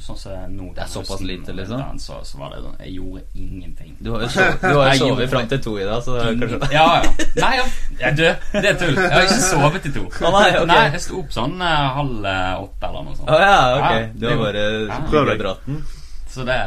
sånn 0.03 0.19
som 0.19 0.55
nå 0.57 0.71
Det 0.75 0.83
er 0.85 0.89
såpass 0.91 1.21
lite, 1.25 1.53
liksom? 1.57 1.79
Den, 1.81 1.99
Så, 2.03 2.15
så 2.27 2.39
var 2.41 2.49
det 2.55 2.61
sånn 2.65 2.77
Jeg 2.83 2.93
gjorde 2.97 3.23
ingenting. 3.35 3.93
Du 4.01 4.11
har 4.15 4.21
jo 4.25 4.29
sovet, 4.35 5.23
Jeg 5.23 5.31
fram 5.35 5.49
til 5.53 5.61
to 5.67 5.73
i 5.79 5.87
dag, 5.89 6.01
så 6.05 6.13
kanskje 6.25 6.59
Ja, 6.75 6.87
ja. 7.01 7.13
Nei, 7.41 7.53
ja. 7.59 7.67
er 8.11 8.19
død 8.21 8.35
det 8.55 8.71
er 8.71 8.79
tull. 8.81 8.95
Jeg 8.99 9.13
har 9.15 9.27
ikke 9.29 9.41
sovet 9.43 9.83
til 9.87 9.95
to. 9.99 10.05
Å, 10.09 10.11
nei, 10.35 10.49
ok. 10.63 10.73
jeg 10.95 11.03
sto 11.07 11.15
opp 11.23 11.31
sånn 11.35 11.55
eh, 11.63 11.85
halv 11.99 12.29
eh, 12.31 12.55
åtte 12.65 12.85
eller 12.91 13.03
noe 13.09 13.17
sånt. 13.19 13.31
Å 13.31 13.33
ja, 13.43 13.59
ok. 13.75 13.91
Ja, 13.91 13.95
Du 14.15 14.25
har 14.31 14.37
bare 14.43 14.65
Ja. 14.85 14.99
Prøv 15.11 15.25
deg. 15.31 15.39
dratt 15.45 15.63
den? 15.69 15.79
Så 16.35 16.43
det 16.45 16.57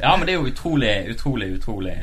Ja, 0.00 0.16
men 0.16 0.24
det 0.26 0.32
er 0.32 0.38
jo 0.38 0.46
utrolig, 0.48 0.92
utrolig, 1.12 1.48
utrolig 1.58 1.96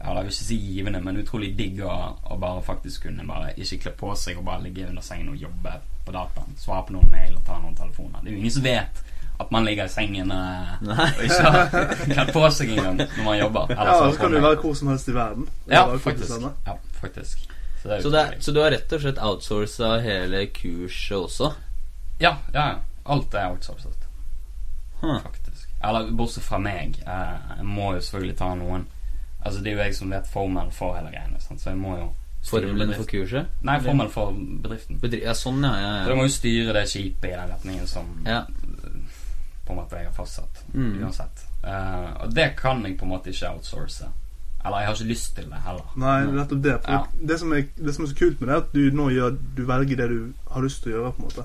Ja, 0.00 0.14
jeg 0.16 0.24
vil 0.24 0.32
ikke 0.32 0.44
si 0.48 0.56
givende, 0.64 1.00
men 1.04 1.18
utrolig 1.20 1.50
digg 1.58 1.80
å, 1.84 1.92
å 2.32 2.36
bare 2.40 2.62
faktisk 2.64 3.02
kunne 3.04 3.26
bare 3.28 3.50
ikke 3.60 3.76
kle 3.82 3.90
på 4.00 4.14
seg 4.16 4.38
og 4.40 4.46
bare 4.48 4.62
ligge 4.64 4.86
under 4.88 5.04
sengen 5.04 5.28
og 5.34 5.36
jobbe 5.36 5.74
på 6.06 6.14
dataen. 6.14 6.54
Svare 6.56 6.86
på 6.88 6.94
noen 6.96 7.10
mail 7.12 7.34
og 7.36 7.42
ta 7.44 7.58
noen 7.60 7.76
telefoner. 7.76 8.22
Det 8.24 8.30
er 8.30 8.36
jo 8.38 8.40
ingen 8.40 8.54
som 8.56 8.64
vet 8.64 9.02
at 9.40 9.50
man 9.52 9.64
ligger 9.64 9.88
i 9.88 9.92
sengen 9.92 10.32
eh, 10.32 10.72
Nei. 10.84 11.06
og 11.16 11.22
ikke 11.24 11.52
har 11.52 11.70
kledd 12.14 12.32
på 12.36 12.42
seg 12.52 12.72
engang 12.74 12.98
når 13.02 13.24
man 13.28 13.38
jobber. 13.38 13.70
Eller 13.76 13.92
Ja, 13.92 13.98
og 14.06 14.14
så 14.14 14.20
kan 14.20 14.34
du 14.34 14.40
være 14.44 14.58
hvor 14.64 14.74
som 14.80 14.88
helst 14.92 15.08
i 15.08 15.14
verden. 15.16 15.48
Ja, 15.68 15.82
faktisk. 16.08 16.44
Ja, 16.66 16.74
faktisk. 17.00 17.46
Så 17.82 17.88
det 17.88 17.96
er 17.96 18.02
Så, 18.04 18.10
det 18.12 18.20
er, 18.20 18.34
så 18.44 18.52
du 18.52 18.60
har 18.60 18.72
rett 18.74 18.92
og 18.92 19.00
slett 19.04 19.20
outsourca 19.24 19.92
hele 20.04 20.42
kurset 20.52 21.16
også? 21.16 21.52
Ja, 22.20 22.34
ja, 22.52 22.64
ja. 22.74 22.78
Alt 23.10 23.34
er 23.34 23.48
outsourcet, 23.52 23.96
Huh. 25.00 25.16
faktisk. 25.24 25.68
Eller 25.84 26.10
bortsett 26.12 26.44
fra 26.44 26.58
meg. 26.60 26.98
Eh, 27.08 27.54
jeg 27.56 27.64
må 27.64 27.94
jo 27.96 28.02
selvfølgelig 28.04 28.36
ta 28.36 28.50
noen 28.60 28.84
Altså, 29.42 29.60
det 29.64 29.70
er 29.72 29.76
jo 29.78 29.82
jeg 29.84 29.94
som 29.96 30.10
vet 30.12 30.26
formelen 30.28 30.70
for 30.72 30.94
hele 30.98 31.10
greiene, 31.14 31.40
sant? 31.40 31.60
så 31.60 31.70
jeg 31.70 31.78
må 31.80 31.96
jo 31.98 32.10
Formelen 32.42 32.94
for 32.96 33.04
kurset? 33.04 33.46
Nei, 33.68 33.74
formelen 33.84 34.10
for 34.12 34.32
bedriften. 34.32 34.96
Bedri 35.02 35.18
ja, 35.26 35.34
sånn, 35.36 35.58
ja. 35.62 35.74
ja, 35.76 35.90
Så 36.04 36.08
jeg 36.14 36.16
må 36.16 36.22
jo 36.24 36.32
styre 36.32 36.72
det 36.78 36.84
skipet 36.88 37.26
i 37.28 37.34
den 37.36 37.50
retningen 37.52 37.86
som 37.86 38.06
Ja. 38.24 38.38
på 39.66 39.72
en 39.74 39.76
måte 39.76 39.98
jeg 40.00 40.06
har 40.08 40.14
fastsatt. 40.16 40.62
Mm. 40.72 41.02
Uansett. 41.04 41.44
Uh, 41.62 42.24
og 42.24 42.32
det 42.34 42.54
kan 42.56 42.80
jeg 42.86 42.96
på 42.98 43.04
en 43.04 43.12
måte 43.12 43.30
ikke 43.30 43.50
outsource. 43.52 44.08
Eller 44.64 44.78
jeg 44.80 44.88
har 44.88 44.94
ikke 44.96 45.08
lyst 45.12 45.36
til 45.36 45.50
det 45.52 45.60
heller. 45.66 45.92
Nei, 45.96 46.16
det 46.26 46.34
nettopp 46.38 46.62
det. 46.64 46.74
For 46.84 46.92
Ja. 46.92 47.04
det, 47.28 47.38
som 47.40 47.52
er, 47.52 47.62
det 47.76 47.94
som 47.94 48.04
er 48.04 48.08
så 48.08 48.16
kult 48.18 48.40
med 48.40 48.48
det, 48.48 48.54
er 48.56 48.60
at 48.64 48.72
du 48.74 48.90
nå 48.96 49.08
gjør 49.10 49.36
Du 49.56 49.62
velger 49.68 49.96
det 49.96 50.08
du 50.10 50.32
har 50.50 50.62
lyst 50.64 50.82
til 50.82 50.92
å 50.92 50.96
gjøre, 50.96 51.12
på 51.12 51.22
en 51.22 51.28
måte. 51.28 51.44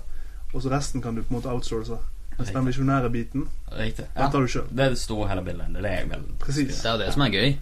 Og 0.53 0.61
så 0.63 0.71
resten 0.71 1.01
kan 1.03 1.15
du 1.15 1.21
på 1.23 1.33
en 1.35 1.41
måte 1.41 1.51
outsource. 1.51 1.99
Mens 2.38 2.51
den 2.51 2.65
visjonære 2.67 3.09
biten, 3.11 3.47
Riktig. 3.71 4.05
den 4.15 4.31
tar 4.31 4.41
du 4.41 4.47
sjøl. 4.47 4.67
Det 4.71 4.86
er 4.86 4.89
det 4.89 4.99
store 4.99 5.27
hele 5.29 5.41
bildet. 5.45 5.67
Det 5.73 5.77
er 5.77 5.81
det 5.88 5.91
jeg 5.99 6.09
vil. 6.09 6.23
Precis. 6.39 6.81
Det 6.81 6.91
er 6.91 6.97
det 6.97 7.13
som 7.13 7.21
er 7.21 7.29
gøy. 7.29 7.57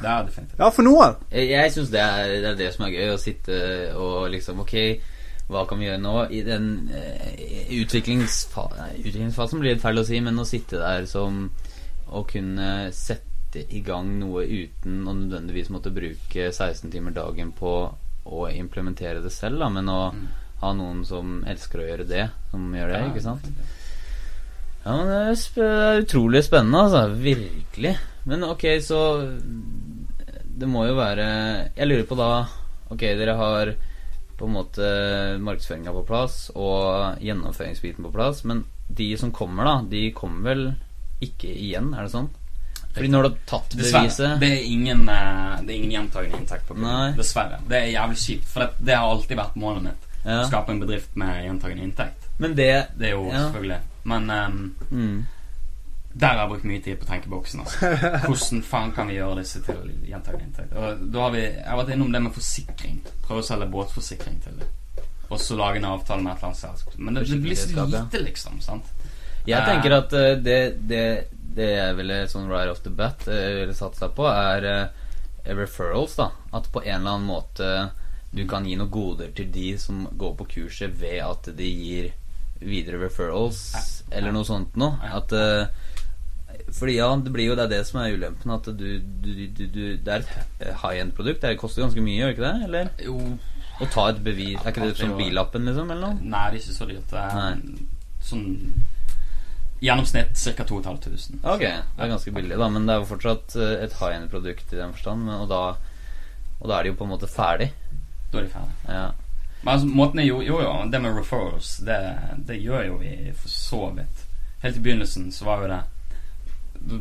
Det 0.00 0.06
er 0.08 0.22
definitivt. 0.28 0.58
Ja, 0.60 0.68
for 0.70 0.82
noen. 0.86 1.14
Jeg, 1.32 1.48
jeg 1.50 1.72
syns 1.74 1.90
det, 1.90 2.00
er- 2.00 2.34
det 2.42 2.50
er 2.52 2.54
det 2.60 2.74
som 2.74 2.84
er 2.86 2.90
gøy, 2.94 3.08
å 3.14 3.18
sitte 3.18 3.56
og 3.98 4.30
liksom 4.30 4.60
Ok, 4.60 4.74
hva 5.48 5.64
kan 5.66 5.78
vi 5.80 5.86
gjøre 5.88 6.00
nå? 6.04 6.12
I 6.30 6.42
den 6.46 6.68
eh, 6.94 7.66
utviklingsfa 7.82 8.68
nei, 8.76 8.90
utviklingsfasen 9.00 9.58
blir 9.62 9.74
det 9.74 9.82
feil 9.82 9.98
å 9.98 10.04
si, 10.06 10.20
men 10.20 10.38
å 10.38 10.44
sitte 10.46 10.78
der 10.78 11.06
som 11.10 11.48
å 12.12 12.22
kunne 12.28 12.92
sette 12.94 13.64
i 13.74 13.80
gang 13.80 14.10
noe 14.20 14.44
uten 14.44 15.02
å 15.08 15.14
nødvendigvis 15.16 15.70
måtte 15.72 15.90
bruke 15.90 16.50
16 16.52 16.90
timer 16.92 17.10
dagen 17.16 17.50
på 17.56 17.72
å 18.28 18.44
implementere 18.52 19.22
det 19.24 19.32
selv, 19.32 19.58
da, 19.58 19.68
men 19.72 19.88
å 19.88 20.12
Mm. 20.12 20.26
ha 20.60 20.72
noen 20.74 21.04
som 21.06 21.42
elsker 21.46 21.78
å 21.80 21.86
gjøre 21.88 22.06
det, 22.08 22.28
som 22.50 22.72
gjør 22.74 22.88
det, 22.92 23.00
Ja, 23.00 23.08
ikke 23.08 23.22
sant? 23.22 23.48
Ja, 24.88 24.94
men 24.96 25.10
det 25.12 25.18
er, 25.20 25.34
sp 25.36 25.58
det 25.60 25.68
er 25.68 26.02
utrolig 26.06 26.40
spennende, 26.46 26.80
altså. 26.86 27.02
Virkelig. 27.20 27.92
Men 28.28 28.44
ok, 28.48 28.64
så 28.84 29.00
Det 30.58 30.68
må 30.68 30.86
jo 30.88 30.96
være 30.98 31.26
Jeg 31.76 31.88
lurer 31.88 32.08
på 32.08 32.16
da 32.18 32.30
Ok, 32.88 33.04
dere 33.20 33.36
har 33.36 33.74
på 34.38 34.46
en 34.46 34.54
måte 34.54 34.88
markedsføringa 35.42 35.92
på 35.92 36.04
plass 36.06 36.34
og 36.54 37.18
gjennomføringsbiten 37.18 38.04
på 38.06 38.12
plass, 38.14 38.44
men 38.46 38.60
de 38.86 39.08
som 39.18 39.32
kommer, 39.34 39.66
da, 39.66 39.72
de 39.90 40.12
kommer 40.14 40.44
vel 40.46 40.62
ikke 41.26 41.50
igjen, 41.50 41.88
er 41.90 42.06
det 42.06 42.12
sånn? 42.12 42.28
Fordi 42.94 43.10
når 43.10 43.26
du 43.26 43.28
har 43.28 43.40
tatt 43.50 43.74
beviset 43.80 44.38
Det 44.38 44.50
er 44.60 44.62
ingen, 44.62 45.02
eh, 45.10 45.58
det 45.66 45.74
er 45.74 45.76
ingen 45.80 45.96
gjentagende 45.96 46.38
inntekt 46.38 46.70
på. 46.70 46.78
Dessverre. 47.18 47.58
Det 47.68 47.80
er 47.80 47.90
jævlig 47.96 48.20
kjipt, 48.22 48.46
for 48.52 48.62
det, 48.64 48.86
det 48.86 48.96
har 48.96 49.10
alltid 49.10 49.42
vært 49.42 49.58
målet 49.58 49.82
mitt. 49.88 50.08
ja. 50.24 50.38
Å 50.38 50.46
skape 50.48 50.74
en 50.74 50.80
bedrift 50.86 51.18
med 51.18 51.44
gjentagende 51.44 51.84
inntekt. 51.88 52.17
Men 52.38 52.54
det 52.54 52.86
Det 52.98 53.08
er 53.08 53.14
jo 53.16 53.24
Ja. 53.32 53.38
selvfølgelig 53.48 53.80
Men 54.04 54.30
um, 54.30 54.74
mm. 54.90 55.26
der 56.14 56.26
har 56.28 56.38
jeg 56.38 56.48
brukt 56.48 56.64
mye 56.64 56.80
tid 56.82 56.96
på 57.00 57.06
tenkeboksen. 57.06 57.60
Altså. 57.60 57.90
Hvordan 58.26 58.62
faen 58.64 58.92
kan 58.96 59.08
vi 59.08 59.14
gjøre 59.18 59.38
disse 59.40 59.60
til 59.62 59.90
gjentagende 60.08 60.44
inntekt? 60.48 60.72
Og 60.76 61.02
da 61.12 61.20
har 61.26 61.30
vi, 61.34 61.42
Jeg 61.42 61.64
har 61.68 61.76
vært 61.82 61.92
innom 61.94 62.12
det 62.12 62.22
med 62.22 62.32
forsikring. 62.34 63.00
Prøve 63.26 63.42
å 63.42 63.46
selge 63.46 63.68
båtforsikring 63.70 64.40
til 64.42 64.52
dem. 64.62 64.68
Og 65.30 65.40
så 65.44 65.56
lage 65.58 65.76
en 65.76 65.84
avtale 65.84 66.22
med 66.24 66.32
et 66.32 66.38
eller 66.38 66.48
annet 66.48 66.62
selskap. 66.62 66.94
Men 66.98 67.14
det, 67.18 67.26
det 67.28 67.40
blir 67.42 67.54
så 67.60 67.84
lite, 67.86 68.22
liksom. 68.24 68.60
sant? 68.64 68.84
Jeg 69.46 69.60
Eh. 69.60 69.66
tenker 69.68 69.92
at 69.98 70.12
uh, 70.12 70.42
det, 70.42 70.58
det, 70.88 71.04
det 71.56 71.68
jeg 71.74 71.96
ville 71.96 72.16
sånn 72.28 72.48
right 72.48 72.70
off 72.72 72.80
the 72.82 72.90
bat 72.90 73.26
uh, 73.28 73.34
ville 73.60 73.74
satsa 73.76 74.08
på, 74.08 74.24
er 74.28 74.64
uh, 74.64 75.52
referrals. 75.58 76.16
da 76.16 76.30
At 76.52 76.70
på 76.72 76.80
en 76.84 77.00
eller 77.00 77.10
annen 77.18 77.26
måte 77.28 77.90
du 78.32 78.42
kan 78.48 78.64
gi 78.68 78.74
noen 78.76 78.90
goder 78.92 79.30
til 79.36 79.46
de 79.52 79.78
som 79.80 80.02
går 80.20 80.34
på 80.36 80.44
kurset, 80.56 80.90
ved 81.00 81.20
at 81.24 81.46
de 81.56 81.64
gir 81.68 82.10
videre 82.60 82.98
referrals, 83.04 83.60
eller 84.10 84.32
noe 84.34 84.44
sånt 84.48 84.76
noe. 84.76 84.98
At 85.04 85.32
eh, 85.32 85.66
fordi 86.74 86.96
ja, 86.98 87.08
det 87.16 87.32
blir 87.32 87.46
jo 87.50 87.54
det 87.56 87.64
er 87.68 87.72
det 87.78 87.86
som 87.86 88.00
er 88.02 88.12
ulempen. 88.16 88.50
At 88.52 88.66
du, 88.76 88.98
du, 89.00 89.30
du, 89.46 89.66
du 89.66 89.96
Det 89.96 90.08
er 90.12 90.24
et 90.60 90.74
high 90.82 90.98
end-produkt. 91.00 91.40
Det 91.40 91.56
koster 91.60 91.82
ganske 91.86 92.02
mye, 92.04 92.18
gjør 92.20 92.34
ikke 92.34 92.44
det? 92.44 92.66
Eller? 92.68 92.90
Jo 93.06 93.16
Å 93.78 93.86
ta 93.94 94.08
et 94.10 94.18
bevis 94.26 94.58
Er 94.58 94.72
ikke 94.72 94.88
det 94.88 94.96
som 94.98 95.12
billappen, 95.16 95.64
liksom? 95.68 95.90
Eller 95.94 96.02
noe? 96.10 96.18
Nei, 96.20 96.44
det 96.50 96.58
er 96.58 96.62
ikke 96.64 96.76
så 96.80 96.88
dyrt. 96.90 97.06
Det 97.12 97.22
er 97.22 97.36
Nei. 97.38 97.88
sånn 98.28 98.46
Gjennomsnitt 99.78 100.34
ca. 100.58 100.64
2500. 100.66 101.38
Ok, 101.46 101.60
det 101.62 102.02
er 102.02 102.08
ganske 102.10 102.32
billig, 102.34 102.56
da, 102.58 102.66
men 102.74 102.88
det 102.88 102.96
er 102.96 102.98
jo 102.98 103.06
fortsatt 103.12 103.54
eh, 103.62 103.76
et 103.84 103.92
high 104.00 104.16
end-produkt 104.16 104.72
i 104.74 104.80
den 104.80 104.90
forstand. 104.96 105.22
men- 105.28 105.38
Og 105.44 105.48
da, 105.52 105.60
og 106.58 106.66
da 106.68 106.78
er 106.80 106.82
de 106.82 106.90
jo 106.90 106.96
på 106.98 107.06
en 107.06 107.12
måte 107.14 107.28
ferdig. 107.30 107.68
Da 108.32 108.40
er 108.40 108.48
de 108.48 108.50
ferdig. 108.50 108.74
Ja. 108.88 109.04
Men 109.62 109.72
altså, 109.74 109.86
måten 109.90 110.18
jeg 110.22 110.28
gjorde 110.30 110.46
Jo, 110.46 110.60
jo, 110.62 110.74
det 110.90 111.00
med 111.02 111.16
referrals, 111.16 111.72
det, 111.86 111.96
det 112.46 112.60
gjør 112.62 112.84
jo 112.86 112.96
vi 113.00 113.32
for 113.34 113.48
så 113.50 113.80
vidt. 113.96 114.20
Helt 114.62 114.76
i 114.76 114.80
begynnelsen 114.80 115.32
så 115.32 115.44
var 115.48 115.62
jo 115.64 115.68
det 115.72 115.80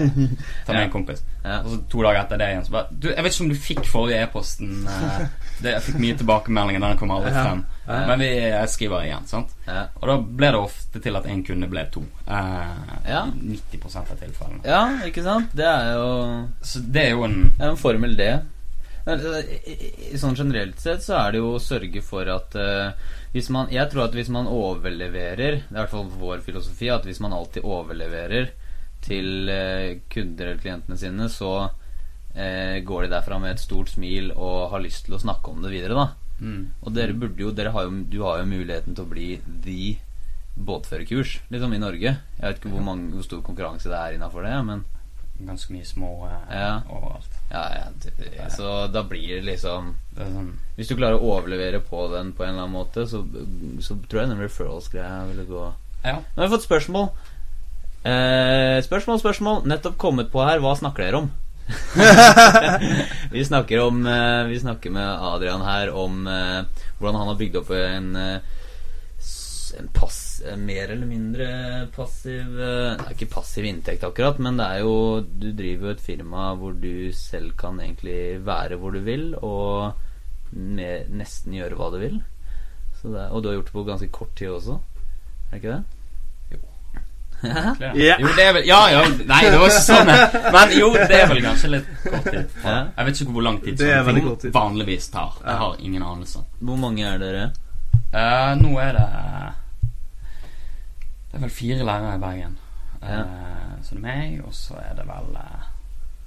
Ta 0.66 0.72
med 0.72 0.82
en 0.82 0.90
kompis. 0.90 1.22
Ja. 1.44 1.60
Og 1.62 1.70
så 1.70 1.78
to 1.92 2.02
dager 2.02 2.24
etter 2.24 2.40
det 2.42 2.48
igjen, 2.50 2.64
så 2.66 2.74
bare 2.74 2.86
Du, 2.90 3.08
jeg 3.12 3.22
vet 3.24 3.34
ikke 3.36 3.44
om 3.46 3.52
du 3.52 3.60
fikk 3.68 3.84
forrige 3.86 4.22
e-posten. 4.26 4.72
Uh, 4.88 5.28
Jeg 5.62 5.82
fikk 5.86 6.00
mye 6.02 6.16
tilbakemeldinger, 6.18 6.82
den 6.82 6.98
kommer 7.00 7.20
aldri 7.20 7.30
Ja. 7.32 7.44
frem. 7.46 7.62
Ja. 7.86 8.00
Men 8.10 8.18
vi 8.18 8.30
skriver 8.68 9.04
igjen, 9.06 9.26
sant. 9.30 9.54
Ja. 9.66 9.86
Og 10.02 10.08
da 10.10 10.16
ble 10.18 10.50
det 10.52 10.58
ofte 10.60 11.00
til 11.00 11.16
at 11.16 11.26
en 11.30 11.44
kunde 11.46 11.68
ble 11.70 11.84
to. 11.94 12.02
Eh, 12.26 12.82
Ja. 13.08 13.22
90 13.30 13.96
av 13.96 14.10
tilfellene. 14.18 14.60
ja, 14.64 14.82
ikke 15.06 15.22
sant? 15.22 15.54
Det 15.56 15.64
er 15.64 15.92
jo 15.94 16.48
Så 16.62 16.82
det 16.92 17.04
er 17.04 17.10
jo 17.10 17.24
en 17.24 17.52
en 17.60 17.76
formel, 17.76 18.16
det. 18.16 18.42
Eh, 19.06 19.70
i- 19.70 20.18
Sånn 20.18 20.34
generelt 20.34 20.80
sett 20.82 21.04
så 21.04 21.14
er 21.20 21.32
det 21.32 21.38
jo 21.38 21.52
å 21.54 21.62
sørge 21.62 22.00
for 22.02 22.26
at 22.32 22.56
uh, 22.58 22.90
hvis 23.32 23.50
man 23.54 23.68
Jeg 23.70 23.90
tror 23.92 24.08
at 24.08 24.14
hvis 24.18 24.30
man 24.34 24.48
overleverer 24.50 25.60
Det 25.60 25.70
er 25.70 25.76
i 25.76 25.80
hvert 25.84 25.92
fall 25.92 26.08
vår 26.18 26.40
filosofi 26.42 26.88
at 26.90 27.04
hvis 27.06 27.20
man 27.22 27.32
alltid 27.36 27.62
overleverer 27.62 28.48
til 29.06 29.46
uh, 29.46 29.92
kunder 30.10 30.48
eller 30.48 30.58
klientene 30.62 30.98
sine, 30.98 31.28
så 31.30 31.50
uh, 31.70 32.76
går 32.82 33.06
de 33.06 33.12
derfra 33.12 33.38
med 33.38 33.52
et 33.54 33.62
stort 33.62 33.92
smil 33.94 34.32
og 34.34 34.70
har 34.72 34.82
lyst 34.82 35.04
til 35.06 35.14
å 35.14 35.22
snakke 35.22 35.52
om 35.54 35.62
det 35.62 35.70
videre, 35.70 35.94
da. 35.94 36.08
mm, 36.40 36.64
Og 36.82 36.92
dere 36.96 37.14
burde 37.14 37.38
jo, 37.44 37.52
dere 37.54 37.70
har 37.76 37.86
jo 37.86 38.02
Du 38.10 38.18
har 38.24 38.40
jo 38.42 38.48
muligheten 38.50 38.96
til 38.98 39.04
å 39.06 39.10
bli 39.12 39.28
the 39.62 39.98
båtførerkurs, 40.58 41.36
liksom, 41.52 41.74
i 41.76 41.78
Norge. 41.78 42.16
Jeg 42.16 42.42
vet 42.42 42.58
ikke 42.58 42.70
hvor, 42.72 42.82
mange, 42.82 43.10
hvor 43.12 43.22
stor 43.26 43.42
konkurranse 43.44 43.90
det 43.92 43.98
er 44.00 44.14
innafor 44.16 44.42
det, 44.48 44.54
men 44.64 44.84
ganske 45.44 45.72
mye 45.72 45.84
små 45.84 46.10
eh, 46.28 46.56
Ja. 46.56 46.80
overalt. 46.90 47.32
ja, 47.50 47.62
ja, 47.74 47.84
det- 48.02 48.52
Så 48.56 48.86
da 48.92 49.02
blir 49.02 49.36
det 49.36 49.44
liksom 49.44 49.94
Det 50.16 50.24
sånn 50.26 50.52
Hvis 50.76 50.88
du 50.88 50.96
klarer 50.96 51.18
å 51.20 51.22
overlevere 51.40 51.80
på 51.80 52.08
den 52.12 52.32
på 52.32 52.42
en 52.44 52.50
eller 52.50 52.62
annen 52.62 52.72
måte, 52.76 53.06
så, 53.06 53.22
så 53.80 53.96
tror 54.08 54.20
jeg 54.20 54.28
den 54.30 54.40
referrals-greia 54.40 55.26
ville 55.28 55.44
gå 55.44 55.72
Ja. 56.04 56.14
Nå 56.36 56.42
har 56.42 56.48
vi 56.48 56.54
fått 56.56 56.68
spørsmål. 56.68 57.08
Eh, 58.04 58.80
spørsmål, 58.82 59.18
spørsmål. 59.20 59.64
Nettopp 59.66 59.96
kommet 59.98 60.30
på 60.30 60.44
her. 60.46 60.60
Hva 60.60 60.76
snakker 60.78 61.02
dere 61.02 61.16
om? 61.16 61.30
vi 63.32 63.44
snakker 63.44 63.80
om 63.82 64.06
eh, 64.06 64.44
Vi 64.46 64.60
snakker 64.60 64.90
med 64.94 65.08
Adrian 65.08 65.62
her 65.66 65.90
om 65.90 66.26
eh, 66.26 66.62
hvordan 67.00 67.18
han 67.18 67.28
har 67.32 67.38
bygd 67.40 67.56
opp 67.56 67.70
en 67.74 68.12
pass, 69.92 70.42
eh, 70.46 70.56
mer 70.56 70.90
eller 70.94 71.06
mindre 71.06 71.46
passiv 71.94 72.54
eh, 72.60 72.96
Det 72.96 73.06
er 73.06 73.14
ikke 73.16 73.28
passiv 73.34 73.64
inntekt 73.68 74.04
akkurat, 74.08 74.38
men 74.42 74.56
det 74.60 74.66
er 74.66 74.78
jo 74.84 74.94
Du 75.26 75.48
driver 75.52 75.90
jo 75.90 75.94
et 75.96 76.00
firma 76.04 76.54
hvor 76.56 76.72
du 76.80 77.12
selv 77.12 77.52
kan 77.60 77.80
egentlig 77.80 78.40
være 78.46 78.76
hvor 78.80 78.92
du 78.96 79.00
vil, 79.06 79.34
og 79.42 79.92
med, 80.52 81.08
nesten 81.10 81.52
gjøre 81.58 81.74
hva 81.76 81.90
du 81.92 81.98
vil. 81.98 82.20
Så 83.00 83.08
det, 83.12 83.20
er- 83.26 83.30
og 83.34 83.42
du 83.42 83.48
har 83.48 83.56
gjort 83.58 83.66
det 83.72 83.72
på 83.76 83.84
ganske 83.88 84.08
kort 84.14 84.34
tid 84.38 84.48
også. 84.54 84.78
Er 84.78 85.50
det 85.50 85.62
ikke 85.62 85.74
det? 85.76 85.82
Ja. 87.44 88.16
Jo, 88.18 88.28
det 88.32 88.44
er 88.46 88.52
vel 88.56 88.64
Ja, 88.66 88.78
ja. 88.88 89.02
Nei, 89.28 89.42
det 89.52 89.58
var 89.60 89.68
ikke 89.68 89.82
sånn. 89.84 90.08
eh. 90.08 90.36
Men 90.54 90.70
jo, 90.72 90.86
det 90.96 91.18
er 91.20 91.26
vel 91.28 91.42
kanskje 91.44 91.68
litt 91.74 91.90
kort 92.06 92.24
tid. 92.32 92.54
Ja. 92.64 92.76
Jeg 92.96 93.06
vet 93.10 93.20
ikke 93.20 93.34
hvor 93.36 93.44
lang 93.44 93.58
tid 93.60 93.76
Det 93.76 93.90
sånne 93.92 94.14
ting 94.22 94.30
tid. 94.46 94.52
vanligvis 94.56 95.08
tar. 95.12 95.36
Jeg 95.44 95.58
har 95.60 95.76
ingen 95.84 96.02
anelse. 96.02 96.40
Hvor 96.64 96.80
mange 96.80 97.04
er 97.04 97.20
dere? 97.20 97.44
Uh, 98.14 98.54
nå 98.62 98.72
er 98.80 98.96
det 98.96 99.04
Det 101.36 101.42
er 101.42 101.48
vel 101.48 101.50
fire 101.52 101.84
lærere 101.84 102.14
i 102.16 102.20
Bergen. 102.20 102.52
Eh, 103.02 103.72
så 103.82 103.94
det 103.94 103.98
er 103.98 104.04
meg, 104.06 104.36
og 104.40 104.54
så 104.56 104.78
er 104.80 104.94
det 104.96 105.04
vel 105.04 105.34
eh, 105.36 105.66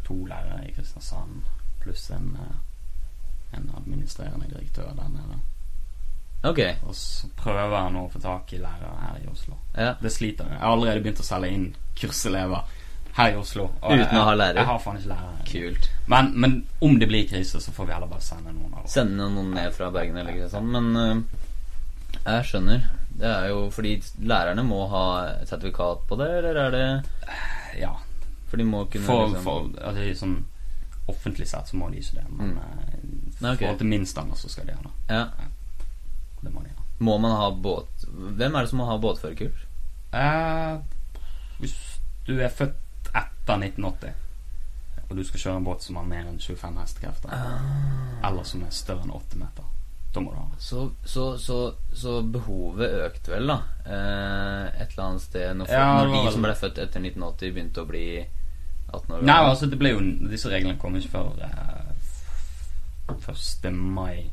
to 0.05 0.17
lærere 0.29 0.67
i 0.67 0.73
Kristiansand 0.75 1.39
pluss 1.81 2.11
en, 2.13 2.37
eh, 2.37 3.57
en 3.57 3.71
administrerende 3.77 4.51
direktør 4.51 4.91
der 4.93 5.09
nede. 5.09 5.39
Ok. 6.43 6.59
Og 6.85 6.93
så 6.95 7.31
prøver 7.41 7.73
jeg 7.73 7.95
nå 7.95 8.03
å 8.05 8.11
få 8.13 8.21
tak 8.21 8.53
i 8.53 8.61
lærere 8.61 8.91
her 9.01 9.17
i 9.23 9.25
Oslo. 9.31 9.57
Ja. 9.73 9.95
Det 9.97 10.13
sliter 10.13 10.45
jeg. 10.45 10.59
Jeg 10.59 10.61
har 10.61 10.75
allerede 10.77 11.01
begynt 11.01 11.23
å 11.25 11.27
selge 11.31 11.51
inn 11.57 11.65
kurselever 11.97 12.77
her 13.17 13.33
i 13.33 13.41
Oslo. 13.41 13.65
Uten 13.81 14.05
jeg, 14.05 14.13
å 14.13 14.29
ha 14.29 14.37
lærer? 14.37 14.61
Jeg 14.61 14.69
har 14.69 14.79
faen 14.85 15.01
ikke 15.01 15.13
lærer. 15.15 15.41
Kult. 15.49 15.89
Men, 16.05 16.31
men 16.37 16.55
om 16.85 17.01
det 17.01 17.09
blir 17.09 17.25
krise, 17.33 17.65
så 17.65 17.73
får 17.73 17.89
vi 17.89 17.97
heller 17.97 18.13
bare 18.13 18.29
sende 18.29 18.53
noen 18.53 18.77
av. 18.77 18.85
Sende 18.93 19.25
noen 19.25 19.51
ned 19.57 19.73
fra 19.73 19.89
Bergen 19.97 20.21
eller 20.21 20.45
sånn. 20.53 20.69
Men 20.77 20.93
uh, 20.93 21.43
jeg 22.21 22.49
skjønner. 22.53 22.87
Det 23.19 23.27
er 23.27 23.47
jo 23.51 23.69
fordi 23.75 23.97
lærerne 24.23 24.63
må 24.63 24.85
ha 24.87 25.03
sertifikat 25.45 26.05
på 26.07 26.15
det, 26.21 26.29
eller 26.37 26.55
er 26.65 26.71
det 26.71 26.85
Ja. 27.79 27.93
For 28.49 28.57
de 28.57 28.63
må 28.65 28.85
kunne 28.89 29.05
For, 29.05 29.27
liksom, 29.27 29.43
for 29.43 29.87
altså, 29.87 30.13
sånn 30.25 30.37
offentlig 31.09 31.47
sett 31.47 31.67
så 31.69 31.75
må 31.77 31.89
de 31.91 31.97
ikke 31.99 32.15
det. 32.15 32.25
Men 32.29 32.49
Mm. 32.53 32.57
eh, 32.57 32.95
i 33.03 33.41
Nei, 33.41 33.51
ok. 33.53 33.59
forhold 33.59 33.77
til 33.77 33.87
min 33.87 34.05
standard 34.05 34.37
så 34.37 34.49
skal 34.49 34.65
de 34.65 34.73
ha 34.73 34.81
det. 34.81 34.91
Ja. 35.09 35.25
Det 36.43 36.53
må 36.53 36.63
de 36.63 36.69
ha. 36.69 36.83
Må 36.99 37.17
man 37.19 37.31
ha 37.31 37.49
båt 37.51 38.05
Hvem 38.37 38.55
er 38.55 38.61
det 38.61 38.69
som 38.69 38.79
må 38.79 38.85
ha 38.85 38.97
båtførerkurs? 38.97 39.65
Eh, 40.13 40.77
hvis 41.59 41.75
du 42.27 42.39
er 42.39 42.49
født 42.49 42.75
etter 43.15 43.57
1980, 43.57 44.13
og 45.09 45.15
du 45.17 45.23
skal 45.23 45.39
kjøre 45.39 45.57
en 45.57 45.65
båt 45.65 45.81
som 45.83 45.95
har 45.95 46.03
mer 46.05 46.25
enn 46.29 46.39
25 46.39 46.77
hestekrefter, 46.79 47.29
Ah. 47.31 48.27
eller 48.29 48.43
som 48.43 48.63
er 48.63 48.69
større 48.71 49.03
enn 49.03 49.11
8 49.11 49.35
meter, 49.37 49.63
ha. 50.15 50.45
Så, 50.57 50.89
så, 51.05 51.37
så, 51.37 51.73
så 51.93 52.21
behovet 52.25 52.91
økte 53.05 53.31
vel, 53.35 53.47
da? 53.47 53.59
Eh, 53.85 54.81
et 54.81 54.89
eller 54.95 55.05
annet 55.05 55.21
sted 55.21 55.53
når, 55.55 55.65
folk, 55.69 55.77
Ja, 55.77 56.01
det 56.01 56.09
når 56.09 56.25
de 56.25 56.31
som 56.33 56.41
ble 56.47 56.55
født 56.57 56.77
etter 56.81 56.99
1980, 57.05 57.53
begynte 57.55 57.83
å 57.83 57.89
bli 57.89 58.05
18 58.89 59.15
år 59.15 59.21
Nei, 59.29 59.37
altså 59.45 59.69
det 59.69 59.77
ble 59.77 59.91
jo 59.93 59.99
Disse 60.31 60.49
reglene 60.49 60.79
kom 60.81 60.95
ikke 60.97 61.13
før 61.13 61.43
eh, 61.45 61.91
1. 63.13 63.71
mai 63.73 64.25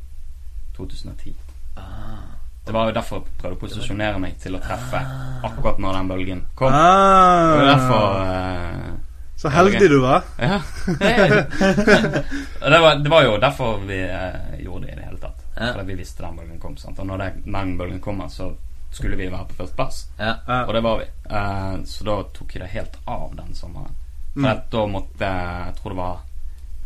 2010. 0.77 1.33
Ah. 1.77 2.25
Det 2.67 2.73
var 2.75 2.89
jo 2.89 2.93
derfor 2.97 3.21
jeg 3.23 3.37
prøvde 3.39 3.55
å 3.55 3.61
posisjonere 3.61 4.19
meg 4.19 4.35
til 4.41 4.57
å 4.57 4.59
treffe 4.61 4.99
akkurat 5.47 5.77
når 5.79 5.93
den 6.01 6.09
bølgen 6.11 6.41
kom. 6.59 6.73
Det 6.73 6.81
Ah, 6.81 7.53
var 7.53 7.69
derfor 7.71 8.05
eh, 8.25 8.95
så 9.37 9.51
heldig 9.53 9.87
du 9.93 9.99
var. 10.01 10.23
Ja. 10.41 10.57
Det, 12.67 12.79
var, 12.81 12.95
det 13.03 13.09
var 13.09 13.23
jo 13.23 13.37
derfor 13.37 13.77
vi 13.85 13.99
eh, 14.01 14.63
gjorde 14.65 14.87
det 14.87 14.93
i 14.93 14.95
det 14.97 15.05
hele. 15.05 15.16
Ja. 15.59 15.73
Fordi 15.73 15.85
vi 15.87 15.95
visste 15.95 16.23
den 16.23 16.35
bølgen 16.37 16.59
kom. 16.59 16.77
Sant? 16.77 16.99
Og 16.99 17.05
når 17.07 17.17
den 17.45 17.77
bølgen 17.77 17.99
kommer, 17.99 18.27
så 18.29 18.51
skulle 18.91 19.17
vi 19.17 19.27
være 19.29 19.45
på 19.49 19.55
førsteplass. 19.63 20.07
Ja. 20.19 20.35
Ja. 20.47 20.59
Og 20.67 20.73
det 20.73 20.83
var 20.83 20.97
vi. 20.99 21.05
Eh, 21.29 21.83
så 21.85 22.03
da 22.07 22.23
tok 22.33 22.53
vi 22.55 22.59
det 22.59 22.69
helt 22.71 22.97
av 23.05 23.35
den 23.35 23.53
sommeren. 23.55 23.95
For 24.33 24.41
Mm. 24.41 24.61
da 24.71 24.85
måtte 24.87 25.19
Jeg 25.19 25.75
tror 25.75 25.89
det 25.89 25.97
var 25.97 26.19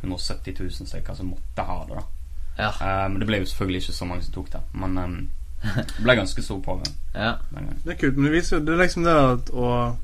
170 0.02 0.56
000 0.60 0.88
stykker 0.88 1.14
som 1.16 1.28
måtte 1.34 1.62
ha 1.68 1.86
det. 1.86 1.96
da 1.96 2.04
Ja. 2.58 2.70
Eh, 2.70 3.10
Men 3.10 3.20
det 3.20 3.28
ble 3.28 3.38
jo 3.40 3.46
selvfølgelig 3.46 3.82
ikke 3.82 3.94
så 3.94 4.06
mange 4.06 4.24
som 4.24 4.34
tok 4.34 4.50
det. 4.52 4.62
Men 4.74 4.98
eh, 4.98 5.76
det 5.98 6.04
ble 6.04 6.16
ganske 6.16 6.42
stor 6.42 6.60
pågang 6.62 6.96
ja. 7.14 7.36
Det 7.86 7.92
er 7.94 7.98
kult, 8.00 8.16
men 8.18 8.26
det 8.26 8.32
viser 8.34 8.58
jo 8.58 8.66
Det 8.66 8.74
er 8.74 8.78
liksom 8.84 9.04
det 9.04 9.14
at 9.14 9.50
å 9.54 9.96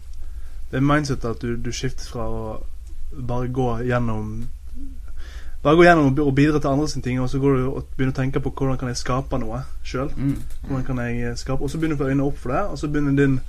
Det 0.72 0.78
er 0.78 0.82
mindsetet 0.86 1.26
at 1.32 1.42
du, 1.42 1.56
du 1.56 1.72
skifter 1.72 2.06
fra 2.12 2.28
å 2.30 2.64
bare 3.18 3.48
gå 3.48 3.70
gjennom 3.88 4.48
Bare 5.64 5.76
gå 5.76 5.84
gjennom 5.88 6.12
og 6.22 6.36
bidra 6.38 6.60
til 6.62 6.70
andre 6.70 6.88
sine 6.88 7.04
ting, 7.04 7.20
og 7.22 7.30
så 7.30 7.40
går 7.42 7.56
du 7.58 7.64
og 7.72 7.88
begynner 7.98 8.14
å 8.14 8.20
tenke 8.22 8.40
på 8.44 8.52
hvordan 8.54 8.78
kan 8.78 8.92
jeg 8.92 9.00
skape 9.02 9.40
noe 9.42 9.64
sjøl. 9.84 10.12
Mm. 10.16 10.36
Hvordan 10.68 10.86
kan 10.86 11.02
jeg 11.04 11.38
skape 11.42 11.64
Og 11.66 11.70
så 11.72 11.78
begynner 11.82 11.98
du 11.98 12.02
å 12.02 12.06
få 12.06 12.12
øynene 12.12 12.28
opp 12.30 12.38
for 12.44 12.54
det, 12.54 12.62
og 12.72 12.78
så 12.80 12.88
begynner 12.94 13.18
din 13.18 13.40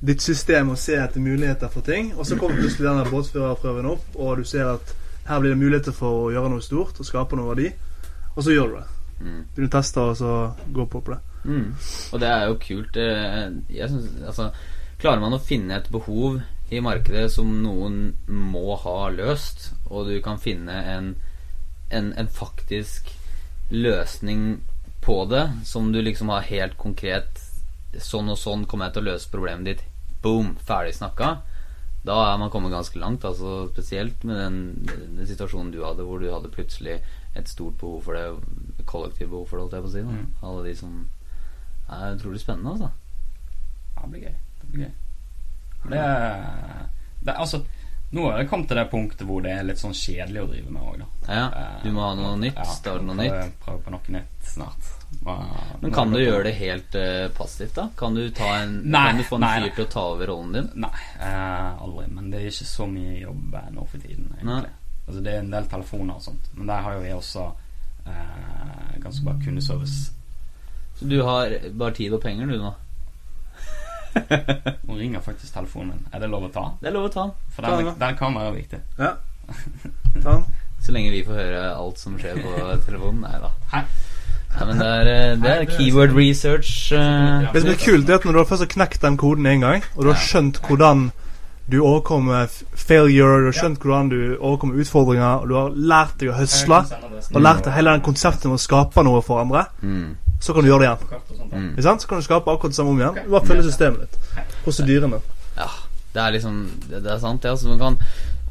ditt 0.00 0.22
system 0.22 0.70
å 0.70 0.76
se 0.78 0.94
etter 0.94 1.20
muligheter 1.20 1.68
for 1.72 1.82
ting. 1.82 2.12
Og 2.14 2.26
så 2.26 2.36
kommer 2.38 2.60
plutselig 2.60 2.86
denne 2.86 3.08
båtførerprøven 3.10 3.88
opp, 3.90 4.04
og 4.14 4.38
du 4.38 4.44
ser 4.46 4.70
at 4.76 4.94
her 5.28 5.40
blir 5.42 5.50
det 5.56 5.58
muligheter 5.60 5.92
for 5.92 6.28
å 6.28 6.30
gjøre 6.32 6.52
noe 6.54 6.62
stort 6.64 7.00
og 7.02 7.06
skape 7.08 7.36
noe 7.36 7.50
verdi. 7.50 7.72
Og 8.36 8.44
så 8.46 8.54
gjør 8.54 8.70
du 8.70 8.76
det. 8.78 8.86
Mm. 9.18 9.40
Begynner 9.56 9.68
å 9.72 9.74
teste 9.74 10.04
og 10.06 10.16
så 10.16 10.34
gå 10.72 10.86
på 10.86 11.00
på 11.02 11.16
det. 11.16 11.18
Mm. 11.44 11.66
Og 12.14 12.20
det 12.22 12.28
er 12.30 12.46
jo 12.46 12.60
kult. 12.62 12.96
eh, 12.96 13.50
Jeg 13.74 13.88
synes, 13.90 14.06
altså, 14.30 14.50
klarer 15.02 15.20
man 15.20 15.34
å 15.34 15.42
finne 15.42 15.76
et 15.76 15.90
behov 15.90 16.38
i 16.70 16.80
markedet 16.84 17.30
som 17.32 17.50
noen 17.62 18.14
må 18.28 18.76
ha 18.76 19.08
løst, 19.10 19.72
og 19.90 20.06
du 20.06 20.20
kan 20.22 20.38
finne 20.38 20.78
en, 20.94 21.14
en, 21.90 22.12
en 22.12 22.28
faktisk 22.28 23.12
løsning 23.68 24.60
på 25.04 25.24
det, 25.24 25.44
som 25.64 25.92
du 25.92 26.02
liksom 26.02 26.28
har 26.28 26.48
helt 26.48 26.78
konkret 26.78 27.44
Sånn 28.04 28.28
og 28.28 28.36
sånn 28.36 28.66
kommer 28.68 28.90
jeg 28.90 28.98
til 28.98 29.06
å 29.06 29.08
løse 29.14 29.30
problemet 29.32 29.64
ditt. 29.64 29.84
Boom! 30.20 30.50
Ferdig 30.68 30.92
snakka. 30.92 31.30
Da 32.04 32.18
er 32.28 32.36
man 32.38 32.50
kommet 32.52 32.74
ganske 32.74 33.00
langt. 33.00 33.24
Altså 33.24 33.62
Spesielt 33.72 34.26
med 34.28 34.36
den, 34.36 34.58
den 35.16 35.26
situasjonen 35.26 35.72
du 35.72 35.80
hadde, 35.80 36.04
hvor 36.04 36.20
du 36.20 36.28
hadde 36.28 36.52
plutselig 36.52 36.98
et 37.32 37.48
stort 37.48 37.78
behov 37.80 38.04
for 38.04 38.18
det, 38.18 38.84
kollektivt 38.84 39.32
behov 39.32 39.48
for 39.48 39.56
det, 39.56 39.64
holdt 39.64 39.78
jeg 39.78 39.86
på 39.86 39.90
å 39.90 39.94
si. 39.94 40.04
Mm. 40.04 40.28
Alle 40.50 40.66
de 40.68 40.76
som 40.76 41.00
er 41.88 42.18
utrolig 42.18 42.42
spennende, 42.44 42.76
altså. 42.76 42.92
Ja, 43.96 44.04
det 44.04 44.12
blir 44.12 44.26
gøy. 44.28 44.38
Det 44.60 44.70
blir 44.74 44.84
gøy. 44.84 44.94
Det 45.88 46.04
det 47.26 47.34
altså 47.34 47.62
Nå 48.10 48.22
har 48.30 48.38
jeg 48.40 48.48
kommet 48.48 48.68
til 48.70 48.78
det 48.80 48.86
punktet 48.90 49.26
hvor 49.28 49.42
det 49.44 49.50
er 49.52 49.66
litt 49.68 49.80
sånn 49.82 49.92
kjedelig 49.92 50.40
å 50.40 50.46
drive 50.48 50.70
med 50.72 50.82
òg, 50.82 50.94
da. 51.02 51.08
Ja, 51.28 51.42
Eh, 51.52 51.82
du 51.84 51.90
må 51.92 52.00
ha 52.06 52.14
noe 52.16 52.36
nytt. 52.40 52.56
Ja, 52.56 52.64
Starte 52.64 53.04
noe 53.04 53.16
nytt. 53.18 53.58
Prøve 53.64 53.82
på 53.84 53.90
noe 53.92 54.14
nytt 54.14 54.48
snart. 54.48 54.88
Bare- 55.24 55.76
Men 55.82 55.92
kan 55.92 56.10
du 56.10 56.18
gjøre 56.18 56.44
det 56.44 56.54
helt 56.56 56.94
uh, 56.96 57.28
passivt, 57.36 57.74
da? 57.76 57.88
Kan 57.96 58.14
du, 58.16 58.30
ta 58.30 58.48
en, 58.62 58.74
Nei, 58.84 59.06
kan 59.10 59.16
du 59.20 59.24
få 59.28 59.36
en 59.36 59.40
nei, 59.44 59.52
fyr 59.60 59.74
til 59.76 59.84
å 59.84 59.90
ta 59.92 60.06
over 60.14 60.26
rollen 60.32 60.52
din? 60.56 60.70
Nei, 60.74 61.04
uh, 61.20 61.82
aldri. 61.84 62.06
Men 62.16 62.30
det 62.30 62.40
er 62.40 62.48
ikke 62.50 62.68
så 62.72 62.86
mye 62.88 63.20
jobb 63.20 63.56
nå 63.76 63.86
for 63.88 63.98
tiden, 63.98 64.26
egentlig. 64.38 64.72
Altså 65.08 65.22
Det 65.24 65.32
er 65.34 65.38
en 65.44 65.50
del 65.50 65.64
telefoner 65.68 66.14
og 66.16 66.22
sånt. 66.22 66.48
Men 66.54 66.66
der 66.72 66.82
har 66.84 66.92
jo 66.96 67.00
vi 67.04 67.12
også 67.16 67.46
uh, 68.08 68.98
ganske 69.00 69.24
bra 69.24 69.36
kundeservice. 69.44 70.12
Så 70.98 71.08
du 71.08 71.20
har 71.22 71.52
bare 71.78 71.94
tid 71.94 72.12
og 72.12 72.22
penger, 72.24 72.46
du 72.46 72.56
nå? 72.58 72.72
Nå 74.88 74.96
ringer 74.98 75.20
faktisk 75.24 75.54
telefonen 75.54 75.92
min. 75.94 76.06
Er 76.12 76.22
det 76.24 76.30
lov 76.32 76.48
å 76.48 76.52
ta? 76.54 76.64
Det 76.80 76.90
er 76.90 76.96
lov 76.96 77.08
å 77.08 77.12
ta. 77.14 77.26
For 77.54 77.62
Ta 77.66 77.76
den, 77.76 77.86
den, 77.90 77.98
den 78.00 78.16
kan 78.18 78.36
er 78.40 78.52
viktig. 78.56 78.80
Ja. 78.98 79.12
Ta 80.22 80.30
den. 80.38 80.44
Så 80.84 80.92
lenge 80.94 81.10
vi 81.10 81.24
får 81.26 81.34
høre 81.40 81.62
alt 81.74 81.98
som 81.98 82.18
skjer 82.20 82.38
på 82.42 82.54
telefonen. 82.86 83.24
Nei 83.26 83.40
da. 83.42 83.52
Hei. 83.74 83.84
Nei, 84.48 84.66
men 84.70 84.78
det 84.80 84.86
er, 84.88 85.08
eh, 85.12 85.32
det 85.42 85.50
er 85.52 85.64
keyword 85.70 86.14
research. 86.16 86.70
Uh, 86.92 87.44
Det 87.52 87.62
som 87.62 87.70
er 87.70 87.80
kult, 87.82 88.08
er 88.08 88.16
at 88.16 88.24
når 88.24 88.32
du 88.32 88.38
har 88.40 88.46
først 88.48 88.64
har 88.64 88.70
knekt 88.72 89.02
den 89.04 89.18
koden 89.20 89.46
en 89.46 89.60
gang, 89.66 89.84
og 89.94 90.06
du 90.06 90.12
har 90.12 90.22
skjønt 90.22 90.60
hvordan 90.66 91.10
du 91.68 91.76
overkommer 91.84 92.48
failure, 92.72 93.42
du 93.42 93.50
har 93.50 93.58
skjønt 93.58 93.82
hvordan 93.84 94.08
du 94.08 94.20
overkommer 94.38 94.80
utfordringer, 94.80 95.42
og 95.44 95.50
du 95.50 95.54
har 95.58 95.76
lært 95.76 96.14
deg 96.22 96.30
å 96.32 96.38
høsle, 96.38 96.78
og 97.34 97.42
lært 97.44 97.68
deg 97.68 97.76
hele 97.76 97.92
den 97.98 98.06
konseptet 98.06 98.48
med 98.48 98.56
å 98.56 98.62
skape 98.62 99.04
noe 99.04 99.20
for 99.26 99.42
andre, 99.44 99.66
mm, 99.84 100.08
så 100.40 100.54
kan 100.54 100.62
du 100.64 100.68
gjøre 100.70 100.80
det 100.84 100.88
igjen. 100.88 101.52
mm. 101.52 101.82
Sant? 101.82 102.02
Så 102.02 102.08
kan 102.08 102.18
du 102.18 102.24
skape 102.26 102.50
akkurat 102.52 102.70
det 102.72 102.76
samme 102.78 102.90
om 102.90 103.00
igjen. 103.00 103.14
Du 103.24 103.30
bare 103.30 103.46
følge 103.46 103.62
systemet 103.66 104.00
ditt. 104.00 104.18
Prosedyrene. 104.64 105.20
Ja, 105.56 105.68
det 106.14 106.22
er 106.22 106.30
liksom 106.36 106.60
Det, 106.88 107.02
det 107.02 107.12
er 107.12 107.18
sant, 107.18 107.42
det. 107.42 107.50
Altså, 107.50 107.68
man 107.68 107.78
kan, 107.78 107.98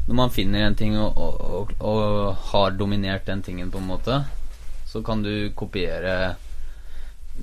når 0.08 0.16
man 0.16 0.30
finner 0.32 0.68
en 0.68 0.76
ting 0.76 0.98
og, 1.00 1.18
og, 1.18 1.42
og, 1.52 1.72
og 1.80 2.36
har 2.52 2.70
dominert 2.80 3.26
den 3.28 3.42
tingen, 3.44 3.72
på 3.72 3.78
en 3.78 3.88
måte, 3.88 4.24
så 4.88 5.02
kan 5.04 5.24
du 5.24 5.50
kopiere 5.56 6.36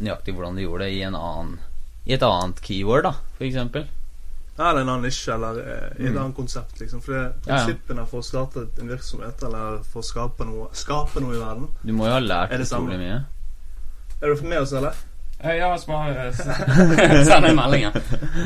nøyaktig 0.00 0.34
hvordan 0.34 0.56
du 0.56 0.62
gjorde 0.64 0.84
det 0.88 0.94
i 0.96 1.02
en 1.06 1.14
annen 1.14 1.58
I 2.06 2.12
et 2.16 2.22
annet 2.26 2.58
keyword, 2.60 3.04
da. 3.06 3.12
Ja, 4.58 4.68
eller 4.70 4.82
en 4.84 4.88
annen 4.92 5.02
nisje, 5.08 5.32
eller 5.34 5.56
eh, 5.58 5.86
i 5.98 6.06
et 6.06 6.12
Mm. 6.12 6.18
annet 6.22 6.36
konsept, 6.36 6.78
liksom. 6.80 7.00
For 7.02 7.12
det 7.12 7.20
Ja, 7.22 7.30
ja. 7.32 7.64
prinsippene 7.64 8.04
for 8.06 8.18
å 8.20 8.22
starte 8.24 8.66
en 8.80 8.88
virksomhet, 8.88 9.42
eller 9.42 9.80
for 9.88 10.00
å 10.02 10.04
skape 10.04 10.44
noe, 10.44 10.68
skape 10.72 11.20
noe 11.20 11.34
i 11.34 11.38
verden. 11.40 11.68
Du 11.82 11.92
må 11.92 12.06
jo 12.06 12.12
ha 12.12 12.20
lært 12.20 12.52
utrolig 12.60 12.98
mye. 13.00 13.24
Er 14.22 14.34
du 14.34 14.42
med 14.48 14.58
oss, 14.60 14.72
eller? 14.72 14.94
Eh, 15.40 15.56
Ja, 15.58 15.72
jeg 15.74 15.80
bare 15.86 16.26
eh, 16.28 17.24
sende 17.28 17.48
en 17.50 17.56
melding. 17.56 17.82
ja. 17.82 17.90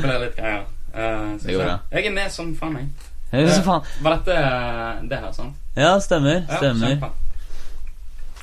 er 0.03 0.19
litt 0.25 0.35
greier. 0.35 0.65
Uh, 0.89 0.99
jeg, 0.99 1.39
Det 1.39 1.41
se. 1.53 1.57
bra. 1.63 1.77
Jeg 1.91 2.05
er 2.05 2.13
med 2.15 2.31
som 2.33 2.55
faen, 2.57 2.75
jeg. 2.77 2.87
Ja, 3.31 3.53
så 3.53 3.61
faen. 3.63 3.81
Var 4.01 4.15
dette 4.17 4.35
eh, 4.41 5.01
det 5.09 5.19
her, 5.21 5.31
sant? 5.31 5.55
Ja, 5.77 5.91
stemmer. 6.01 6.41
Stemmer. 6.57 6.95
Ja, 6.97 7.09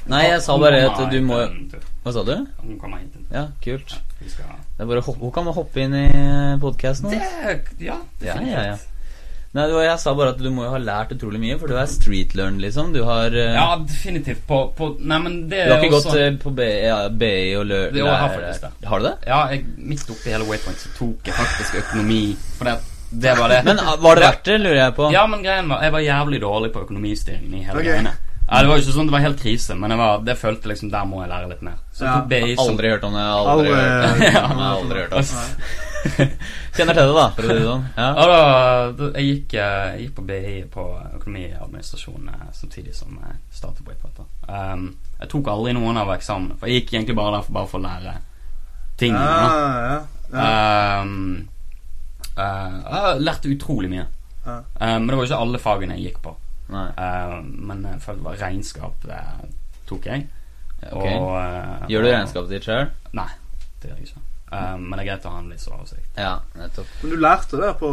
Nei, 0.06 0.22
jeg 0.30 0.42
sa 0.44 0.54
bare 0.62 0.84
at 0.86 1.00
du 1.10 1.16
må. 1.26 1.40
Hva 2.04 2.12
sa 2.14 2.22
du? 2.22 2.36
Hun 2.62 2.76
kommer 2.78 3.00
hit. 3.02 3.16
Ja, 3.34 3.48
kult. 3.64 3.96
Vi 4.20 4.30
skal 4.30 4.44
Det 4.76 4.84
er 4.84 4.86
bare 4.88 5.00
å 5.02 5.04
hoppe, 5.08 5.20
Hun 5.26 5.32
kan 5.34 5.48
hoppe 5.56 5.82
inn 5.82 5.94
i 5.98 6.04
podkasten. 6.62 7.10
Det 7.10 7.18
Ja, 7.82 7.96
Ja, 8.22 8.36
definitivt. 8.36 8.52
ja, 8.52 8.62
ja. 8.70 8.76
Nei, 9.56 9.66
var, 9.72 9.84
jeg 9.86 10.00
sa 10.02 10.12
bare 10.18 10.32
at 10.34 10.40
du 10.42 10.48
må 10.52 10.66
jo 10.66 10.72
ha 10.74 10.80
lært 10.82 11.14
utrolig 11.14 11.38
mye, 11.40 11.54
for 11.60 11.70
du 11.70 11.78
er 11.78 11.86
streetlearn, 11.88 12.58
liksom. 12.60 12.90
Du 12.92 13.00
har 13.08 13.32
uh, 13.32 13.54
Ja, 13.54 13.68
definitivt. 13.80 14.42
På, 14.48 14.66
på 14.76 14.90
Nei, 15.00 15.20
men 15.22 15.38
det 15.48 15.62
Du 15.68 15.72
har 15.72 15.86
ikke 15.86 16.00
også 16.00 16.12
gått 16.12 16.24
eh, 16.24 16.34
på 16.42 16.52
BI 16.56 16.68
ja, 16.84 16.98
og 17.06 17.64
lør... 17.70 17.86
Jo, 17.94 18.04
jeg 18.04 18.18
har 18.24 18.34
faktisk 18.34 18.66
det. 18.66 18.90
Har 18.90 19.00
du 19.00 19.08
det? 19.08 19.14
Ja, 19.30 19.40
jeg, 19.54 19.64
midt 19.94 20.12
oppi 20.12 20.34
hele 20.34 20.50
Waypoint 20.50 20.82
så 20.82 20.92
tok 20.98 21.30
jeg 21.30 21.38
faktisk 21.38 21.80
økonomi. 21.84 22.20
For 22.58 22.68
det, 22.68 22.76
det 23.24 23.34
var 23.38 23.54
det. 23.54 23.62
Men 23.70 23.80
ah, 23.80 23.96
var 24.02 24.20
det 24.20 24.26
verdt 24.26 24.44
det, 24.50 24.60
lurer 24.66 24.80
jeg 24.82 24.96
på? 25.00 25.08
Ja, 25.14 25.24
men 25.30 25.42
greien 25.46 25.72
var 25.72 25.82
Jeg 25.86 25.96
var 25.96 26.04
jævlig 26.04 26.40
dårlig 26.42 26.72
på 26.74 26.84
økonomistyringen 26.84 27.54
i 27.54 27.64
hele 27.64 27.78
okay. 27.78 27.90
greiene. 27.90 28.14
Ja, 28.46 28.60
Det 28.62 28.68
var 28.68 28.78
jo 28.78 28.84
ikke 28.84 28.94
sånn 28.94 29.08
det 29.08 29.14
var 29.16 29.24
helt 29.24 29.40
krise, 29.42 29.74
men 29.74 29.90
jeg 29.90 29.98
var, 29.98 30.20
det 30.26 30.36
følte 30.38 30.70
liksom 30.70 30.90
der 30.92 31.08
må 31.08 31.24
jeg 31.24 31.32
lære 31.32 31.50
litt 31.50 31.64
mer. 31.66 31.80
Så 31.90 32.04
jeg 32.04 32.12
tok 32.12 32.28
BI 32.30 32.54
som 32.54 32.68
Aldri 32.70 32.92
hørt 32.92 33.06
om 33.08 33.16
det. 33.18 33.26
Aldri, 33.26 33.72
Aldri- 33.72 33.80
hørt 33.80 34.06
om 34.06 34.20
det. 34.20 34.28
Jeg 34.28 34.44
aldri 34.68 35.00
hørt 35.00 35.16
om 35.16 35.28
det. 35.32 35.82
Kjenner 36.76 36.96
til 36.96 37.08
det, 37.08 37.16
da, 37.16 37.26
for 37.36 37.42
å 37.42 37.48
si 37.48 37.56
det 37.56 37.66
sånn. 37.66 37.84
Ja. 37.96 38.06
Ja, 38.06 38.26
da, 38.30 38.40
da 38.98 39.10
jeg, 39.16 39.26
gikk, 39.30 39.56
eh, 39.58 39.84
jeg 39.92 40.06
gikk 40.06 40.14
på 40.16 40.26
BI 40.28 40.56
på 40.72 40.86
økonomiadministrasjon 41.18 42.30
eh, 42.32 42.46
samtidig 42.56 42.94
som 42.96 43.16
jeg 43.22 43.38
startet 43.60 43.86
på 43.86 43.94
IPAT. 43.94 44.24
Um, 44.48 44.88
jeg 45.20 45.30
tok 45.32 45.52
aldri 45.52 45.76
noen 45.76 46.00
av 46.02 46.12
eksamene, 46.14 46.58
for 46.60 46.70
jeg 46.70 46.82
gikk 46.82 46.96
egentlig 46.96 47.18
bare 47.18 47.38
der 47.38 47.46
for 47.46 47.58
bare 47.58 47.70
for 47.72 47.82
å 47.82 47.86
lære 47.86 48.18
tingene. 49.00 49.24
Ja, 49.24 49.56
ja, 49.56 49.96
ja. 50.36 51.00
Um, 51.02 51.48
uh, 52.36 52.76
jeg 52.82 53.24
lærte 53.24 53.52
utrolig 53.52 53.92
mye. 53.92 54.06
Ja. 54.46 54.58
Eh, 54.80 54.98
men 54.98 55.06
det 55.06 55.16
var 55.16 55.24
jo 55.24 55.30
ikke 55.30 55.42
alle 55.42 55.62
fagene 55.62 55.98
jeg 55.98 56.10
gikk 56.10 56.22
på. 56.22 56.36
Eh, 56.70 57.34
men 57.42 57.84
jeg 57.86 58.02
følte 58.02 58.20
det 58.20 58.28
var 58.28 58.40
regnskap 58.42 59.06
det 59.06 59.20
tok 59.90 60.08
jeg. 60.12 60.28
Okay. 60.92 61.16
Og, 61.18 61.90
Gjør 61.90 62.04
du 62.04 62.10
regnskapet 62.12 62.52
ditt 62.54 62.68
sjøl? 62.68 62.90
Nei, 63.16 63.28
det 63.82 63.90
gjør 63.90 64.00
jeg 64.00 64.10
ikke. 64.10 64.25
Eh, 64.52 64.76
men 64.78 64.92
det 64.94 65.02
er 65.02 65.08
greit 65.10 65.24
å 65.26 65.30
ha 65.34 65.38
en 65.42 65.48
viss 65.50 65.66
oversikt. 65.68 66.06
Ja, 66.16 66.36
nettopp. 66.54 66.86
Men 67.02 67.10
du 67.10 67.16
lærte 67.18 67.58
det 67.58 67.72
på 67.80 67.88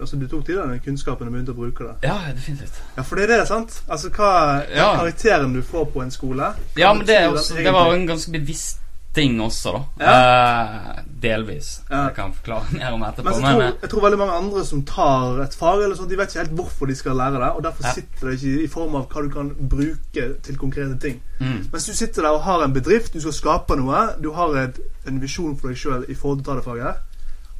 Altså, 0.00 0.16
du 0.16 0.26
tok 0.28 0.46
til 0.46 0.56
deg 0.56 0.70
den 0.72 0.80
kunnskapen 0.86 1.28
og 1.28 1.34
begynte 1.36 1.52
å 1.52 1.58
bruke 1.58 1.84
det. 1.84 2.08
Ja, 2.08 2.16
definitivt. 2.32 2.80
Ja, 2.96 3.02
for 3.04 3.16
det 3.20 3.26
er 3.28 3.34
det, 3.36 3.46
sant? 3.50 3.82
Altså, 3.88 4.08
hva 4.16 4.32
Ja. 4.74 4.94
karakteren 4.96 5.52
du 5.54 5.62
får 5.62 5.84
på 5.92 6.02
en 6.02 6.10
skole 6.10 6.54
Ja, 6.76 6.92
men 6.94 7.06
det, 7.06 7.16
er 7.16 7.28
også, 7.28 7.54
det 7.60 7.72
var 7.72 7.92
jo 7.92 8.00
en 8.00 8.06
ganske 8.08 8.32
bevisst 8.32 8.80
ting 9.14 9.38
også, 9.40 9.72
da. 9.98 10.08
Eh, 10.08 10.98
delvis. 11.22 11.80
Ja. 11.90 12.04
Jeg 12.08 12.14
kan 12.18 12.32
forklare 12.36 12.68
mer 12.78 12.92
om 12.94 13.02
etterpå. 13.02 13.24
Men 13.24 13.34
jeg 13.34 13.42
Men, 13.42 13.54
tror, 13.54 13.62
eh, 13.64 13.80
jeg 13.82 13.90
tror 13.90 14.04
veldig 14.04 14.18
mange 14.20 14.36
andre 14.42 14.64
som 14.68 14.82
tar 14.86 15.40
et 15.42 15.56
fag, 15.58 15.82
eller 15.82 15.96
sånt, 15.98 16.10
de 16.12 16.18
vet 16.20 16.28
ikke 16.34 16.42
helt 16.44 16.54
hvorfor 16.60 16.86
de 16.92 16.96
skal 17.00 17.16
lære 17.18 17.40
det, 17.42 17.48
og 17.56 17.62
derfor 17.66 17.88
Ja. 17.88 17.94
sitter 17.96 18.30
det 18.30 18.36
ikke 18.38 18.62
i 18.64 18.70
form 18.76 18.94
av 19.00 19.08
hva 19.08 19.22
du 19.26 19.30
kan 19.34 19.50
bruke 19.58 20.26
til 20.42 20.56
konkrete 20.60 20.98
ting. 21.02 21.20
mm, 21.40 21.68
Mens 21.72 21.86
du 21.86 21.92
sitter 21.94 22.22
der 22.22 22.30
og 22.36 22.42
har 22.46 22.62
en 22.64 22.72
bedrift, 22.76 23.12
du 23.12 23.20
skal 23.20 23.32
skape 23.32 23.76
noe, 23.80 24.04
du 24.22 24.30
har 24.32 24.54
et, 24.56 24.78
en 25.06 25.20
visjon 25.20 25.56
for 25.58 25.68
deg 25.68 25.76
sjøl 25.78 26.04
i 26.08 26.14
forhold 26.14 26.44
til 26.44 26.52
å 26.52 26.54
ta 26.54 26.60
det 26.60 26.64
faget 26.68 27.04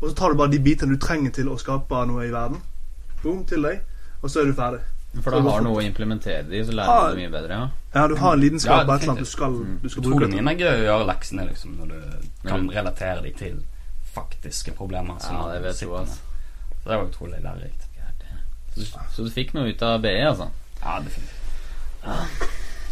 og 0.00 0.10
så 0.10 0.14
tar 0.14 0.30
du 0.30 0.36
bare 0.38 0.50
de 0.52 0.60
bitene 0.62 0.94
du 0.94 1.00
trenger 1.02 1.32
til 1.34 1.48
å 1.50 1.56
skape 1.58 2.04
noe 2.06 2.22
i 2.22 2.30
verden. 2.30 2.60
Boom, 3.24 3.40
til 3.44 3.62
deg, 3.66 3.80
og 4.22 4.30
så 4.30 4.44
er 4.44 4.44
du 4.46 4.52
ferdig. 4.54 4.78
For 5.24 5.34
da 5.34 5.40
har 5.42 5.64
noe 5.64 5.80
å 5.80 5.82
implementere 5.82 6.44
det 6.46 6.60
i, 6.60 6.62
så 6.62 6.70
lærer 6.76 7.08
du 7.10 7.16
det 7.16 7.24
mye 7.24 7.32
bedre. 7.34 7.56
Ja. 7.58 7.68
Ja, 7.98 8.06
du 8.08 8.14
har 8.20 8.36
en 8.36 8.44
lidenskap 8.44 8.86
på 8.86 8.94
et 8.94 9.02
eller 9.02 9.14
annet 9.16 9.26
du 9.26 9.30
skal, 9.32 9.58
du 9.82 9.90
skal 9.90 10.06
bruke. 10.06 10.30
det 10.30 10.38
er 10.40 10.62
gøy 10.62 10.84
å 10.84 10.86
gjøre 10.86 11.10
leksene 11.10 11.48
liksom, 11.50 11.74
når 11.82 11.92
du 11.92 12.30
kan 12.46 12.70
relatere 12.78 13.26
dem 13.26 13.36
til 13.42 13.58
faktiske 14.14 14.74
problemer. 14.78 15.18
som 15.22 15.36
Ja, 15.36 15.50
det 15.54 15.62
vet 15.66 15.82
du, 15.82 15.92
altså. 15.98 16.22
Så 16.78 16.90
det 16.90 16.96
var 16.96 17.10
utrolig 17.10 17.42
lærerikt. 17.42 17.84
Så, 18.78 19.00
så 19.10 19.26
du 19.26 19.30
fikk 19.34 19.56
noe 19.56 19.72
ut 19.72 19.82
av 19.82 19.98
BE, 20.04 20.14
altså? 20.22 20.48
Ja, 20.82 21.00
definitivt. 21.02 22.46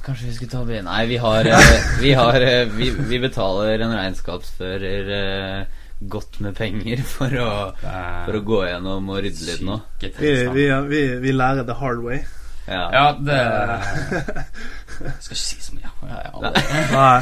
Kanskje 0.07 0.29
vi 0.29 0.35
skulle 0.37 0.51
ta 0.51 0.63
BE 0.67 0.83
Nei, 0.87 1.01
vi 1.11 1.19
har, 1.23 1.47
eh, 1.51 1.91
vi, 2.03 2.13
har 2.15 2.41
eh, 2.43 2.69
vi, 2.71 2.91
vi 3.11 3.19
betaler 3.23 3.83
en 3.83 3.95
regnskapsfører 3.95 5.13
eh, 5.17 5.85
godt 6.11 6.41
med 6.45 6.57
penger 6.59 7.03
for 7.15 7.39
å, 7.43 7.51
for 7.81 8.39
å 8.39 8.43
gå 8.47 8.65
gjennom 8.69 9.13
og 9.15 9.23
rydde 9.25 9.49
litt 9.49 9.65
nå. 9.67 9.81
Vi, 10.03 10.35
vi, 10.55 10.67
vi, 10.91 11.03
vi 11.23 11.35
lærer 11.35 11.67
the 11.67 11.79
hard 11.81 12.03
way. 12.05 12.23
Ja. 12.67 12.91
Ja, 12.93 13.13
det 13.23 13.37
Jeg 15.07 15.13
skal 15.21 15.37
ikke 15.37 15.43
si 15.43 15.61
så 15.63 15.75
mye. 15.77 15.91
Jeg 16.03 16.19
er 16.19 16.31
aldri 16.35 16.63
Nei, 16.97 17.21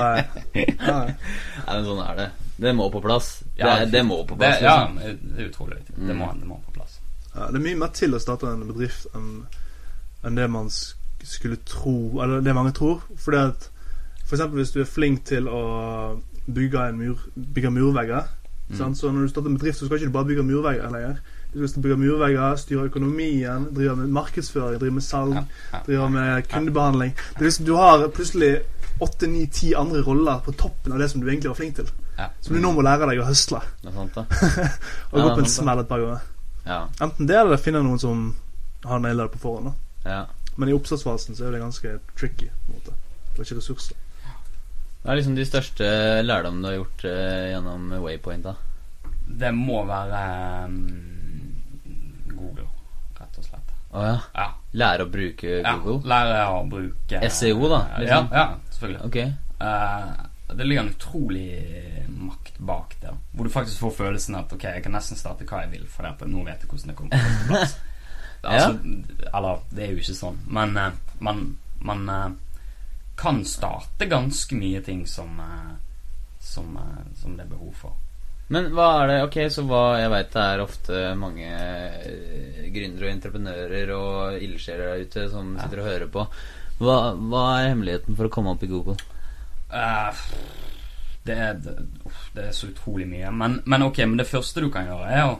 nei. 0.00 0.66
nei. 0.86 1.78
Sånn 1.84 2.02
er 2.06 2.16
det. 2.20 2.26
Det 2.56 2.72
må 2.78 2.86
på 2.92 3.02
plass. 3.04 3.30
Det, 3.56 3.66
er- 3.68 3.90
det 3.92 4.02
må 4.08 4.22
på 4.24 4.36
det, 4.38 4.38
plass. 4.46 4.62
Ja, 4.64 4.76
liksom. 4.86 4.96
det 5.34 5.42
er 5.44 5.48
utrolig 5.50 5.76
viktig. 5.82 5.94
Det, 5.96 6.14
Mm. 6.14 6.18
må, 6.22 6.30
det 6.40 6.46
må 6.48 6.60
på 6.66 6.72
plass. 6.78 6.98
Ja, 7.34 7.48
det 7.52 7.58
er 7.60 7.64
mye 7.66 7.76
mer 7.82 7.92
til 7.92 8.14
å 8.16 8.20
starte 8.22 8.48
en 8.48 8.64
bedrift 8.70 9.06
enn 9.14 9.46
enn 10.24 10.34
det 10.34 10.46
man 10.50 10.70
skulle 10.70 11.56
tro 11.68 12.20
Eller 12.22 12.40
det 12.40 12.54
mange 12.54 12.72
tror. 12.72 13.02
Fordi 13.18 13.36
at 13.50 13.68
For 14.26 14.36
eksempel 14.36 14.58
hvis 14.62 14.72
du 14.74 14.80
er 14.80 14.88
flink 14.90 15.24
til 15.24 15.46
å 15.48 16.20
bygge, 16.48 16.88
en 16.88 16.96
mur, 16.98 17.18
bygge 17.36 17.70
murvegger. 17.70 18.24
Mm. 18.70 18.76
Sant? 18.78 18.98
Så 18.98 19.10
når 19.12 19.22
du 19.22 19.28
starter 19.28 19.50
en 19.50 19.58
bedrift, 19.58 19.78
så 19.78 19.86
skal 19.86 19.98
ikke 20.00 20.06
du 20.08 20.12
bare 20.16 20.24
bygge 20.26 20.42
murvegger 20.42 20.90
lenger. 20.90 21.16
Du 21.56 21.62
bygger 21.62 21.82
bygge 21.82 21.96
murvegger, 21.96 22.56
styre 22.60 22.82
økonomien, 22.90 23.70
driver 23.72 23.94
med 23.96 24.10
markedsføring, 24.12 24.76
driver 24.76 24.96
med 24.98 25.04
salg, 25.04 25.38
ja. 25.72 26.08
med 26.12 26.48
kundebehandling. 26.50 27.14
Det 27.16 27.40
er 27.40 27.46
liksom, 27.48 27.64
du 27.64 27.72
har 27.80 28.04
plutselig 28.12 28.50
åtte, 29.00 29.26
ni, 29.26 29.46
ti 29.48 29.72
andre 29.74 30.02
roller 30.04 30.42
på 30.44 30.52
toppen 30.52 30.92
av 30.92 31.00
det 31.00 31.08
som 31.08 31.22
du 31.22 31.30
egentlig 31.30 31.48
var 31.48 31.56
flink 31.56 31.78
til. 31.78 31.88
Ja. 32.18 32.28
Som 32.44 32.56
du 32.56 32.60
nå 32.60 32.74
må 32.76 32.84
lære 32.84 33.08
deg 33.08 33.22
å 33.24 33.28
høsle. 33.30 33.62
Det 33.80 33.88
er 33.88 33.96
sant, 33.96 34.20
da. 34.20 34.26
Og 35.12 35.16
gå 35.16 35.30
på 35.30 35.40
en 35.40 35.48
det 35.48 35.54
smell 35.54 35.80
et 35.80 35.88
par 35.88 36.04
ganger. 36.04 36.28
Ja. 36.66 36.82
Enten 37.00 37.32
det, 37.32 37.40
eller 37.40 37.60
finne 37.62 37.80
noen 37.84 38.04
som 38.04 38.28
har 38.84 39.00
naila 39.00 39.24
det 39.26 39.36
på 39.38 39.42
forhånd. 39.46 39.72
da 39.72 40.12
ja. 40.12 40.22
Men 40.56 40.68
i 40.68 40.76
oppstartsfasen 40.76 41.36
så 41.36 41.48
er 41.48 41.56
det 41.56 41.64
ganske 41.64 41.98
tricky. 42.18 42.52
på 42.66 42.72
en 42.72 42.78
måte 42.78 42.92
Du 43.32 43.40
har 43.40 43.48
ikke 43.48 43.60
ressurser. 43.62 43.96
Hva 45.02 45.12
er 45.12 45.20
liksom 45.20 45.36
de 45.36 45.44
største 45.46 45.88
lærdommene 46.24 46.64
du 46.64 46.68
har 46.68 46.78
gjort 46.80 47.04
uh, 47.06 47.44
gjennom 47.52 47.92
Waypoint, 48.02 48.44
da? 48.48 48.56
Det 49.26 49.52
må 49.54 49.82
være 49.86 50.22
um, 50.66 51.15
Google, 52.36 52.68
rett 53.18 53.40
og 53.40 53.48
slett. 53.48 53.74
Å 53.96 54.04
ja. 54.04 54.14
Ja. 54.34 54.46
Lære 54.76 55.06
å 55.06 55.10
bruke 55.10 55.58
ja. 55.58 55.74
Google? 55.80 56.08
Lære 56.10 56.38
å 56.52 56.62
bruke 56.70 57.20
SEO 57.32 57.68
da, 57.72 57.82
liksom. 58.02 58.30
Ja, 58.32 58.40
ja 58.42 58.72
selvfølgelig. 58.76 59.04
Okay. 59.08 59.32
Uh, 59.60 60.56
det 60.56 60.66
ligger 60.66 60.84
en 60.84 60.92
utrolig 60.92 61.48
makt 62.16 62.58
bak 62.58 62.96
det. 63.00 63.14
Hvor 63.32 63.48
du 63.48 63.52
faktisk 63.52 63.82
får 63.82 63.94
følelsen 64.00 64.38
at 64.38 64.52
ok, 64.52 64.66
jeg 64.76 64.84
kan 64.84 64.94
nesten 64.94 65.18
starte 65.18 65.48
hva 65.48 65.64
jeg 65.64 65.72
vil, 65.74 65.86
for 65.90 66.06
det 66.06 66.30
nå 66.30 66.44
vet 66.46 66.64
jeg 66.64 66.70
hvordan 66.70 66.92
det 66.92 66.98
kommer 66.98 67.16
til 67.16 67.26
å 67.26 67.48
bli. 67.50 67.62
altså, 68.52 68.98
Eller, 69.32 69.64
det 69.72 69.86
er 69.86 69.94
jo 69.94 70.02
ikke 70.04 70.18
sånn, 70.20 70.42
men 70.58 70.76
uh, 70.78 70.90
man, 71.24 71.46
man 71.82 72.06
uh, 72.12 72.28
kan 73.16 73.40
starte 73.48 74.06
ganske 74.10 74.58
mye 74.60 74.82
ting 74.84 75.06
som 75.08 75.40
eh, 75.40 75.74
som, 76.46 76.76
eh, 76.76 77.20
som 77.22 77.36
det 77.36 77.42
er 77.42 77.48
behov 77.48 77.72
for. 77.72 77.96
Men 78.52 78.68
hva 78.74 78.88
er 79.02 79.10
det 79.10 79.16
Ok, 79.26 79.38
så 79.50 79.64
hva 79.66 79.96
Jeg 79.98 80.12
veit 80.12 80.28
det 80.34 80.44
er 80.52 80.62
ofte 80.62 81.00
mange 81.18 81.48
eh, 81.48 82.68
gründere 82.74 83.08
og 83.08 83.14
entreprenører 83.14 83.92
og 83.96 84.44
ildsjeler 84.44 84.92
der 84.92 85.02
ute 85.06 85.26
som 85.32 85.54
sitter 85.58 85.82
og 85.82 85.88
hører 85.88 86.12
på. 86.12 86.26
Hva, 86.76 86.96
hva 87.16 87.42
er 87.56 87.70
hemmeligheten 87.70 88.18
for 88.18 88.28
å 88.28 88.32
komme 88.32 88.52
opp 88.52 88.64
i 88.66 88.68
Google? 88.68 88.96
Uh, 89.72 90.12
det, 91.24 91.36
er, 91.46 91.56
det, 91.56 92.42
er 92.42 92.52
så 92.54 92.68
utrolig 92.68 93.06
mye. 93.08 93.30
Men, 93.32 93.62
men 93.64 93.86
ok, 93.86 94.02
men 94.04 94.20
det 94.20 94.28
første 94.28 94.60
du 94.60 94.68
kan 94.74 94.90
gjøre, 94.90 95.08
er 95.08 95.30
å 95.30 95.38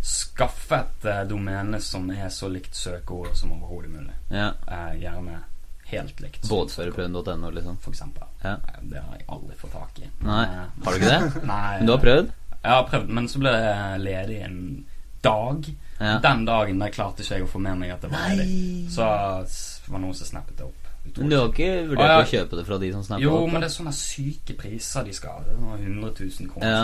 skaffe 0.00 0.80
et 0.80 1.06
uh, 1.10 1.20
domene 1.28 1.82
som 1.84 2.08
er 2.14 2.32
så 2.32 2.48
likt 2.48 2.78
søkeordet 2.78 3.36
som 3.36 3.52
overhodet 3.58 3.92
mulig. 3.92 4.16
Ja. 4.32 4.54
Uh, 4.64 4.96
gjerne 4.96 5.42
helt 5.92 6.20
likt. 6.20 6.48
Båtførerprøven.no, 6.48 7.50
liksom. 7.50 7.78
For 7.84 7.90
eksempel. 7.90 8.24
Ja. 8.42 8.50
Eh, 8.50 8.82
Det 8.82 8.98
har 8.98 9.16
jeg 9.16 9.24
aldri 9.28 9.56
fått 9.56 9.72
tak 9.72 9.98
i. 9.98 10.10
Nei, 10.24 10.44
Eh, 10.44 10.84
har 10.84 10.92
du 10.92 10.98
ikke 10.98 11.14
det? 11.14 11.44
Nei. 11.52 11.78
Men 11.78 11.86
du 11.86 11.92
har 11.92 12.02
prøvd? 12.02 12.32
Jeg 12.64 12.72
har 12.72 12.86
prøvd, 12.90 13.08
men 13.14 13.28
så 13.28 13.38
ble 13.38 13.50
jeg 13.54 14.00
ledig 14.02 14.40
en 14.44 14.86
dag. 15.22 15.64
Ja. 16.00 16.18
Den 16.22 16.44
dagen 16.46 16.78
der 16.82 16.90
klarte 16.94 17.22
ikke 17.22 17.34
jeg 17.38 17.46
å 17.46 17.50
få 17.50 17.58
med 17.62 17.78
meg 17.80 17.90
at 17.94 18.00
det 18.04 18.10
var 18.12 18.28
Nei. 18.28 18.36
ledig. 18.36 18.90
Så 18.94 19.02
det 19.06 19.90
var 19.92 19.98
det 19.98 20.04
noen 20.06 20.14
som 20.14 20.26
snappet 20.26 20.56
det 20.58 20.66
opp. 20.66 20.84
Men 21.16 21.30
du 21.30 21.36
har 21.38 21.48
ikke 21.48 21.68
vurdert 21.88 22.04
Ah, 22.04 22.18
ja. 22.18 22.24
å 22.24 22.28
kjøpe 22.28 22.56
det 22.58 22.66
fra 22.68 22.78
de 22.78 22.88
som 22.92 23.02
snapper 23.06 23.22
Jo, 23.24 23.36
opp? 23.38 23.52
men 23.52 23.62
det 23.62 23.68
er 23.70 23.74
sånne 23.78 23.92
syke 23.96 24.54
priser 24.58 25.04
de 25.08 25.12
skal 25.16 25.30
ha. 25.38 25.44
Det 25.46 25.54
er 25.54 25.60
noe 25.62 25.78
100 25.78 26.10
000 26.20 26.50
kroner 26.52 26.68
Ja, 26.68 26.82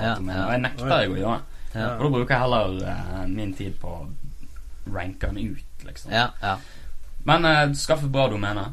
ja. 0.00 0.14
Og 0.46 0.52
jeg 0.54 0.60
nekter 0.62 1.04
jo 1.04 1.12
å 1.12 1.20
gjøre. 1.20 1.40
Ja. 1.74 1.88
Og 1.98 2.02
da 2.06 2.08
bruker 2.14 2.34
jeg 2.34 2.40
heller 2.40 2.88
eh, 2.94 3.26
min 3.28 3.52
tid 3.54 3.74
på 3.82 3.88
å 3.92 4.08
ranke 4.94 5.26
den 5.34 5.52
ut, 5.52 5.84
liksom. 5.84 6.12
Ja, 6.14 6.30
ja. 6.42 6.56
Men 7.26 7.44
uh, 7.44 7.74
skaff 7.74 8.04
et 8.06 8.12
bra 8.14 8.28
domene. 8.32 8.68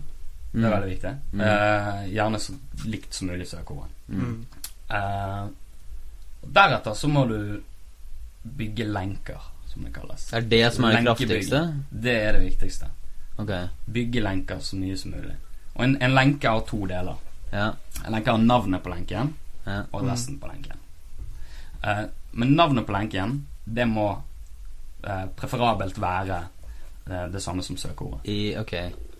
Det 0.53 0.61
er 0.63 0.69
Mm. 0.69 0.71
veldig 0.71 0.89
viktig. 0.93 1.11
Mm. 1.33 1.41
Eh, 1.41 2.01
gjerne 2.13 2.39
så 2.39 2.53
likt 2.85 3.13
som 3.17 3.27
mulig 3.27 3.47
søkeordet. 3.49 3.89
Mm. 4.07 4.45
Eh, 4.89 5.47
deretter 6.43 6.93
så 6.97 7.07
må 7.07 7.25
du 7.29 7.61
bygge 8.43 8.85
lenker, 8.85 9.39
som 9.71 9.85
det 9.85 9.93
kalles. 9.95 10.27
Er 10.33 10.41
det 10.41 10.65
som 10.75 10.85
er 10.87 10.97
det 10.97 11.05
kraftigste? 11.05 11.61
Det 11.89 12.15
er 12.25 12.37
det 12.37 12.43
viktigste. 12.43 12.89
Ok. 13.39 13.51
Bygge 13.85 14.21
lenker 14.21 14.59
så 14.59 14.77
mye 14.77 14.97
som 14.99 15.15
mulig. 15.15 15.35
Og 15.73 15.85
en, 15.85 15.95
en 16.03 16.13
lenke 16.13 16.49
har 16.49 16.65
to 16.67 16.83
deler. 16.89 17.21
Ja. 17.53 17.71
En 18.03 18.13
lenke 18.13 18.33
har 18.33 18.43
navnet 18.43 18.83
på 18.83 18.91
lenken 18.93 19.33
ja. 19.65 19.79
og 19.91 20.05
resten 20.07 20.39
på 20.41 20.51
lenken. 20.51 20.77
Uh, 21.83 22.05
men 22.31 22.55
navnet 22.57 22.85
på 22.87 22.95
lenken, 22.95 23.39
det 23.65 23.87
må 23.89 24.09
uh, 24.13 25.25
preferabelt 25.39 25.97
være 26.01 26.43
det 27.05 27.41
samme 27.43 27.63
som 27.63 27.77
søkeordet. 27.77 28.19
I 28.25 28.55
Ok. 28.59 28.73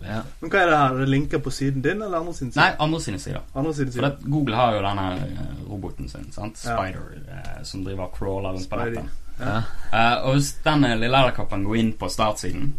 Ja. 0.04 0.20
Men 0.40 0.50
hva 0.50 0.60
er 0.60 0.66
det 0.70 0.76
her? 0.78 0.98
Er 1.00 1.06
linker 1.08 1.38
på 1.40 1.50
siden 1.50 1.82
din 1.82 2.02
eller 2.02 2.18
andre 2.18 2.34
sin 2.34 2.50
side? 2.52 2.60
Nei, 2.60 2.72
andre 2.78 3.00
sine 3.00 3.18
sider. 3.18 3.40
Andre 3.54 3.74
siden 3.74 3.92
For 3.92 4.00
det, 4.04 4.16
Google 4.30 4.56
har 4.56 4.74
jo 4.76 4.82
denne 4.84 5.06
eh, 5.16 5.52
roboten 5.70 6.08
sin, 6.08 6.26
sant? 6.32 6.60
Ja. 6.64 6.76
Spider, 6.76 7.06
eh, 7.28 7.62
som 7.64 7.84
driver 7.84 8.04
og 8.08 8.12
crawler 8.18 8.52
rundt 8.52 8.68
på 8.70 8.76
nettet. 8.76 9.08
Ja. 9.40 9.56
Eh, 9.92 10.26
og 10.26 10.36
hvis 10.36 10.52
den 10.64 10.84
eh, 10.84 10.96
lille 11.00 11.20
edderkoppen 11.22 11.64
går 11.64 11.76
inn 11.80 11.92
på 11.98 12.08
startsiden, 12.12 12.74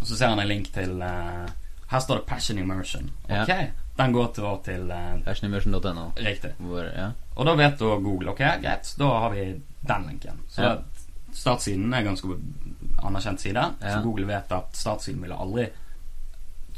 og 0.00 0.06
så 0.06 0.16
ser 0.16 0.32
han 0.34 0.42
en 0.42 0.48
link 0.50 0.72
til 0.74 1.00
eh, 1.02 1.46
Her 1.90 1.98
står 2.00 2.20
det 2.20 2.26
'Passion 2.26 2.58
Immersion'. 2.58 3.10
Ja. 3.28 3.42
Ok, 3.42 3.70
Den 3.98 4.12
går 4.12 4.26
til, 4.34 4.44
til 4.64 4.90
eh, 4.90 5.24
Fashionimmersion.no. 5.24 6.10
Riktig. 6.16 6.50
Hvor 6.58 6.82
Ja. 6.82 7.10
Og 7.36 7.46
da 7.46 7.54
vet 7.54 7.78
da 7.78 7.84
Google 7.84 8.30
Ok, 8.30 8.38
greit, 8.38 8.94
da 8.98 9.04
har 9.04 9.30
vi 9.30 9.62
den 9.88 10.06
linken. 10.08 10.40
Så 10.48 10.62
Ja. 10.62 10.76
At 11.30 11.38
startsiden 11.38 11.92
er 11.94 12.02
en 12.02 12.10
ganske 12.12 12.36
anerkjent 13.06 13.40
side. 13.40 13.62
Ja. 13.80 13.94
Så 13.94 14.02
Google 14.04 14.26
vet 14.28 14.52
at 14.52 14.76
startsiden 14.76 15.22
ville 15.24 15.38
aldri 15.40 15.68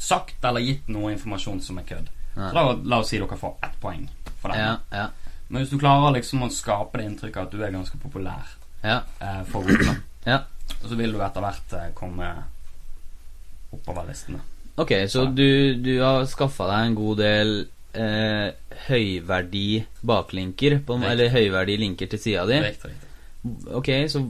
sagt 0.03 0.45
eller 0.45 0.61
gitt 0.65 0.89
noe 0.91 1.13
informasjon 1.15 1.61
som 1.63 1.79
er 1.83 1.87
kødd. 1.89 2.09
Ja. 2.37 2.49
Så 2.49 2.55
da, 2.57 2.63
la 2.93 2.99
oss 3.03 3.11
si 3.13 3.19
dere 3.21 3.37
får 3.39 3.57
ett 3.67 3.77
poeng 3.83 4.07
for 4.41 4.53
den. 4.55 4.63
Ja, 4.63 4.77
ja. 4.95 5.09
Men 5.53 5.63
hvis 5.63 5.71
du 5.75 5.77
klarer 5.83 6.15
liksom 6.17 6.43
å 6.47 6.49
skape 6.53 6.99
det 6.99 7.05
inntrykket 7.11 7.43
at 7.45 7.53
du 7.53 7.61
er 7.63 7.75
ganske 7.75 7.99
populær 8.01 8.55
Ja. 8.83 9.03
eh, 9.21 9.43
for 9.51 9.63
Google, 9.69 9.99
Ja. 10.27 10.39
så 10.81 10.97
vil 10.97 11.13
du 11.13 11.21
etter 11.23 11.45
hvert 11.45 11.73
eh, 11.77 11.91
komme 11.95 12.31
oppover 13.73 14.09
listene. 14.09 14.41
Ok, 14.81 14.93
så 15.09 15.27
du, 15.29 15.75
du 15.85 15.93
har 16.01 16.25
skaffa 16.27 16.67
deg 16.71 16.87
en 16.89 16.95
god 16.97 17.19
del 17.21 17.53
eh, 17.93 18.49
høyverdi 18.89 19.85
baklinker, 20.09 20.79
på, 20.87 20.97
eller 21.05 21.29
høyverdi 21.35 21.77
linker 21.85 22.09
til 22.15 22.19
sida 22.23 22.47
di. 22.49 22.59
Riktig, 22.65 22.91
riktig. 22.95 23.09
Ok, 23.75 23.89
så 24.09 24.21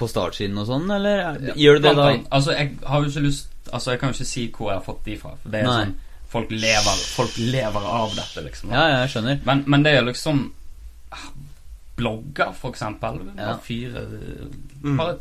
på 0.00 0.06
startsiden 0.08 0.56
og 0.58 0.64
sånn, 0.68 0.86
eller 0.94 1.18
ja. 1.20 1.54
gjør 1.60 1.76
du 1.76 1.82
det 1.84 1.92
da? 1.98 2.06
Altså, 2.32 2.54
jeg 2.56 2.70
har 2.88 3.02
jo 3.02 3.10
ikke 3.10 3.24
lyst 3.26 3.48
Altså, 3.72 3.92
jeg 3.92 4.00
kan 4.00 4.10
jo 4.10 4.16
ikke 4.16 4.28
si 4.28 4.44
hvor 4.50 4.70
jeg 4.72 4.78
har 4.80 4.84
fått 4.84 5.04
de 5.06 5.14
fra. 5.20 5.30
For 5.42 5.52
det 5.52 5.60
er 5.60 5.68
Nei. 5.68 5.74
sånn 5.84 5.92
Folk 6.32 6.50
lever, 6.50 7.00
folk 7.12 7.34
lever 7.38 7.86
av 7.92 8.14
dette, 8.16 8.42
liksom. 8.46 8.70
Ja, 8.72 8.86
ja, 8.88 9.00
jeg 9.02 9.10
skjønner. 9.12 9.40
Men, 9.44 9.58
men 9.68 9.82
det 9.84 9.92
er 9.98 10.06
liksom 10.06 10.40
ah, 11.12 11.26
Blogger, 12.00 12.54
for 12.56 12.72
eksempel. 12.72 13.20
Bare 13.28 13.50
Ja. 13.50 13.58
fyre 13.60 14.06
Mm. 14.82 14.96
Bare 14.98 15.18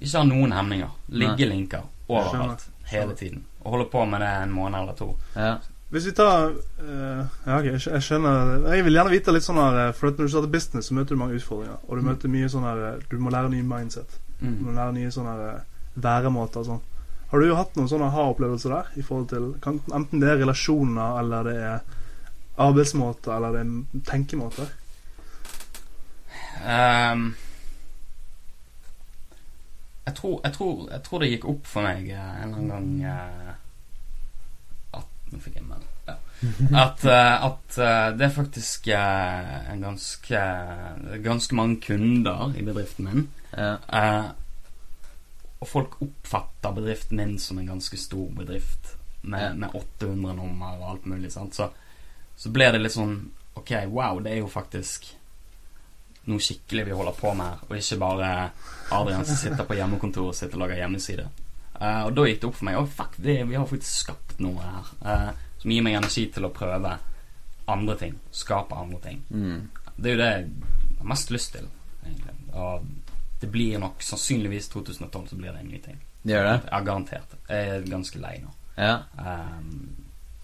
ikke 0.00 0.18
ha 0.18 0.24
noen 0.26 0.52
hemninger. 0.52 0.88
Ligge 1.08 1.46
linker 1.46 1.84
overalt. 2.08 2.64
Hele 2.90 3.14
tiden. 3.16 3.44
Og 3.62 3.76
holde 3.76 3.88
på 3.92 4.04
med 4.04 4.20
det 4.20 4.32
en 4.42 4.52
måned 4.56 4.80
eller 4.80 4.96
to. 4.98 5.10
Ja. 5.36 5.54
Hvis 5.94 6.06
vi 6.08 6.12
tar 6.18 6.48
uh, 6.50 7.20
Ja, 7.46 7.56
ok, 7.60 7.66
jeg 7.78 8.02
skjønner 8.02 8.64
Jeg 8.74 8.82
vil 8.88 8.96
gjerne 8.98 9.12
vite 9.12 9.30
litt 9.36 9.44
sånn 9.46 9.60
her 9.62 9.76
eh, 9.84 9.92
For 9.94 10.10
når 10.10 10.26
du 10.26 10.32
starter 10.32 10.50
business, 10.50 10.88
så 10.90 10.96
møter 10.98 11.14
du 11.14 11.20
mange 11.20 11.36
utfordringer. 11.38 11.76
Og 11.86 11.92
du 11.96 12.02
Mm. 12.02 12.08
møter 12.10 12.32
mye 12.32 12.48
sånn 12.50 12.66
her 12.66 12.80
eh, 12.88 13.04
Du 13.10 13.18
må 13.22 13.30
lære 13.30 13.52
nye 13.52 13.62
mindset. 13.62 14.16
Du 14.40 14.48
må 14.66 14.74
lære 14.74 14.92
nye 14.96 15.10
sånne 15.14 15.34
her, 15.38 15.60
væremåter 15.94 16.60
og 16.64 16.66
sånn. 16.72 16.80
Har 17.30 17.40
du 17.40 17.46
jo 17.48 17.54
hatt 17.58 17.76
noen 17.78 17.88
sånne 17.88 18.10
ha-opplevelser 18.12 18.74
der? 18.74 18.90
I 18.98 19.02
forhold 19.06 19.28
til 19.30 19.46
kan, 19.62 19.78
Enten 19.94 20.20
det 20.20 20.28
er 20.32 20.42
relasjoner, 20.42 21.20
eller 21.22 21.42
det 21.48 21.54
er 21.56 21.80
arbeidsmåter, 22.66 23.32
eller 23.36 23.52
det 23.56 23.62
er 23.62 24.02
tenkemåter? 24.10 24.68
Um, 26.66 27.24
jeg, 30.06 30.14
tror, 30.18 30.40
jeg, 30.44 30.52
tror, 30.58 30.88
jeg 30.90 31.02
tror 31.06 31.22
det 31.24 31.30
gikk 31.32 31.48
opp 31.54 31.66
for 31.70 31.86
meg 31.86 32.08
en 32.10 32.52
eller 32.52 32.76
annen 32.76 33.00
gang 33.02 33.56
Nå 35.36 35.42
fikk 35.44 35.58
jeg 35.58 35.64
en 35.66 35.70
melding. 35.74 35.92
Ja. 36.06 36.16
At, 36.82 37.04
eh, 37.04 37.44
at 37.44 37.78
eh, 37.78 38.08
det 38.16 38.26
er 38.26 38.32
faktisk 38.34 38.88
eh, 38.92 39.70
en 39.72 39.80
ganske 39.84 40.40
Ganske 41.24 41.56
mange 41.56 41.80
kunder 41.80 42.52
i 42.56 42.64
bedriften 42.64 43.08
min. 43.08 43.28
og 45.56 45.68
folk 45.68 45.96
oppfatter 46.04 46.74
bedriften 46.76 47.20
min 47.20 47.38
som 47.40 47.58
en 47.58 47.70
ganske 47.72 47.96
stor 47.96 48.28
bedrift 48.36 48.96
med, 49.22 49.56
med 49.56 49.74
800 49.74 50.36
nummer 50.36 50.76
og 50.76 50.90
alt 50.90 51.06
mulig. 51.06 51.32
Sant? 51.32 51.56
Så, 51.56 51.70
så 52.36 52.52
ble 52.52 52.70
det 52.72 52.82
litt 52.82 52.96
sånn 52.96 53.18
Ok, 53.56 53.72
wow, 53.88 54.18
det 54.20 54.34
er 54.34 54.42
jo 54.42 54.50
faktisk 54.52 55.06
noe 56.28 56.42
skikkelig 56.42 56.84
vi 56.90 56.96
holder 56.98 57.14
på 57.16 57.30
med 57.38 57.46
her, 57.46 57.62
og 57.64 57.78
ikke 57.78 57.96
bare 58.02 58.30
Adrian 58.92 59.24
som 59.24 59.38
sitter 59.40 59.64
på 59.64 59.78
hjemmekontoret 59.78 60.36
sitt 60.36 60.52
og 60.52 60.60
lager 60.60 60.82
hjemmeside. 60.82 61.24
Eh, 61.80 62.02
og 62.06 62.14
da 62.16 62.26
gikk 62.28 62.40
det 62.42 62.48
opp 62.48 62.56
for 62.56 62.68
meg 62.68 62.78
Å, 62.80 62.86
fuck, 62.88 63.16
det, 63.20 63.36
vi 63.48 63.56
har 63.58 63.66
faktisk 63.68 64.06
skapt 64.06 64.38
noe 64.44 64.62
her 64.64 64.92
eh, 65.12 65.30
som 65.60 65.72
gir 65.74 65.84
meg 65.84 65.98
energi 65.98 66.26
til 66.32 66.46
å 66.48 66.52
prøve 66.54 66.96
andre 67.72 67.96
ting. 68.00 68.14
Skape 68.30 68.78
andre 68.78 69.00
ting. 69.04 69.22
Mm. 69.30 69.68
Det 69.96 70.10
er 70.10 70.14
jo 70.14 70.20
det 70.20 70.30
jeg 70.30 70.48
har 71.00 71.10
mest 71.12 71.32
lyst 71.34 71.52
til, 71.56 71.68
egentlig. 72.04 72.36
Og 72.56 72.86
det 73.40 73.50
blir 73.52 73.80
nok 73.82 74.02
sannsynligvis 74.04 74.68
2012 74.72 75.28
så 75.32 75.38
blir 75.38 75.52
det 75.52 75.64
en 75.64 75.70
ny 75.72 75.80
ting. 75.84 75.98
Det 76.22 76.34
gjør 76.34 76.48
det? 76.48 76.56
Ja, 76.70 76.80
garantert. 76.86 77.38
Jeg 77.48 77.70
er 77.74 77.88
ganske 77.90 78.20
lei 78.22 78.34
nå. 78.42 78.52
Ja. 78.76 78.94
Um, 79.16 79.96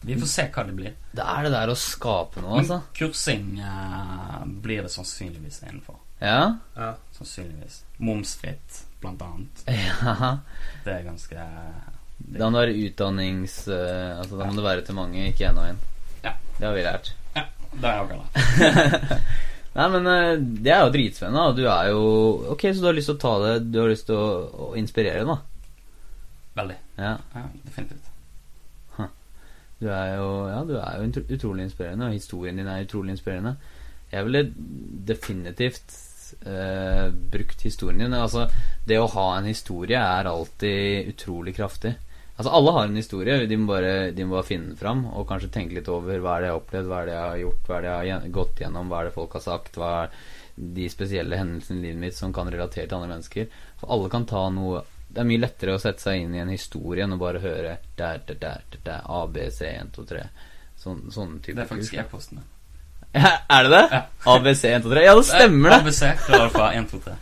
vi 0.02 0.16
får 0.18 0.30
se 0.30 0.46
hva 0.54 0.64
det 0.66 0.74
blir. 0.76 0.94
Det 1.14 1.24
er 1.24 1.46
det 1.46 1.52
der 1.54 1.70
å 1.72 1.78
skape 1.78 2.42
noe, 2.42 2.56
Men 2.58 2.64
altså. 2.64 2.80
kursing 2.98 3.52
uh, 3.62 4.42
blir 4.64 4.82
det 4.82 4.92
sannsynligvis 4.94 5.62
innenfor. 5.62 6.00
Ja. 6.22 6.56
Ja. 6.76 6.92
Sannsynligvis. 7.16 7.82
Momsfritt, 8.02 8.82
blant 9.02 9.22
annet. 9.26 9.62
ja. 9.68 10.34
Det 10.84 10.94
er 10.94 11.06
ganske 11.06 11.46
det, 12.18 12.38
Da 12.38 12.48
må 12.48 12.58
det 12.58 12.66
være 12.66 12.88
utdannings... 12.88 13.56
eh, 13.68 14.18
altså 14.18 14.38
Da 14.40 14.50
må 14.50 14.58
det 14.58 14.66
være 14.66 14.84
til 14.86 14.98
mange, 14.98 15.26
ikke 15.30 15.48
én 15.50 15.58
og 15.60 15.72
én. 15.72 15.80
Ja. 16.24 16.36
Det 16.58 16.68
har 16.68 16.76
vi 16.76 16.84
lært. 16.86 17.14
Ja, 17.36 17.46
det 17.72 17.90
er 17.90 17.98
jeg 17.98 18.12
glad 18.12 19.16
Nei, 19.78 19.88
men 19.88 20.08
eh, 20.12 20.36
det 20.66 20.72
er 20.72 20.82
jo 20.84 20.94
dritspennende. 20.94 21.48
Og 21.48 21.58
du 21.58 21.66
er 21.66 21.90
jo 21.90 22.06
Ok, 22.54 22.68
så 22.70 22.78
du 22.80 22.88
har 22.90 22.96
lyst 22.98 23.10
til 23.12 23.18
å 23.18 23.24
ta 23.24 23.34
det 23.46 23.52
Du 23.72 23.80
har 23.82 23.92
lyst 23.92 24.08
til 24.10 24.20
å, 24.20 24.30
å 24.68 24.72
inspirere, 24.78 25.26
da. 25.28 25.38
Veldig. 26.62 26.80
Ja. 27.00 27.16
Ja, 27.34 27.46
definitivt. 27.64 28.12
Du 29.82 29.88
er 29.90 30.12
jo, 30.14 30.26
ja, 30.46 30.60
du 30.62 30.76
er 30.78 31.00
jo 31.00 31.22
utrolig 31.34 31.64
inspirerende, 31.66 32.06
og 32.06 32.12
historien 32.14 32.58
din 32.60 32.68
er 32.70 32.84
utrolig 32.84 33.16
inspirerende. 33.16 33.56
Jeg 34.12 34.24
ville 34.28 34.42
definitivt 35.08 35.96
eh, 36.46 37.08
brukt 37.10 37.62
historien 37.66 38.04
din. 38.04 38.16
Altså, 38.18 38.48
det 38.88 38.98
å 39.00 39.10
ha 39.14 39.26
en 39.36 39.48
historie 39.50 39.98
er 39.98 40.30
alltid 40.30 41.12
utrolig 41.14 41.56
kraftig. 41.56 41.94
Altså, 42.32 42.50
alle 42.56 42.72
har 42.74 42.88
en 42.88 42.96
historie, 42.96 43.46
de 43.46 43.56
må 43.60 43.74
bare, 43.74 44.10
de 44.16 44.24
må 44.24 44.38
bare 44.38 44.48
finne 44.48 44.72
den 44.72 44.78
fram, 44.80 45.04
og 45.12 45.26
kanskje 45.28 45.50
tenke 45.52 45.76
litt 45.76 45.90
over 45.92 46.22
hva 46.22 46.38
er 46.38 46.44
det 46.44 46.48
jeg 46.48 46.54
har 46.54 46.62
opplevd, 46.62 46.88
hva 46.88 47.00
er 47.02 47.08
det 47.08 47.16
jeg 47.16 47.26
har 47.26 47.42
gjort, 47.42 47.66
hva 47.66 47.76
er 47.76 47.82
det 47.84 47.90
jeg 47.92 48.14
har 48.14 48.30
gått 48.38 48.62
gjennom, 48.64 48.88
hva 48.88 49.00
er 49.00 49.08
det 49.08 49.16
folk 49.18 49.36
har 49.36 49.44
sagt, 49.44 49.76
hva 49.78 49.90
er 50.00 50.16
de 50.54 50.88
spesielle 50.92 51.36
hendelsene 51.36 51.78
i 51.78 51.82
livet 51.82 52.00
mitt 52.00 52.16
som 52.16 52.32
kan 52.32 52.50
relatere 52.50 52.88
til 52.88 52.98
andre 52.98 53.12
mennesker. 53.14 53.46
For 53.80 53.92
alle 53.94 54.10
kan 54.12 54.26
ta 54.28 54.48
noe 54.52 54.82
Det 55.12 55.20
er 55.20 55.26
mye 55.28 55.42
lettere 55.42 55.74
å 55.76 55.80
sette 55.80 56.00
seg 56.00 56.22
inn 56.22 56.32
i 56.32 56.40
en 56.40 56.48
historie 56.48 57.04
enn 57.04 57.12
å 57.12 57.18
bare 57.20 57.42
høre 57.42 57.74
der, 57.98 58.22
der, 58.24 58.38
der, 58.40 58.62
der, 58.72 58.78
der, 58.86 59.02
A, 59.04 59.26
B, 59.28 59.42
C, 59.52 59.68
1, 59.68 59.90
2, 59.92 60.04
3. 60.08 60.22
Sånn, 60.80 61.02
sånne 61.12 61.42
type 61.44 61.58
Det 61.58 61.66
er 61.66 61.68
faktisk 61.68 61.92
kurs, 61.92 61.98
da. 61.98 62.06
e-posten 62.06 62.38
min. 62.38 62.46
Ja, 63.01 63.01
er 63.56 63.62
det 63.66 63.70
det? 63.72 63.82
Ja. 63.92 64.00
ABC 64.32 64.64
1, 64.64 64.82
2, 64.82 64.90
3? 64.94 65.00
Ja, 65.04 65.14
det 65.18 65.24
stemmer 65.28 65.68
det! 65.70 65.78
ABC, 65.82 66.02
1, 66.02 66.90
2, 66.90 66.98
3. 67.04 67.12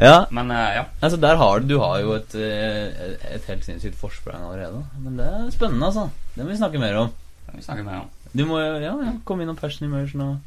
Ja, 0.00 0.24
Men 0.30 0.50
uh, 0.50 0.56
ja. 0.56 0.84
altså 1.02 1.16
der 1.20 1.36
har 1.36 1.58
du 1.60 1.68
Du 1.68 1.78
har 1.80 1.98
jo 2.00 2.12
et, 2.16 2.34
eh, 2.34 3.34
et 3.34 3.44
helt 3.48 3.64
sinnssykt 3.64 3.98
forsprang 4.00 4.42
allerede. 4.44 4.84
Men 4.98 5.18
det 5.18 5.26
er 5.26 5.50
spennende, 5.54 5.86
altså. 5.86 6.08
Det 6.36 6.44
må 6.44 6.50
vi 6.50 6.56
snakke 6.56 6.78
mer 6.78 6.96
om. 6.96 7.08
Det 7.46 7.54
må 7.54 7.56
vi 7.60 7.64
snakke 7.66 7.84
mer 7.84 8.00
om. 8.00 8.08
Du 8.32 8.44
må 8.46 8.58
jo 8.60 8.74
ja, 8.78 8.94
ja, 9.04 9.12
komme 9.26 9.42
innom 9.42 9.56
Passion 9.56 9.86
Immersion 9.88 10.20
og 10.22 10.38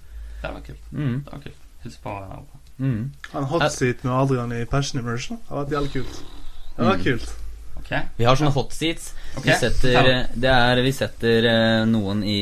Det 0.42 0.50
var 0.54 0.60
kult. 0.66 0.80
mm, 0.92 1.24
Det 1.24 1.32
var 1.34 1.40
kult. 1.40 1.60
Hils 1.84 1.98
på 2.04 2.10
der 2.10 2.36
oppe. 2.38 2.58
mm. 2.78 3.12
En 3.36 3.44
hotseat 3.44 4.04
med 4.04 4.14
Adrian 4.14 4.52
i 4.62 4.66
Passion 4.66 5.00
Immersion 5.02 5.38
det 5.38 5.50
har 5.50 5.64
vært 5.64 5.72
jævlig 5.78 5.92
kult. 5.94 6.24
Det 6.78 6.86
var 6.86 6.96
Mm. 6.98 7.04
kult. 7.04 7.34
Ok. 7.80 7.94
Vi 8.18 8.26
har 8.28 8.40
sånne 8.40 8.54
hot 8.56 8.76
seats. 8.76 9.14
Okay. 9.38 9.52
Vi 9.52 9.60
setter, 9.60 10.12
det 10.34 10.52
er, 10.52 10.84
vi 10.86 10.94
setter 10.96 11.48
eh, 11.50 11.86
noen 11.90 12.24
i 12.28 12.42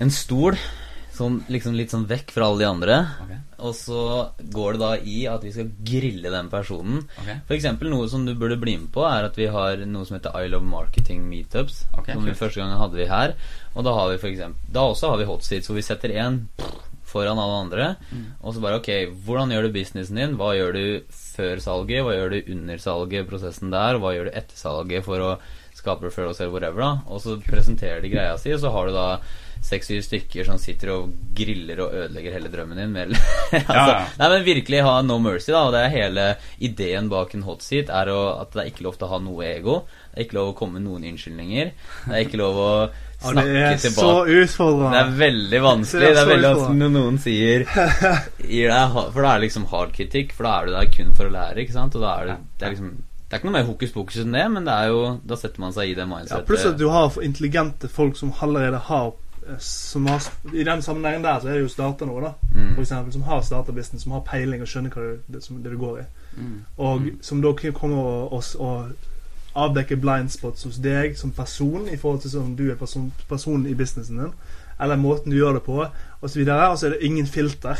en 0.00 0.12
stol, 0.14 0.56
sånn, 1.12 1.42
liksom 1.52 1.74
litt 1.76 1.92
sånn 1.92 2.06
vekk 2.08 2.32
fra 2.32 2.48
alle 2.48 2.62
de 2.62 2.68
andre. 2.70 2.98
Okay. 3.26 3.40
Og 3.60 3.74
så 3.76 4.02
går 4.54 4.76
det 4.76 4.80
da 4.80 4.90
i 5.04 5.16
at 5.28 5.44
vi 5.44 5.52
skal 5.52 5.72
grille 5.84 6.32
den 6.32 6.48
personen. 6.52 7.02
Okay. 7.20 7.42
For 7.48 7.56
eksempel 7.58 7.92
noe 7.92 8.08
som 8.08 8.24
du 8.24 8.32
burde 8.32 8.56
bli 8.60 8.78
med 8.80 8.88
på, 8.94 9.04
er 9.04 9.28
at 9.28 9.36
vi 9.36 9.50
har 9.52 9.84
noe 9.84 10.08
som 10.08 10.16
heter 10.16 10.38
I 10.38 10.48
Love 10.52 10.68
Marketing 10.68 11.26
Meetups. 11.28 11.84
Som 12.06 12.24
vi 12.24 12.36
første 12.38 12.62
gang 12.62 12.72
hadde 12.80 13.02
vi 13.02 13.10
her. 13.10 13.36
Og 13.74 13.84
da 13.86 13.92
har 13.94 14.08
vi 14.10 14.16
for 14.18 14.26
eksempel 14.32 14.72
Da 14.74 14.82
også 14.82 15.12
har 15.12 15.20
vi 15.20 15.28
hot 15.28 15.44
seats 15.46 15.68
hvor 15.70 15.76
vi 15.78 15.84
setter 15.86 16.10
én 16.10 16.40
foran 17.10 17.40
alle 17.42 17.60
andre. 17.64 17.88
Mm. 18.10 18.26
Og 18.40 18.54
så 18.54 18.62
bare 18.64 18.80
ok, 18.80 18.90
hvordan 19.26 19.54
gjør 19.54 19.66
du 19.66 19.74
businessen 19.74 20.20
din? 20.20 20.36
Hva 20.40 20.52
gjør 20.56 20.76
du 20.76 21.16
før 21.34 21.62
salget? 21.62 22.04
Hva 22.06 22.16
gjør 22.16 22.34
du 22.34 22.54
under 22.56 22.82
salget, 22.82 23.28
prosessen 23.30 23.74
der? 23.74 24.00
Hva 24.00 24.14
gjør 24.16 24.30
du 24.30 24.38
etter 24.38 24.60
salget 24.60 25.06
for 25.06 25.26
å 25.26 25.34
skape 25.76 26.08
referrals 26.08 26.40
eller 26.40 26.54
whatever? 26.54 26.82
da 26.84 26.90
Og 27.10 27.22
så 27.24 27.38
presenterer 27.44 28.02
de 28.04 28.12
greia 28.12 28.36
si, 28.40 28.52
og 28.54 28.62
så 28.62 28.72
har 28.74 28.90
du 28.90 28.96
da 28.96 29.08
seks-syv 29.60 30.00
stykker 30.06 30.46
som 30.48 30.58
sitter 30.60 30.92
og 30.94 31.10
griller 31.36 31.82
og 31.84 31.92
ødelegger 31.92 32.36
hele 32.36 32.52
drømmen 32.52 32.80
din. 32.80 32.94
Med, 32.94 33.12
altså, 33.52 33.74
Ja, 33.74 33.84
ja. 33.92 33.98
Nei, 34.20 34.30
men 34.32 34.46
virkelig 34.46 34.82
ha 34.86 34.94
no 35.04 35.18
mercy, 35.22 35.50
da. 35.52 35.66
Og 35.66 35.74
det 35.74 35.84
er 35.84 35.94
hele 35.96 36.26
ideen 36.64 37.10
bak 37.12 37.34
en 37.36 37.44
hot 37.44 37.64
seat, 37.66 37.92
er 37.92 38.12
å, 38.12 38.20
at 38.40 38.54
det 38.54 38.64
er 38.64 38.72
ikke 38.72 38.86
lov 38.88 38.96
til 38.96 39.08
å 39.08 39.12
ha 39.12 39.20
noe 39.24 39.46
ego. 39.50 39.82
Det 40.10 40.18
er 40.18 40.28
ikke 40.28 40.38
lov 40.40 40.52
å 40.52 40.56
komme 40.58 40.78
med 40.78 40.88
noen 40.88 41.06
unnskyldninger. 41.12 41.72
Det 42.06 42.16
er 42.16 42.24
ikke 42.24 42.40
lov 42.40 42.60
å 42.60 42.72
Ja, 43.20 43.32
det 43.36 43.42
er 43.60 43.76
så 43.76 43.90
tilbake. 43.92 44.92
Det 44.94 45.00
er 45.00 45.12
veldig 45.18 45.60
vanskelig. 45.62 46.00
Det 46.00 46.08
er 46.08 46.14
Det 46.14 46.22
er 46.22 46.30
veldig 46.30 46.50
vanskelig 46.54 46.80
når 46.80 46.92
noen 46.94 47.20
sier 47.20 47.64
deg, 47.68 48.96
For 49.12 49.20
da 49.20 49.28
er 49.28 49.38
det 49.38 49.44
liksom 49.44 49.66
hard 49.70 49.94
kritikk, 49.96 50.34
for 50.36 50.48
da 50.48 50.56
er 50.56 50.66
du 50.66 50.74
der 50.76 50.92
kun 50.94 51.14
for 51.18 51.28
å 51.28 51.34
lære, 51.34 51.64
ikke 51.64 51.76
sant? 51.76 51.96
Og 51.98 52.04
da 52.04 52.16
er 52.16 52.30
det, 52.30 52.36
det 52.58 52.66
er 52.68 52.76
liksom 52.76 52.92
Det 52.96 53.36
er 53.36 53.42
ikke 53.42 53.50
noe 53.50 53.56
mer 53.58 53.66
hokus 53.68 53.92
pokus 53.96 54.20
enn 54.22 54.38
det, 54.38 54.46
men 54.54 54.68
det 54.68 54.76
er 54.76 54.92
jo 54.94 55.02
Da 55.32 55.40
setter 55.40 55.66
man 55.66 55.76
seg 55.76 55.92
i 55.92 55.98
det 55.98 56.06
Ja, 56.30 56.40
pluss 56.46 56.64
at 56.64 56.78
du 56.80 56.88
har 56.88 57.20
intelligente 57.22 57.92
folk 57.92 58.16
som 58.16 58.32
allerede 58.40 58.80
har 58.88 59.12
eh, 59.46 59.60
som 59.60 60.08
har, 60.08 60.24
I 60.54 60.64
den 60.64 60.82
sammenhengen 60.82 61.22
der 61.26 61.40
så 61.40 61.52
er 61.52 61.60
det 61.60 61.66
jo 61.66 61.74
starta 61.76 62.08
noe, 62.08 62.24
da. 62.24 62.32
Mm. 62.54 62.74
For 62.74 62.86
eksempel, 62.86 63.12
som 63.12 63.28
har 63.28 63.44
starta 63.44 63.76
business, 63.76 64.02
som 64.08 64.16
har 64.16 64.24
peiling 64.24 64.64
og 64.64 64.68
skjønner 64.68 64.96
hva 64.96 65.06
det, 65.06 65.20
det, 65.28 65.44
som, 65.44 65.60
det 65.62 65.72
du 65.72 65.78
går 65.80 66.02
i. 66.02 66.08
Mm. 66.40 66.58
Og 66.78 67.08
som 67.24 67.44
da 67.44 67.52
kommer 67.52 67.78
komme 67.78 68.00
og, 68.00 68.32
og, 68.32 68.44
og 68.64 69.09
avdekke 69.56 69.96
blind 70.00 70.30
spots 70.30 70.62
hos 70.64 70.76
deg 70.78 71.16
som 71.18 71.30
person 71.30 71.88
i 71.90 71.96
forhold 71.96 72.20
til 72.22 72.30
sånn 72.30 72.56
du 72.56 72.70
er 72.70 72.76
person, 72.76 73.12
person 73.28 73.66
i 73.66 73.74
businessen 73.74 74.18
din, 74.18 74.32
eller 74.80 74.96
måten 74.96 75.30
du 75.30 75.36
gjør 75.36 75.54
det 75.58 75.64
på, 75.66 75.86
osv. 76.22 76.48
Og 76.48 76.78
så 76.78 76.86
er 76.86 76.90
det 76.90 77.02
ingen 77.02 77.26
filter. 77.26 77.76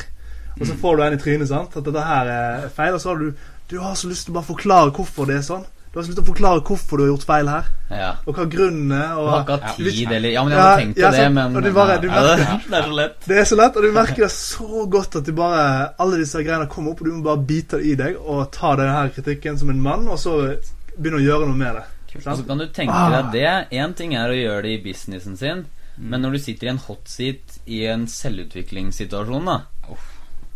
Og 0.60 0.66
så 0.66 0.74
får 0.74 0.96
du 0.96 1.02
en 1.02 1.12
i 1.14 1.16
trynet, 1.22 1.48
sant, 1.48 1.76
at 1.76 1.84
dette 1.84 2.00
her 2.02 2.26
er 2.26 2.68
feil, 2.74 2.94
og 2.94 3.00
så 3.00 3.08
har 3.14 3.18
du 3.18 3.32
Du 3.70 3.78
har 3.78 3.94
så 3.94 4.08
lyst 4.10 4.24
til 4.26 4.32
å 4.32 4.40
bare 4.40 4.48
forklare 4.50 4.90
hvorfor 4.90 5.26
det 5.30 5.36
er 5.36 5.42
sånn. 5.46 5.62
Du 5.92 5.98
har 5.98 6.02
så 6.02 6.10
lyst 6.10 6.18
til 6.18 6.24
å 6.24 6.30
forklare 6.34 6.60
hvorfor 6.66 6.96
du 6.98 7.04
har 7.04 7.10
gjort 7.12 7.24
feil 7.28 7.46
her, 7.48 7.64
Ja. 7.90 8.08
og 8.26 8.34
hva 8.34 8.44
grunnen 8.50 8.90
er. 8.90 9.14
Du 9.14 9.26
har 9.26 9.38
Og 9.38 9.40
ikke 9.46 9.52
hatt 9.60 9.78
Ja. 9.78 9.84
tid, 9.92 10.10
eller 10.12 10.28
Ja, 10.30 10.42
men 10.44 10.50
jeg 10.52 10.58
Ja, 10.58 10.64
hadde 10.66 10.80
tenkt 10.82 10.94
på 10.96 11.00
ja, 11.00 11.10
det, 11.10 11.32
men 11.34 11.56
og 11.56 11.62
du 11.62 11.72
bare- 11.72 12.00
du 12.00 12.06
ja, 12.08 12.36
det, 12.36 12.46
merker- 12.46 12.66
det 12.70 12.78
er 12.78 12.82
så 12.82 12.94
lett. 12.96 13.16
det 13.28 13.36
er 13.38 13.44
så 13.44 13.56
lett, 13.56 13.76
og 13.76 13.82
du 13.82 13.92
merker 13.92 14.16
det 14.16 14.30
så 14.30 14.90
godt 14.90 15.16
at 15.16 15.24
du 15.24 15.32
bare 15.32 15.94
alle 16.00 16.16
disse 16.18 16.42
greiene 16.42 16.66
kommer 16.68 16.90
opp, 16.90 17.00
og 17.00 17.06
du 17.06 17.12
må 17.12 17.22
bare 17.22 17.46
bite 17.46 17.78
det 17.78 17.86
i 17.86 17.94
deg 17.94 18.16
og 18.18 18.50
ta 18.50 18.74
denne 18.76 19.10
kritikken 19.14 19.56
som 19.58 19.70
en 19.70 19.80
mann, 19.80 20.08
og 20.08 20.18
så 20.18 20.56
begynne 21.00 21.18
å 21.20 21.24
gjøre 21.24 21.48
noe 21.48 21.58
med 21.58 21.74
det. 21.80 21.84
Og 22.20 22.24
så 22.26 22.46
kan 22.46 22.58
du 22.58 22.66
tenke 22.74 23.02
deg 23.14 23.28
det. 23.34 23.50
Én 23.78 23.92
ting 23.96 24.14
er 24.18 24.32
å 24.32 24.36
gjøre 24.38 24.62
det 24.66 24.72
i 24.78 24.82
businessen 24.84 25.36
sin, 25.40 25.66
Mm. 26.00 26.06
men 26.10 26.22
når 26.22 26.32
du 26.32 26.38
sitter 26.38 26.66
i 26.66 26.70
en 26.70 26.78
hot 26.78 27.08
seat 27.10 27.56
i 27.66 27.80
en 27.90 28.06
selvutviklingssituasjon, 28.08 29.44
da. 29.44 29.56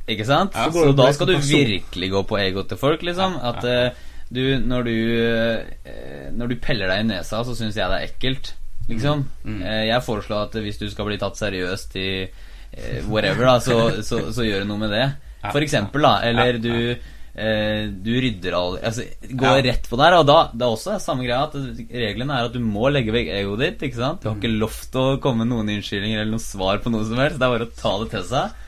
Ikke 0.09 0.25
sant? 0.29 0.55
Ja, 0.57 0.71
så 0.73 0.85
så 0.87 0.93
da 0.97 1.13
skal 1.13 1.27
du 1.27 1.35
virkelig 1.39 2.11
gå 2.13 2.23
på 2.29 2.39
egoet 2.41 2.69
til 2.69 2.81
folk, 2.81 3.03
liksom. 3.03 3.37
Ja, 3.43 3.53
ja, 3.63 3.87
eh, 3.89 3.93
du 4.31 4.59
når, 4.61 4.85
du 4.89 4.97
eh, 5.85 6.31
når 6.33 6.49
du 6.49 6.57
peller 6.61 6.89
deg 6.89 7.01
i 7.05 7.09
nesa, 7.09 7.43
så 7.45 7.55
syns 7.57 7.77
jeg 7.77 7.89
det 7.93 7.99
er 7.99 8.09
ekkelt. 8.09 8.53
Liksom. 8.89 9.25
Mm. 9.45 9.55
Mm. 9.59 9.63
Eh, 9.63 9.85
jeg 9.89 10.05
foreslår 10.07 10.47
at 10.49 10.59
hvis 10.65 10.81
du 10.81 10.89
skal 10.91 11.09
bli 11.09 11.19
tatt 11.21 11.37
seriøst 11.41 11.97
i 11.97 12.09
whatever, 13.09 13.45
da, 13.47 13.59
så, 13.61 14.03
så, 14.03 14.33
så 14.35 14.45
gjør 14.45 14.65
noe 14.69 14.81
med 14.81 14.91
det. 14.91 15.05
For 15.53 15.61
eksempel, 15.65 16.03
da. 16.03 16.15
Eller 16.25 16.59
du 16.59 16.97
eh, 17.37 17.87
du 17.91 18.11
rydder 18.21 18.55
all 18.55 18.77
Altså, 18.79 19.05
gå 19.31 19.45
Ja. 19.45 19.63
rett 19.63 19.89
på 19.91 19.97
der. 19.99 20.15
Og 20.21 20.27
da 20.27 20.51
det 20.53 20.63
er 20.63 20.75
også 20.77 20.99
samme 21.03 21.25
greia 21.27 21.43
at 21.49 21.55
reglene 21.55 22.31
er 22.39 22.45
at 22.49 22.53
du 22.53 22.61
må 22.61 22.91
legge 22.93 23.13
vekk 23.15 23.29
egoet 23.35 23.59
ditt. 23.65 23.83
Ikke 23.91 23.97
sant? 24.03 24.21
Du 24.23 24.29
har 24.31 24.37
ikke 24.37 24.53
lov 24.59 24.77
til 24.91 25.01
å 25.01 25.21
komme 25.21 25.45
med 25.45 25.53
noen 25.55 25.73
unnskyldninger 25.77 26.21
eller 26.21 26.37
noe 26.37 26.45
svar 26.45 26.79
på 26.85 26.91
noe 26.95 27.05
som 27.05 27.17
helst. 27.19 27.39
Det 27.39 27.47
er 27.49 27.57
bare 27.59 27.67
å 27.71 27.75
ta 27.81 27.99
det 28.05 28.11
til 28.15 28.25
seg. 28.31 28.61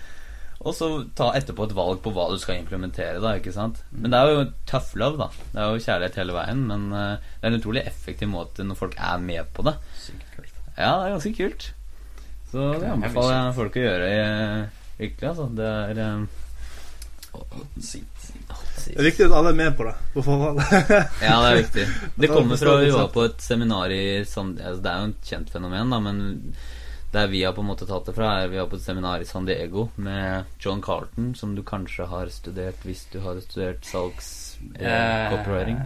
Og 0.67 0.75
så 0.75 0.87
ta 1.15 1.29
etterpå 1.39 1.63
et 1.69 1.75
valg 1.77 2.01
på 2.03 2.11
hva 2.11 2.25
du 2.33 2.39
skal 2.43 2.57
implementere. 2.59 3.21
da, 3.23 3.35
ikke 3.39 3.53
sant? 3.55 3.77
Men 3.93 4.11
det 4.11 4.19
er 4.19 4.33
jo 4.33 4.47
tough 4.67 4.97
love, 4.97 5.17
da. 5.21 5.29
Det 5.53 5.61
er 5.63 5.69
jo 5.77 5.85
kjærlighet 5.85 6.17
hele 6.19 6.33
veien. 6.35 6.65
Men 6.67 6.89
eh, 6.93 7.19
det 7.41 7.45
er 7.47 7.53
en 7.53 7.61
utrolig 7.61 7.85
effektiv 7.87 8.29
måte 8.33 8.65
når 8.67 8.75
folk 8.81 8.97
er 8.99 9.19
med 9.23 9.45
på 9.55 9.63
det. 9.63 9.77
Sykt 10.01 10.25
kult. 10.35 10.51
Ja, 10.77 10.91
det 10.99 11.07
er 11.07 11.15
ganske 11.15 11.37
kult. 11.39 11.69
Så 12.51 12.67
det 12.81 12.89
anbefaler 12.91 13.37
jeg 13.37 13.55
folk 13.61 13.77
å 13.79 13.85
gjøre 13.85 14.11
eh, 14.11 14.67
virkelig, 14.99 15.29
altså. 15.29 15.47
Det 15.55 15.71
er 15.71 16.27
Det 18.87 18.95
er 18.95 19.09
viktig 19.09 19.27
at 19.27 19.35
alle 19.35 19.51
er 19.53 19.59
med 19.59 19.77
på 19.77 19.87
det 19.89 19.95
på 20.15 20.23
forhånd. 20.27 20.63
Ja, 21.27 21.37
det 21.43 21.51
er 21.51 21.61
viktig. 21.61 21.87
Det 22.15 22.31
kommer 22.31 22.61
fra 22.61 22.77
Vi 22.83 22.91
var 22.95 23.13
på 23.15 23.27
et 23.27 23.41
seminar 23.43 23.93
i 23.93 24.25
San, 24.29 24.55
altså 24.61 24.83
Det 24.83 24.93
er 24.93 25.05
jo 25.05 25.13
et 25.13 25.31
kjent 25.33 25.53
fenomen, 25.53 25.95
da, 25.95 26.01
men 26.03 26.21
der 27.17 27.31
vi 27.33 27.43
har 27.45 27.55
på 27.57 27.63
en 27.65 27.71
måte 27.71 27.87
tatt 27.89 28.09
det 28.09 28.15
fra, 28.17 28.33
er 28.43 28.51
vi 28.53 28.61
var 28.61 28.69
på 28.71 28.77
et 28.77 28.85
seminar 28.85 29.23
i 29.23 29.29
San 29.29 29.47
Diego 29.49 29.89
med 29.97 30.45
John 30.61 30.83
Carlton, 30.85 31.35
som 31.39 31.55
du 31.57 31.63
kanskje 31.65 32.09
har 32.11 32.31
studert 32.35 32.83
hvis 32.85 33.07
du 33.13 33.21
har 33.25 33.41
studert 33.45 33.87
salgs... 33.89 34.31
Eh, 34.75 35.31
copywriting. 35.33 35.79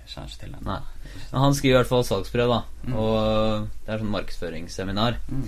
Jeg 0.00 0.12
kjenner 0.12 0.32
ikke 0.32 0.42
til 0.42 0.54
den. 0.56 0.66
Nei. 0.66 0.80
Men 1.30 1.44
han 1.46 1.54
skriver 1.56 1.74
i 1.74 1.78
hvert 1.78 1.92
fall 1.92 2.06
salgsbrev, 2.06 2.50
da. 2.50 2.60
Mm. 2.84 2.96
Og 2.98 3.68
det 3.86 3.94
er 3.94 4.02
sånn 4.02 4.14
markedsføringsseminar. 4.16 5.20
Mm. 5.30 5.46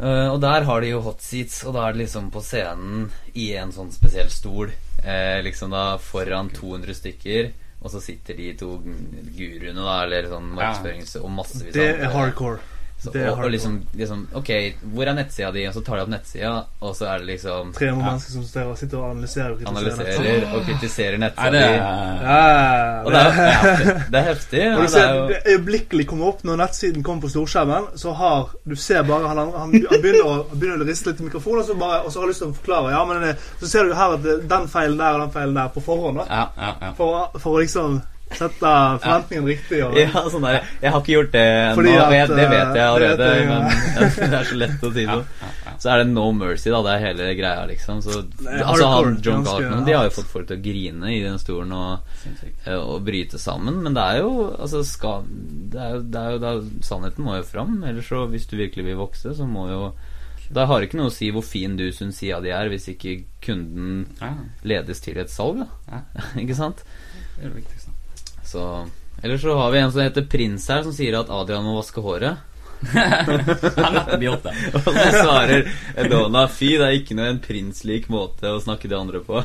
Eh, 0.00 0.28
og 0.32 0.38
der 0.40 0.64
har 0.64 0.80
de 0.80 0.92
jo 0.94 1.02
hot 1.04 1.20
seats, 1.20 1.60
og 1.68 1.74
da 1.76 1.86
er 1.86 1.96
det 1.96 2.06
liksom 2.06 2.30
på 2.32 2.40
scenen 2.44 3.10
i 3.36 3.50
en 3.60 3.72
sånn 3.74 3.92
spesiell 3.92 4.30
stol. 4.32 4.72
eh, 5.04 5.40
liksom 5.44 5.72
da 5.72 5.98
foran 6.00 6.50
200 6.52 6.94
stykker, 6.96 7.52
og 7.80 7.92
så 7.92 8.00
sitter 8.04 8.36
de 8.36 8.50
to 8.60 8.74
guruene, 8.84 9.80
da, 9.80 10.02
eller 10.04 10.28
sånn 10.28 10.50
markedsførings... 10.56 11.16
Og 11.22 11.30
massevis 11.32 11.72
Det 11.76 11.86
er 11.94 12.12
hardcore. 12.12 12.60
Så, 13.00 13.08
og, 13.16 13.38
og 13.44 13.50
liksom, 13.50 13.78
liksom 13.96 14.26
Ok, 14.36 14.48
hvor 14.92 15.08
er 15.08 15.14
nettsida 15.16 15.48
di? 15.54 15.62
Og 15.68 15.72
så 15.72 15.80
tar 15.86 15.96
de 15.96 16.02
opp 16.02 16.10
nettsida, 16.12 16.50
og 16.84 16.90
så 16.98 17.06
er 17.08 17.22
det 17.22 17.26
liksom 17.30 17.70
300 17.72 17.86
Ja. 17.86 17.94
mennesker 18.10 18.32
som 18.32 18.44
sitter 18.76 18.98
og- 18.98 19.10
analyserer 19.10 19.54
og 19.54 19.58
kritiserer. 19.62 19.94
Analyserer 19.96 20.54
og 20.54 20.66
kritiserer 20.68 21.16
nettsida 21.18 21.50
det 21.50 21.62
di. 21.62 21.78
Ja, 22.26 23.02
Og 23.04 23.12
det 23.12 23.20
er, 23.20 23.30
det 23.30 23.40
heftig. 23.40 24.10
Det 24.12 24.18
er 24.20 24.26
heftig. 24.28 24.62
Og 24.66 24.72
og 24.72 24.76
du 24.76 24.82
det 24.82 24.90
ser, 24.90 25.06
er 25.06 25.14
jo 25.14 25.26
det 25.28 25.40
øyeblikkelig 25.54 26.06
kommer 26.12 26.26
opp 26.28 26.44
når 26.44 26.56
nettsiden 26.60 27.02
kommer 27.02 27.22
på 27.24 27.32
storskjermen, 27.32 27.88
så 27.96 28.12
har 28.20 28.50
Du 28.68 28.76
ser 28.76 29.02
bare 29.02 29.28
han, 29.28 29.36
han, 29.38 29.52
han 29.56 29.72
begynner, 29.72 30.24
å, 30.24 30.44
begynner 30.52 30.84
å 30.84 30.88
riste 30.88 31.10
litt 31.10 31.20
i 31.20 31.24
mikrofonen, 31.30 31.60
og 31.64 31.66
så, 31.66 31.74
bare, 31.80 32.02
og 32.04 32.12
så 32.12 32.20
har 32.20 32.26
han 32.28 32.30
lyst 32.34 32.42
til 32.44 32.52
å 32.52 32.54
forklare. 32.60 32.92
Ja, 32.92 33.04
men 33.08 33.34
Så 33.60 33.66
ser 33.72 33.84
du 33.88 33.94
her 33.94 34.14
at 34.18 34.22
den 34.48 34.68
feilen 34.68 34.98
der 35.00 35.16
og 35.16 35.20
den 35.24 35.32
feilen 35.34 35.54
der 35.56 35.68
på 35.74 35.80
forhånd, 35.82 36.20
da. 36.20 36.24
Ja, 36.28 36.46
ja, 36.56 36.74
ja. 36.82 36.92
For, 37.00 37.30
for 37.40 37.56
å 37.56 37.64
liksom 37.64 38.02
sette 38.36 38.70
forventningen 39.02 39.46
riktig. 39.48 39.80
Og, 39.86 39.96
Ja, 39.98 40.22
sånn 40.30 40.42
der 40.46 40.60
Jeg 40.82 40.90
har 40.94 41.00
ikke 41.00 41.14
gjort 41.16 41.32
det 41.32 41.44
ennå, 41.44 41.84
jeg- 42.12 42.28
det 42.28 42.48
vet 42.50 42.74
jeg 42.76 42.84
allerede, 42.86 43.16
det 43.16 43.26
allerede, 43.26 43.30
jeg, 43.36 43.48
ja. 43.48 43.60
men 43.60 44.30
det 44.30 44.38
er 44.40 44.44
så 44.50 44.58
lett 44.60 44.84
å 44.86 44.92
si 44.94 45.04
noe. 45.06 45.16
det. 45.24 45.40
ja, 45.40 45.48
ja. 45.66 45.72
Så 45.80 45.88
er 45.90 45.98
det 46.02 46.06
no 46.12 46.26
mercy, 46.36 46.68
da. 46.70 46.82
Det 46.84 46.92
er 46.92 47.02
hele 47.06 47.26
greia, 47.38 47.66
liksom. 47.70 48.02
Så, 48.04 48.18
er 48.44 48.62
altså, 48.68 48.88
han, 48.92 49.18
John 49.24 49.44
Gartner 49.46 49.84
De 49.86 49.92
har 49.96 50.04
jo 50.04 50.14
fått 50.18 50.28
folk 50.28 50.46
til 50.50 50.58
å 50.58 50.62
grine 50.62 51.08
i 51.14 51.22
den 51.24 51.38
stolen 51.40 51.72
og, 51.72 52.00
eh, 52.66 52.76
og 52.76 53.00
bryte 53.06 53.38
sammen. 53.40 53.82
Men 53.82 53.94
det 53.96 54.02
er 54.04 54.18
jo 54.20 54.30
Altså, 54.60 54.82
skal 54.84 55.24
Det 55.72 55.80
er 55.80 55.94
jo, 55.94 56.00
det 56.02 56.20
er 56.20 56.30
jo 56.36 56.38
da, 56.42 56.52
Sannheten 56.84 57.24
må 57.24 57.36
jo 57.38 57.42
fram. 57.48 57.82
Ellers 57.88 58.08
så, 58.12 58.26
hvis 58.28 58.46
du 58.50 58.56
virkelig 58.60 58.84
vil 58.90 58.96
vokse, 59.00 59.32
så 59.36 59.46
må 59.48 59.68
jo 59.70 59.92
Det 60.52 60.66
har 60.66 60.80
ikke 60.82 60.98
noe 60.98 61.08
å 61.08 61.14
si 61.14 61.30
hvor 61.30 61.44
fin 61.46 61.76
du 61.78 61.86
syns 61.94 62.18
sida 62.18 62.40
di 62.42 62.50
er, 62.50 62.68
hvis 62.68 62.88
ikke 62.92 63.22
kunden 63.40 64.06
Ja, 64.20 64.34
ledes 64.64 65.00
til 65.00 65.16
et 65.16 65.30
salg, 65.30 65.62
da. 65.64 65.66
ja. 65.92 66.00
ikke 66.42 66.56
sant? 66.58 66.82
Det 67.38 67.46
er 67.46 67.48
det 67.54 67.62
viktigste. 67.62 67.79
Så 68.50 68.66
Ellers 69.22 69.42
så 69.42 69.54
har 69.56 69.70
vi 69.70 69.78
en 69.78 69.92
som 69.92 70.00
heter 70.00 70.24
Prins 70.32 70.68
her, 70.72 70.82
som 70.82 70.94
sier 70.96 71.18
at 71.18 71.30
Adrian 71.30 71.66
må 71.66 71.74
vaske 71.76 72.00
håret. 72.00 72.46
Han 72.94 73.96
nettopp 73.98 74.22
gjort 74.24 74.46
det. 74.46 74.54
Og 74.72 74.86
så 74.86 74.94
svarer 75.12 75.66
Edona 76.00 76.46
Fy, 76.48 76.70
det 76.80 76.86
er 76.86 76.96
ikke 76.96 77.16
noe 77.18 77.28
en 77.34 77.42
prinslik 77.44 78.08
måte 78.12 78.54
å 78.54 78.62
snakke 78.64 78.88
de 78.88 78.96
andre 78.96 79.20
på. 79.26 79.42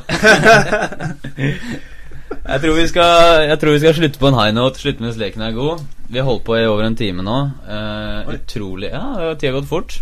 Jeg 2.26 2.62
tror, 2.62 2.74
vi 2.74 2.84
skal, 2.90 3.44
jeg 3.46 3.58
tror 3.58 3.74
vi 3.74 3.80
skal 3.82 3.94
slutte 3.94 4.18
på 4.22 4.28
en 4.28 4.36
high 4.38 4.54
note, 4.54 4.80
slutte 4.82 5.02
mens 5.02 5.18
leken 5.18 5.44
er 5.46 5.54
god. 5.54 5.82
Vi 6.10 6.18
har 6.18 6.26
holdt 6.26 6.44
på 6.46 6.56
i 6.58 6.64
over 6.66 6.82
en 6.86 6.96
time 6.98 7.22
nå. 7.26 7.36
Uh, 7.66 8.32
utrolig 8.34 8.90
Ja, 8.90 9.34
tida 9.34 9.52
har 9.52 9.56
gått 9.60 9.68
fort. 9.70 9.94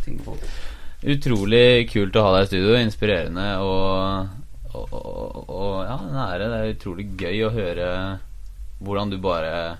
Utrolig 1.04 1.88
kult 1.92 2.16
å 2.16 2.24
ha 2.24 2.34
deg 2.36 2.46
i 2.46 2.50
studio. 2.50 2.78
Inspirerende 2.80 3.48
og 3.64 4.32
og, 4.74 4.94
og 5.48 5.74
ja, 5.84 5.98
en 6.00 6.20
ære. 6.24 6.48
Det 6.50 6.60
er 6.60 6.72
utrolig 6.74 7.06
gøy 7.20 7.44
å 7.46 7.52
høre 7.54 7.88
hvordan 8.84 9.10
du 9.12 9.18
bare 9.22 9.78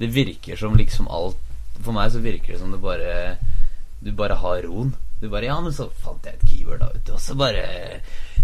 Det 0.00 0.08
virker 0.14 0.56
som 0.56 0.76
liksom 0.76 1.08
alt 1.12 1.38
For 1.84 1.92
meg 1.96 2.10
så 2.12 2.22
virker 2.24 2.54
det 2.54 2.60
som 2.62 2.72
du 2.72 2.78
bare 2.80 3.36
Du 4.00 4.12
bare 4.16 4.38
har 4.40 4.62
roen. 4.64 4.94
Du 5.20 5.28
bare 5.28 5.44
Ja, 5.50 5.60
men 5.60 5.72
så 5.76 5.90
fant 6.02 6.24
jeg 6.24 6.38
et 6.38 6.48
keyword, 6.48 6.80
da, 6.80 6.86
vet 6.94 7.04
du, 7.04 7.12
og 7.12 7.20
så 7.20 7.34
bare 7.36 7.64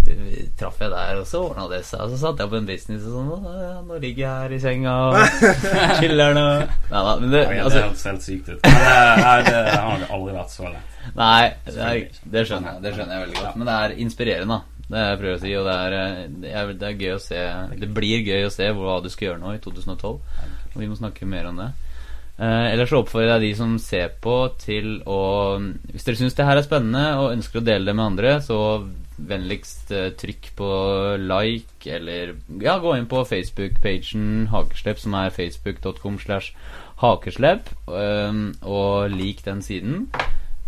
eh, 0.06 0.48
traff 0.60 0.76
jeg 0.80 0.90
der, 0.92 1.20
og 1.20 1.24
så 1.26 1.40
ordna 1.46 1.64
det 1.70 1.80
seg. 1.88 2.02
Og 2.04 2.12
så 2.12 2.18
satte 2.20 2.44
jeg 2.44 2.52
på 2.52 2.58
en 2.60 2.68
business 2.68 3.06
og 3.08 3.14
sånn, 3.16 3.46
ja, 3.48 3.78
nå 3.86 4.00
ligger 4.02 4.22
jeg 4.26 4.42
her 4.42 4.52
i 4.52 4.58
senga 4.60 4.96
og 5.06 5.16
chiller'n 6.02 6.42
og 6.42 6.76
Nei 6.92 7.00
da, 7.08 7.14
men 7.22 7.32
det 7.32 7.42
altså, 7.46 7.78
det 7.78 7.86
høres 7.86 8.04
helt 8.10 8.26
sykt 8.26 8.52
ut. 8.52 8.60
Det, 8.60 8.74
nei, 9.22 9.38
det 9.48 9.56
har 9.72 10.06
aldri 10.18 10.36
vært 10.36 10.52
så 10.52 10.68
lett. 10.68 10.92
Nei, 11.16 11.42
det, 11.70 11.90
det 12.34 12.42
skjønner 12.48 12.74
jeg 12.74 12.82
Det 12.84 12.92
skjønner 12.96 13.14
jeg 13.16 13.24
veldig 13.24 13.40
godt. 13.40 13.56
Men 13.56 13.70
det 13.70 13.78
er 13.80 13.96
inspirerende, 14.04 14.60
da. 14.60 14.75
Det 14.86 15.00
er 15.00 15.24
jeg 15.26 15.34
å 15.34 15.40
si. 15.42 15.54
Og 15.58 15.66
det 15.66 15.78
er, 15.86 15.96
eh, 15.98 16.20
det 16.42 16.52
er, 16.52 16.76
det 16.78 16.90
er 16.90 17.00
gøy 17.00 17.16
å 17.16 17.22
se 17.22 17.40
Det 17.80 17.88
blir 17.90 18.22
gøy 18.26 18.46
å 18.46 18.54
se 18.54 18.68
hva 18.70 19.00
du 19.02 19.10
skal 19.10 19.30
gjøre 19.30 19.42
nå 19.42 19.56
i 19.56 19.62
2012. 19.64 20.14
Og 20.74 20.78
vi 20.78 20.88
må 20.90 20.98
snakke 20.98 21.28
mer 21.28 21.50
om 21.50 21.58
det. 21.62 21.72
Eh, 22.36 22.66
ellers 22.74 22.90
så 22.92 23.00
oppfordrer 23.00 23.38
jeg 23.38 23.46
de 23.46 23.50
som 23.56 23.78
ser 23.80 24.10
på, 24.20 24.34
til 24.60 24.98
å 25.08 25.20
Hvis 25.88 26.04
dere 26.04 26.18
syns 26.18 26.36
det 26.36 26.44
her 26.44 26.60
er 26.60 26.66
spennende 26.66 27.04
og 27.16 27.32
ønsker 27.32 27.62
å 27.62 27.64
dele 27.64 27.88
det 27.88 27.96
med 27.96 28.10
andre, 28.10 28.34
så 28.44 28.58
vennligst 29.16 29.92
eh, 29.96 30.10
trykk 30.20 30.50
på 30.58 30.70
like, 31.22 31.86
eller 31.88 32.34
ja, 32.60 32.76
gå 32.82 32.92
inn 32.98 33.08
på 33.08 33.24
Facebook-pagen 33.24 34.50
Hakeslepp, 34.52 35.00
som 35.00 35.16
er 35.16 35.32
facebook.com 35.32 36.18
slash 36.20 36.52
hakeslepp, 37.00 37.72
eh, 37.88 38.42
og 38.68 39.16
lik 39.16 39.40
den 39.46 39.64
siden. 39.64 40.04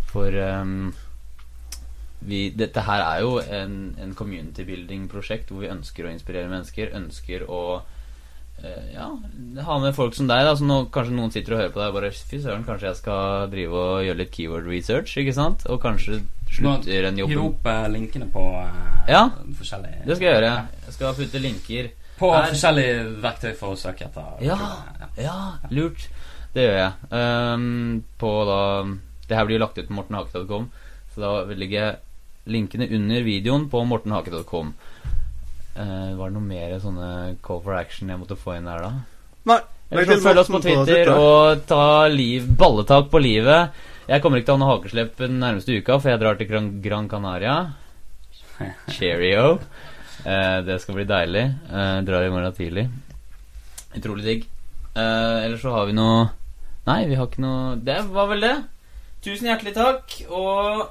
For 0.08 0.32
um, 0.32 0.94
vi, 2.20 2.48
dette 2.50 2.82
her 2.82 3.04
er 3.04 3.20
jo 3.22 3.38
en, 3.40 3.94
en 4.02 4.14
community 4.18 4.64
building-prosjekt 4.66 5.52
hvor 5.52 5.62
vi 5.62 5.70
ønsker 5.72 6.08
å 6.08 6.12
inspirere 6.12 6.50
mennesker. 6.50 6.90
Ønsker 6.98 7.44
å 7.46 7.60
eh, 8.62 8.88
ja, 8.96 9.06
ha 9.64 9.76
med 9.82 9.94
folk 9.96 10.16
som 10.18 10.26
deg. 10.30 10.42
Da, 10.48 10.56
så 10.58 10.66
nå, 10.66 10.80
kanskje 10.94 11.14
noen 11.14 11.30
sitter 11.34 11.54
og 11.54 11.62
hører 11.62 11.74
på 11.76 11.82
deg 11.82 11.92
og 11.92 11.98
bare 12.00 12.10
Fy 12.18 12.40
søren, 12.42 12.64
kanskje 12.66 12.90
jeg 12.90 13.00
skal 13.00 13.46
drive 13.52 13.78
og 13.84 14.02
gjøre 14.08 14.20
litt 14.22 14.32
keyword 14.34 14.66
research, 14.68 15.14
ikke 15.22 15.36
sant? 15.36 15.62
Og 15.70 15.78
kanskje 15.84 16.18
slutter 16.50 17.06
en 17.10 17.20
jobb 17.22 17.30
Hiv 17.34 17.44
opp 17.44 17.70
eh, 17.70 17.86
linkene 17.94 18.28
på 18.34 18.44
eh, 18.64 19.12
Ja. 19.12 19.22
forskjellige 19.60 20.02
Det 20.08 20.16
skal 20.18 20.28
jeg 20.28 20.34
gjøre. 20.40 20.52
Jeg 20.88 20.96
skal 20.98 21.16
putte 21.20 21.44
linker 21.44 21.90
På 22.18 22.32
Her. 22.34 22.50
forskjellige 22.50 23.06
verktøy 23.22 23.52
for 23.60 23.76
å 23.76 23.78
søke 23.78 24.08
etter. 24.08 24.34
Ja, 24.42 24.58
ja, 25.20 25.36
lurt. 25.70 26.08
Det 26.54 26.64
gjør 26.64 26.76
jeg. 26.80 26.92
Um, 27.12 28.02
på 28.18 28.30
da 28.48 28.60
Det 29.28 29.36
her 29.36 29.46
blir 29.46 29.58
jo 29.58 29.62
lagt 29.62 29.78
ut 29.78 29.86
på 29.86 29.94
mortenhake.com, 29.94 30.68
så 31.14 31.20
da 31.22 31.32
legger 31.52 31.76
jeg 31.78 31.96
linkene 32.52 32.88
under 32.96 33.26
videoen 33.26 33.66
på 33.70 33.82
mortenhake.com. 33.88 34.72
Uh, 35.78 36.14
var 36.18 36.30
det 36.30 36.34
noe 36.34 36.44
mer 36.44 36.78
sånne 36.82 37.10
call 37.44 37.60
for 37.62 37.78
action 37.78 38.10
jeg 38.10 38.20
måtte 38.20 38.38
få 38.38 38.56
inn 38.58 38.66
der, 38.66 38.86
da? 38.86 39.28
Nei. 39.52 39.60
Eller 39.88 40.04
så 40.04 40.18
følg 40.20 40.42
oss 40.42 40.50
på 40.52 40.60
Twitter 40.60 41.10
og 41.14 41.62
ta 41.68 41.84
liv, 42.12 42.48
balletak 42.60 43.06
på 43.12 43.20
livet. 43.24 43.76
Jeg 44.08 44.20
kommer 44.24 44.40
ikke 44.40 44.50
til 44.50 44.56
å 44.56 44.58
ha 44.58 44.62
noe 44.64 44.72
hakeslepp 44.74 45.14
den 45.20 45.38
nærmeste 45.40 45.78
uka, 45.78 45.96
for 45.96 46.12
jeg 46.12 46.20
drar 46.20 46.36
til 46.36 46.48
Gran, 46.50 46.68
Gran 46.84 47.08
Canaria. 47.08 47.54
Cheerio. 48.96 49.58
Uh, 50.24 50.58
det 50.66 50.80
skal 50.82 50.98
bli 50.98 51.06
deilig. 51.08 51.44
Uh, 51.70 52.00
drar 52.04 52.26
i 52.26 52.32
morgen 52.32 52.56
tidlig. 52.56 52.88
Utrolig 53.96 54.26
digg. 54.26 54.46
Uh, 54.92 55.46
ellers 55.46 55.62
så 55.64 55.72
har 55.76 55.88
vi 55.88 55.94
noe 55.96 56.26
Nei, 56.88 57.02
vi 57.04 57.18
har 57.18 57.26
ikke 57.28 57.42
noe 57.44 57.74
Det 57.84 57.98
var 58.08 58.30
vel 58.30 58.40
det. 58.42 58.54
Tusen 59.24 59.50
hjertelig 59.50 59.74
takk, 59.76 60.14
og 60.32 60.86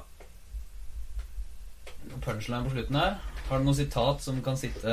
Punchline 2.24 2.64
på 2.64 2.70
slutten 2.74 2.96
her. 3.00 3.12
Har 3.48 3.58
du 3.58 3.64
noe 3.64 3.74
sitat 3.78 4.22
som 4.22 4.42
kan 4.44 4.56
sitte 4.60 4.92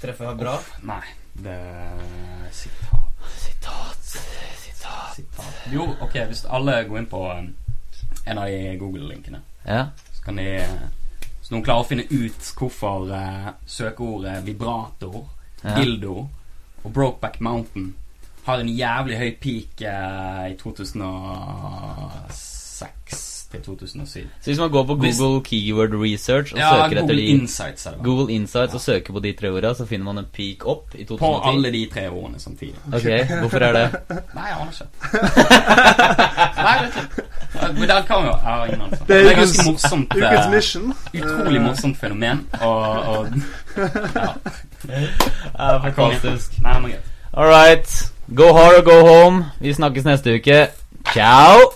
treffe 0.00 0.34
bra? 0.38 0.54
Nei, 0.88 1.02
det 1.44 1.52
er 1.52 2.50
sitat. 2.52 3.00
Sitat, 3.40 3.98
sitat 4.04 5.14
sitat. 5.14 5.54
Jo, 5.72 5.84
ok, 6.02 6.14
hvis 6.28 6.44
alle 6.50 6.84
går 6.88 6.98
inn 6.98 7.06
på 7.10 7.20
um, 7.32 7.54
en 8.26 8.38
av 8.38 8.46
de 8.50 8.76
Google-linkene, 8.80 9.40
Ja. 9.64 9.86
så 10.12 10.22
kan 10.24 10.36
de 10.36 10.42
eh, 10.60 10.68
Så 11.44 11.50
noen 11.52 11.64
klarer 11.64 11.80
å 11.84 11.88
finne 11.88 12.02
ut 12.08 12.54
hvorfor 12.58 13.10
uh, 13.12 13.48
søkeordet 13.68 14.44
vibrator, 14.46 15.24
Ja. 15.64 15.74
dildo 15.78 16.28
og 16.84 16.92
Brokeback 16.92 17.40
Mountain 17.40 17.94
har 18.44 18.58
en 18.60 18.68
jævlig 18.68 19.16
høy 19.18 19.30
peak 19.40 19.80
uh, 19.88 20.44
i 20.50 20.54
2006 20.60 23.33
til 23.54 23.62
2007. 23.66 24.20
Så 24.40 24.50
hvis 24.50 24.58
man 24.58 24.70
går 24.70 24.84
på 24.90 24.94
Hvis- 24.96 25.18
Google 25.20 25.42
Keyword 25.44 25.88
Research 26.04 26.52
og 26.54 26.58
Ja, 26.58 26.70
søker 26.70 26.84
etter 26.84 27.00
Google 27.00 27.16
de 27.16 27.26
Insights 27.26 27.82
det. 27.84 27.92
Google 28.04 28.34
Insights 28.34 28.74
og 28.74 28.80
søker 28.80 29.12
på 29.12 29.18
de 29.24 29.32
tre 29.40 29.48
ordene, 29.50 29.74
så 29.74 29.86
finner 29.86 30.04
man 30.04 30.18
en 30.18 30.26
peak 30.36 30.66
opp 30.66 30.94
i 30.94 31.04
2010. 31.04 31.18
På 31.18 31.48
alle 31.48 31.72
de 31.72 31.88
tre 31.94 32.08
ordene 32.10 32.38
samtidig. 32.40 32.74
Ok, 32.92 33.08
hvorfor 33.40 33.58
er 33.58 33.72
det? 33.72 33.86
Nei, 34.38 34.44
jeg 34.48 34.56
aner 34.60 34.72
ikke. 34.72 34.86
Nei, 36.64 36.74
vet 36.84 36.96
ikke. 36.96 37.22
Men 37.80 37.88
der 37.88 38.02
kan 38.02 38.16
vi 38.22 38.26
jo 38.26 38.34
Jeg 38.44 38.68
ingen 38.68 38.80
anelse. 38.82 39.04
Det 39.04 39.08
Det 39.08 39.26
er 39.26 39.30
et 39.30 39.36
ganske 39.36 39.70
morsomt. 39.70 40.14
eh, 40.14 40.32
Ukens 40.32 40.54
mission. 40.54 40.94
Utrolig 41.14 41.60
morsomt 41.62 41.96
fenomen. 42.00 42.46
Og, 42.60 42.80
og 43.02 43.28
Ja, 45.58 45.76
fantastisk. 45.78 46.62
Nei, 46.62 46.74
det 46.74 46.82
var 46.82 46.88
gøy. 46.88 46.98
All 47.36 47.46
right. 47.48 48.10
Go 48.36 48.52
hard 48.52 48.78
or 48.78 48.82
go 48.82 49.06
home. 49.08 49.44
Vi 49.60 49.72
snakkes 49.72 50.04
neste 50.04 50.34
uke. 50.34 50.66
Ciao! 51.12 51.70